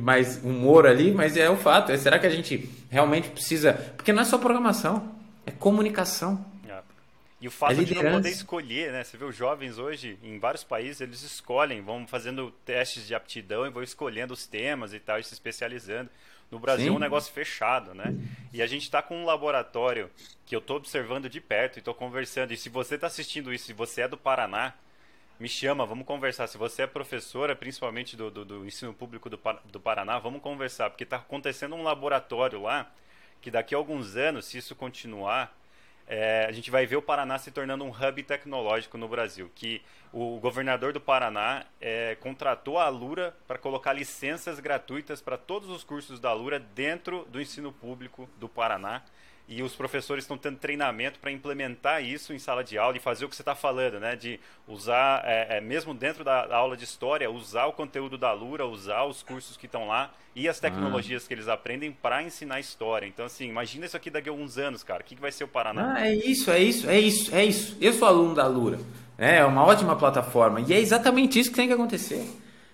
mais 0.00 0.36
humor 0.44 0.86
ali, 0.86 1.10
mas 1.10 1.36
é 1.36 1.50
o 1.50 1.56
fato, 1.56 1.90
é, 1.90 1.96
será 1.96 2.18
que 2.20 2.26
a 2.26 2.30
gente 2.30 2.70
realmente 2.88 3.28
precisa, 3.30 3.72
porque 3.96 4.12
não 4.12 4.22
é 4.22 4.24
só 4.24 4.38
programação, 4.38 5.12
é 5.44 5.50
comunicação. 5.50 6.44
É. 6.68 6.78
E 7.40 7.48
o 7.48 7.50
fato 7.50 7.80
é 7.80 7.84
de 7.84 7.94
não 7.94 8.12
poder 8.12 8.30
escolher, 8.30 8.92
né? 8.92 9.02
Você 9.02 9.16
vê 9.16 9.24
os 9.24 9.34
jovens 9.34 9.78
hoje, 9.78 10.18
em 10.22 10.38
vários 10.38 10.62
países, 10.62 11.00
eles 11.00 11.22
escolhem, 11.22 11.82
vão 11.82 12.06
fazendo 12.06 12.52
testes 12.64 13.06
de 13.06 13.14
aptidão 13.14 13.66
e 13.66 13.70
vão 13.70 13.82
escolhendo 13.82 14.32
os 14.32 14.46
temas 14.46 14.94
e 14.94 15.00
tal, 15.00 15.18
e 15.18 15.24
se 15.24 15.34
especializando. 15.34 16.08
No 16.50 16.58
Brasil 16.58 16.86
Sim. 16.86 16.92
é 16.92 16.96
um 16.96 17.00
negócio 17.00 17.32
fechado, 17.32 17.94
né? 17.94 18.14
E 18.52 18.62
a 18.62 18.66
gente 18.66 18.82
está 18.82 19.02
com 19.02 19.16
um 19.16 19.24
laboratório 19.24 20.10
que 20.44 20.54
eu 20.54 20.60
estou 20.60 20.76
observando 20.76 21.28
de 21.28 21.40
perto 21.40 21.76
e 21.76 21.78
estou 21.80 21.92
conversando. 21.92 22.52
E 22.52 22.56
se 22.56 22.68
você 22.68 22.94
está 22.94 23.08
assistindo 23.08 23.52
isso, 23.52 23.66
se 23.66 23.72
você 23.72 24.02
é 24.02 24.08
do 24.08 24.16
Paraná, 24.16 24.72
me 25.38 25.48
chama, 25.48 25.84
vamos 25.84 26.06
conversar. 26.06 26.46
Se 26.46 26.56
você 26.56 26.82
é 26.82 26.86
professora, 26.86 27.54
principalmente 27.54 28.16
do, 28.16 28.30
do, 28.30 28.44
do 28.44 28.66
ensino 28.66 28.94
público 28.94 29.28
do, 29.28 29.38
do 29.66 29.80
Paraná, 29.80 30.18
vamos 30.18 30.40
conversar, 30.40 30.90
porque 30.90 31.04
está 31.04 31.16
acontecendo 31.16 31.74
um 31.74 31.82
laboratório 31.82 32.62
lá 32.62 32.90
que 33.40 33.50
daqui 33.50 33.74
a 33.74 33.78
alguns 33.78 34.16
anos, 34.16 34.46
se 34.46 34.58
isso 34.58 34.74
continuar, 34.74 35.56
é, 36.06 36.46
a 36.48 36.52
gente 36.52 36.70
vai 36.70 36.86
ver 36.86 36.96
o 36.96 37.02
Paraná 37.02 37.36
se 37.38 37.50
tornando 37.50 37.84
um 37.84 37.90
hub 37.90 38.22
tecnológico 38.22 38.96
no 38.96 39.08
Brasil, 39.08 39.50
que 39.54 39.82
o 40.12 40.38
governador 40.38 40.92
do 40.92 41.00
Paraná 41.00 41.64
é, 41.80 42.16
contratou 42.20 42.78
a 42.78 42.88
Lura 42.88 43.36
para 43.46 43.58
colocar 43.58 43.92
licenças 43.92 44.60
gratuitas 44.60 45.20
para 45.20 45.36
todos 45.36 45.68
os 45.68 45.82
cursos 45.82 46.20
da 46.20 46.32
Lura 46.32 46.60
dentro 46.60 47.24
do 47.24 47.40
ensino 47.40 47.72
público 47.72 48.28
do 48.38 48.48
Paraná 48.48 49.02
e 49.48 49.62
os 49.62 49.74
professores 49.76 50.24
estão 50.24 50.36
tendo 50.36 50.58
treinamento 50.58 51.20
para 51.20 51.30
implementar 51.30 52.02
isso 52.02 52.32
em 52.32 52.38
sala 52.38 52.64
de 52.64 52.76
aula 52.76 52.96
e 52.96 53.00
fazer 53.00 53.24
o 53.24 53.28
que 53.28 53.36
você 53.36 53.42
está 53.42 53.54
falando, 53.54 54.00
né? 54.00 54.16
De 54.16 54.40
usar, 54.66 55.22
é, 55.24 55.58
é, 55.58 55.60
mesmo 55.60 55.94
dentro 55.94 56.24
da, 56.24 56.46
da, 56.46 56.56
aula 56.56 56.76
de 56.76 56.84
história, 56.84 57.30
usar 57.30 57.66
o 57.66 57.72
conteúdo 57.72 58.18
da 58.18 58.32
Lura, 58.32 58.66
usar 58.66 59.04
os 59.04 59.22
cursos 59.22 59.56
que 59.56 59.66
estão 59.66 59.86
lá 59.86 60.10
e 60.34 60.48
as 60.48 60.58
tecnologias 60.58 61.24
ah. 61.24 61.28
que 61.28 61.34
eles 61.34 61.46
aprendem 61.46 61.92
para 61.92 62.22
ensinar 62.22 62.58
história. 62.58 63.06
Então, 63.06 63.24
assim, 63.24 63.48
imagina 63.48 63.86
isso 63.86 63.96
aqui 63.96 64.10
daqui 64.10 64.28
a 64.28 64.32
alguns 64.32 64.58
anos, 64.58 64.82
cara. 64.82 65.02
O 65.02 65.04
que, 65.04 65.14
que 65.14 65.20
vai 65.20 65.30
ser 65.30 65.44
o 65.44 65.48
Paraná? 65.48 65.94
Ah, 65.96 66.08
é 66.08 66.14
isso, 66.14 66.50
é 66.50 66.58
isso, 66.58 66.90
é 66.90 66.98
isso, 66.98 67.34
é 67.34 67.44
isso. 67.44 67.76
Eu 67.80 67.92
sou 67.92 68.08
aluno 68.08 68.34
da 68.34 68.46
Lura. 68.46 68.80
É 69.16 69.44
uma 69.44 69.64
ótima 69.64 69.96
plataforma. 69.96 70.60
E 70.60 70.72
é 70.72 70.80
exatamente 70.80 71.38
isso 71.38 71.50
que 71.50 71.56
tem 71.56 71.68
que 71.68 71.72
acontecer. 71.72 72.26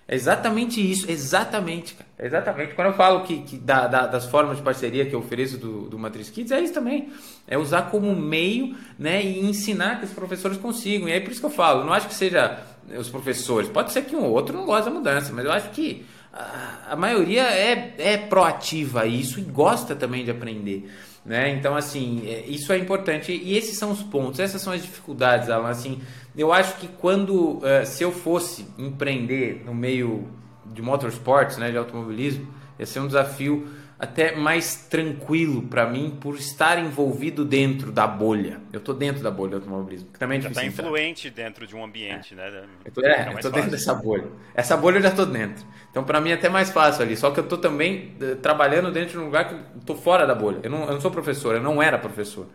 É 0.07 0.15
exatamente 0.15 0.81
isso, 0.81 1.11
exatamente, 1.11 1.95
cara. 1.95 2.11
Exatamente. 2.19 2.75
Quando 2.75 2.89
eu 2.89 2.95
falo 2.95 3.23
que, 3.23 3.41
que 3.43 3.57
da, 3.57 3.87
da, 3.87 4.07
das 4.07 4.27
formas 4.27 4.57
de 4.57 4.63
parceria 4.63 5.07
que 5.07 5.15
eu 5.15 5.21
ofereço 5.21 5.57
do, 5.59 5.89
do 5.89 5.99
Matrix 5.99 6.31
Kids, 6.31 6.53
é 6.53 6.61
isso 6.61 6.75
também. 6.75 7.11
É 7.47 7.57
usar 7.57 7.91
como 7.91 8.15
meio 8.15 8.77
né, 8.99 9.25
e 9.25 9.41
ensinar 9.41 9.99
que 9.99 10.05
os 10.05 10.13
professores 10.13 10.59
consigam. 10.59 11.09
E 11.09 11.13
é 11.13 11.21
por 11.21 11.31
isso 11.31 11.41
que 11.41 11.47
eu 11.47 11.51
falo, 11.51 11.85
não 11.85 11.93
acho 11.93 12.09
que 12.09 12.15
seja 12.15 12.59
os 12.97 13.09
professores. 13.09 13.69
Pode 13.69 13.93
ser 13.93 14.03
que 14.03 14.15
um 14.15 14.25
ou 14.25 14.33
outro 14.33 14.57
não 14.57 14.67
goste 14.67 14.89
da 14.89 14.95
mudança, 14.95 15.33
mas 15.33 15.45
eu 15.45 15.53
acho 15.53 15.71
que 15.71 16.05
a, 16.33 16.93
a 16.93 16.97
maioria 16.97 17.43
é, 17.43 17.95
é 17.99 18.17
proativa 18.17 19.03
a 19.03 19.07
isso 19.07 19.39
e 19.39 19.43
gosta 19.43 19.95
também 19.95 20.25
de 20.25 20.31
aprender. 20.31 20.91
Né? 21.25 21.51
Então, 21.51 21.77
assim, 21.77 22.23
é, 22.27 22.45
isso 22.47 22.73
é 22.73 22.79
importante. 22.79 23.33
E 23.33 23.57
esses 23.57 23.79
são 23.79 23.93
os 23.93 24.03
pontos, 24.03 24.41
essas 24.41 24.61
são 24.61 24.73
as 24.73 24.83
dificuldades, 24.83 25.49
Alan. 25.49 25.69
Assim, 25.69 26.01
eu 26.37 26.53
acho 26.53 26.77
que 26.77 26.89
quando, 26.89 27.59
uh, 27.59 27.85
se 27.85 28.03
eu 28.03 28.11
fosse 28.11 28.67
empreender 28.77 29.63
no 29.65 29.75
meio 29.75 30.29
de 30.67 30.83
motorsports, 30.83 31.59
né, 31.59 31.71
de 31.71 31.77
automobilismo, 31.77 32.49
ia 32.79 32.87
ser 32.87 33.01
um 33.01 33.07
desafio 33.07 33.69
até 34.03 34.35
mais 34.35 34.75
tranquilo 34.91 35.63
para 35.63 35.89
mim 35.89 36.19
por 36.21 36.35
estar 36.35 36.77
envolvido 36.77 37.45
dentro 37.45 37.93
da 37.93 38.05
bolha. 38.05 38.61
Eu 38.73 38.81
tô 38.81 38.93
dentro 38.93 39.23
da 39.23 39.31
bolha 39.31 39.51
do 39.51 39.57
automobilismo. 39.59 40.09
Que 40.13 40.19
também 40.19 40.39
é 40.39 40.41
já 40.41 40.49
está 40.49 40.65
influente 40.65 41.31
dentro 41.31 41.69
de 41.69 41.77
um 41.77 41.85
ambiente, 41.85 42.35
é. 42.35 42.37
né? 42.37 42.65
Eu 42.85 42.91
tô, 42.91 43.01
é, 43.01 43.33
eu 43.33 43.39
tô 43.39 43.51
dentro 43.51 43.71
dessa 43.71 43.95
bolha. 43.95 44.27
Essa 44.57 44.77
bolha 44.77 44.99
eu 44.99 45.03
já 45.03 45.13
tô 45.13 45.25
dentro. 45.25 45.65
Então 45.89 46.03
para 46.03 46.21
mim 46.21 46.31
é 46.31 46.35
até 46.35 46.49
mais 46.49 46.69
fácil 46.71 47.05
ali. 47.05 47.17
Só 47.17 47.31
que 47.31 47.39
eu 47.39 47.47
tô 47.47 47.57
também 47.57 48.17
uh, 48.21 48.35
trabalhando 48.35 48.91
dentro 48.91 49.13
de 49.13 49.19
um 49.19 49.27
lugar 49.27 49.49
que 49.49 49.55
eu 49.55 49.61
tô 49.87 49.95
fora 49.95 50.27
da 50.27 50.35
bolha. 50.35 50.59
Eu 50.65 50.71
não, 50.71 50.83
eu 50.83 50.95
não 50.95 51.01
sou 51.01 51.13
professor, 51.13 51.55
eu 51.55 51.63
não 51.63 51.81
era 51.81 51.97
professor 51.97 52.49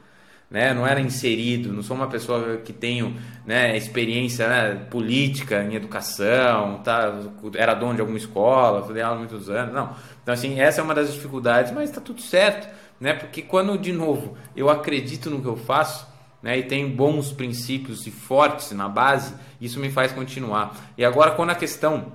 né? 0.49 0.73
Não 0.73 0.87
era 0.87 0.99
inserido, 0.99 1.73
não 1.73 1.83
sou 1.83 1.95
uma 1.95 2.07
pessoa 2.07 2.57
que 2.57 2.71
tenho 2.71 3.15
né, 3.45 3.75
experiência 3.75 4.47
né, 4.47 4.75
política 4.89 5.63
em 5.63 5.75
educação, 5.75 6.81
tá? 6.83 7.13
Era 7.55 7.73
dono 7.73 7.95
de 7.95 8.01
alguma 8.01 8.17
escola, 8.17 8.83
fui 8.83 9.01
aula 9.01 9.19
muitos 9.19 9.49
anos, 9.49 9.73
não. 9.73 9.95
Então 10.23 10.33
assim, 10.33 10.59
essa 10.59 10.81
é 10.81 10.83
uma 10.83 10.95
das 10.95 11.13
dificuldades, 11.13 11.71
mas 11.71 11.89
está 11.89 11.99
tudo 11.99 12.21
certo, 12.21 12.67
né? 12.99 13.13
Porque 13.13 13.41
quando 13.41 13.77
de 13.77 13.91
novo 13.91 14.37
eu 14.55 14.69
acredito 14.69 15.29
no 15.29 15.41
que 15.41 15.47
eu 15.47 15.57
faço, 15.57 16.07
né, 16.41 16.57
e 16.59 16.63
tenho 16.63 16.87
bons 16.89 17.31
princípios 17.31 18.05
e 18.05 18.11
fortes 18.11 18.71
na 18.71 18.87
base, 18.87 19.33
isso 19.59 19.79
me 19.79 19.89
faz 19.89 20.11
continuar. 20.11 20.75
E 20.97 21.03
agora 21.03 21.31
quando 21.31 21.49
a 21.49 21.55
questão 21.55 22.13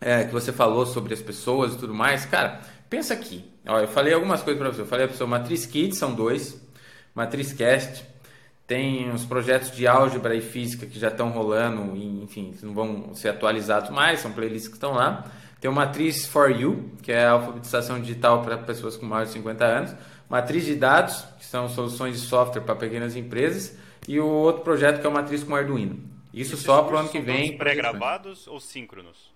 é, 0.00 0.24
que 0.24 0.32
você 0.32 0.52
falou 0.52 0.86
sobre 0.86 1.12
as 1.12 1.20
pessoas 1.20 1.74
e 1.74 1.76
tudo 1.78 1.92
mais, 1.92 2.24
cara, 2.24 2.60
pensa 2.88 3.14
aqui. 3.14 3.44
Ó, 3.66 3.78
eu 3.80 3.88
falei 3.88 4.14
algumas 4.14 4.42
coisas 4.42 4.60
para 4.60 4.72
você. 4.72 4.80
Eu 4.80 4.86
falei 4.86 5.06
para 5.06 5.16
você, 5.16 5.24
Matriz 5.24 5.66
Kids 5.66 5.98
são 5.98 6.14
dois, 6.14 6.60
MatrizCast, 7.18 8.04
tem 8.66 9.10
os 9.10 9.24
projetos 9.24 9.70
de 9.72 9.86
álgebra 9.86 10.34
e 10.34 10.40
física 10.40 10.86
que 10.86 10.98
já 10.98 11.08
estão 11.08 11.30
rolando, 11.30 11.96
e, 11.96 12.22
enfim, 12.22 12.54
não 12.62 12.74
vão 12.74 13.14
ser 13.14 13.30
atualizados 13.30 13.90
mais, 13.90 14.20
são 14.20 14.32
playlists 14.32 14.68
que 14.68 14.74
estão 14.74 14.92
lá. 14.92 15.24
Tem 15.60 15.68
o 15.68 15.74
Matriz 15.74 16.26
for 16.26 16.50
You, 16.50 16.92
que 17.02 17.10
é 17.10 17.24
a 17.24 17.32
alfabetização 17.32 18.00
digital 18.00 18.42
para 18.42 18.56
pessoas 18.58 18.96
com 18.96 19.06
mais 19.06 19.28
de 19.28 19.34
50 19.34 19.64
anos. 19.64 19.94
Matriz 20.28 20.64
de 20.64 20.76
dados, 20.76 21.24
que 21.38 21.44
são 21.44 21.68
soluções 21.68 22.20
de 22.20 22.26
software 22.26 22.60
para 22.60 22.76
pequenas 22.76 23.16
empresas. 23.16 23.76
E 24.06 24.20
o 24.20 24.26
outro 24.26 24.62
projeto 24.62 25.00
que 25.00 25.06
é 25.06 25.10
o 25.10 25.12
Matriz 25.12 25.42
com 25.42 25.56
Arduino. 25.56 25.98
Isso 26.32 26.54
Esses 26.54 26.64
só 26.64 26.82
para 26.82 26.94
o 26.94 26.98
ano 26.98 27.08
que 27.08 27.20
vem. 27.20 27.56
pré-gravados 27.56 28.46
ou 28.46 28.60
síncronos? 28.60 29.32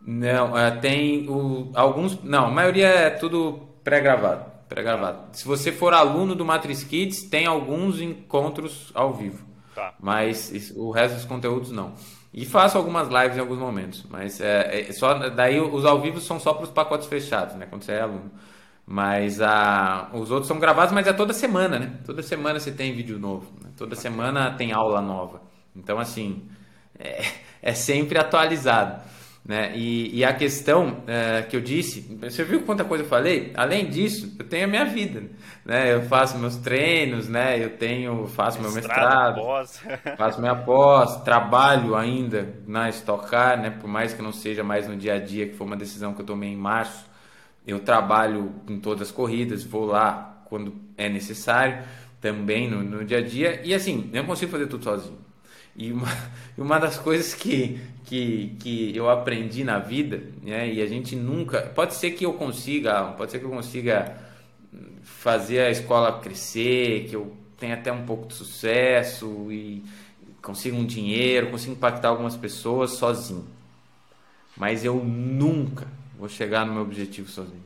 Não, 0.00 0.58
é, 0.58 0.70
tem 0.72 1.28
o, 1.28 1.70
alguns. 1.74 2.20
Não, 2.24 2.46
a 2.46 2.50
maioria 2.50 2.88
é 2.88 3.10
tudo 3.10 3.68
pré-gravado 3.84 4.51
pré-gravado. 4.72 5.36
Se 5.36 5.44
você 5.44 5.70
for 5.70 5.92
aluno 5.92 6.34
do 6.34 6.44
Matrix 6.44 6.82
Kids, 6.84 7.22
tem 7.24 7.46
alguns 7.46 8.00
encontros 8.00 8.90
ao 8.94 9.12
vivo. 9.12 9.44
Tá. 9.74 9.94
Mas 10.00 10.72
o 10.76 10.90
resto 10.90 11.16
dos 11.16 11.24
conteúdos 11.24 11.70
não. 11.70 11.94
E 12.32 12.46
faço 12.46 12.78
algumas 12.78 13.08
lives 13.08 13.36
em 13.36 13.40
alguns 13.40 13.58
momentos, 13.58 14.06
mas 14.08 14.40
é, 14.40 14.88
é 14.88 14.92
só 14.92 15.28
daí 15.28 15.60
os 15.60 15.84
ao 15.84 16.00
vivo 16.00 16.18
são 16.18 16.40
só 16.40 16.54
para 16.54 16.64
os 16.64 16.70
pacotes 16.70 17.06
fechados, 17.06 17.54
né? 17.56 17.66
Quando 17.66 17.82
você 17.82 17.92
é 17.92 18.00
aluno. 18.00 18.30
Mas 18.86 19.40
a, 19.40 20.10
os 20.14 20.30
outros 20.30 20.48
são 20.48 20.58
gravados, 20.58 20.92
mas 20.92 21.06
é 21.06 21.12
toda 21.12 21.32
semana, 21.32 21.78
né? 21.78 21.98
Toda 22.04 22.22
semana 22.22 22.58
você 22.58 22.72
tem 22.72 22.94
vídeo 22.94 23.18
novo, 23.18 23.52
né? 23.62 23.70
toda 23.76 23.94
semana 23.94 24.50
tem 24.52 24.72
aula 24.72 25.00
nova. 25.00 25.42
Então, 25.76 25.98
assim, 25.98 26.48
é, 26.98 27.22
é 27.62 27.74
sempre 27.74 28.18
atualizado. 28.18 29.02
Né? 29.44 29.72
E, 29.76 30.18
e 30.18 30.24
a 30.24 30.32
questão 30.32 31.02
é, 31.04 31.42
que 31.42 31.56
eu 31.56 31.60
disse, 31.60 32.16
você 32.20 32.44
viu 32.44 32.62
quanta 32.62 32.84
coisa 32.84 33.02
eu 33.02 33.08
falei? 33.08 33.52
Além 33.56 33.90
disso, 33.90 34.36
eu 34.38 34.46
tenho 34.46 34.66
a 34.66 34.68
minha 34.68 34.84
vida. 34.84 35.24
Né? 35.64 35.94
Eu 35.94 36.02
faço 36.02 36.38
meus 36.38 36.56
treinos, 36.56 37.28
né? 37.28 37.62
eu 37.62 37.76
tenho, 37.76 38.28
faço 38.28 38.60
meu 38.60 38.70
mestrado, 38.70 39.42
faço 40.16 40.40
minha 40.40 40.54
pós, 40.54 41.22
trabalho 41.24 41.96
ainda 41.96 42.54
na 42.68 42.88
Stock 42.90 43.28
Car, 43.28 43.60
né? 43.60 43.70
por 43.70 43.88
mais 43.88 44.14
que 44.14 44.22
não 44.22 44.32
seja 44.32 44.62
mais 44.62 44.86
no 44.86 44.96
dia 44.96 45.14
a 45.14 45.18
dia, 45.18 45.48
que 45.48 45.56
foi 45.56 45.66
uma 45.66 45.76
decisão 45.76 46.14
que 46.14 46.20
eu 46.20 46.26
tomei 46.26 46.50
em 46.50 46.56
março. 46.56 47.10
Eu 47.66 47.80
trabalho 47.80 48.52
em 48.68 48.78
todas 48.78 49.08
as 49.08 49.12
corridas, 49.12 49.64
vou 49.64 49.86
lá 49.86 50.44
quando 50.48 50.74
é 50.96 51.08
necessário, 51.08 51.82
também 52.20 52.70
no, 52.70 52.82
no 52.82 53.04
dia 53.04 53.18
a 53.18 53.22
dia. 53.22 53.60
E 53.64 53.74
assim, 53.74 54.08
eu 54.12 54.22
não 54.22 54.28
consigo 54.28 54.52
fazer 54.52 54.66
tudo 54.66 54.84
sozinho. 54.84 55.31
E 55.76 55.92
uma, 55.92 56.08
uma 56.56 56.78
das 56.78 56.98
coisas 56.98 57.34
que, 57.34 57.80
que, 58.04 58.56
que 58.60 58.96
eu 58.96 59.08
aprendi 59.08 59.64
na 59.64 59.78
vida, 59.78 60.22
né, 60.42 60.72
e 60.72 60.80
a 60.82 60.86
gente 60.86 61.16
nunca. 61.16 61.62
Pode 61.62 61.94
ser 61.94 62.12
que 62.12 62.24
eu 62.24 62.34
consiga, 62.34 63.04
pode 63.12 63.30
ser 63.30 63.38
que 63.38 63.44
eu 63.44 63.50
consiga 63.50 64.16
fazer 65.02 65.60
a 65.60 65.70
escola 65.70 66.20
crescer, 66.20 67.06
que 67.08 67.16
eu 67.16 67.36
tenha 67.58 67.74
até 67.74 67.92
um 67.92 68.04
pouco 68.04 68.26
de 68.26 68.34
sucesso 68.34 69.50
e 69.52 69.84
consiga 70.42 70.76
um 70.76 70.84
dinheiro, 70.84 71.50
consiga 71.50 71.72
impactar 71.72 72.08
algumas 72.08 72.36
pessoas 72.36 72.92
sozinho. 72.92 73.46
Mas 74.56 74.84
eu 74.84 74.96
nunca 75.02 75.86
vou 76.18 76.28
chegar 76.28 76.66
no 76.66 76.72
meu 76.74 76.82
objetivo 76.82 77.28
sozinho. 77.28 77.62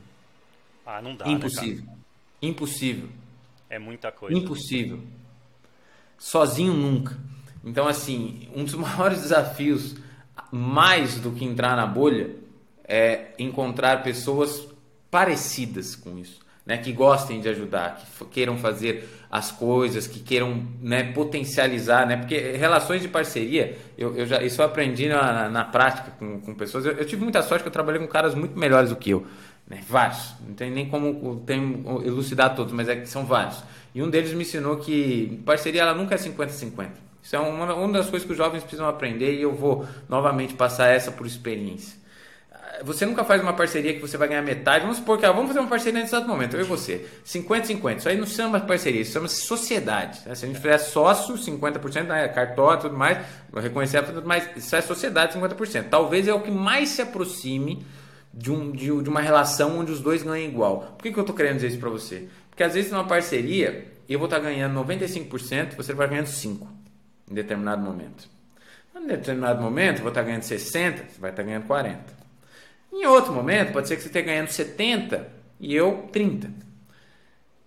Ah, 0.85 1.01
não 1.01 1.15
dá. 1.15 1.25
Né, 1.25 1.33
Impossível. 1.33 1.83
Né, 1.83 1.97
Impossível. 2.41 3.09
É 3.69 3.79
muita 3.79 4.11
coisa. 4.11 4.37
Impossível. 4.37 5.01
Sozinho 6.17 6.73
nunca. 6.73 7.17
Então, 7.67 7.87
assim, 7.87 8.47
um 8.55 8.63
dos 8.63 8.73
maiores 8.75 9.21
desafios, 9.21 9.95
mais 10.51 11.19
do 11.19 11.31
que 11.31 11.43
entrar 11.43 11.75
na 11.75 11.85
bolha, 11.85 12.31
é 12.87 13.31
encontrar 13.37 14.01
pessoas 14.01 14.67
parecidas 15.11 15.95
com 15.95 16.17
isso. 16.17 16.45
Né, 16.65 16.77
que 16.77 16.91
gostem 16.91 17.39
de 17.39 17.47
ajudar, 17.47 17.95
que 17.95 18.25
queiram 18.25 18.57
fazer 18.57 19.07
as 19.31 19.53
coisas, 19.53 20.05
que 20.05 20.19
queiram 20.19 20.67
né, 20.81 21.13
potencializar, 21.13 22.05
né, 22.05 22.17
porque 22.17 22.37
relações 22.57 23.01
de 23.01 23.07
parceria, 23.07 23.77
eu, 23.97 24.13
eu 24.17 24.25
já, 24.25 24.43
isso 24.43 24.61
eu 24.61 24.65
aprendi 24.65 25.07
na, 25.07 25.47
na 25.47 25.63
prática 25.63 26.11
com, 26.19 26.41
com 26.41 26.53
pessoas. 26.53 26.85
Eu, 26.85 26.91
eu, 26.91 27.05
tive 27.05 27.23
muita 27.23 27.41
sorte 27.41 27.61
que 27.61 27.69
eu 27.69 27.71
trabalhei 27.71 28.01
com 28.01 28.07
caras 28.09 28.35
muito 28.35 28.59
melhores 28.59 28.89
do 28.89 28.97
que 28.97 29.11
eu, 29.11 29.25
né, 29.65 29.79
vários, 29.87 30.35
não 30.45 30.55
tem 30.55 30.69
nem 30.69 30.89
como 30.89 31.41
tem, 31.45 31.85
elucidar 32.03 32.53
todos, 32.53 32.73
mas 32.73 32.89
é 32.89 32.97
que 32.97 33.07
são 33.07 33.25
vários. 33.25 33.63
E 33.95 34.03
um 34.03 34.09
deles 34.09 34.33
me 34.33 34.41
ensinou 34.41 34.75
que 34.75 35.41
parceria 35.45 35.83
ela 35.83 35.93
nunca 35.93 36.15
é 36.15 36.17
50-50. 36.17 37.06
Isso 37.27 37.35
é 37.35 37.39
uma, 37.39 37.73
uma 37.73 37.91
das 37.91 38.09
coisas 38.09 38.25
que 38.25 38.31
os 38.31 38.37
jovens 38.37 38.61
precisam 38.61 38.87
aprender 38.87 39.33
e 39.33 39.41
eu 39.41 39.53
vou 39.53 39.85
novamente 40.07 40.53
passar 40.53 40.87
essa 40.87 41.11
por 41.11 41.27
experiência. 41.27 41.99
Você 42.85 43.05
nunca 43.05 43.25
faz 43.25 43.41
uma 43.41 43.51
parceria 43.51 43.93
que 43.93 43.99
você 43.99 44.15
vai 44.15 44.29
ganhar 44.29 44.41
metade. 44.41 44.83
Vamos 44.83 44.99
supor 44.99 45.17
que 45.17 45.25
ah, 45.25 45.33
vamos 45.33 45.47
fazer 45.49 45.59
uma 45.59 45.67
parceria 45.67 45.99
nesse 45.99 46.15
exato 46.15 46.25
momento, 46.25 46.55
eu 46.55 46.61
e 46.61 46.63
você. 46.63 47.05
50-50. 47.25 47.97
Isso 47.97 48.07
aí 48.07 48.17
não 48.17 48.25
chama 48.25 48.61
parceria, 48.61 49.01
isso 49.01 49.11
chama 49.11 49.27
sociedade. 49.27 50.21
Né? 50.25 50.35
Se 50.35 50.45
a 50.45 50.47
gente 50.47 50.57
fizer 50.57 50.77
sócio, 50.77 51.35
50%, 51.35 52.03
né? 52.03 52.29
cartório 52.29 52.83
tudo 52.83 52.95
mais, 52.95 53.17
reconhecer 53.53 54.01
tudo 54.03 54.25
mais, 54.25 54.49
isso 54.55 54.73
é 54.73 54.79
sociedade, 54.79 55.37
50%. 55.37 55.89
Talvez 55.89 56.29
é 56.29 56.33
o 56.33 56.39
que 56.39 56.51
mais 56.51 56.87
se 56.87 57.01
aproxime 57.01 57.85
de, 58.33 58.49
um, 58.49 58.71
de, 58.71 58.85
de 58.85 59.09
uma 59.09 59.19
relação 59.19 59.77
onde 59.77 59.91
os 59.91 59.99
dois 59.99 60.23
ganham 60.23 60.49
igual. 60.49 60.93
Por 60.97 61.03
que, 61.03 61.11
que 61.11 61.19
eu 61.19 61.23
estou 61.23 61.35
querendo 61.35 61.55
dizer 61.55 61.67
isso 61.67 61.79
para 61.79 61.89
você? 61.89 62.29
Porque 62.49 62.63
às 62.63 62.73
vezes 62.73 62.89
numa 62.89 63.03
parceria, 63.03 63.85
eu 64.07 64.17
vou 64.17 64.27
estar 64.27 64.39
tá 64.39 64.43
ganhando 64.43 64.79
95%, 64.79 65.75
você 65.75 65.93
vai 65.93 66.07
ganhando 66.07 66.27
5% 66.27 66.76
em 67.29 67.33
determinado 67.33 67.81
momento. 67.81 68.29
Em 68.95 69.07
determinado 69.07 69.61
momento, 69.61 69.99
vou 69.99 70.09
estar 70.09 70.23
ganhando 70.23 70.43
60, 70.43 71.03
você 71.09 71.19
vai 71.19 71.29
estar 71.29 71.43
ganhando 71.43 71.67
40. 71.67 72.01
Em 72.91 73.05
outro 73.05 73.31
momento, 73.31 73.73
pode 73.73 73.87
ser 73.87 73.95
que 73.95 74.01
você 74.01 74.07
esteja 74.07 74.25
ganhando 74.25 74.49
70 74.49 75.29
e 75.59 75.75
eu 75.75 76.09
30. 76.11 76.49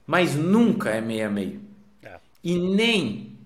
Mas 0.06 0.34
nunca 0.34 0.90
é 0.90 1.00
meio 1.00 1.26
a 1.26 1.30
meio. 1.30 1.60
É. 2.02 2.18
E 2.42 2.58
nem 2.58 3.38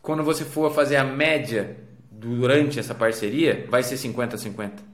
quando 0.00 0.24
você 0.24 0.44
for 0.44 0.72
fazer 0.72 0.96
a 0.96 1.04
média 1.04 1.76
durante 2.10 2.78
essa 2.78 2.94
parceria, 2.94 3.66
vai 3.68 3.82
ser 3.82 3.96
50 3.96 4.36
a 4.36 4.38
50. 4.38 4.90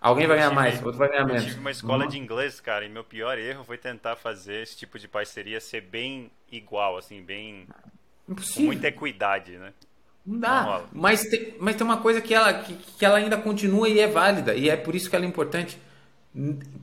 Alguém 0.00 0.26
vai 0.26 0.36
ganhar 0.36 0.50
tive, 0.50 0.60
mais, 0.60 0.82
outro 0.82 0.98
vai 0.98 1.08
ganhar 1.08 1.24
menos. 1.24 1.42
Eu 1.42 1.48
tive 1.48 1.60
uma 1.60 1.70
escola 1.70 2.04
uhum. 2.04 2.10
de 2.10 2.18
inglês, 2.18 2.60
cara, 2.60 2.84
e 2.84 2.88
meu 2.88 3.02
pior 3.02 3.38
erro 3.38 3.64
foi 3.64 3.76
tentar 3.76 4.16
fazer 4.16 4.62
esse 4.62 4.76
tipo 4.76 4.98
de 4.98 5.08
parceria 5.08 5.60
ser 5.60 5.80
bem 5.80 6.30
igual, 6.50 6.96
assim, 6.96 7.22
bem. 7.22 7.66
Impossível. 8.28 8.62
Com 8.62 8.66
muita 8.66 8.88
equidade, 8.88 9.52
né? 9.52 9.72
Não 10.26 10.40
dá. 10.40 10.82
Não 10.92 11.00
mas, 11.00 11.22
tem, 11.22 11.54
mas 11.60 11.76
tem 11.76 11.86
uma 11.86 11.98
coisa 11.98 12.20
que 12.20 12.34
ela, 12.34 12.52
que, 12.52 12.74
que 12.74 13.04
ela 13.04 13.18
ainda 13.18 13.36
continua 13.36 13.88
e 13.88 14.00
é 14.00 14.08
válida. 14.08 14.54
E 14.54 14.68
é 14.68 14.76
por 14.76 14.94
isso 14.94 15.08
que 15.08 15.14
ela 15.14 15.24
é 15.24 15.28
importante. 15.28 15.78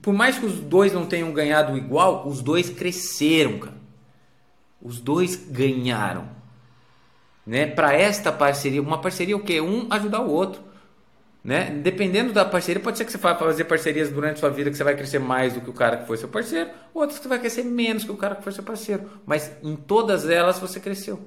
Por 0.01 0.13
mais 0.13 0.39
que 0.39 0.45
os 0.45 0.59
dois 0.59 0.93
não 0.93 1.05
tenham 1.05 1.31
ganhado 1.33 1.77
igual, 1.77 2.27
os 2.27 2.41
dois 2.41 2.69
cresceram, 2.69 3.59
cara. 3.59 3.77
Os 4.81 4.99
dois 4.99 5.35
ganharam. 5.35 6.27
Né? 7.45 7.67
Para 7.67 7.93
esta 7.93 8.31
parceria, 8.31 8.81
uma 8.81 8.99
parceria 8.99 9.35
o 9.35 9.43
quê? 9.43 9.59
Um 9.59 9.87
ajudar 9.91 10.21
o 10.21 10.31
outro. 10.31 10.61
Né? 11.43 11.69
Dependendo 11.83 12.31
da 12.31 12.45
parceria, 12.45 12.81
pode 12.81 12.97
ser 12.97 13.03
que 13.03 13.11
você 13.11 13.17
vá 13.17 13.35
fazer 13.35 13.65
parcerias 13.65 14.09
durante 14.09 14.37
a 14.37 14.39
sua 14.39 14.49
vida 14.49 14.71
que 14.71 14.77
você 14.77 14.83
vai 14.83 14.95
crescer 14.95 15.19
mais 15.19 15.53
do 15.53 15.59
que 15.59 15.69
o 15.69 15.73
cara 15.73 15.97
que 15.97 16.07
foi 16.07 16.15
seu 16.15 16.29
parceiro, 16.29 16.69
outras 16.93 17.17
que 17.19 17.23
você 17.23 17.29
vai 17.29 17.39
crescer 17.39 17.63
menos 17.63 18.05
que 18.05 18.11
o 18.11 18.15
cara 18.15 18.35
que 18.35 18.43
foi 18.43 18.53
seu 18.53 18.63
parceiro. 18.63 19.09
Mas 19.25 19.51
em 19.61 19.75
todas 19.75 20.29
elas 20.29 20.57
você 20.57 20.79
cresceu. 20.79 21.19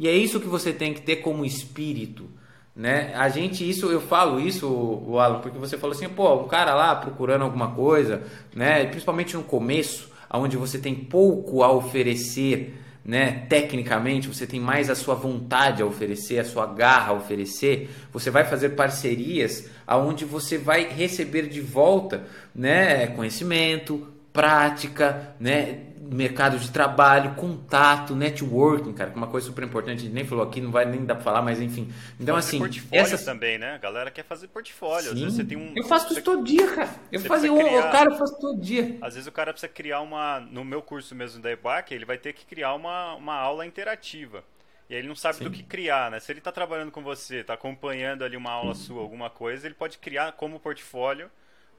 E 0.00 0.08
é 0.08 0.16
isso 0.16 0.40
que 0.40 0.46
você 0.46 0.72
tem 0.72 0.94
que 0.94 1.02
ter 1.02 1.16
como 1.16 1.44
espírito, 1.44 2.26
né? 2.74 3.12
A 3.14 3.28
gente 3.28 3.68
isso 3.68 3.84
eu 3.88 4.00
falo 4.00 4.40
isso, 4.40 4.66
o 4.66 5.18
Alan, 5.18 5.40
porque 5.40 5.58
você 5.58 5.76
falou 5.76 5.94
assim, 5.94 6.08
pô, 6.08 6.36
um 6.36 6.48
cara 6.48 6.74
lá 6.74 6.96
procurando 6.96 7.42
alguma 7.42 7.72
coisa, 7.72 8.22
né? 8.56 8.86
Principalmente 8.86 9.36
no 9.36 9.42
começo, 9.42 10.10
onde 10.32 10.56
você 10.56 10.78
tem 10.78 10.94
pouco 10.94 11.62
a 11.62 11.70
oferecer, 11.70 12.80
né? 13.04 13.44
Tecnicamente, 13.50 14.26
você 14.26 14.46
tem 14.46 14.58
mais 14.58 14.88
a 14.88 14.94
sua 14.94 15.14
vontade 15.14 15.82
a 15.82 15.86
oferecer, 15.86 16.38
a 16.38 16.44
sua 16.46 16.64
garra 16.64 17.12
a 17.12 17.16
oferecer. 17.16 17.90
Você 18.10 18.30
vai 18.30 18.44
fazer 18.44 18.70
parcerias 18.70 19.68
aonde 19.86 20.24
você 20.24 20.56
vai 20.56 20.88
receber 20.88 21.46
de 21.46 21.60
volta, 21.60 22.24
né? 22.54 23.08
Conhecimento, 23.08 24.08
prática, 24.32 25.34
né? 25.38 25.89
Mercado 26.10 26.58
de 26.58 26.70
trabalho, 26.70 27.34
contato, 27.34 28.16
networking, 28.16 28.92
cara, 28.92 29.10
que 29.10 29.16
é 29.16 29.18
uma 29.18 29.28
coisa 29.28 29.46
super 29.46 29.64
importante, 29.64 29.98
a 29.98 30.02
gente 30.02 30.12
nem 30.12 30.24
falou 30.24 30.44
aqui, 30.44 30.60
não 30.60 30.70
vai 30.70 30.84
nem 30.84 31.04
dar 31.04 31.14
pra 31.14 31.24
falar, 31.24 31.42
mas 31.42 31.60
enfim. 31.60 31.92
Então, 32.18 32.36
assim. 32.36 32.58
portfólio 32.58 33.00
essas... 33.00 33.24
também, 33.24 33.58
né? 33.58 33.74
A 33.74 33.78
galera 33.78 34.10
quer 34.10 34.24
fazer 34.24 34.48
portfólio. 34.48 35.10
Sim. 35.10 35.14
Às 35.14 35.20
vezes 35.20 35.36
você 35.36 35.44
tem 35.44 35.56
um. 35.56 35.72
Eu 35.76 35.84
faço 35.84 36.12
isso 36.12 36.22
todo 36.22 36.42
dia, 36.42 36.66
cara. 36.66 36.90
Eu 37.12 37.20
faço, 37.20 37.42
criar... 37.42 37.88
o 37.88 37.92
cara 37.92 38.10
faz 38.16 38.30
todo 38.32 38.60
dia. 38.60 38.98
Às 39.00 39.14
vezes 39.14 39.26
o 39.26 39.32
cara 39.32 39.52
precisa 39.52 39.72
criar 39.72 40.00
uma. 40.00 40.40
No 40.40 40.64
meu 40.64 40.82
curso 40.82 41.14
mesmo 41.14 41.40
da 41.40 41.50
EBAC, 41.50 41.94
ele 41.94 42.04
vai 42.04 42.18
ter 42.18 42.32
que 42.32 42.44
criar 42.44 42.74
uma, 42.74 43.14
uma 43.14 43.34
aula 43.34 43.64
interativa. 43.64 44.42
E 44.88 44.94
aí 44.94 45.00
ele 45.00 45.08
não 45.08 45.14
sabe 45.14 45.38
Sim. 45.38 45.44
do 45.44 45.50
que 45.50 45.62
criar, 45.62 46.10
né? 46.10 46.18
Se 46.18 46.32
ele 46.32 46.40
está 46.40 46.50
trabalhando 46.50 46.90
com 46.90 47.00
você, 47.00 47.36
está 47.36 47.54
acompanhando 47.54 48.24
ali 48.24 48.36
uma 48.36 48.50
aula 48.50 48.74
sua, 48.74 49.00
alguma 49.00 49.30
coisa, 49.30 49.64
ele 49.68 49.76
pode 49.76 49.98
criar 49.98 50.32
como 50.32 50.58
portfólio 50.58 51.30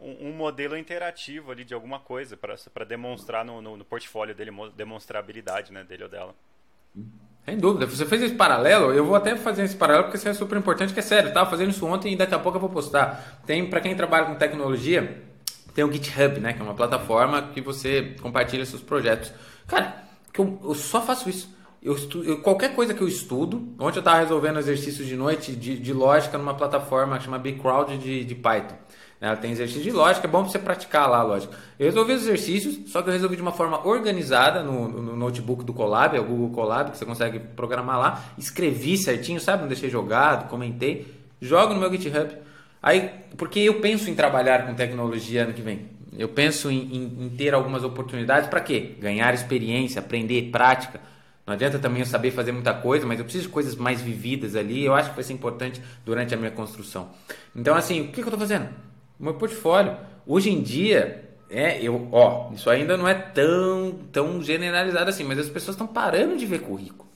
um, 0.02 0.30
um 0.30 0.34
modelo 0.34 0.76
interativo 0.76 1.52
ali 1.52 1.64
de 1.64 1.74
alguma 1.74 2.00
coisa 2.00 2.36
para 2.36 2.84
demonstrar 2.84 3.46
no, 3.46 3.62
no, 3.62 3.78
no, 3.78 3.86
portfólio 3.86 4.34
dele, 4.34 4.52
demonstrar 4.76 5.22
a 5.22 5.24
habilidade 5.24 5.72
né, 5.72 5.84
dele 5.84 6.04
ou 6.04 6.10
dela. 6.10 6.36
Sem 7.46 7.58
dúvida. 7.58 7.86
Você 7.86 8.06
fez 8.06 8.22
esse 8.22 8.36
paralelo, 8.36 8.94
eu 8.94 9.06
vou 9.06 9.16
até 9.16 9.36
fazer 9.36 9.64
esse 9.64 9.76
paralelo 9.76 10.06
porque 10.06 10.18
isso 10.18 10.28
é 10.28 10.34
super 10.34 10.58
importante, 10.58 10.94
que 10.94 11.00
é 11.00 11.04
sério, 11.04 11.34
tá? 11.34 11.46
Fazendo 11.46 11.70
isso 11.70 11.86
ontem 11.86 12.14
e 12.14 12.16
daqui 12.16 12.36
a 12.36 12.40
pouco 12.40 12.58
eu 12.58 12.62
vou 12.62 12.70
postar. 12.70 13.42
Tem, 13.46 13.68
para 13.70 13.80
quem 13.80 13.96
trabalha 13.96 14.26
com 14.26 14.36
tecnologia, 14.36 15.24
tem 15.74 15.84
o 15.84 15.92
GitHub, 15.92 16.40
né? 16.40 16.54
Que 16.54 16.60
é 16.60 16.64
uma 16.64 16.76
plataforma 16.76 17.50
que 17.54 17.62
você 17.62 18.16
compartilha 18.22 18.66
seus 18.66 18.82
projetos. 18.82 19.32
Cara, 19.68 20.04
eu, 20.38 20.60
eu 20.64 20.76
só 20.76 21.02
faço 21.02 21.30
isso. 21.30 21.56
Eu 21.82 21.96
estudo, 21.96 22.30
eu, 22.30 22.42
qualquer 22.42 22.76
coisa 22.76 22.94
que 22.94 23.02
eu 23.02 23.08
estudo, 23.08 23.74
ontem 23.80 23.98
eu 23.98 24.02
estava 24.02 24.20
resolvendo 24.20 24.60
exercícios 24.60 25.08
de 25.08 25.16
noite 25.16 25.56
de, 25.56 25.80
de 25.80 25.94
lógica 25.94 26.38
numa 26.38 26.54
plataforma 26.54 27.18
que 27.18 27.24
chama 27.24 27.40
BigCrowd 27.40 27.98
de, 27.98 28.24
de 28.24 28.36
Python. 28.36 28.76
Ela 29.22 29.36
tem 29.36 29.52
exercício 29.52 29.84
de 29.84 29.92
lógica, 29.92 30.26
é 30.26 30.30
bom 30.30 30.42
para 30.42 30.52
você 30.52 30.58
praticar 30.58 31.08
lá 31.08 31.20
a 31.20 31.24
lógica. 31.24 31.56
Eu 31.78 31.86
resolvi 31.86 32.14
os 32.14 32.24
exercícios, 32.24 32.92
só 32.92 33.04
que 33.04 33.10
eu 33.10 33.14
resolvi 33.14 33.36
de 33.36 33.42
uma 33.44 33.52
forma 33.52 33.88
organizada 33.88 34.64
no, 34.64 34.88
no, 34.88 35.16
notebook 35.16 35.64
do 35.64 35.72
Colab, 35.72 36.18
é 36.18 36.20
o 36.20 36.24
Google 36.24 36.50
Colab, 36.50 36.90
que 36.90 36.98
você 36.98 37.06
consegue 37.06 37.38
programar 37.38 38.00
lá. 38.00 38.24
Escrevi 38.36 38.98
certinho, 38.98 39.40
sabe? 39.40 39.62
Não 39.62 39.68
deixei 39.68 39.92
jogado, 39.92 40.50
comentei. 40.50 41.06
Jogo 41.40 41.76
no 41.76 41.80
meu 41.80 41.92
GitHub. 41.92 42.36
Aí, 42.82 43.12
porque 43.38 43.60
eu 43.60 43.80
penso 43.80 44.10
em 44.10 44.16
trabalhar 44.16 44.66
com 44.66 44.74
tecnologia 44.74 45.44
ano 45.44 45.54
que 45.54 45.62
vem. 45.62 45.86
Eu 46.18 46.30
penso 46.30 46.72
em, 46.72 46.80
em, 46.80 47.26
em 47.26 47.30
ter 47.30 47.54
algumas 47.54 47.84
oportunidades 47.84 48.50
para 48.50 48.60
quê? 48.60 48.96
Ganhar 49.00 49.32
experiência, 49.36 50.00
aprender 50.00 50.50
prática. 50.52 51.00
Não 51.46 51.54
adianta 51.54 51.78
também 51.78 52.00
eu 52.00 52.08
saber 52.08 52.32
fazer 52.32 52.52
muita 52.52 52.74
coisa, 52.74 53.06
mas 53.06 53.20
eu 53.20 53.26
preciso 53.26 53.46
de 53.46 53.54
coisas 53.54 53.76
mais 53.76 54.02
vividas 54.02 54.56
ali. 54.56 54.84
Eu 54.84 54.96
acho 54.96 55.10
que 55.12 55.16
vai 55.16 55.24
ser 55.24 55.34
importante 55.34 55.80
durante 56.04 56.34
a 56.34 56.38
minha 56.38 56.52
construção. 56.52 57.10
Então, 57.56 57.76
assim, 57.76 58.02
o 58.02 58.08
que, 58.08 58.14
que 58.14 58.22
eu 58.22 58.26
estou 58.26 58.40
fazendo? 58.40 58.68
Meu 59.22 59.36
portfólio. 59.36 59.98
Hoje 60.26 60.50
em 60.50 60.62
dia, 60.62 61.30
é, 61.50 61.82
eu, 61.82 62.08
ó, 62.12 62.52
isso 62.54 62.70
ainda 62.70 62.96
não 62.96 63.08
é 63.08 63.14
tão, 63.14 64.00
tão 64.12 64.42
generalizado 64.42 65.10
assim, 65.10 65.24
mas 65.24 65.38
as 65.38 65.50
pessoas 65.50 65.76
estão 65.76 65.88
parando 65.88 66.38
de 66.38 66.46
ver 66.46 66.62
currículo. 66.62 67.10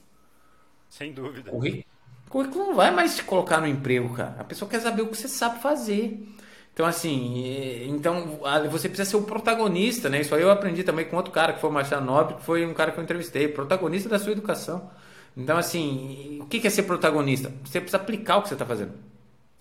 Sem 0.90 1.12
dúvida. 1.14 1.52
Currículo, 1.52 1.86
currículo 2.30 2.66
não 2.66 2.76
vai 2.76 2.92
mais 2.92 3.16
te 3.16 3.24
colocar 3.24 3.60
no 3.60 3.68
emprego, 3.68 4.14
cara. 4.14 4.36
A 4.40 4.44
pessoa 4.44 4.70
quer 4.70 4.82
saber 4.82 5.02
o 5.02 5.08
que 5.08 5.18
você 5.18 5.28
sabe 5.28 5.62
fazer. 5.62 6.28
Então, 6.74 6.86
assim, 6.86 7.88
então 7.90 8.38
você 8.70 8.90
precisa 8.90 9.10
ser 9.10 9.16
o 9.16 9.24
protagonista, 9.24 10.10
né? 10.10 10.20
Isso 10.20 10.36
aí 10.36 10.42
eu 10.42 10.52
aprendi 10.52 10.84
também 10.84 11.06
com 11.06 11.16
outro 11.16 11.32
cara, 11.32 11.54
que 11.54 11.62
foi 11.62 11.70
o 11.70 11.74
Machado 11.74 12.06
Nobre, 12.06 12.36
que 12.36 12.44
foi 12.44 12.66
um 12.66 12.74
cara 12.74 12.92
que 12.92 13.00
eu 13.00 13.04
entrevistei, 13.04 13.48
protagonista 13.48 14.10
da 14.10 14.20
sua 14.20 14.34
educação. 14.34 14.92
Então, 15.38 15.58
assim, 15.58 16.40
o 16.42 16.46
que 16.46 16.68
é 16.68 16.70
ser 16.70 16.84
protagonista? 16.84 17.52
Você 17.64 17.80
precisa 17.80 17.98
aplicar 17.98 18.38
o 18.38 18.42
que 18.42 18.50
você 18.50 18.56
está 18.56 18.66
fazendo. 18.66 18.92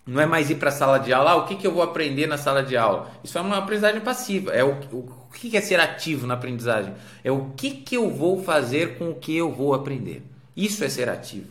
Não 0.07 0.21
é 0.21 0.27
mais 0.27 0.51
ir 0.51 0.57
para 0.57 0.69
a 0.69 0.73
sala 0.73 0.99
de 0.99 1.13
aula, 1.15 1.31
ah, 1.31 1.37
o 1.37 1.47
que, 1.47 1.57
que 1.57 1.67
eu 1.67 1.73
vou 1.73 1.83
aprender 1.83 2.27
na 2.27 2.37
sala 2.37 2.63
de 2.63 2.77
aula? 2.77 3.11
Isso 3.25 3.39
é 3.39 3.41
uma 3.41 3.57
aprendizagem 3.57 4.03
passiva. 4.03 4.53
É 4.53 4.63
o, 4.63 4.73
o, 4.93 4.99
o 4.99 5.33
que, 5.33 5.57
é 5.57 5.61
ser 5.63 5.81
ativo 5.81 6.27
na 6.27 6.35
aprendizagem? 6.35 6.93
É 7.23 7.33
o 7.33 7.53
que, 7.57 7.71
que 7.71 7.97
eu 7.97 8.11
vou 8.11 8.43
fazer 8.43 8.99
com 8.99 9.11
o 9.11 9.15
que 9.15 9.35
eu 9.35 9.51
vou 9.51 9.73
aprender. 9.73 10.23
Isso 10.55 10.85
é 10.85 10.91
ser 10.91 11.09
ativo. 11.09 11.49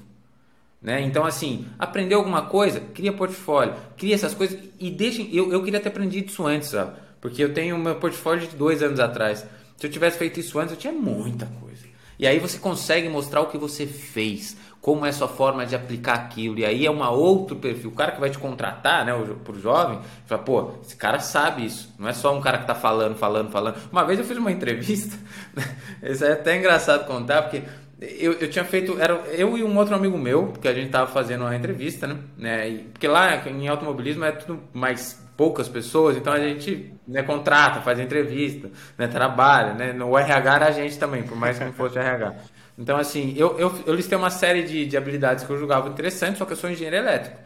Né? 0.80 1.02
Então, 1.02 1.26
assim, 1.26 1.66
aprender 1.80 2.14
alguma 2.14 2.44
coisa, 2.44 2.80
cria 2.80 3.12
portfólio, 3.12 3.74
cria 3.98 4.14
essas 4.14 4.36
coisas 4.36 4.60
e 4.80 4.92
deixem. 4.92 5.34
Eu, 5.34 5.52
eu 5.52 5.64
queria 5.64 5.80
ter 5.80 5.90
aprendido 5.90 6.30
isso 6.30 6.46
antes, 6.46 6.70
sabe? 6.70 6.94
Porque 7.20 7.44
eu 7.44 7.54
tenho 7.54 7.78
meu 7.78 7.96
portfólio 7.96 8.48
de 8.48 8.56
dois 8.56 8.84
anos 8.84 9.00
atrás. 9.00 9.46
Se 9.78 9.88
eu 9.88 9.90
tivesse 9.90 10.18
feito 10.18 10.40
isso 10.40 10.60
antes, 10.60 10.74
eu 10.74 10.78
tinha 10.78 10.94
muita 10.94 11.46
coisa. 11.46 11.86
E 12.20 12.28
aí 12.28 12.38
você 12.38 12.58
consegue 12.58 13.10
mostrar 13.10 13.42
o 13.42 13.48
que 13.48 13.58
você 13.58 13.88
fez, 13.88 14.56
como 14.84 15.06
é 15.06 15.10
a 15.10 15.14
sua 15.14 15.30
forma 15.30 15.66
de 15.66 15.78
aplicar 15.78 16.16
aquilo. 16.16 16.60
E 16.60 16.66
aí 16.66 16.86
é 16.86 16.92
um 16.92 17.02
outro 17.10 17.56
perfil. 17.56 17.90
O 17.90 17.94
cara 17.94 18.12
que 18.12 18.20
vai 18.20 18.30
te 18.30 18.38
contratar, 18.38 19.06
né, 19.06 19.14
pro 19.42 19.58
jovem, 19.58 19.98
fala, 20.26 20.42
pô, 20.44 20.72
esse 20.84 20.98
cara 20.98 21.22
sabe 21.22 21.66
isso. 21.66 21.96
Não 21.98 22.10
é 22.10 22.12
só 22.12 22.38
um 22.38 22.42
cara 22.42 22.58
que 22.58 22.68
tá 22.68 22.76
falando, 22.76 23.16
falando, 23.16 23.50
falando. 23.50 23.78
Uma 23.90 24.04
vez 24.04 24.20
eu 24.20 24.26
fiz 24.26 24.36
uma 24.36 24.52
entrevista, 24.52 25.18
isso 26.04 26.26
é 26.26 26.34
até 26.34 26.58
engraçado 26.58 27.08
contar, 27.08 27.44
porque 27.44 27.64
eu, 28.02 28.34
eu 28.34 28.50
tinha 28.50 28.66
feito, 28.66 29.00
era 29.00 29.14
eu 29.32 29.58
e 29.58 29.64
um 29.64 29.78
outro 29.78 29.96
amigo 29.96 30.18
meu, 30.18 30.48
porque 30.48 30.68
a 30.68 30.74
gente 30.74 30.90
tava 30.90 31.10
fazendo 31.10 31.46
uma 31.46 31.56
entrevista, 31.56 32.06
né? 32.06 32.18
né 32.38 32.70
e, 32.70 32.78
porque 32.80 33.08
lá 33.08 33.38
em 33.48 33.70
automobilismo 33.70 34.26
é 34.26 34.34
tudo 34.34 34.64
mais 34.74 35.24
poucas 35.38 35.70
pessoas, 35.70 36.18
então 36.18 36.34
a 36.34 36.40
gente 36.40 36.94
né, 37.08 37.24
contrata, 37.24 37.80
faz 37.80 38.00
entrevista, 38.00 38.70
né, 38.98 39.08
trabalha, 39.08 39.74
né? 39.74 39.94
No 39.94 40.18
RH 40.18 40.56
era 40.56 40.68
a 40.68 40.72
gente 40.72 41.00
também, 41.00 41.24
por 41.24 41.38
mais 41.38 41.58
que 41.58 41.64
não 41.64 41.74
fosse 41.74 41.98
RH. 41.98 42.36
Então, 42.78 42.98
assim, 42.98 43.34
eu, 43.38 43.58
eu, 43.60 43.84
eu 43.86 43.94
listei 43.94 44.18
uma 44.18 44.30
série 44.30 44.64
de, 44.64 44.86
de 44.86 44.98
habilidades 44.98 45.44
que 45.46 45.52
eu 45.52 45.58
julgava 45.58 45.90
interessantes, 45.90 46.38
só 46.40 46.46
que 46.46 46.54
eu 46.54 46.58
sou 46.58 46.70
engenheiro 46.70 46.96
elétrico. 46.98 47.38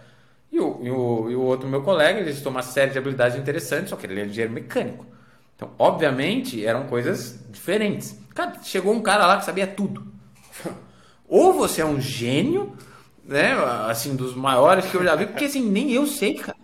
E 0.52 0.60
o, 0.60 0.80
e 0.82 0.90
o, 0.90 1.32
e 1.32 1.36
o 1.36 1.41
outro 1.41 1.68
meu 1.68 1.82
colega 1.84 2.22
listou 2.22 2.52
uma 2.52 2.62
série 2.62 2.91
de 2.91 2.98
habilidades 2.98 3.38
interessantes, 3.38 3.90
só 3.90 3.95
que 3.98 4.06
ele 4.06 4.22
é 4.22 4.26
engenheiro 4.26 4.54
mecânico. 4.54 5.06
Então, 5.56 5.72
obviamente, 5.78 6.66
eram 6.66 6.88
coisas 6.88 7.40
diferentes. 7.49 8.18
Cara, 8.34 8.62
chegou 8.64 8.94
um 8.94 9.02
cara 9.02 9.26
lá 9.26 9.38
que 9.38 9.45
sabia 9.45 9.68
tudo. 9.68 10.06
Ou 11.28 11.54
você 11.54 11.82
é 11.82 11.86
um 11.86 11.99
gênio, 11.99 12.78
né? 13.26 13.54
Assim, 13.90 14.16
dos 14.16 14.36
maiores 14.36 14.86
que 14.86 14.95
eu 14.95 15.04
já 15.04 15.16
vi, 15.16 15.26
porque 15.26 15.45
assim, 15.45 15.70
nem 15.70 15.91
eu 15.91 16.06
sei, 16.08 16.36
cara. 16.36 16.56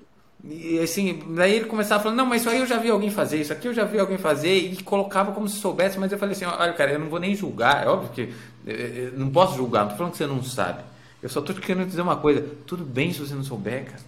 E 0.44 0.78
assim, 0.80 1.24
daí 1.30 1.56
ele 1.56 1.66
começava 1.66 2.04
falando, 2.04 2.18
não, 2.18 2.26
mas 2.26 2.42
isso 2.42 2.50
aí 2.50 2.60
eu 2.60 2.66
já 2.66 2.78
vi 2.78 2.90
alguém 2.90 3.10
fazer, 3.10 3.40
isso 3.40 3.54
aqui 3.54 3.66
eu 3.68 3.74
já 3.74 3.86
vi 3.86 3.98
alguém 3.98 4.18
fazer, 4.18 4.54
e 4.54 4.84
colocava 4.84 5.32
como 5.32 5.48
se 5.48 5.58
soubesse, 5.58 5.98
mas 5.98 6.12
eu 6.12 6.18
falei 6.18 6.36
assim, 6.36 6.44
olha, 6.44 6.74
cara, 6.74 6.92
eu 6.92 7.00
não 7.00 7.08
vou 7.08 7.20
nem 7.20 7.34
julgar, 7.34 7.86
é 7.86 7.88
óbvio 7.88 8.10
que 8.10 8.34
eu 8.66 9.18
não 9.18 9.30
posso 9.30 9.56
julgar, 9.56 9.84
não 9.84 9.92
tô 9.92 9.96
falando 9.96 10.12
que 10.12 10.18
você 10.18 10.28
não 10.28 10.44
sabe. 10.44 10.84
Eu 11.22 11.30
só 11.30 11.42
tô 11.42 11.54
querendo 11.54 11.88
dizer 11.88 12.02
uma 12.02 12.18
coisa, 12.18 12.46
tudo 12.68 12.84
bem 12.84 13.14
se 13.14 13.20
você 13.20 13.34
não 13.34 13.44
souber, 13.44 13.86
cara. 13.86 14.02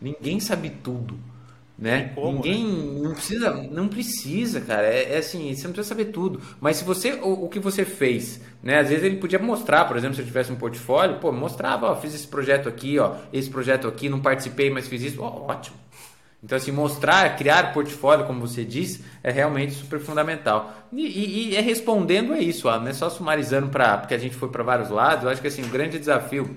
Ninguém 0.00 0.40
sabe 0.40 0.70
tudo, 0.70 1.18
né? 1.76 2.12
Como, 2.14 2.36
Ninguém 2.36 2.66
né? 2.66 3.00
não 3.02 3.14
precisa, 3.14 3.52
não 3.70 3.88
precisa, 3.88 4.60
cara. 4.60 4.86
É, 4.86 5.14
é, 5.14 5.18
assim, 5.18 5.54
você 5.54 5.64
não 5.64 5.72
precisa 5.72 5.94
saber 5.94 6.06
tudo. 6.06 6.40
Mas 6.60 6.76
se 6.76 6.84
você, 6.84 7.14
o, 7.14 7.44
o, 7.44 7.48
que 7.48 7.58
você 7.58 7.84
fez, 7.84 8.40
né? 8.62 8.78
Às 8.78 8.88
vezes 8.88 9.04
ele 9.04 9.16
podia 9.16 9.38
mostrar, 9.38 9.84
por 9.86 9.96
exemplo, 9.96 10.14
se 10.14 10.22
eu 10.22 10.26
tivesse 10.26 10.52
um 10.52 10.56
portfólio, 10.56 11.18
pô, 11.18 11.32
mostrava, 11.32 11.90
ó, 11.90 11.96
fiz 11.96 12.14
esse 12.14 12.26
projeto 12.26 12.68
aqui, 12.68 12.98
ó, 12.98 13.16
esse 13.32 13.50
projeto 13.50 13.88
aqui, 13.88 14.08
não 14.08 14.20
participei, 14.20 14.70
mas 14.70 14.86
fiz 14.86 15.02
isso, 15.02 15.20
ó, 15.20 15.46
ótimo. 15.50 15.76
Então, 16.42 16.56
assim, 16.56 16.70
mostrar, 16.70 17.36
criar 17.36 17.72
portfólio, 17.72 18.26
como 18.26 18.46
você 18.46 18.64
diz, 18.64 19.00
é 19.22 19.32
realmente 19.32 19.72
super 19.72 19.98
fundamental. 19.98 20.74
E, 20.92 21.06
e, 21.06 21.48
e 21.48 21.56
é 21.56 21.60
respondendo 21.60 22.34
a 22.34 22.38
isso, 22.38 22.68
ó, 22.68 22.78
não 22.78 22.88
é 22.88 22.92
só 22.92 23.08
sumarizando 23.08 23.68
para 23.68 23.96
porque 23.96 24.14
a 24.14 24.18
gente 24.18 24.36
foi 24.36 24.50
para 24.50 24.62
vários 24.62 24.90
lados. 24.90 25.24
Eu 25.24 25.30
acho 25.30 25.40
que 25.40 25.48
assim, 25.48 25.62
o 25.62 25.68
grande 25.68 25.98
desafio 25.98 26.54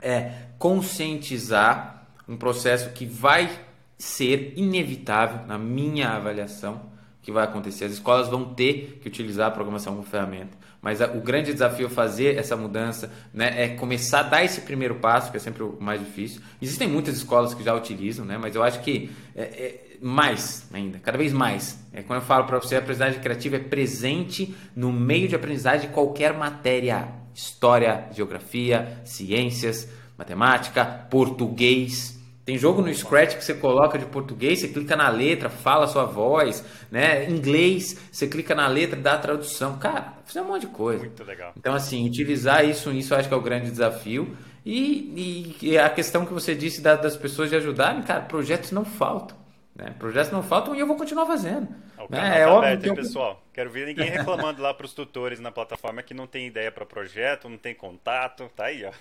é 0.00 0.30
conscientizar 0.58 2.06
um 2.28 2.36
processo 2.36 2.90
que 2.90 3.04
vai 3.04 3.50
ser 3.98 4.52
inevitável, 4.56 5.46
na 5.46 5.58
minha 5.58 6.10
avaliação, 6.10 6.94
que 7.22 7.32
vai 7.32 7.44
acontecer. 7.44 7.86
As 7.86 7.92
escolas 7.92 8.28
vão 8.28 8.54
ter 8.54 9.00
que 9.02 9.08
utilizar 9.08 9.48
a 9.48 9.50
programação 9.50 9.94
como 9.94 10.06
ferramenta. 10.06 10.56
Mas 10.80 11.00
o 11.00 11.20
grande 11.20 11.52
desafio 11.52 11.86
é 11.86 11.90
fazer 11.90 12.36
essa 12.36 12.56
mudança 12.56 13.10
né, 13.34 13.64
é 13.64 13.68
começar 13.68 14.20
a 14.20 14.22
dar 14.22 14.44
esse 14.44 14.60
primeiro 14.60 14.96
passo, 14.96 15.32
que 15.32 15.36
é 15.36 15.40
sempre 15.40 15.64
o 15.64 15.76
mais 15.80 15.98
difícil. 15.98 16.40
Existem 16.62 16.86
muitas 16.86 17.16
escolas 17.16 17.52
que 17.54 17.64
já 17.64 17.74
utilizam, 17.74 18.24
né, 18.24 18.38
mas 18.38 18.54
eu 18.54 18.62
acho 18.62 18.80
que 18.80 19.10
é, 19.34 19.42
é 19.42 19.86
mais 20.00 20.68
ainda, 20.72 20.98
cada 20.98 21.18
vez 21.18 21.32
mais. 21.32 21.84
É, 21.92 22.02
quando 22.02 22.20
eu 22.20 22.24
falo 22.24 22.44
para 22.44 22.58
você, 22.58 22.76
a 22.76 22.78
aprendizagem 22.78 23.20
criativa 23.20 23.56
é 23.56 23.58
presente 23.58 24.54
no 24.74 24.92
meio 24.92 25.26
de 25.26 25.34
aprendizagem 25.34 25.88
de 25.88 25.94
qualquer 25.94 26.32
matéria: 26.32 27.08
história, 27.34 28.06
geografia, 28.12 29.00
ciências, 29.04 29.88
matemática, 30.16 30.84
português. 31.10 32.15
Tem 32.46 32.56
jogo 32.56 32.80
no 32.80 32.94
Scratch 32.94 33.34
que 33.34 33.44
você 33.44 33.54
coloca 33.54 33.98
de 33.98 34.06
português, 34.06 34.60
você 34.60 34.68
clica 34.68 34.94
na 34.94 35.08
letra, 35.08 35.50
fala 35.50 35.84
a 35.84 35.88
sua 35.88 36.04
voz, 36.04 36.64
né? 36.92 37.28
Inglês, 37.28 37.98
você 38.12 38.28
clica 38.28 38.54
na 38.54 38.68
letra, 38.68 38.94
dá 38.94 39.14
a 39.14 39.18
tradução. 39.18 39.76
Cara, 39.78 40.14
fazer 40.24 40.42
um 40.42 40.44
monte 40.44 40.60
de 40.60 40.68
coisa. 40.68 41.00
Muito 41.00 41.24
legal. 41.24 41.52
Então, 41.56 41.74
assim, 41.74 42.06
utilizar 42.06 42.64
isso, 42.64 42.92
isso 42.92 43.12
eu 43.12 43.18
acho 43.18 43.26
que 43.26 43.34
é 43.34 43.36
o 43.36 43.40
grande 43.40 43.68
desafio. 43.68 44.36
E, 44.64 45.56
e 45.60 45.76
a 45.76 45.90
questão 45.90 46.24
que 46.24 46.32
você 46.32 46.54
disse 46.54 46.80
das 46.80 47.16
pessoas 47.16 47.50
de 47.50 47.56
ajudarem, 47.56 48.02
cara, 48.02 48.20
projetos 48.20 48.70
não 48.70 48.84
faltam. 48.84 49.36
Né? 49.74 49.92
Projetos 49.98 50.30
não 50.30 50.42
faltam 50.42 50.72
e 50.76 50.78
eu 50.78 50.86
vou 50.86 50.96
continuar 50.96 51.26
fazendo. 51.26 51.66
O 51.98 52.10
né? 52.12 52.42
é 52.42 52.44
tá 52.44 52.52
óbvio 52.52 52.68
aberto, 52.68 52.82
que 52.82 52.88
eu... 52.90 52.94
pessoal. 52.94 53.42
Quero 53.52 53.70
ver 53.70 53.86
ninguém 53.86 54.08
reclamando 54.08 54.62
lá 54.62 54.72
para 54.72 54.86
os 54.86 54.94
tutores 54.94 55.40
na 55.40 55.50
plataforma 55.50 56.00
que 56.00 56.14
não 56.14 56.28
tem 56.28 56.46
ideia 56.46 56.70
para 56.70 56.86
projeto, 56.86 57.48
não 57.48 57.58
tem 57.58 57.74
contato. 57.74 58.48
Tá 58.54 58.66
aí, 58.66 58.84
ó. 58.84 58.92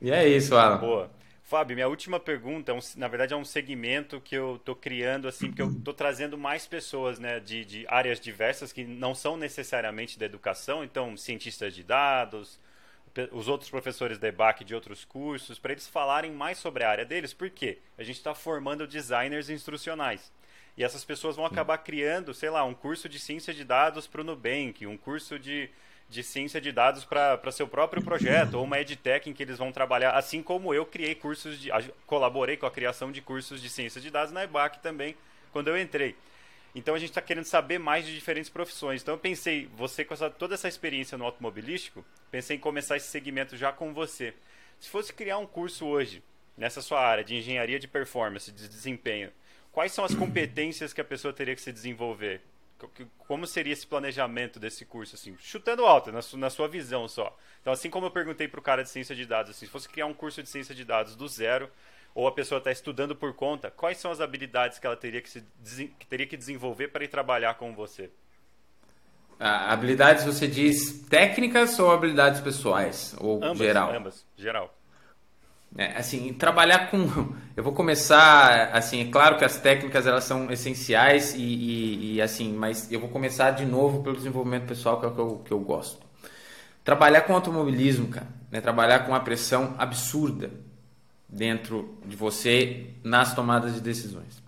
E 0.00 0.10
é 0.10 0.26
isso, 0.26 0.56
Alan. 0.56 0.78
Boa. 0.78 1.10
Fábio, 1.50 1.74
minha 1.74 1.88
última 1.88 2.20
pergunta, 2.20 2.70
é 2.70 2.78
na 2.94 3.08
verdade, 3.08 3.34
é 3.34 3.36
um 3.36 3.44
segmento 3.44 4.20
que 4.20 4.36
eu 4.36 4.54
estou 4.54 4.76
criando, 4.76 5.26
assim, 5.26 5.48
porque 5.48 5.60
eu 5.60 5.68
estou 5.68 5.92
trazendo 5.92 6.38
mais 6.38 6.64
pessoas 6.64 7.18
né, 7.18 7.40
de, 7.40 7.64
de, 7.64 7.84
áreas 7.88 8.20
diversas 8.20 8.72
que 8.72 8.84
não 8.84 9.16
são 9.16 9.36
necessariamente 9.36 10.16
da 10.16 10.26
educação, 10.26 10.84
então, 10.84 11.16
cientistas 11.16 11.74
de 11.74 11.82
dados, 11.82 12.60
os 13.32 13.48
outros 13.48 13.68
professores 13.68 14.16
da 14.16 14.28
EBAC 14.28 14.62
de 14.62 14.76
outros 14.76 15.04
cursos, 15.04 15.58
para 15.58 15.72
eles 15.72 15.88
falarem 15.88 16.30
mais 16.30 16.56
sobre 16.56 16.84
a 16.84 16.88
área 16.88 17.04
deles, 17.04 17.34
porque 17.34 17.78
a 17.98 18.04
gente 18.04 18.18
está 18.18 18.32
formando 18.32 18.86
designers 18.86 19.50
instrucionais. 19.50 20.32
E 20.76 20.84
essas 20.84 21.04
pessoas 21.04 21.34
vão 21.34 21.44
acabar 21.44 21.78
criando, 21.78 22.32
sei 22.32 22.50
lá, 22.50 22.62
um 22.62 22.74
curso 22.74 23.08
de 23.08 23.18
ciência 23.18 23.52
de 23.52 23.64
dados 23.64 24.06
para 24.06 24.20
o 24.20 24.24
Nubank, 24.24 24.86
um 24.86 24.96
curso 24.96 25.36
de 25.36 25.68
de 26.10 26.24
ciência 26.24 26.60
de 26.60 26.72
dados 26.72 27.04
para 27.04 27.52
seu 27.52 27.68
próprio 27.68 28.02
projeto, 28.02 28.54
ou 28.54 28.64
uma 28.64 28.80
edtech 28.80 29.30
em 29.30 29.32
que 29.32 29.44
eles 29.44 29.58
vão 29.58 29.70
trabalhar, 29.70 30.10
assim 30.10 30.42
como 30.42 30.74
eu 30.74 30.84
criei 30.84 31.14
cursos 31.14 31.58
de. 31.58 31.70
colaborei 32.04 32.56
com 32.56 32.66
a 32.66 32.70
criação 32.70 33.12
de 33.12 33.22
cursos 33.22 33.62
de 33.62 33.70
ciência 33.70 34.00
de 34.00 34.10
dados 34.10 34.32
na 34.32 34.42
EBAC 34.42 34.80
também, 34.80 35.16
quando 35.52 35.68
eu 35.68 35.80
entrei. 35.80 36.16
Então 36.74 36.94
a 36.94 36.98
gente 36.98 37.10
está 37.10 37.22
querendo 37.22 37.44
saber 37.44 37.78
mais 37.78 38.04
de 38.04 38.12
diferentes 38.12 38.50
profissões. 38.50 39.02
Então 39.02 39.14
eu 39.14 39.18
pensei, 39.18 39.68
você 39.76 40.04
com 40.04 40.12
essa, 40.12 40.28
toda 40.28 40.54
essa 40.54 40.68
experiência 40.68 41.16
no 41.16 41.24
automobilístico, 41.24 42.04
pensei 42.28 42.56
em 42.56 42.60
começar 42.60 42.96
esse 42.96 43.08
segmento 43.08 43.56
já 43.56 43.72
com 43.72 43.94
você. 43.94 44.34
Se 44.80 44.88
fosse 44.88 45.12
criar 45.12 45.38
um 45.38 45.46
curso 45.46 45.86
hoje, 45.86 46.22
nessa 46.56 46.82
sua 46.82 47.00
área 47.00 47.22
de 47.22 47.36
engenharia 47.36 47.78
de 47.78 47.86
performance, 47.86 48.50
de 48.50 48.68
desempenho, 48.68 49.30
quais 49.70 49.92
são 49.92 50.04
as 50.04 50.14
competências 50.14 50.92
que 50.92 51.00
a 51.00 51.04
pessoa 51.04 51.32
teria 51.32 51.54
que 51.54 51.62
se 51.62 51.72
desenvolver? 51.72 52.40
Como 53.18 53.46
seria 53.46 53.72
esse 53.72 53.86
planejamento 53.86 54.58
desse 54.58 54.84
curso, 54.84 55.14
assim, 55.14 55.36
chutando 55.38 55.84
alto, 55.84 56.12
na, 56.12 56.22
su, 56.22 56.36
na 56.36 56.50
sua 56.50 56.68
visão 56.68 57.06
só. 57.08 57.36
Então, 57.60 57.72
assim 57.72 57.90
como 57.90 58.06
eu 58.06 58.10
perguntei 58.10 58.48
para 58.48 58.60
o 58.60 58.62
cara 58.62 58.82
de 58.82 58.90
ciência 58.90 59.14
de 59.14 59.26
dados, 59.26 59.50
assim, 59.50 59.66
se 59.66 59.72
fosse 59.72 59.88
criar 59.88 60.06
um 60.06 60.14
curso 60.14 60.42
de 60.42 60.48
ciência 60.48 60.74
de 60.74 60.84
dados 60.84 61.16
do 61.16 61.28
zero, 61.28 61.70
ou 62.14 62.26
a 62.26 62.32
pessoa 62.32 62.58
está 62.58 62.72
estudando 62.72 63.14
por 63.14 63.34
conta, 63.34 63.70
quais 63.70 63.98
são 63.98 64.10
as 64.10 64.20
habilidades 64.20 64.78
que 64.78 64.86
ela 64.86 64.96
teria 64.96 65.20
que, 65.20 65.30
se, 65.30 65.42
que 65.98 66.06
teria 66.06 66.26
que 66.26 66.36
desenvolver 66.36 66.88
para 66.88 67.04
ir 67.04 67.08
trabalhar 67.08 67.54
com 67.54 67.74
você? 67.74 68.10
Ah, 69.38 69.72
habilidades 69.72 70.24
você 70.24 70.46
diz 70.46 71.00
técnicas 71.08 71.78
ou 71.78 71.90
habilidades 71.90 72.40
pessoais? 72.40 73.14
Ou 73.18 73.42
ambas, 73.42 73.58
geral? 73.58 73.94
Ambas, 73.94 74.26
geral. 74.36 74.74
É, 75.76 75.98
assim, 75.98 76.32
trabalhar 76.32 76.90
com. 76.90 76.98
Eu 77.56 77.62
vou 77.62 77.72
começar, 77.72 78.70
assim, 78.72 79.02
é 79.02 79.10
claro 79.10 79.36
que 79.36 79.44
as 79.44 79.58
técnicas 79.58 80.06
elas 80.06 80.24
são 80.24 80.50
essenciais 80.50 81.34
e, 81.34 81.42
e, 81.42 82.14
e, 82.14 82.22
assim, 82.22 82.54
mas 82.54 82.90
eu 82.90 82.98
vou 82.98 83.10
começar 83.10 83.50
de 83.50 83.66
novo 83.66 84.02
pelo 84.02 84.16
desenvolvimento 84.16 84.66
pessoal, 84.66 84.98
que 84.98 85.04
é 85.04 85.08
o 85.08 85.12
que 85.12 85.20
eu, 85.20 85.42
que 85.44 85.52
eu 85.52 85.58
gosto. 85.60 85.98
Trabalhar 86.82 87.20
com 87.22 87.34
automobilismo, 87.34 88.08
cara, 88.08 88.28
né? 88.50 88.62
trabalhar 88.62 89.00
com 89.00 89.12
uma 89.12 89.20
pressão 89.20 89.74
absurda 89.76 90.50
dentro 91.28 91.98
de 92.06 92.16
você 92.16 92.94
nas 93.04 93.34
tomadas 93.34 93.74
de 93.74 93.80
decisões, 93.82 94.42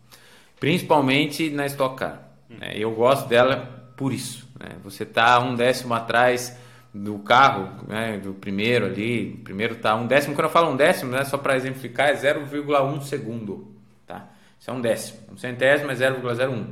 principalmente 0.59 1.51
na 1.51 1.67
Stock 1.67 1.97
Car. 1.97 2.31
Né? 2.49 2.73
Eu 2.77 2.93
gosto 2.95 3.29
dela 3.29 3.93
por 3.95 4.11
isso. 4.11 4.49
Né? 4.59 4.71
Você 4.85 5.05
tá 5.05 5.39
um 5.39 5.55
décimo 5.55 5.93
atrás 5.93 6.57
do 6.95 7.19
carro, 7.21 7.87
né, 7.89 8.19
do 8.19 8.35
primeiro 8.35 8.87
ali, 8.87 9.39
o 9.41 9.45
primeiro 9.45 9.77
tá 9.77 9.95
um 9.95 10.07
décimo, 10.07 10.35
quando 10.35 10.47
eu 10.47 10.51
falo 10.51 10.71
um 10.71 10.77
décimo, 10.77 11.11
né, 11.11 11.25
só 11.25 11.39
para 11.39 11.57
exemplificar, 11.57 12.11
é 12.11 12.15
0,1 12.15 13.03
segundo, 13.03 13.75
tá? 14.07 14.29
Isso 14.61 14.71
é 14.71 14.73
um 14.75 14.81
décimo, 14.81 15.19
um 15.33 15.37
centésimo 15.37 15.91
é 15.91 15.95
0,01. 15.95 16.67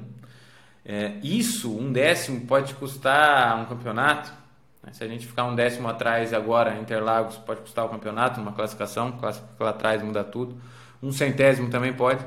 É, 0.84 1.14
isso, 1.22 1.76
um 1.76 1.90
décimo, 1.92 2.47
pode 2.47 2.74
custar 2.74 3.60
um 3.60 3.64
campeonato, 3.64 4.30
né? 4.82 4.92
se 4.92 5.02
a 5.02 5.09
gente 5.09 5.26
ficar 5.26 5.44
um 5.44 5.55
décimo 5.55 5.88
atrás 5.88 6.32
agora, 6.34 6.78
Interlagos 6.78 7.36
pode 7.36 7.60
custar 7.60 7.84
o 7.84 7.88
campeonato, 7.88 8.40
uma 8.40 8.52
classificação, 8.52 9.12
classificar 9.12 9.56
lá 9.60 9.70
atrás 9.70 10.02
muda 10.02 10.24
tudo, 10.24 10.60
um 11.02 11.12
centésimo 11.12 11.70
também 11.70 11.92
pode, 11.92 12.24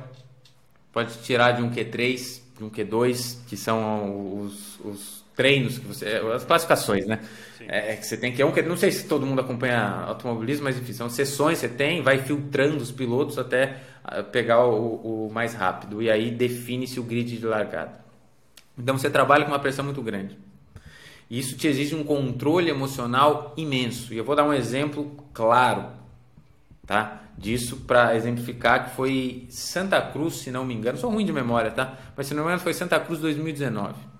pode 0.91 1.15
tirar 1.19 1.51
de 1.51 1.61
um 1.61 1.69
Q3, 1.69 2.41
de 2.57 2.63
um 2.63 2.69
Q2, 2.69 3.45
que 3.47 3.57
são 3.57 4.39
os, 4.39 4.79
os 4.79 5.23
treinos 5.35 5.79
que 5.79 5.87
você, 5.87 6.21
as 6.33 6.43
classificações, 6.43 7.05
né? 7.05 7.19
É, 7.67 7.93
é, 7.93 7.95
que 7.95 8.05
você 8.05 8.17
tem 8.17 8.31
que 8.33 8.41
é 8.41 8.51
que 8.51 8.61
não 8.63 8.77
sei 8.77 8.91
se 8.91 9.07
todo 9.07 9.25
mundo 9.25 9.41
acompanha 9.41 10.05
automobilismo, 10.07 10.65
mas 10.65 10.77
enfim, 10.77 10.93
são 10.93 11.09
sessões 11.09 11.59
você 11.59 11.69
tem, 11.69 12.01
vai 12.01 12.19
filtrando 12.19 12.77
os 12.77 12.91
pilotos 12.91 13.37
até 13.37 13.77
ah, 14.03 14.23
pegar 14.23 14.65
o, 14.65 15.27
o 15.27 15.31
mais 15.33 15.53
rápido 15.53 16.01
e 16.01 16.09
aí 16.09 16.31
define-se 16.31 16.99
o 16.99 17.03
grid 17.03 17.37
de 17.37 17.45
largada. 17.45 18.03
Então 18.77 18.97
você 18.97 19.09
trabalha 19.09 19.45
com 19.45 19.51
uma 19.51 19.59
pressão 19.59 19.85
muito 19.85 20.01
grande. 20.01 20.37
Isso 21.29 21.57
te 21.57 21.67
exige 21.67 21.95
um 21.95 22.03
controle 22.03 22.69
emocional 22.69 23.53
imenso. 23.57 24.13
E 24.13 24.17
eu 24.17 24.23
vou 24.23 24.35
dar 24.35 24.43
um 24.43 24.53
exemplo 24.53 25.15
claro, 25.33 25.87
tá? 26.85 27.21
Disso 27.37 27.77
para 27.87 28.15
exemplificar 28.15 28.85
que 28.85 28.95
foi 28.95 29.47
Santa 29.49 30.01
Cruz, 30.01 30.35
se 30.35 30.51
não 30.51 30.65
me 30.65 30.73
engano, 30.73 30.97
sou 30.97 31.09
ruim 31.09 31.25
de 31.25 31.33
memória, 31.33 31.71
tá? 31.71 31.97
Mas 32.15 32.27
se 32.27 32.33
não 32.33 32.43
me 32.43 32.49
engano 32.49 32.61
foi 32.61 32.73
Santa 32.73 32.99
Cruz 32.99 33.19
2019 33.19 33.95
Uh, 33.95 34.12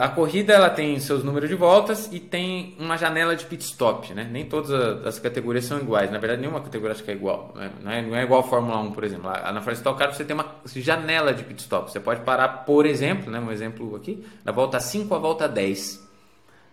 a 0.00 0.08
corrida 0.08 0.52
ela 0.52 0.68
tem 0.68 0.98
seus 0.98 1.22
números 1.22 1.48
de 1.48 1.54
voltas 1.54 2.08
e 2.10 2.18
tem 2.18 2.74
uma 2.80 2.96
janela 2.96 3.36
de 3.36 3.44
pit 3.46 3.62
stop, 3.62 4.12
né? 4.12 4.28
Nem 4.28 4.44
todas 4.44 4.72
as 5.06 5.20
categorias 5.20 5.64
são 5.64 5.78
iguais. 5.78 6.10
Na 6.10 6.18
verdade, 6.18 6.40
nenhuma 6.40 6.60
categoria 6.60 6.94
acho 6.94 7.04
que 7.04 7.12
é 7.12 7.14
igual. 7.14 7.52
Né? 7.54 7.70
Não, 7.80 7.92
é, 7.92 8.02
não 8.02 8.16
é 8.16 8.24
igual 8.24 8.40
a 8.40 8.42
Fórmula 8.42 8.76
1, 8.78 8.90
por 8.90 9.04
exemplo. 9.04 9.30
Na 9.30 9.60
Fórmula 9.60 9.72
Stock 9.74 9.96
Car 9.96 10.12
você 10.12 10.24
tem 10.24 10.34
uma 10.34 10.56
janela 10.74 11.32
de 11.32 11.44
pit 11.44 11.60
stop. 11.60 11.92
Você 11.92 12.00
pode 12.00 12.22
parar, 12.22 12.48
por 12.64 12.86
exemplo, 12.86 13.30
né? 13.30 13.38
um 13.38 13.52
exemplo 13.52 13.94
aqui, 13.94 14.26
da 14.44 14.50
volta 14.50 14.80
5 14.80 15.14
à 15.14 15.18
volta 15.18 15.48
10. 15.48 16.04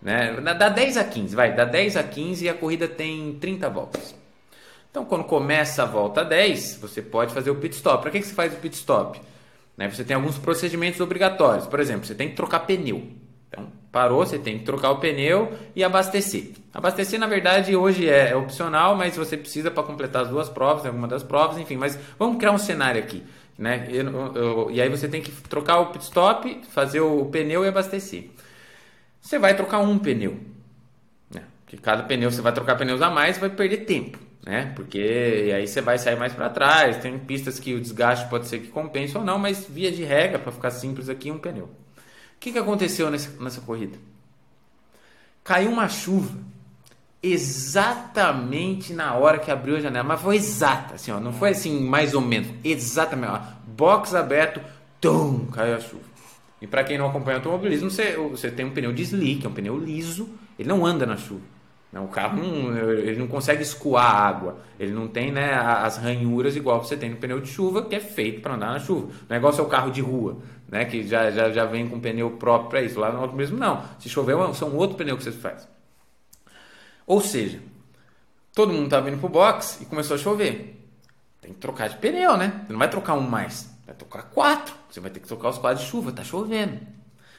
Né? 0.02 0.42
Da 0.42 0.68
10 0.68 0.98
a 0.98 1.04
15, 1.04 1.36
vai. 1.36 1.56
Da 1.56 1.66
10 1.66 1.96
a 1.96 2.04
15 2.04 2.46
e 2.46 2.50
a 2.50 2.56
corrida 2.56 2.88
tem 2.88 3.38
30 3.40 3.70
voltas. 3.70 4.16
Então, 4.90 5.06
quando 5.06 5.26
começa 5.26 5.84
a 5.84 5.86
volta 5.86 6.26
10, 6.26 6.80
você 6.82 7.04
pode 7.04 7.34
fazer 7.34 7.52
o 7.52 7.56
pit 7.56 7.76
stop. 7.76 8.02
Para 8.02 8.10
que, 8.10 8.20
que 8.20 8.26
você 8.26 8.34
faz 8.34 8.52
o 8.52 8.58
pit 8.58 8.76
stop? 8.76 9.22
Né? 9.78 9.90
Você 9.90 10.04
tem 10.04 10.16
alguns 10.16 10.38
procedimentos 10.38 11.00
obrigatórios. 11.00 11.68
Por 11.68 11.80
exemplo, 11.80 12.06
você 12.06 12.16
tem 12.16 12.30
que 12.30 12.36
trocar 12.36 12.62
pneu. 12.62 13.08
Então, 13.50 13.72
parou, 13.92 14.26
você 14.26 14.40
tem 14.40 14.60
que 14.60 14.66
trocar 14.66 14.92
o 14.92 15.00
pneu 15.00 15.54
e 15.76 15.84
abastecer. 15.84 16.52
Abastecer, 16.74 17.20
na 17.20 17.28
verdade, 17.28 17.76
hoje 17.76 18.10
é, 18.10 18.30
é 18.30 18.36
opcional, 18.36 18.96
mas 18.96 19.16
você 19.16 19.38
precisa 19.38 19.70
para 19.70 19.84
completar 19.84 20.24
as 20.24 20.30
duas 20.30 20.50
provas, 20.50 20.86
alguma 20.86 21.08
das 21.08 21.24
provas, 21.24 21.58
enfim. 21.58 21.78
Mas 21.78 21.98
vamos 22.18 22.38
criar 22.38 22.52
um 22.52 22.58
cenário 22.58 23.02
aqui. 23.02 23.24
Né? 23.58 23.88
Eu, 23.92 24.36
eu, 24.36 24.72
e 24.72 24.82
aí 24.82 24.90
você 24.90 25.08
tem 25.08 25.22
que 25.22 25.32
trocar 25.44 25.80
o 25.80 25.88
pit 25.88 26.04
stop, 26.04 26.62
fazer 26.70 27.02
o 27.02 27.26
pneu 27.26 27.64
e 27.64 27.68
abastecer. 27.68 28.30
Você 29.22 29.38
vai 29.38 29.56
trocar 29.56 29.80
um 29.80 30.00
pneu. 30.00 30.40
Né? 31.34 31.44
Porque 31.64 31.78
cada 31.78 32.04
pneu 32.04 32.32
você 32.32 32.42
vai 32.42 32.52
trocar 32.52 32.76
pneus 32.76 33.02
a 33.02 33.10
mais, 33.10 33.38
vai 33.38 33.50
perder 33.50 33.86
tempo 33.86 34.23
né? 34.46 34.74
Porque 34.76 35.52
aí 35.56 35.68
você 35.68 35.82
vai 35.82 35.98
sair 35.98 36.18
mais 36.18 36.34
para 36.34 36.50
trás. 36.50 36.98
Tem 36.98 37.18
pistas 37.18 37.60
que 37.60 37.74
o 37.74 37.82
desgaste 37.82 38.30
pode 38.30 38.48
ser 38.48 38.60
que 38.60 38.68
compense 38.68 39.18
ou 39.18 39.24
não, 39.24 39.40
mas 39.40 39.66
via 39.66 39.92
de 39.92 40.04
regra, 40.04 40.38
para 40.38 40.52
ficar 40.52 40.72
simples 40.72 41.10
aqui, 41.10 41.32
um 41.32 41.40
pneu. 41.40 41.66
O 41.66 41.70
que, 42.40 42.52
que 42.52 42.60
aconteceu 42.60 43.10
nessa, 43.10 43.42
nessa 43.42 43.62
corrida? 43.62 43.98
Caiu 45.44 45.72
uma 45.72 45.88
chuva 45.88 46.38
exatamente 47.22 48.92
na 48.92 49.14
hora 49.14 49.40
que 49.40 49.50
abriu 49.50 49.78
a 49.78 49.80
janela, 49.80 50.04
mas 50.04 50.22
foi 50.22 50.36
exata, 50.36 50.96
assim, 50.96 51.10
ó, 51.10 51.22
não 51.22 51.32
foi 51.32 51.52
assim 51.52 51.80
mais 51.80 52.14
ou 52.14 52.20
menos, 52.20 52.50
exatamente, 52.66 53.32
ó, 53.32 53.40
box 53.66 54.14
aberto, 54.14 54.60
tum, 55.00 55.46
caiu 55.46 55.76
a 55.76 55.80
chuva. 55.80 56.04
E 56.62 56.68
para 56.68 56.84
quem 56.84 56.98
não 56.98 57.08
acompanha 57.08 57.38
automobilismo, 57.38 57.90
você, 57.90 58.18
você 58.18 58.52
tem 58.52 58.66
um 58.66 58.72
pneu 58.72 58.92
de 58.92 59.04
slick, 59.04 59.46
é 59.46 59.50
um 59.50 59.54
pneu 59.54 59.78
liso, 59.78 60.30
ele 60.60 60.68
não 60.68 60.86
anda 60.86 61.06
na 61.06 61.16
chuva. 61.16 61.53
O 62.02 62.08
carro 62.08 62.38
não, 62.38 62.76
ele 62.76 63.20
não 63.20 63.28
consegue 63.28 63.62
escoar 63.62 64.04
água. 64.06 64.58
Ele 64.80 64.92
não 64.92 65.08
tem 65.08 65.32
né, 65.32 65.54
as 65.54 65.98
ranhuras 65.98 66.56
igual 66.56 66.84
você 66.84 66.98
tem 66.98 67.12
no 67.12 67.18
pneu 67.18 67.40
de 67.40 67.48
chuva, 67.48 67.84
que 67.84 67.96
é 67.96 68.00
feito 68.00 68.42
para 68.42 68.56
andar 68.56 68.72
na 68.72 68.80
chuva. 68.80 69.14
Não 69.30 69.36
é 69.36 69.38
igual 69.38 69.54
seu 69.54 69.66
carro 69.68 69.92
de 69.92 70.02
rua, 70.02 70.40
né, 70.68 70.86
que 70.86 71.04
já, 71.04 71.30
já, 71.30 71.52
já 71.52 71.66
vem 71.66 71.88
com 71.88 72.00
pneu 72.00 72.32
próprio 72.32 72.70
para 72.70 72.82
isso. 72.82 73.00
Lá 73.00 73.12
no 73.12 73.20
auto 73.20 73.36
mesmo, 73.36 73.58
não. 73.58 73.84
Se 74.00 74.10
chover, 74.10 74.36
é 74.36 74.54
são 74.54 74.76
outro 74.76 74.98
pneu 74.98 75.16
que 75.16 75.24
você 75.24 75.32
faz. 75.32 75.68
Ou 77.06 77.22
seja, 77.22 77.60
todo 78.56 78.74
mundo 78.74 78.86
estava 78.86 79.10
vindo 79.10 79.20
para 79.20 79.28
o 79.28 79.30
box 79.30 79.82
e 79.82 79.86
começou 79.86 80.16
a 80.16 80.20
chover. 80.20 80.80
Tem 81.42 81.54
que 81.54 81.60
trocar 81.60 81.90
de 81.90 81.98
pneu, 81.98 82.38
né? 82.38 82.64
Você 82.66 82.72
não 82.72 82.80
vai 82.80 82.90
trocar 82.90 83.14
um 83.14 83.22
mais, 83.22 83.70
vai 83.86 83.94
trocar 83.94 84.24
quatro. 84.24 84.74
Você 84.90 85.00
vai 85.00 85.12
ter 85.12 85.20
que 85.20 85.28
trocar 85.28 85.50
os 85.50 85.60
quatro 85.60 85.84
de 85.84 85.90
chuva, 85.90 86.12
tá 86.12 86.24
chovendo. 86.24 86.80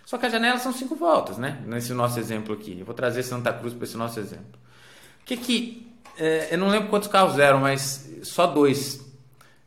Só 0.05 0.19
que 0.19 0.27
a 0.27 0.29
janela 0.29 0.59
são 0.59 0.73
cinco 0.73 0.95
voltas, 0.95 1.39
né? 1.39 1.63
Nesse 1.67 1.93
nosso 1.95 2.19
exemplo 2.19 2.55
aqui. 2.55 2.79
Eu 2.79 2.85
vou 2.85 2.95
trazer 2.95 3.23
Santa 3.23 3.53
Cruz 3.53 3.73
para 3.73 3.85
esse 3.85 3.97
nosso 3.97 4.21
exemplo. 4.21 4.59
O 5.23 5.25
que 5.25 5.37
que. 5.37 5.95
É, 6.19 6.55
eu 6.55 6.59
não 6.59 6.69
lembro 6.69 6.89
quantos 6.89 7.09
carros 7.09 7.39
eram, 7.39 7.61
mas 7.61 8.09
só 8.23 8.47
dois 8.47 9.05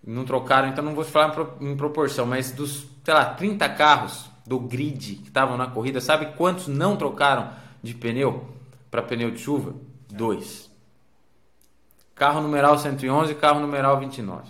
não 0.06 0.24
trocaram, 0.24 0.70
então 0.70 0.84
não 0.84 0.96
vou 0.96 1.04
falar 1.04 1.36
em 1.60 1.76
proporção, 1.76 2.26
mas 2.26 2.52
dos, 2.52 2.88
sei 3.04 3.14
lá, 3.14 3.26
30 3.26 3.68
carros 3.70 4.30
do 4.46 4.58
grid 4.58 5.16
que 5.16 5.28
estavam 5.28 5.58
na 5.58 5.68
corrida, 5.68 6.00
sabe 6.00 6.28
quantos 6.38 6.68
não 6.68 6.96
trocaram 6.96 7.52
de 7.84 7.94
pneu 7.94 8.48
para 8.90 9.02
pneu 9.02 9.30
de 9.30 9.40
chuva? 9.40 9.76
Dois. 10.08 10.72
Carro 12.16 12.42
numeral 12.42 12.80
111 12.80 13.34
e 13.34 13.36
carro 13.36 13.60
numeral 13.60 14.00
29. 14.00 14.50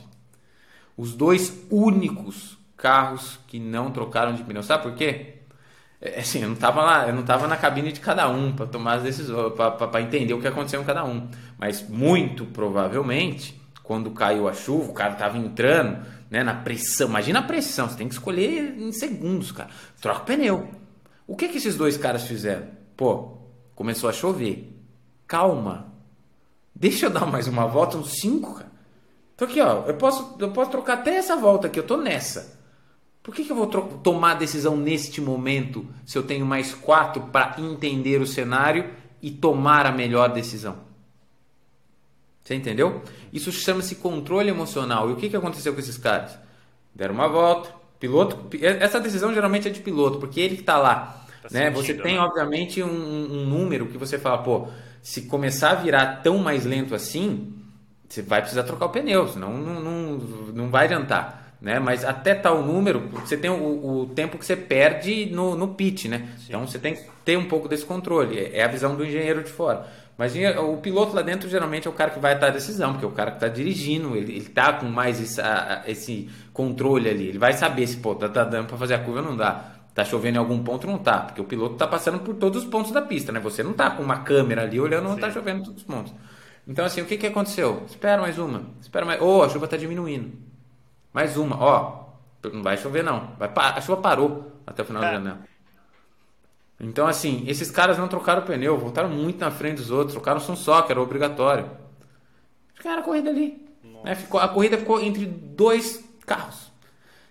Os 0.95 1.13
dois 1.13 1.65
únicos 1.71 2.57
carros 2.77 3.39
que 3.47 3.59
não 3.59 3.91
trocaram 3.91 4.35
de 4.35 4.43
pneu. 4.43 4.61
Sabe 4.61 4.83
por 4.83 4.93
quê? 4.93 5.36
É, 5.99 6.19
assim, 6.19 6.41
eu 6.41 6.47
não 6.47 6.55
estava 6.55 6.81
lá, 6.83 7.07
eu 7.07 7.13
não 7.13 7.23
tava 7.23 7.47
na 7.47 7.57
cabine 7.57 7.91
de 7.91 7.99
cada 7.99 8.29
um 8.29 8.51
para 8.55 8.67
tomar 8.67 8.95
as 8.95 9.03
decisões, 9.03 9.53
para 9.53 10.01
entender 10.01 10.33
o 10.33 10.41
que 10.41 10.47
aconteceu 10.47 10.79
com 10.79 10.85
cada 10.85 11.03
um. 11.03 11.27
Mas 11.57 11.87
muito 11.87 12.45
provavelmente, 12.45 13.59
quando 13.83 14.11
caiu 14.11 14.47
a 14.47 14.53
chuva, 14.53 14.91
o 14.91 14.93
cara 14.93 15.13
estava 15.13 15.37
entrando, 15.37 16.05
né, 16.29 16.43
na 16.43 16.53
pressão. 16.53 17.07
Imagina 17.07 17.39
a 17.39 17.43
pressão, 17.43 17.89
você 17.89 17.97
tem 17.97 18.07
que 18.07 18.13
escolher 18.13 18.75
em 18.77 18.91
segundos, 18.91 19.51
cara. 19.51 19.69
Troca 19.99 20.21
o 20.21 20.25
pneu. 20.25 20.69
O 21.25 21.35
que 21.35 21.47
que 21.47 21.57
esses 21.57 21.75
dois 21.75 21.97
caras 21.97 22.23
fizeram? 22.23 22.67
Pô, 22.95 23.37
começou 23.75 24.09
a 24.09 24.13
chover. 24.13 24.73
Calma. 25.27 25.93
Deixa 26.75 27.07
eu 27.07 27.09
dar 27.09 27.25
mais 27.25 27.47
uma 27.47 27.65
volta, 27.65 27.97
uns 27.97 28.19
cinco, 28.19 28.53
cara. 28.53 28.71
Tô 29.35 29.45
aqui, 29.45 29.59
ó. 29.61 29.83
Eu 29.85 29.95
posso, 29.95 30.35
eu 30.39 30.51
posso 30.51 30.71
trocar 30.71 30.93
até 30.93 31.15
essa 31.15 31.35
volta 31.35 31.67
aqui, 31.67 31.79
eu 31.79 31.85
tô 31.85 31.97
nessa. 31.97 32.56
Por 33.27 33.35
que, 33.35 33.43
que 33.43 33.51
eu 33.51 33.57
vou 33.57 33.67
tomar 33.67 34.31
a 34.31 34.35
decisão 34.35 34.77
neste 34.77 35.19
momento 35.19 35.85
se 36.05 36.17
eu 36.17 36.23
tenho 36.23 36.45
mais 36.45 36.73
quatro 36.73 37.23
para 37.23 37.57
entender 37.59 38.21
o 38.21 38.25
cenário 38.25 38.89
e 39.21 39.29
tomar 39.29 39.85
a 39.85 39.91
melhor 39.91 40.31
decisão? 40.31 40.77
Você 42.41 42.55
entendeu? 42.55 43.01
Isso 43.33 43.51
chama-se 43.51 43.95
controle 43.95 44.47
emocional. 44.49 45.09
E 45.09 45.11
o 45.11 45.17
que, 45.17 45.27
que 45.27 45.35
aconteceu 45.35 45.73
com 45.73 45.79
esses 45.81 45.97
caras? 45.97 46.39
Deram 46.95 47.15
uma 47.15 47.27
volta, 47.27 47.69
piloto. 47.99 48.47
Essa 48.61 48.97
decisão 48.97 49.33
geralmente 49.33 49.67
é 49.67 49.71
de 49.71 49.81
piloto, 49.81 50.19
porque 50.19 50.39
ele 50.39 50.55
que 50.55 50.61
está 50.61 50.77
lá. 50.77 51.25
Tá 51.41 51.49
né? 51.51 51.65
Sentindo, 51.65 51.75
você 51.75 51.93
tem, 51.95 52.13
né? 52.13 52.21
obviamente, 52.21 52.81
um, 52.81 52.87
um, 52.87 53.45
número 53.45 53.87
que 53.87 53.97
você 53.97 54.17
fala, 54.17 54.37
pô, 54.37 54.69
se 55.01 55.23
começar 55.23 55.71
a 55.71 55.75
virar 55.75 56.21
tão 56.23 56.37
mais 56.37 56.63
lento 56.63 56.95
assim, 56.95 57.53
você 58.07 58.21
vai 58.21 58.39
precisar 58.39 58.63
trocar 58.63 58.85
o 58.85 58.89
pneu, 58.89 59.27
senão 59.27 59.57
não, 59.57 59.81
não, 59.81 60.17
não 60.53 60.69
vai 60.69 60.85
adiantar 60.85 61.46
né? 61.61 61.79
Mas 61.79 62.05
até 62.05 62.35
tal 62.35 62.63
número, 62.63 63.09
você 63.13 63.35
tem 63.35 63.49
o, 63.49 64.01
o 64.01 64.05
tempo 64.07 64.37
que 64.37 64.45
você 64.45 64.55
perde 64.55 65.27
no, 65.27 65.55
no 65.55 65.69
pitch, 65.69 66.05
né? 66.05 66.29
Sim. 66.37 66.45
Então 66.49 66.67
você 66.67 66.77
tem 66.77 66.95
que 66.95 67.03
ter 67.25 67.37
um 67.37 67.45
pouco 67.45 67.67
desse 67.67 67.85
controle. 67.85 68.37
É, 68.37 68.59
é 68.59 68.63
a 68.63 68.67
visão 68.67 68.95
do 68.95 69.05
engenheiro 69.05 69.43
de 69.43 69.49
fora. 69.49 69.87
Mas 70.17 70.33
o 70.35 70.77
piloto 70.77 71.15
lá 71.15 71.21
dentro 71.21 71.47
geralmente 71.47 71.87
é 71.87 71.89
o 71.91 71.93
cara 71.93 72.09
que 72.09 72.19
vai 72.19 72.33
estar 72.33 72.47
a 72.47 72.49
decisão, 72.49 72.93
porque 72.93 73.05
é 73.05 73.07
o 73.07 73.11
cara 73.11 73.29
que 73.29 73.37
está 73.37 73.47
dirigindo, 73.47 74.15
ele, 74.15 74.35
ele 74.35 74.49
tá 74.49 74.73
com 74.73 74.87
mais 74.87 75.21
esse, 75.21 75.39
a, 75.39 75.83
esse 75.85 76.27
controle 76.51 77.07
ali. 77.07 77.27
Ele 77.27 77.37
vai 77.37 77.53
saber 77.53 77.85
se 77.85 77.97
pô, 77.97 78.15
tá, 78.15 78.27
tá 78.27 78.43
dando 78.43 78.67
para 78.67 78.77
fazer 78.77 78.95
a 78.95 78.99
curva 78.99 79.19
ou 79.19 79.25
não 79.27 79.37
dá. 79.37 79.73
Tá 79.93 80.03
chovendo 80.03 80.37
em 80.37 80.39
algum 80.39 80.63
ponto 80.63 80.85
não 80.85 80.97
tá, 80.97 81.19
porque 81.19 81.41
o 81.41 81.43
piloto 81.43 81.75
tá 81.75 81.87
passando 81.87 82.19
por 82.19 82.35
todos 82.35 82.63
os 82.63 82.69
pontos 82.69 82.91
da 82.91 83.01
pista, 83.01 83.31
né? 83.31 83.39
Você 83.39 83.63
não 83.63 83.73
tá 83.73 83.89
com 83.91 84.03
uma 84.03 84.19
câmera 84.19 84.63
ali 84.63 84.79
olhando 84.79 85.09
onde 85.09 85.21
tá 85.21 85.31
chovendo 85.31 85.63
todos 85.63 85.81
os 85.81 85.87
pontos. 85.87 86.13
Então 86.67 86.85
assim, 86.85 87.01
o 87.01 87.05
que 87.05 87.17
que 87.17 87.27
aconteceu? 87.27 87.83
Espera 87.87 88.21
mais 88.21 88.37
uma, 88.37 88.63
espera 88.81 89.05
mais. 89.05 89.21
Ou 89.21 89.39
oh, 89.39 89.43
a 89.43 89.49
chuva 89.49 89.67
tá 89.67 89.77
diminuindo. 89.77 90.33
Mais 91.17 91.35
uma, 91.35 91.59
ó. 91.59 92.09
Não 92.53 92.61
vai 92.61 92.77
chover 92.77 93.03
não. 93.03 93.31
Vai, 93.39 93.49
a 93.55 93.81
chuva 93.81 93.99
parou 93.99 94.51
até 94.67 94.83
o 94.83 94.85
final 94.85 95.01
é. 95.01 95.07
da 95.07 95.13
janela. 95.13 95.39
Então, 96.79 97.07
assim, 97.07 97.43
esses 97.47 97.71
caras 97.71 97.97
não 97.97 98.07
trocaram 98.07 98.43
pneu, 98.43 98.77
voltaram 98.77 99.09
muito 99.09 99.39
na 99.39 99.49
frente 99.49 99.77
dos 99.77 99.89
outros, 99.89 100.11
trocaram 100.13 100.39
som 100.39 100.55
só, 100.55 100.83
que 100.83 100.91
era 100.91 101.01
obrigatório. 101.01 101.71
Ficaram 102.75 102.99
a 102.99 103.03
corrida 103.03 103.31
ali. 103.31 103.67
Né? 104.03 104.13
Ficou, 104.13 104.39
a 104.39 104.47
corrida 104.47 104.77
ficou 104.77 105.01
entre 105.01 105.25
dois 105.25 106.07
carros. 106.23 106.71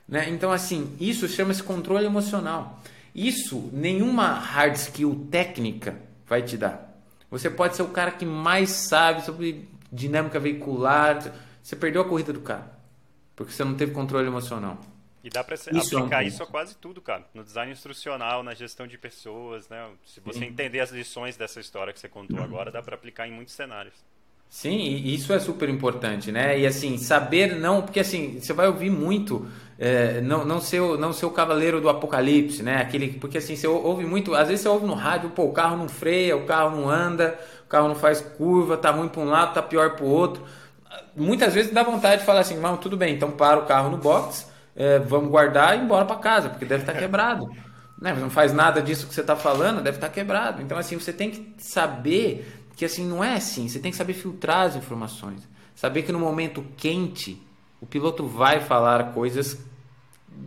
Né? 0.08 0.30
Então, 0.30 0.50
assim, 0.50 0.96
isso 0.98 1.28
chama-se 1.28 1.62
controle 1.62 2.06
emocional. 2.06 2.80
Isso 3.14 3.70
nenhuma 3.72 4.32
hard 4.32 4.74
skill 4.74 5.28
técnica 5.30 5.94
vai 6.26 6.42
te 6.42 6.56
dar. 6.56 6.92
Você 7.30 7.48
pode 7.48 7.76
ser 7.76 7.84
o 7.84 7.90
cara 7.90 8.10
que 8.10 8.26
mais 8.26 8.70
sabe 8.70 9.24
sobre 9.24 9.68
dinâmica 9.92 10.40
veicular. 10.40 11.32
Você 11.62 11.76
perdeu 11.76 12.02
a 12.02 12.04
corrida 12.04 12.32
do 12.32 12.40
cara. 12.40 12.74
Porque 13.36 13.52
você 13.52 13.62
não 13.62 13.74
teve 13.74 13.92
controle 13.92 14.26
emocional. 14.26 14.78
E 15.22 15.28
dá 15.28 15.44
para 15.44 15.54
aplicar 15.56 16.22
é 16.22 16.24
um 16.24 16.28
isso 16.28 16.42
a 16.42 16.46
quase 16.46 16.76
tudo, 16.76 17.02
cara. 17.02 17.24
No 17.34 17.44
design 17.44 17.70
instrucional, 17.70 18.42
na 18.42 18.54
gestão 18.54 18.86
de 18.86 18.96
pessoas, 18.96 19.68
né? 19.68 19.88
Se 20.04 20.20
você 20.20 20.38
Sim. 20.38 20.44
entender 20.46 20.80
as 20.80 20.90
lições 20.90 21.36
dessa 21.36 21.60
história 21.60 21.92
que 21.92 21.98
você 21.98 22.08
contou 22.08 22.40
agora, 22.40 22.70
dá 22.70 22.80
para 22.80 22.94
aplicar 22.94 23.26
em 23.26 23.32
muitos 23.32 23.54
cenários. 23.54 23.94
Sim, 24.48 24.78
isso 25.04 25.32
é 25.32 25.40
super 25.40 25.68
importante, 25.68 26.30
né? 26.30 26.58
E 26.58 26.66
assim, 26.66 26.96
saber 26.96 27.56
não, 27.56 27.82
porque 27.82 28.00
assim, 28.00 28.38
você 28.40 28.52
vai 28.52 28.68
ouvir 28.68 28.88
muito, 28.88 29.46
é, 29.78 30.20
não, 30.20 30.44
não, 30.44 30.60
ser, 30.60 30.80
não 30.80 31.12
ser 31.12 31.26
o 31.26 31.30
cavaleiro 31.30 31.80
do 31.80 31.88
apocalipse, 31.88 32.62
né? 32.62 32.76
Aquele, 32.76 33.08
porque 33.14 33.38
assim, 33.38 33.56
você 33.56 33.66
ouve 33.66 34.04
muito, 34.04 34.34
às 34.34 34.48
vezes 34.48 34.62
você 34.62 34.68
ouve 34.68 34.86
no 34.86 34.94
rádio, 34.94 35.30
pô, 35.30 35.46
o 35.46 35.52
carro 35.52 35.76
não 35.76 35.88
freia, 35.88 36.36
o 36.36 36.46
carro 36.46 36.76
não 36.76 36.88
anda, 36.88 37.38
o 37.64 37.68
carro 37.68 37.88
não 37.88 37.96
faz 37.96 38.20
curva, 38.20 38.76
tá 38.76 38.92
ruim 38.92 39.08
para 39.08 39.20
um 39.20 39.26
lado, 39.26 39.54
tá 39.54 39.62
pior 39.62 39.96
para 39.96 40.04
o 40.04 40.08
outro. 40.08 40.44
Muitas 41.14 41.54
vezes 41.54 41.72
dá 41.72 41.82
vontade 41.82 42.20
de 42.20 42.26
falar 42.26 42.40
assim, 42.40 42.58
não, 42.58 42.76
tudo 42.76 42.96
bem, 42.96 43.14
então 43.14 43.30
para 43.30 43.58
o 43.58 43.66
carro 43.66 43.90
no 43.90 43.96
box, 43.96 44.46
é, 44.74 44.98
vamos 44.98 45.30
guardar 45.30 45.74
e 45.74 45.80
ir 45.80 45.84
embora 45.84 46.04
para 46.04 46.16
casa, 46.16 46.50
porque 46.50 46.64
deve 46.64 46.82
estar 46.82 46.92
tá 46.92 46.98
quebrado. 47.00 47.50
Né? 48.00 48.12
Não 48.12 48.28
faz 48.28 48.52
nada 48.52 48.82
disso 48.82 49.06
que 49.06 49.14
você 49.14 49.22
está 49.22 49.34
falando, 49.34 49.82
deve 49.82 49.96
estar 49.96 50.08
tá 50.08 50.12
quebrado. 50.12 50.60
Então, 50.60 50.76
assim, 50.76 50.98
você 50.98 51.12
tem 51.12 51.30
que 51.30 51.54
saber 51.58 52.66
que 52.76 52.84
assim 52.84 53.06
não 53.06 53.24
é 53.24 53.34
assim. 53.34 53.68
Você 53.68 53.78
tem 53.78 53.90
que 53.90 53.96
saber 53.96 54.12
filtrar 54.12 54.66
as 54.66 54.76
informações. 54.76 55.48
Saber 55.74 56.02
que 56.02 56.12
no 56.12 56.18
momento 56.18 56.64
quente, 56.76 57.42
o 57.80 57.86
piloto 57.86 58.26
vai 58.26 58.60
falar 58.60 59.12
coisas 59.12 59.58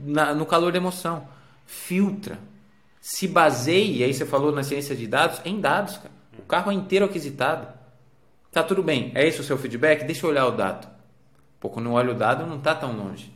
na, 0.03 0.34
no 0.34 0.45
calor 0.45 0.72
da 0.72 0.78
emoção. 0.78 1.28
Filtra. 1.66 2.40
Se 3.02 3.28
baseie, 3.28 4.03
aí 4.03 4.14
você 4.14 4.26
falou 4.26 4.52
na 4.52 4.61
ciência 4.61 4.95
de 4.95 5.07
dados, 5.07 5.41
em 5.44 5.60
dados, 5.60 5.98
cara. 5.98 6.11
O 6.38 6.44
carro 6.44 6.72
é 6.72 6.76
inteiro 6.76 7.06
aquisitado. 7.06 7.68
Tá 8.51 8.63
tudo 8.63 8.81
bem, 8.81 9.11
é 9.13 9.27
esse 9.27 9.39
o 9.39 9.43
seu 9.43 9.57
feedback? 9.57 10.03
Deixa 10.05 10.26
eu 10.26 10.30
olhar 10.30 10.47
o 10.47 10.51
dado. 10.51 10.88
Pô, 11.59 11.69
quando 11.69 11.88
eu 11.88 11.93
olho 11.93 12.11
o 12.11 12.15
dado, 12.15 12.47
não 12.47 12.57
está 12.57 12.73
tão 12.73 12.93
longe. 12.93 13.31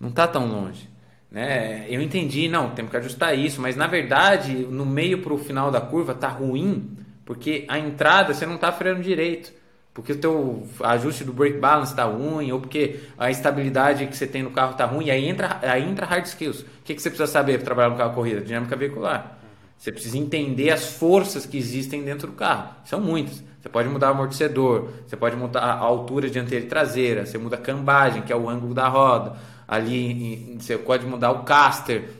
Não 0.00 0.08
está 0.08 0.26
tão 0.26 0.46
longe. 0.46 0.88
Né? 1.30 1.86
Eu 1.88 2.00
entendi, 2.00 2.48
não, 2.48 2.70
temos 2.70 2.90
que 2.90 2.96
ajustar 2.96 3.36
isso, 3.36 3.60
mas 3.60 3.74
na 3.76 3.86
verdade, 3.86 4.52
no 4.54 4.86
meio 4.86 5.20
para 5.20 5.32
o 5.32 5.38
final 5.38 5.70
da 5.70 5.80
curva 5.80 6.14
tá 6.14 6.28
ruim, 6.28 6.96
porque 7.24 7.64
a 7.68 7.78
entrada 7.78 8.32
você 8.32 8.46
não 8.46 8.54
está 8.54 8.70
freando 8.70 9.02
direito. 9.02 9.52
Porque 9.92 10.12
o 10.12 10.18
teu 10.18 10.66
ajuste 10.80 11.22
do 11.22 11.32
brake 11.32 11.58
balance 11.58 11.92
está 11.92 12.04
ruim, 12.04 12.50
ou 12.50 12.60
porque 12.60 13.00
a 13.16 13.30
estabilidade 13.30 14.06
que 14.06 14.16
você 14.16 14.26
tem 14.26 14.42
no 14.42 14.50
carro 14.50 14.72
está 14.72 14.84
ruim, 14.84 15.06
e 15.06 15.10
aí 15.10 15.24
entra, 15.28 15.60
aí 15.62 15.88
entra 15.88 16.04
hard 16.04 16.24
skills. 16.26 16.62
O 16.62 16.66
que, 16.84 16.94
que 16.94 17.00
você 17.00 17.10
precisa 17.10 17.30
saber 17.30 17.58
para 17.58 17.66
trabalhar 17.66 17.90
no 17.90 17.96
carro 17.96 18.12
corrida? 18.12 18.40
Dinâmica 18.40 18.74
veicular. 18.74 19.38
Você 19.78 19.92
precisa 19.92 20.18
entender 20.18 20.70
as 20.70 20.94
forças 20.94 21.46
que 21.46 21.56
existem 21.56 22.02
dentro 22.02 22.28
do 22.28 22.32
carro. 22.32 22.74
São 22.84 23.00
muitas. 23.00 23.44
Você 23.64 23.70
pode 23.70 23.88
mudar 23.88 24.08
o 24.08 24.10
amortecedor, 24.10 24.90
você 25.06 25.16
pode 25.16 25.36
mudar 25.36 25.60
a 25.60 25.78
altura 25.78 26.28
dianteira 26.28 26.66
e 26.66 26.68
traseira, 26.68 27.24
você 27.24 27.38
muda 27.38 27.56
a 27.56 27.58
cambagem, 27.58 28.20
que 28.20 28.30
é 28.30 28.36
o 28.36 28.46
ângulo 28.46 28.74
da 28.74 28.86
roda 28.88 29.36
ali 29.66 30.58
você 30.60 30.76
pode 30.76 31.06
mudar 31.06 31.30
o 31.30 31.44
caster, 31.44 32.10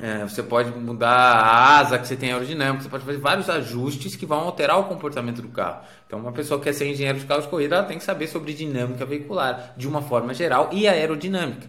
é, 0.00 0.22
você 0.22 0.42
pode 0.42 0.70
mudar 0.70 1.10
a 1.10 1.78
asa 1.78 1.98
que 1.98 2.08
você 2.08 2.16
tem 2.16 2.32
aerodinâmica, 2.32 2.82
você 2.82 2.88
pode 2.88 3.04
fazer 3.04 3.18
vários 3.18 3.50
ajustes 3.50 4.16
que 4.16 4.24
vão 4.24 4.38
alterar 4.38 4.78
o 4.78 4.84
comportamento 4.84 5.42
do 5.42 5.48
carro. 5.48 5.82
Então, 6.06 6.18
uma 6.18 6.32
pessoa 6.32 6.58
que 6.58 6.64
quer 6.64 6.72
ser 6.72 6.90
engenheiro 6.90 7.18
de 7.18 7.26
carro 7.26 7.42
de 7.42 7.48
corrida, 7.48 7.76
ela 7.76 7.84
tem 7.84 7.98
que 7.98 8.04
saber 8.04 8.26
sobre 8.26 8.54
dinâmica 8.54 9.04
veicular 9.04 9.74
de 9.76 9.86
uma 9.86 10.00
forma 10.00 10.32
geral 10.32 10.70
e 10.72 10.88
aerodinâmica. 10.88 11.68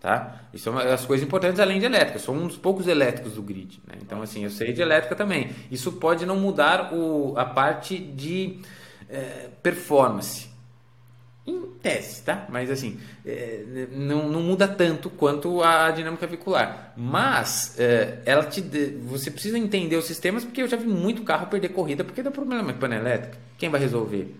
Tá? 0.00 0.40
Isso 0.54 0.64
são 0.64 0.78
as 0.78 1.04
coisas 1.04 1.26
importantes 1.26 1.60
além 1.60 1.78
de 1.78 1.84
elétrica. 1.84 2.18
sou 2.18 2.34
um 2.34 2.46
dos 2.46 2.56
poucos 2.56 2.88
elétricos 2.88 3.34
do 3.34 3.42
grid. 3.42 3.82
Né? 3.86 3.98
Então, 4.00 4.22
assim, 4.22 4.44
eu 4.44 4.50
sei 4.50 4.72
de 4.72 4.80
elétrica 4.80 5.14
também. 5.14 5.50
Isso 5.70 5.92
pode 5.92 6.24
não 6.24 6.36
mudar 6.36 6.94
o, 6.94 7.34
a 7.36 7.44
parte 7.44 7.98
de 7.98 8.60
é, 9.10 9.48
performance. 9.62 10.48
Em 11.46 11.66
tese, 11.82 12.22
tá? 12.22 12.46
Mas 12.48 12.70
assim, 12.70 12.98
é, 13.26 13.88
não, 13.92 14.28
não, 14.28 14.40
muda 14.40 14.68
tanto 14.68 15.10
quanto 15.10 15.62
a 15.62 15.90
dinâmica 15.90 16.26
veicular. 16.26 16.92
Mas 16.96 17.78
é, 17.78 18.20
ela 18.24 18.44
te, 18.44 18.60
você 19.02 19.30
precisa 19.30 19.58
entender 19.58 19.96
os 19.96 20.04
sistemas, 20.04 20.44
porque 20.44 20.62
eu 20.62 20.68
já 20.68 20.76
vi 20.76 20.86
muito 20.86 21.22
carro 21.24 21.46
perder 21.46 21.70
corrida 21.70 22.04
porque 22.04 22.22
deu 22.22 22.32
problema 22.32 22.72
com 22.72 22.78
panela 22.78 23.08
elétrica. 23.08 23.38
Quem 23.58 23.68
vai 23.68 23.80
resolver? 23.80 24.34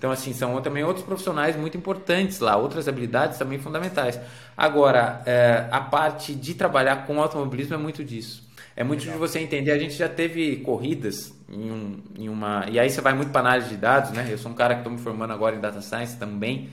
Então, 0.00 0.10
assim, 0.10 0.32
são 0.32 0.58
também 0.62 0.82
outros 0.82 1.04
profissionais 1.04 1.54
muito 1.56 1.76
importantes 1.76 2.40
lá, 2.40 2.56
outras 2.56 2.88
habilidades 2.88 3.36
também 3.36 3.58
fundamentais. 3.58 4.18
Agora, 4.56 5.20
é, 5.26 5.68
a 5.70 5.78
parte 5.78 6.34
de 6.34 6.54
trabalhar 6.54 7.04
com 7.06 7.20
automobilismo 7.20 7.74
é 7.74 7.76
muito 7.76 8.02
disso. 8.02 8.48
É 8.74 8.82
muito 8.82 9.00
Legal. 9.00 9.16
de 9.16 9.20
você 9.20 9.40
entender. 9.40 9.72
A 9.72 9.78
gente 9.78 9.92
já 9.92 10.08
teve 10.08 10.56
corridas 10.60 11.34
em, 11.46 11.70
um, 11.70 12.02
em 12.18 12.30
uma. 12.30 12.64
E 12.70 12.80
aí 12.80 12.88
você 12.88 13.02
vai 13.02 13.12
muito 13.12 13.30
para 13.30 13.42
análise 13.42 13.68
de 13.68 13.76
dados, 13.76 14.12
né? 14.12 14.26
Eu 14.30 14.38
sou 14.38 14.50
um 14.50 14.54
cara 14.54 14.72
que 14.72 14.80
estou 14.80 14.90
me 14.90 14.98
formando 14.98 15.34
agora 15.34 15.54
em 15.54 15.60
data 15.60 15.82
science 15.82 16.16
também. 16.16 16.70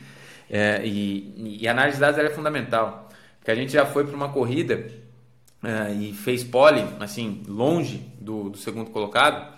É, 0.50 0.82
e, 0.86 1.60
e, 1.62 1.68
análise 1.68 1.98
de 1.98 2.02
dados 2.02 2.18
é 2.18 2.30
fundamental. 2.30 3.10
Porque 3.40 3.52
a 3.52 3.56
gente 3.56 3.74
já 3.74 3.86
foi 3.86 4.06
para 4.06 4.16
uma 4.16 4.30
corrida 4.30 4.90
é, 5.62 5.92
e 5.92 6.14
fez 6.14 6.46
pole, 6.46 6.86
assim, 7.02 7.44
longe 7.46 8.10
do, 8.22 8.52
do 8.52 8.58
segundo 8.58 8.90
colocado, 8.90 9.57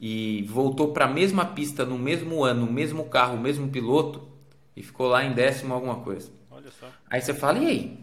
e 0.00 0.42
voltou 0.48 0.92
para 0.92 1.06
a 1.06 1.08
mesma 1.08 1.44
pista 1.44 1.84
no 1.84 1.98
mesmo 1.98 2.44
ano, 2.44 2.66
no 2.66 2.72
mesmo 2.72 3.04
carro, 3.06 3.36
o 3.36 3.40
mesmo 3.40 3.68
piloto, 3.68 4.28
e 4.76 4.82
ficou 4.82 5.08
lá 5.08 5.24
em 5.24 5.32
décimo 5.32 5.74
alguma 5.74 5.96
coisa. 5.96 6.30
Olha 6.50 6.70
só. 6.70 6.86
Aí 7.10 7.20
você 7.20 7.34
fala, 7.34 7.58
e 7.58 7.66
aí? 7.66 7.98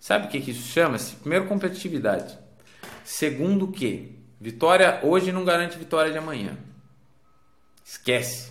Sabe 0.00 0.26
o 0.26 0.30
que, 0.30 0.40
que 0.40 0.50
isso 0.50 0.72
chama-se? 0.72 1.16
Primeiro, 1.16 1.46
competitividade. 1.46 2.38
Segundo 3.04 3.68
que 3.68 4.18
vitória 4.40 5.00
hoje 5.02 5.30
não 5.30 5.44
garante 5.44 5.78
vitória 5.78 6.10
de 6.10 6.16
amanhã. 6.16 6.56
Esquece. 7.84 8.50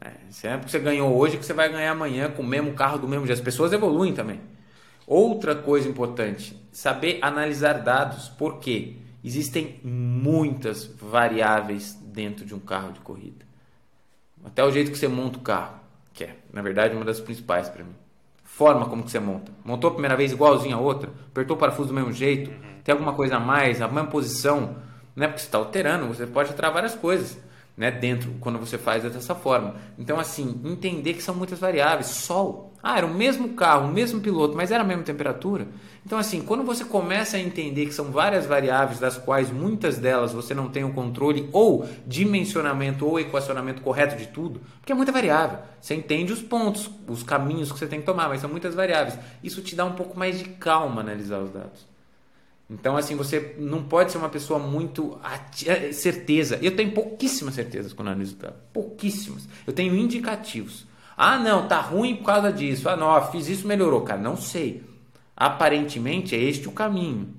É, 0.00 0.46
é 0.46 0.56
porque 0.56 0.70
você 0.70 0.78
ganhou 0.78 1.16
hoje 1.16 1.36
que 1.36 1.44
você 1.44 1.52
vai 1.52 1.68
ganhar 1.68 1.90
amanhã 1.90 2.30
com 2.30 2.42
o 2.42 2.46
mesmo 2.46 2.74
carro 2.74 2.98
do 2.98 3.08
mesmo 3.08 3.26
jeito. 3.26 3.38
As 3.38 3.44
pessoas 3.44 3.72
evoluem 3.72 4.14
também. 4.14 4.40
Outra 5.06 5.54
coisa 5.54 5.88
importante, 5.88 6.56
saber 6.70 7.18
analisar 7.20 7.82
dados, 7.82 8.28
porque 8.28 8.96
existem 9.22 9.80
muitas 9.82 10.86
variáveis 10.86 11.98
dentro 12.14 12.46
de 12.46 12.54
um 12.54 12.60
carro 12.60 12.92
de 12.92 13.00
corrida. 13.00 13.44
Até 14.44 14.64
o 14.64 14.70
jeito 14.70 14.90
que 14.90 14.96
você 14.96 15.08
monta 15.08 15.38
o 15.38 15.42
carro, 15.42 15.80
que 16.12 16.24
é, 16.24 16.36
na 16.52 16.62
verdade, 16.62 16.94
uma 16.94 17.04
das 17.04 17.20
principais 17.20 17.68
para 17.68 17.82
mim. 17.82 17.94
Forma 18.44 18.86
como 18.86 19.02
que 19.02 19.10
você 19.10 19.18
monta. 19.18 19.50
Montou 19.64 19.90
a 19.90 19.92
primeira 19.92 20.16
vez 20.16 20.30
igualzinho 20.30 20.76
a 20.76 20.80
outra, 20.80 21.10
apertou 21.28 21.56
o 21.56 21.58
parafuso 21.58 21.88
do 21.88 21.94
mesmo 21.94 22.12
jeito, 22.12 22.52
tem 22.84 22.92
alguma 22.92 23.14
coisa 23.14 23.36
a 23.36 23.40
mais, 23.40 23.82
a 23.82 23.88
mesma 23.88 24.06
posição, 24.06 24.76
né? 25.16 25.26
Porque 25.26 25.40
você 25.40 25.46
está 25.46 25.58
alterando, 25.58 26.06
você 26.06 26.26
pode 26.26 26.50
alterar 26.50 26.72
várias 26.72 26.94
coisas, 26.94 27.36
né? 27.76 27.90
Dentro, 27.90 28.32
quando 28.40 28.58
você 28.58 28.78
faz 28.78 29.02
dessa 29.02 29.34
forma. 29.34 29.76
Então, 29.98 30.18
assim, 30.18 30.60
entender 30.64 31.14
que 31.14 31.22
são 31.22 31.34
muitas 31.34 31.58
variáveis. 31.58 32.06
Sol. 32.08 32.72
Ah, 32.82 32.98
era 32.98 33.06
o 33.06 33.14
mesmo 33.14 33.50
carro, 33.54 33.88
o 33.88 33.92
mesmo 33.92 34.20
piloto, 34.20 34.54
mas 34.54 34.70
era 34.70 34.84
a 34.84 34.86
mesma 34.86 35.02
temperatura. 35.02 35.66
Então, 36.04 36.18
assim, 36.18 36.42
quando 36.42 36.62
você 36.62 36.84
começa 36.84 37.38
a 37.38 37.40
entender 37.40 37.86
que 37.86 37.94
são 37.94 38.12
várias 38.12 38.44
variáveis, 38.44 39.00
das 39.00 39.16
quais 39.16 39.50
muitas 39.50 39.96
delas 39.96 40.32
você 40.32 40.52
não 40.52 40.68
tem 40.68 40.84
o 40.84 40.92
controle 40.92 41.48
ou 41.50 41.88
dimensionamento 42.06 43.06
ou 43.06 43.18
equacionamento 43.18 43.80
correto 43.80 44.16
de 44.16 44.26
tudo, 44.26 44.60
porque 44.80 44.92
é 44.92 44.94
muita 44.94 45.10
variável. 45.12 45.60
Você 45.80 45.94
entende 45.94 46.30
os 46.30 46.42
pontos, 46.42 46.90
os 47.08 47.22
caminhos 47.22 47.72
que 47.72 47.78
você 47.78 47.86
tem 47.86 48.00
que 48.00 48.06
tomar, 48.06 48.28
mas 48.28 48.42
são 48.42 48.50
muitas 48.50 48.74
variáveis. 48.74 49.18
Isso 49.42 49.62
te 49.62 49.74
dá 49.74 49.86
um 49.86 49.92
pouco 49.92 50.18
mais 50.18 50.38
de 50.38 50.44
calma 50.44 51.00
analisar 51.00 51.38
os 51.38 51.50
dados. 51.50 51.93
Então, 52.68 52.96
assim, 52.96 53.14
você 53.14 53.54
não 53.58 53.82
pode 53.82 54.10
ser 54.10 54.18
uma 54.18 54.28
pessoa 54.28 54.58
muito 54.58 55.18
é, 55.66 55.92
certeza. 55.92 56.58
Eu 56.62 56.74
tenho 56.74 56.92
pouquíssimas 56.92 57.54
certezas 57.54 57.92
quando 57.92 58.08
analiso 58.08 58.36
dado. 58.36 58.56
Pouquíssimas. 58.72 59.46
Eu 59.66 59.72
tenho 59.72 59.94
indicativos. 59.94 60.86
Ah, 61.16 61.38
não, 61.38 61.68
tá 61.68 61.80
ruim 61.80 62.16
por 62.16 62.24
causa 62.24 62.52
disso. 62.52 62.88
Ah, 62.88 62.96
não, 62.96 63.30
fiz 63.30 63.48
isso, 63.48 63.66
melhorou. 63.66 64.00
Cara, 64.00 64.20
não 64.20 64.36
sei. 64.36 64.82
Aparentemente 65.36 66.34
é 66.34 66.38
este 66.38 66.66
o 66.66 66.72
caminho. 66.72 67.34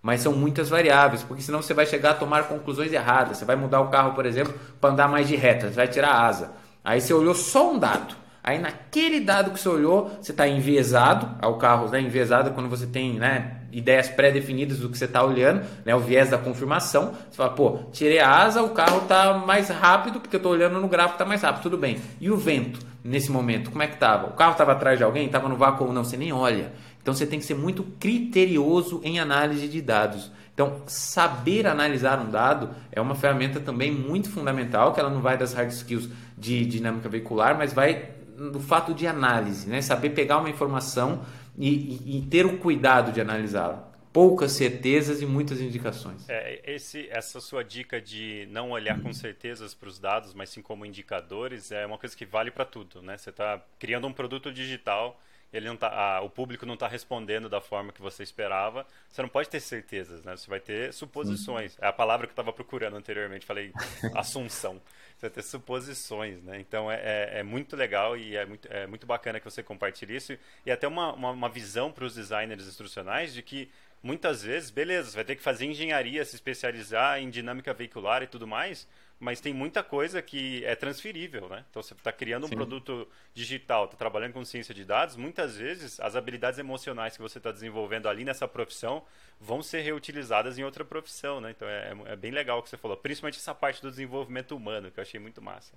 Mas 0.00 0.22
são 0.22 0.32
muitas 0.32 0.70
variáveis, 0.70 1.22
porque 1.22 1.42
senão 1.42 1.60
você 1.60 1.74
vai 1.74 1.84
chegar 1.84 2.12
a 2.12 2.14
tomar 2.14 2.44
conclusões 2.44 2.92
erradas. 2.92 3.36
Você 3.36 3.44
vai 3.44 3.56
mudar 3.56 3.80
o 3.80 3.88
carro, 3.88 4.14
por 4.14 4.24
exemplo, 4.24 4.54
para 4.80 4.90
andar 4.90 5.08
mais 5.08 5.28
de 5.28 5.36
reta, 5.36 5.68
você 5.68 5.74
vai 5.74 5.88
tirar 5.88 6.10
a 6.10 6.26
asa. 6.26 6.52
Aí 6.82 7.00
você 7.00 7.12
olhou 7.12 7.34
só 7.34 7.72
um 7.72 7.78
dado. 7.78 8.14
Aí 8.42 8.58
naquele 8.58 9.20
dado 9.20 9.50
que 9.50 9.60
você 9.60 9.68
olhou, 9.68 10.10
você 10.20 10.30
está 10.30 10.48
enviesado, 10.48 11.36
ao 11.42 11.58
carro 11.58 11.90
né, 11.90 12.00
enviesado 12.00 12.52
quando 12.52 12.70
você 12.70 12.86
tem 12.86 13.18
né, 13.18 13.59
ideias 13.72 14.08
pré-definidas 14.08 14.78
do 14.78 14.88
que 14.88 14.98
você 14.98 15.04
está 15.04 15.22
olhando, 15.22 15.64
né, 15.84 15.94
o 15.94 16.00
viés 16.00 16.30
da 16.30 16.38
confirmação. 16.38 17.12
Você 17.30 17.36
fala, 17.36 17.50
pô, 17.50 17.80
tirei 17.92 18.18
a 18.18 18.30
asa, 18.30 18.62
o 18.62 18.70
carro 18.70 19.02
está 19.02 19.34
mais 19.34 19.68
rápido, 19.68 20.20
porque 20.20 20.36
eu 20.36 20.38
estou 20.38 20.52
olhando 20.52 20.80
no 20.80 20.88
gráfico, 20.88 21.14
está 21.14 21.24
mais 21.24 21.42
rápido, 21.42 21.62
tudo 21.62 21.78
bem. 21.78 21.98
E 22.20 22.30
o 22.30 22.36
vento, 22.36 22.80
nesse 23.04 23.30
momento, 23.30 23.70
como 23.70 23.82
é 23.82 23.86
que 23.86 23.94
estava? 23.94 24.28
O 24.28 24.32
carro 24.32 24.52
estava 24.52 24.72
atrás 24.72 24.98
de 24.98 25.04
alguém? 25.04 25.26
Estava 25.26 25.48
no 25.48 25.56
vácuo 25.56 25.86
ou 25.86 25.92
não? 25.92 26.04
Você 26.04 26.16
nem 26.16 26.32
olha. 26.32 26.72
Então 27.02 27.14
você 27.14 27.26
tem 27.26 27.38
que 27.38 27.44
ser 27.44 27.54
muito 27.54 27.82
criterioso 27.98 29.00
em 29.02 29.18
análise 29.18 29.66
de 29.68 29.80
dados. 29.80 30.30
Então, 30.52 30.82
saber 30.86 31.66
analisar 31.66 32.18
um 32.18 32.30
dado 32.30 32.68
é 32.92 33.00
uma 33.00 33.14
ferramenta 33.14 33.60
também 33.60 33.90
muito 33.90 34.28
fundamental, 34.28 34.92
que 34.92 35.00
ela 35.00 35.08
não 35.08 35.22
vai 35.22 35.38
das 35.38 35.54
hard 35.54 35.70
skills 35.70 36.10
de 36.36 36.66
dinâmica 36.66 37.08
veicular, 37.08 37.56
mas 37.56 37.72
vai 37.72 38.10
do 38.36 38.60
fato 38.60 38.92
de 38.92 39.06
análise, 39.06 39.68
né? 39.68 39.80
Saber 39.80 40.10
pegar 40.10 40.38
uma 40.38 40.50
informação 40.50 41.20
e, 41.56 42.18
e, 42.18 42.26
ter 42.30 42.46
o 42.46 42.58
cuidado 42.58 43.12
de 43.12 43.20
analisá-la 43.20 43.90
poucas 44.12 44.52
certezas 44.52 45.22
e 45.22 45.26
muitas 45.26 45.60
indicações. 45.60 46.28
É, 46.28 46.60
esse, 46.64 47.08
essa 47.10 47.40
sua 47.40 47.62
dica 47.62 48.00
de 48.00 48.46
não 48.50 48.70
olhar 48.70 49.00
com 49.00 49.12
certezas 49.12 49.72
para 49.72 49.88
os 49.88 49.98
dados, 49.98 50.34
mas 50.34 50.50
sim 50.50 50.60
como 50.60 50.84
indicadores, 50.84 51.70
é 51.70 51.86
uma 51.86 51.98
coisa 51.98 52.16
que 52.16 52.26
vale 52.26 52.50
para 52.50 52.64
tudo, 52.64 53.00
né? 53.02 53.16
Você 53.16 53.30
está 53.30 53.60
criando 53.78 54.06
um 54.06 54.12
produto 54.12 54.52
digital, 54.52 55.20
ele 55.52 55.68
não 55.68 55.76
tá, 55.76 56.20
o 56.22 56.30
público 56.30 56.66
não 56.66 56.74
está 56.74 56.88
respondendo 56.88 57.48
da 57.48 57.60
forma 57.60 57.92
que 57.92 58.00
você 58.00 58.22
esperava, 58.22 58.86
você 59.08 59.22
não 59.22 59.28
pode 59.28 59.48
ter 59.48 59.60
certezas, 59.60 60.24
né? 60.24 60.36
Você 60.36 60.48
vai 60.48 60.60
ter 60.60 60.92
suposições. 60.92 61.76
É 61.80 61.86
a 61.86 61.92
palavra 61.92 62.26
que 62.26 62.30
eu 62.30 62.34
estava 62.34 62.52
procurando 62.52 62.96
anteriormente, 62.96 63.46
falei 63.46 63.72
assunção. 64.14 64.80
Você 65.20 65.28
ter 65.28 65.42
suposições, 65.42 66.42
né? 66.42 66.58
Então 66.58 66.90
é, 66.90 66.94
é, 66.94 67.40
é, 67.40 67.42
muito 67.42 67.76
legal 67.76 68.16
e 68.16 68.36
é 68.36 68.46
muito, 68.46 68.66
é 68.72 68.86
muito 68.86 69.06
bacana 69.06 69.38
que 69.38 69.44
você 69.44 69.62
compartilhe 69.62 70.16
isso 70.16 70.34
e 70.64 70.70
até 70.70 70.88
uma, 70.88 71.12
uma, 71.12 71.30
uma 71.32 71.48
visão 71.50 71.92
para 71.92 72.06
os 72.06 72.14
designers 72.14 72.66
instrucionais 72.66 73.34
de 73.34 73.42
que 73.42 73.70
muitas 74.02 74.42
vezes, 74.42 74.70
beleza, 74.70 75.10
você 75.10 75.16
vai 75.16 75.24
ter 75.26 75.36
que 75.36 75.42
fazer 75.42 75.66
engenharia, 75.66 76.24
se 76.24 76.36
especializar 76.36 77.20
em 77.20 77.28
dinâmica 77.28 77.74
veicular 77.74 78.22
e 78.22 78.26
tudo 78.26 78.46
mais, 78.46 78.88
mas 79.20 79.38
tem 79.38 79.52
muita 79.52 79.82
coisa 79.82 80.22
que 80.22 80.64
é 80.64 80.74
transferível, 80.74 81.46
né? 81.46 81.62
Então 81.68 81.82
você 81.82 81.92
está 81.92 82.10
criando 82.10 82.44
um 82.44 82.48
Sim. 82.48 82.54
produto 82.54 83.06
digital, 83.34 83.84
está 83.84 83.94
trabalhando 83.94 84.32
com 84.32 84.42
ciência 84.46 84.74
de 84.74 84.82
dados, 84.82 85.14
muitas 85.14 85.58
vezes 85.58 86.00
as 86.00 86.16
habilidades 86.16 86.58
emocionais 86.58 87.16
que 87.16 87.22
você 87.22 87.36
está 87.36 87.52
desenvolvendo 87.52 88.08
ali 88.08 88.24
nessa 88.24 88.48
profissão 88.48 89.02
vão 89.38 89.62
ser 89.62 89.82
reutilizadas 89.82 90.58
em 90.58 90.64
outra 90.64 90.86
profissão, 90.86 91.38
né? 91.38 91.50
Então 91.50 91.68
é, 91.68 91.94
é, 92.06 92.16
bem 92.16 92.30
legal 92.30 92.58
o 92.58 92.62
que 92.62 92.70
você 92.70 92.78
falou, 92.78 92.96
principalmente 92.96 93.36
essa 93.36 93.54
parte 93.54 93.82
do 93.82 93.90
desenvolvimento 93.90 94.56
humano, 94.56 94.90
que 94.90 94.98
eu 94.98 95.02
achei 95.02 95.20
muito 95.20 95.42
massa. 95.42 95.74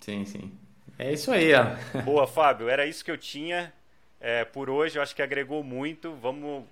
Sim, 0.00 0.24
sim. 0.24 0.52
É 0.98 1.12
isso 1.12 1.30
aí, 1.30 1.52
ó. 1.54 1.64
Boa, 2.02 2.26
Fábio, 2.26 2.68
era 2.68 2.86
isso 2.86 3.04
que 3.04 3.10
eu 3.10 3.18
tinha. 3.18 3.72
É, 4.20 4.44
por 4.44 4.68
hoje, 4.68 4.98
eu 4.98 5.02
acho 5.02 5.14
que 5.14 5.22
agregou 5.22 5.62
muito. 5.62 6.12
Vamos 6.16 6.64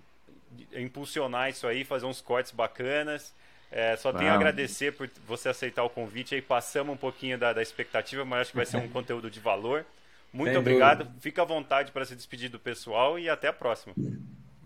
impulsionar 0.74 1.48
isso 1.48 1.66
aí, 1.66 1.84
fazer 1.84 2.06
uns 2.06 2.20
cortes 2.20 2.50
bacanas. 2.50 3.32
É, 3.70 3.96
só 3.96 4.12
tenho 4.12 4.30
a 4.30 4.34
agradecer 4.34 4.92
por 4.92 5.08
você 5.26 5.48
aceitar 5.48 5.84
o 5.84 5.90
convite 5.90 6.34
aí. 6.34 6.40
Passamos 6.40 6.94
um 6.94 6.96
pouquinho 6.96 7.38
da, 7.38 7.52
da 7.52 7.62
expectativa, 7.62 8.24
mas 8.24 8.42
acho 8.42 8.50
que 8.50 8.56
vai 8.56 8.66
ser 8.66 8.78
um 8.78 8.88
conteúdo 8.88 9.30
de 9.30 9.40
valor. 9.40 9.84
Muito 10.32 10.50
Sem 10.50 10.58
obrigado. 10.58 10.98
Dúvida. 10.98 11.16
Fica 11.20 11.42
à 11.42 11.44
vontade 11.44 11.92
para 11.92 12.04
se 12.04 12.14
despedir 12.14 12.50
do 12.50 12.58
pessoal 12.58 13.18
e 13.18 13.28
até 13.28 13.48
a 13.48 13.52
próxima. 13.52 13.94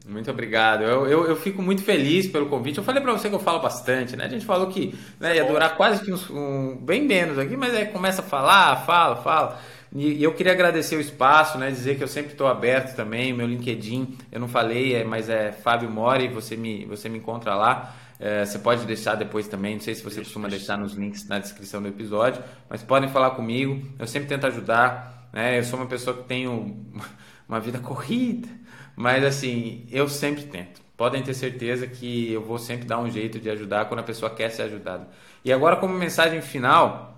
Muito 0.06 0.30
obrigado. 0.30 0.82
Eu, 0.82 1.06
eu, 1.06 1.26
eu 1.26 1.36
fico 1.36 1.62
muito 1.62 1.82
feliz 1.82 2.26
pelo 2.26 2.46
convite. 2.46 2.78
Eu 2.78 2.84
falei 2.84 3.00
para 3.00 3.12
você 3.12 3.28
que 3.28 3.34
eu 3.34 3.40
falo 3.40 3.60
bastante, 3.60 4.16
né? 4.16 4.24
A 4.24 4.28
gente 4.28 4.44
falou 4.44 4.68
que 4.68 4.94
né, 5.20 5.36
ia 5.36 5.44
durar 5.44 5.76
quase 5.76 6.04
que 6.04 6.12
uns, 6.12 6.28
um, 6.28 6.76
bem 6.76 7.02
menos 7.02 7.38
aqui, 7.38 7.56
mas 7.56 7.74
aí 7.74 7.86
começa 7.86 8.20
a 8.20 8.24
falar, 8.24 8.84
fala, 8.84 9.16
fala. 9.16 9.60
E 9.94 10.22
eu 10.22 10.32
queria 10.32 10.52
agradecer 10.52 10.96
o 10.96 11.00
espaço, 11.00 11.58
né? 11.58 11.70
Dizer 11.70 11.96
que 11.96 12.02
eu 12.02 12.08
sempre 12.08 12.32
estou 12.32 12.46
aberto 12.46 12.96
também. 12.96 13.32
Meu 13.32 13.46
LinkedIn, 13.46 14.16
eu 14.32 14.40
não 14.40 14.48
falei, 14.48 14.94
é, 14.94 15.04
mas 15.04 15.28
é 15.28 15.52
Fábio 15.52 15.90
Mori, 15.90 16.28
você 16.28 16.56
me, 16.56 16.84
você 16.86 17.08
me 17.08 17.18
encontra 17.18 17.54
lá. 17.54 17.94
É, 18.24 18.44
você 18.44 18.56
pode 18.56 18.86
deixar 18.86 19.16
depois 19.16 19.48
também, 19.48 19.74
não 19.74 19.80
sei 19.80 19.96
se 19.96 20.02
você 20.02 20.16
deixa, 20.16 20.28
costuma 20.28 20.46
deixa. 20.46 20.58
deixar 20.58 20.78
nos 20.78 20.92
links 20.92 21.26
na 21.26 21.40
descrição 21.40 21.82
do 21.82 21.88
episódio, 21.88 22.40
mas 22.70 22.80
podem 22.80 23.08
falar 23.08 23.30
comigo. 23.30 23.82
Eu 23.98 24.06
sempre 24.06 24.28
tento 24.28 24.46
ajudar. 24.46 25.28
Né? 25.32 25.58
Eu 25.58 25.64
sou 25.64 25.76
uma 25.76 25.86
pessoa 25.86 26.16
que 26.16 26.22
tenho 26.22 26.86
uma 27.48 27.58
vida 27.58 27.80
corrida, 27.80 28.46
mas 28.94 29.24
assim, 29.24 29.84
eu 29.90 30.08
sempre 30.08 30.44
tento. 30.44 30.80
Podem 30.96 31.20
ter 31.20 31.34
certeza 31.34 31.84
que 31.84 32.32
eu 32.32 32.40
vou 32.40 32.60
sempre 32.60 32.86
dar 32.86 33.00
um 33.00 33.10
jeito 33.10 33.40
de 33.40 33.50
ajudar 33.50 33.86
quando 33.86 34.00
a 34.00 34.04
pessoa 34.04 34.30
quer 34.30 34.50
ser 34.50 34.62
ajudada. 34.62 35.08
E 35.44 35.52
agora, 35.52 35.74
como 35.74 35.92
mensagem 35.92 36.40
final, 36.40 37.12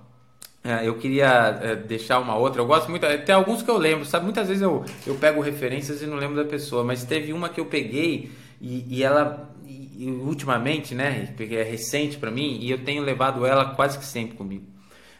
é, 0.64 0.88
eu 0.88 0.94
queria 0.96 1.58
é, 1.60 1.76
deixar 1.76 2.18
uma 2.18 2.34
outra. 2.34 2.62
Eu 2.62 2.66
gosto 2.66 2.88
muito. 2.88 3.06
Tem 3.26 3.34
alguns 3.34 3.60
que 3.60 3.70
eu 3.70 3.76
lembro, 3.76 4.06
sabe? 4.06 4.24
Muitas 4.24 4.48
vezes 4.48 4.62
eu, 4.62 4.82
eu 5.06 5.16
pego 5.16 5.42
referências 5.42 6.00
e 6.00 6.06
não 6.06 6.16
lembro 6.16 6.34
da 6.34 6.46
pessoa, 6.46 6.82
mas 6.82 7.04
teve 7.04 7.34
uma 7.34 7.50
que 7.50 7.60
eu 7.60 7.66
peguei 7.66 8.32
e, 8.58 8.86
e 8.88 9.04
ela. 9.04 9.50
E, 9.96 10.10
ultimamente, 10.10 10.94
né? 10.94 11.32
Porque 11.36 11.54
é 11.54 11.62
recente 11.62 12.16
para 12.16 12.30
mim 12.30 12.58
e 12.60 12.70
eu 12.70 12.84
tenho 12.84 13.02
levado 13.02 13.46
ela 13.46 13.74
quase 13.74 13.98
que 13.98 14.04
sempre 14.04 14.36
comigo. 14.36 14.72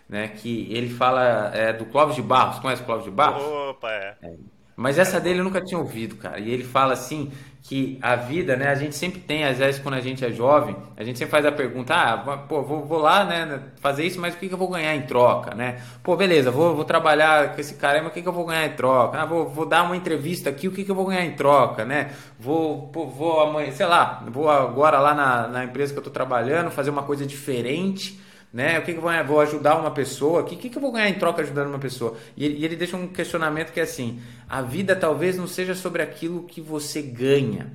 Né, 0.07 0.29
que 0.29 0.71
ele 0.71 0.91
fala 0.91 1.51
é, 1.55 1.73
do 1.73 1.87
Clóvis 1.87 2.15
de 2.15 2.21
Barros. 2.21 2.59
Conhece 2.59 2.83
o 2.83 2.85
Clóvis 2.85 3.07
de 3.07 3.11
Barros? 3.11 3.43
Opa, 3.43 3.91
é. 3.91 4.17
é. 4.23 4.35
Mas 4.77 4.99
essa 4.99 5.21
dele 5.21 5.41
eu 5.41 5.45
nunca 5.45 5.61
tinha 5.61 5.79
ouvido, 5.79 6.17
cara. 6.17 6.41
E 6.41 6.51
ele 6.51 6.65
fala 6.65 6.93
assim 6.95 7.31
que 7.65 7.99
a 8.03 8.15
vida, 8.15 8.57
né? 8.57 8.69
A 8.69 8.75
gente 8.75 8.95
sempre 8.95 9.21
tem, 9.21 9.45
às 9.45 9.57
vezes, 9.57 9.81
quando 9.81 9.95
a 9.95 10.01
gente 10.01 10.23
é 10.23 10.31
jovem, 10.31 10.77
a 10.97 11.03
gente 11.03 11.19
sempre 11.19 11.31
faz 11.31 11.47
a 11.47 11.53
pergunta: 11.53 11.95
ah, 11.95 12.19
pô, 12.37 12.63
vou, 12.63 12.85
vou 12.85 12.99
lá, 12.99 13.25
né? 13.25 13.63
Fazer 13.81 14.05
isso, 14.05 14.21
mas 14.21 14.35
o 14.35 14.37
que, 14.37 14.49
que 14.49 14.55
eu 14.55 14.59
vou 14.59 14.69
ganhar 14.69 14.95
em 14.95 15.03
troca, 15.03 15.55
né? 15.55 15.81
Pô, 16.03 16.15
beleza, 16.15 16.51
vou, 16.51 16.75
vou 16.75 16.85
trabalhar 16.85 17.55
com 17.55 17.61
esse 17.61 17.75
cara, 17.77 18.03
mas 18.03 18.11
o 18.11 18.15
que, 18.15 18.21
que 18.21 18.29
eu 18.29 18.33
vou 18.33 18.45
ganhar 18.45 18.67
em 18.67 18.73
troca? 18.77 19.19
Ah, 19.19 19.25
vou, 19.25 19.49
vou 19.49 19.65
dar 19.65 19.83
uma 19.85 19.97
entrevista 19.97 20.51
aqui, 20.51 20.69
o 20.69 20.73
que, 20.73 20.85
que 20.85 20.91
eu 20.91 20.95
vou 20.95 21.07
ganhar 21.07 21.25
em 21.25 21.33
troca, 21.33 21.85
né? 21.85 22.11
Vou, 22.39 22.89
pô, 22.89 23.07
vou 23.07 23.41
amanhã, 23.41 23.71
sei 23.71 23.87
lá, 23.87 24.23
vou 24.29 24.51
agora 24.51 24.99
lá 24.99 25.15
na, 25.15 25.49
na 25.49 25.65
empresa 25.65 25.93
que 25.93 25.99
eu 25.99 26.05
tô 26.05 26.11
trabalhando 26.11 26.71
fazer 26.71 26.91
uma 26.91 27.03
coisa 27.03 27.25
diferente 27.25 28.21
né? 28.55 28.79
O 28.79 28.83
que, 28.83 28.93
que 28.93 28.99
eu 28.99 29.03
vou, 29.03 29.11
vou 29.27 29.41
ajudar 29.41 29.77
uma 29.77 29.91
pessoa? 29.91 30.43
O 30.43 30.45
que, 30.45 30.55
que, 30.55 30.71
que 30.71 30.79
eu 30.79 30.81
vou 30.81 30.93
ganhar 30.93 31.09
em 31.09 31.19
troca 31.19 31.43
ajudando 31.43 31.67
uma 31.67 31.79
pessoa? 31.81 32.17
E 32.37 32.45
ele, 32.45 32.59
e 32.59 32.65
ele 32.65 32.77
deixa 32.77 32.97
um 32.97 33.09
questionamento 33.09 33.73
que 33.73 33.81
é 33.81 33.83
assim: 33.83 34.21
a 34.49 34.63
vida 34.63 34.95
talvez 34.95 35.37
não 35.37 35.49
seja 35.49 35.75
sobre 35.75 36.01
aquilo 36.01 36.45
que 36.45 36.61
você 36.61 37.03
ganha, 37.03 37.73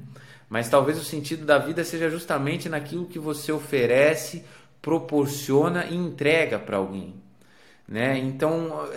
mas 0.49 0.69
talvez 0.69 0.97
o 0.97 1.03
sentido 1.03 1.45
da 1.45 1.57
vida 1.57 1.84
seja 1.84 2.10
justamente 2.10 2.69
naquilo 2.69 3.06
que 3.06 3.19
você 3.19 3.51
oferece, 3.51 4.45
proporciona 4.81 5.85
e 5.85 5.95
entrega 5.95 6.57
para 6.57 6.77
alguém. 6.77 7.14
Né? 7.85 8.18
Então, 8.19 8.88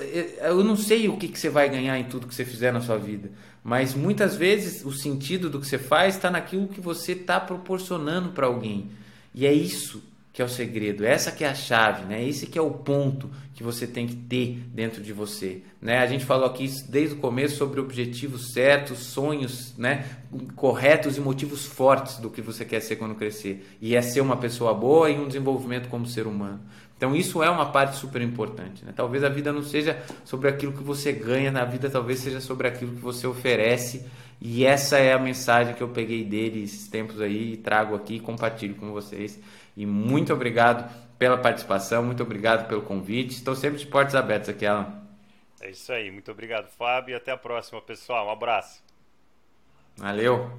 eu 0.40 0.62
não 0.62 0.76
sei 0.76 1.08
o 1.08 1.16
que, 1.16 1.26
que 1.26 1.38
você 1.40 1.48
vai 1.48 1.68
ganhar 1.68 1.98
em 1.98 2.04
tudo 2.04 2.28
que 2.28 2.34
você 2.34 2.44
fizer 2.44 2.72
na 2.72 2.80
sua 2.80 2.98
vida, 2.98 3.32
mas 3.64 3.92
muitas 3.92 4.36
vezes 4.36 4.84
o 4.84 4.92
sentido 4.92 5.50
do 5.50 5.58
que 5.58 5.66
você 5.66 5.78
faz 5.78 6.14
está 6.14 6.30
naquilo 6.30 6.68
que 6.68 6.80
você 6.80 7.12
está 7.12 7.40
proporcionando 7.40 8.28
para 8.28 8.46
alguém. 8.46 8.90
E 9.34 9.46
é 9.46 9.52
isso 9.52 10.11
é 10.42 10.44
o 10.44 10.48
segredo, 10.48 11.04
essa 11.04 11.30
que 11.30 11.44
é 11.44 11.48
a 11.48 11.54
chave, 11.54 12.04
né? 12.04 12.22
Esse 12.22 12.46
que 12.46 12.58
é 12.58 12.62
o 12.62 12.70
ponto 12.70 13.30
que 13.54 13.62
você 13.62 13.86
tem 13.86 14.06
que 14.06 14.16
ter 14.16 14.62
dentro 14.72 15.02
de 15.02 15.12
você, 15.12 15.62
né? 15.80 15.98
A 15.98 16.06
gente 16.06 16.24
falou 16.24 16.46
aqui 16.46 16.68
desde 16.88 17.14
o 17.14 17.18
começo 17.18 17.56
sobre 17.56 17.80
objetivos 17.80 18.52
certos, 18.52 18.98
sonhos, 18.98 19.74
né, 19.78 20.04
corretos 20.56 21.16
e 21.16 21.20
motivos 21.20 21.64
fortes 21.64 22.18
do 22.18 22.28
que 22.28 22.42
você 22.42 22.64
quer 22.64 22.80
ser 22.80 22.96
quando 22.96 23.14
crescer. 23.14 23.66
E 23.80 23.94
é 23.94 24.02
ser 24.02 24.20
uma 24.20 24.36
pessoa 24.36 24.74
boa 24.74 25.10
e 25.10 25.18
um 25.18 25.26
desenvolvimento 25.26 25.88
como 25.88 26.06
ser 26.06 26.26
humano. 26.26 26.60
Então 26.96 27.16
isso 27.16 27.42
é 27.42 27.50
uma 27.50 27.66
parte 27.66 27.96
super 27.96 28.22
importante, 28.22 28.84
né? 28.84 28.92
Talvez 28.94 29.24
a 29.24 29.28
vida 29.28 29.52
não 29.52 29.62
seja 29.62 30.00
sobre 30.24 30.48
aquilo 30.48 30.72
que 30.72 30.84
você 30.84 31.10
ganha 31.10 31.50
na 31.50 31.64
vida, 31.64 31.90
talvez 31.90 32.20
seja 32.20 32.40
sobre 32.40 32.68
aquilo 32.68 32.92
que 32.92 33.00
você 33.00 33.26
oferece. 33.26 34.06
E 34.40 34.64
essa 34.64 34.98
é 34.98 35.12
a 35.12 35.18
mensagem 35.18 35.74
que 35.74 35.82
eu 35.82 35.88
peguei 35.88 36.24
dele 36.24 36.62
esses 36.62 36.86
tempos 36.88 37.20
aí 37.20 37.54
e 37.54 37.56
trago 37.56 37.94
aqui 37.94 38.14
e 38.16 38.20
compartilho 38.20 38.76
com 38.76 38.92
vocês. 38.92 39.38
E 39.76 39.86
muito 39.86 40.32
obrigado 40.32 40.90
pela 41.18 41.38
participação, 41.38 42.02
muito 42.02 42.22
obrigado 42.22 42.68
pelo 42.68 42.82
convite. 42.82 43.34
Estou 43.34 43.54
sempre 43.54 43.78
de 43.78 43.86
portas 43.86 44.14
abertas 44.14 44.48
aqui, 44.48 44.66
Alan. 44.66 45.02
É 45.60 45.70
isso 45.70 45.92
aí. 45.92 46.10
Muito 46.10 46.30
obrigado, 46.30 46.68
Fábio. 46.68 47.12
E 47.12 47.14
até 47.14 47.30
a 47.30 47.36
próxima, 47.36 47.80
pessoal. 47.80 48.26
Um 48.26 48.30
abraço. 48.30 48.82
Valeu. 49.96 50.50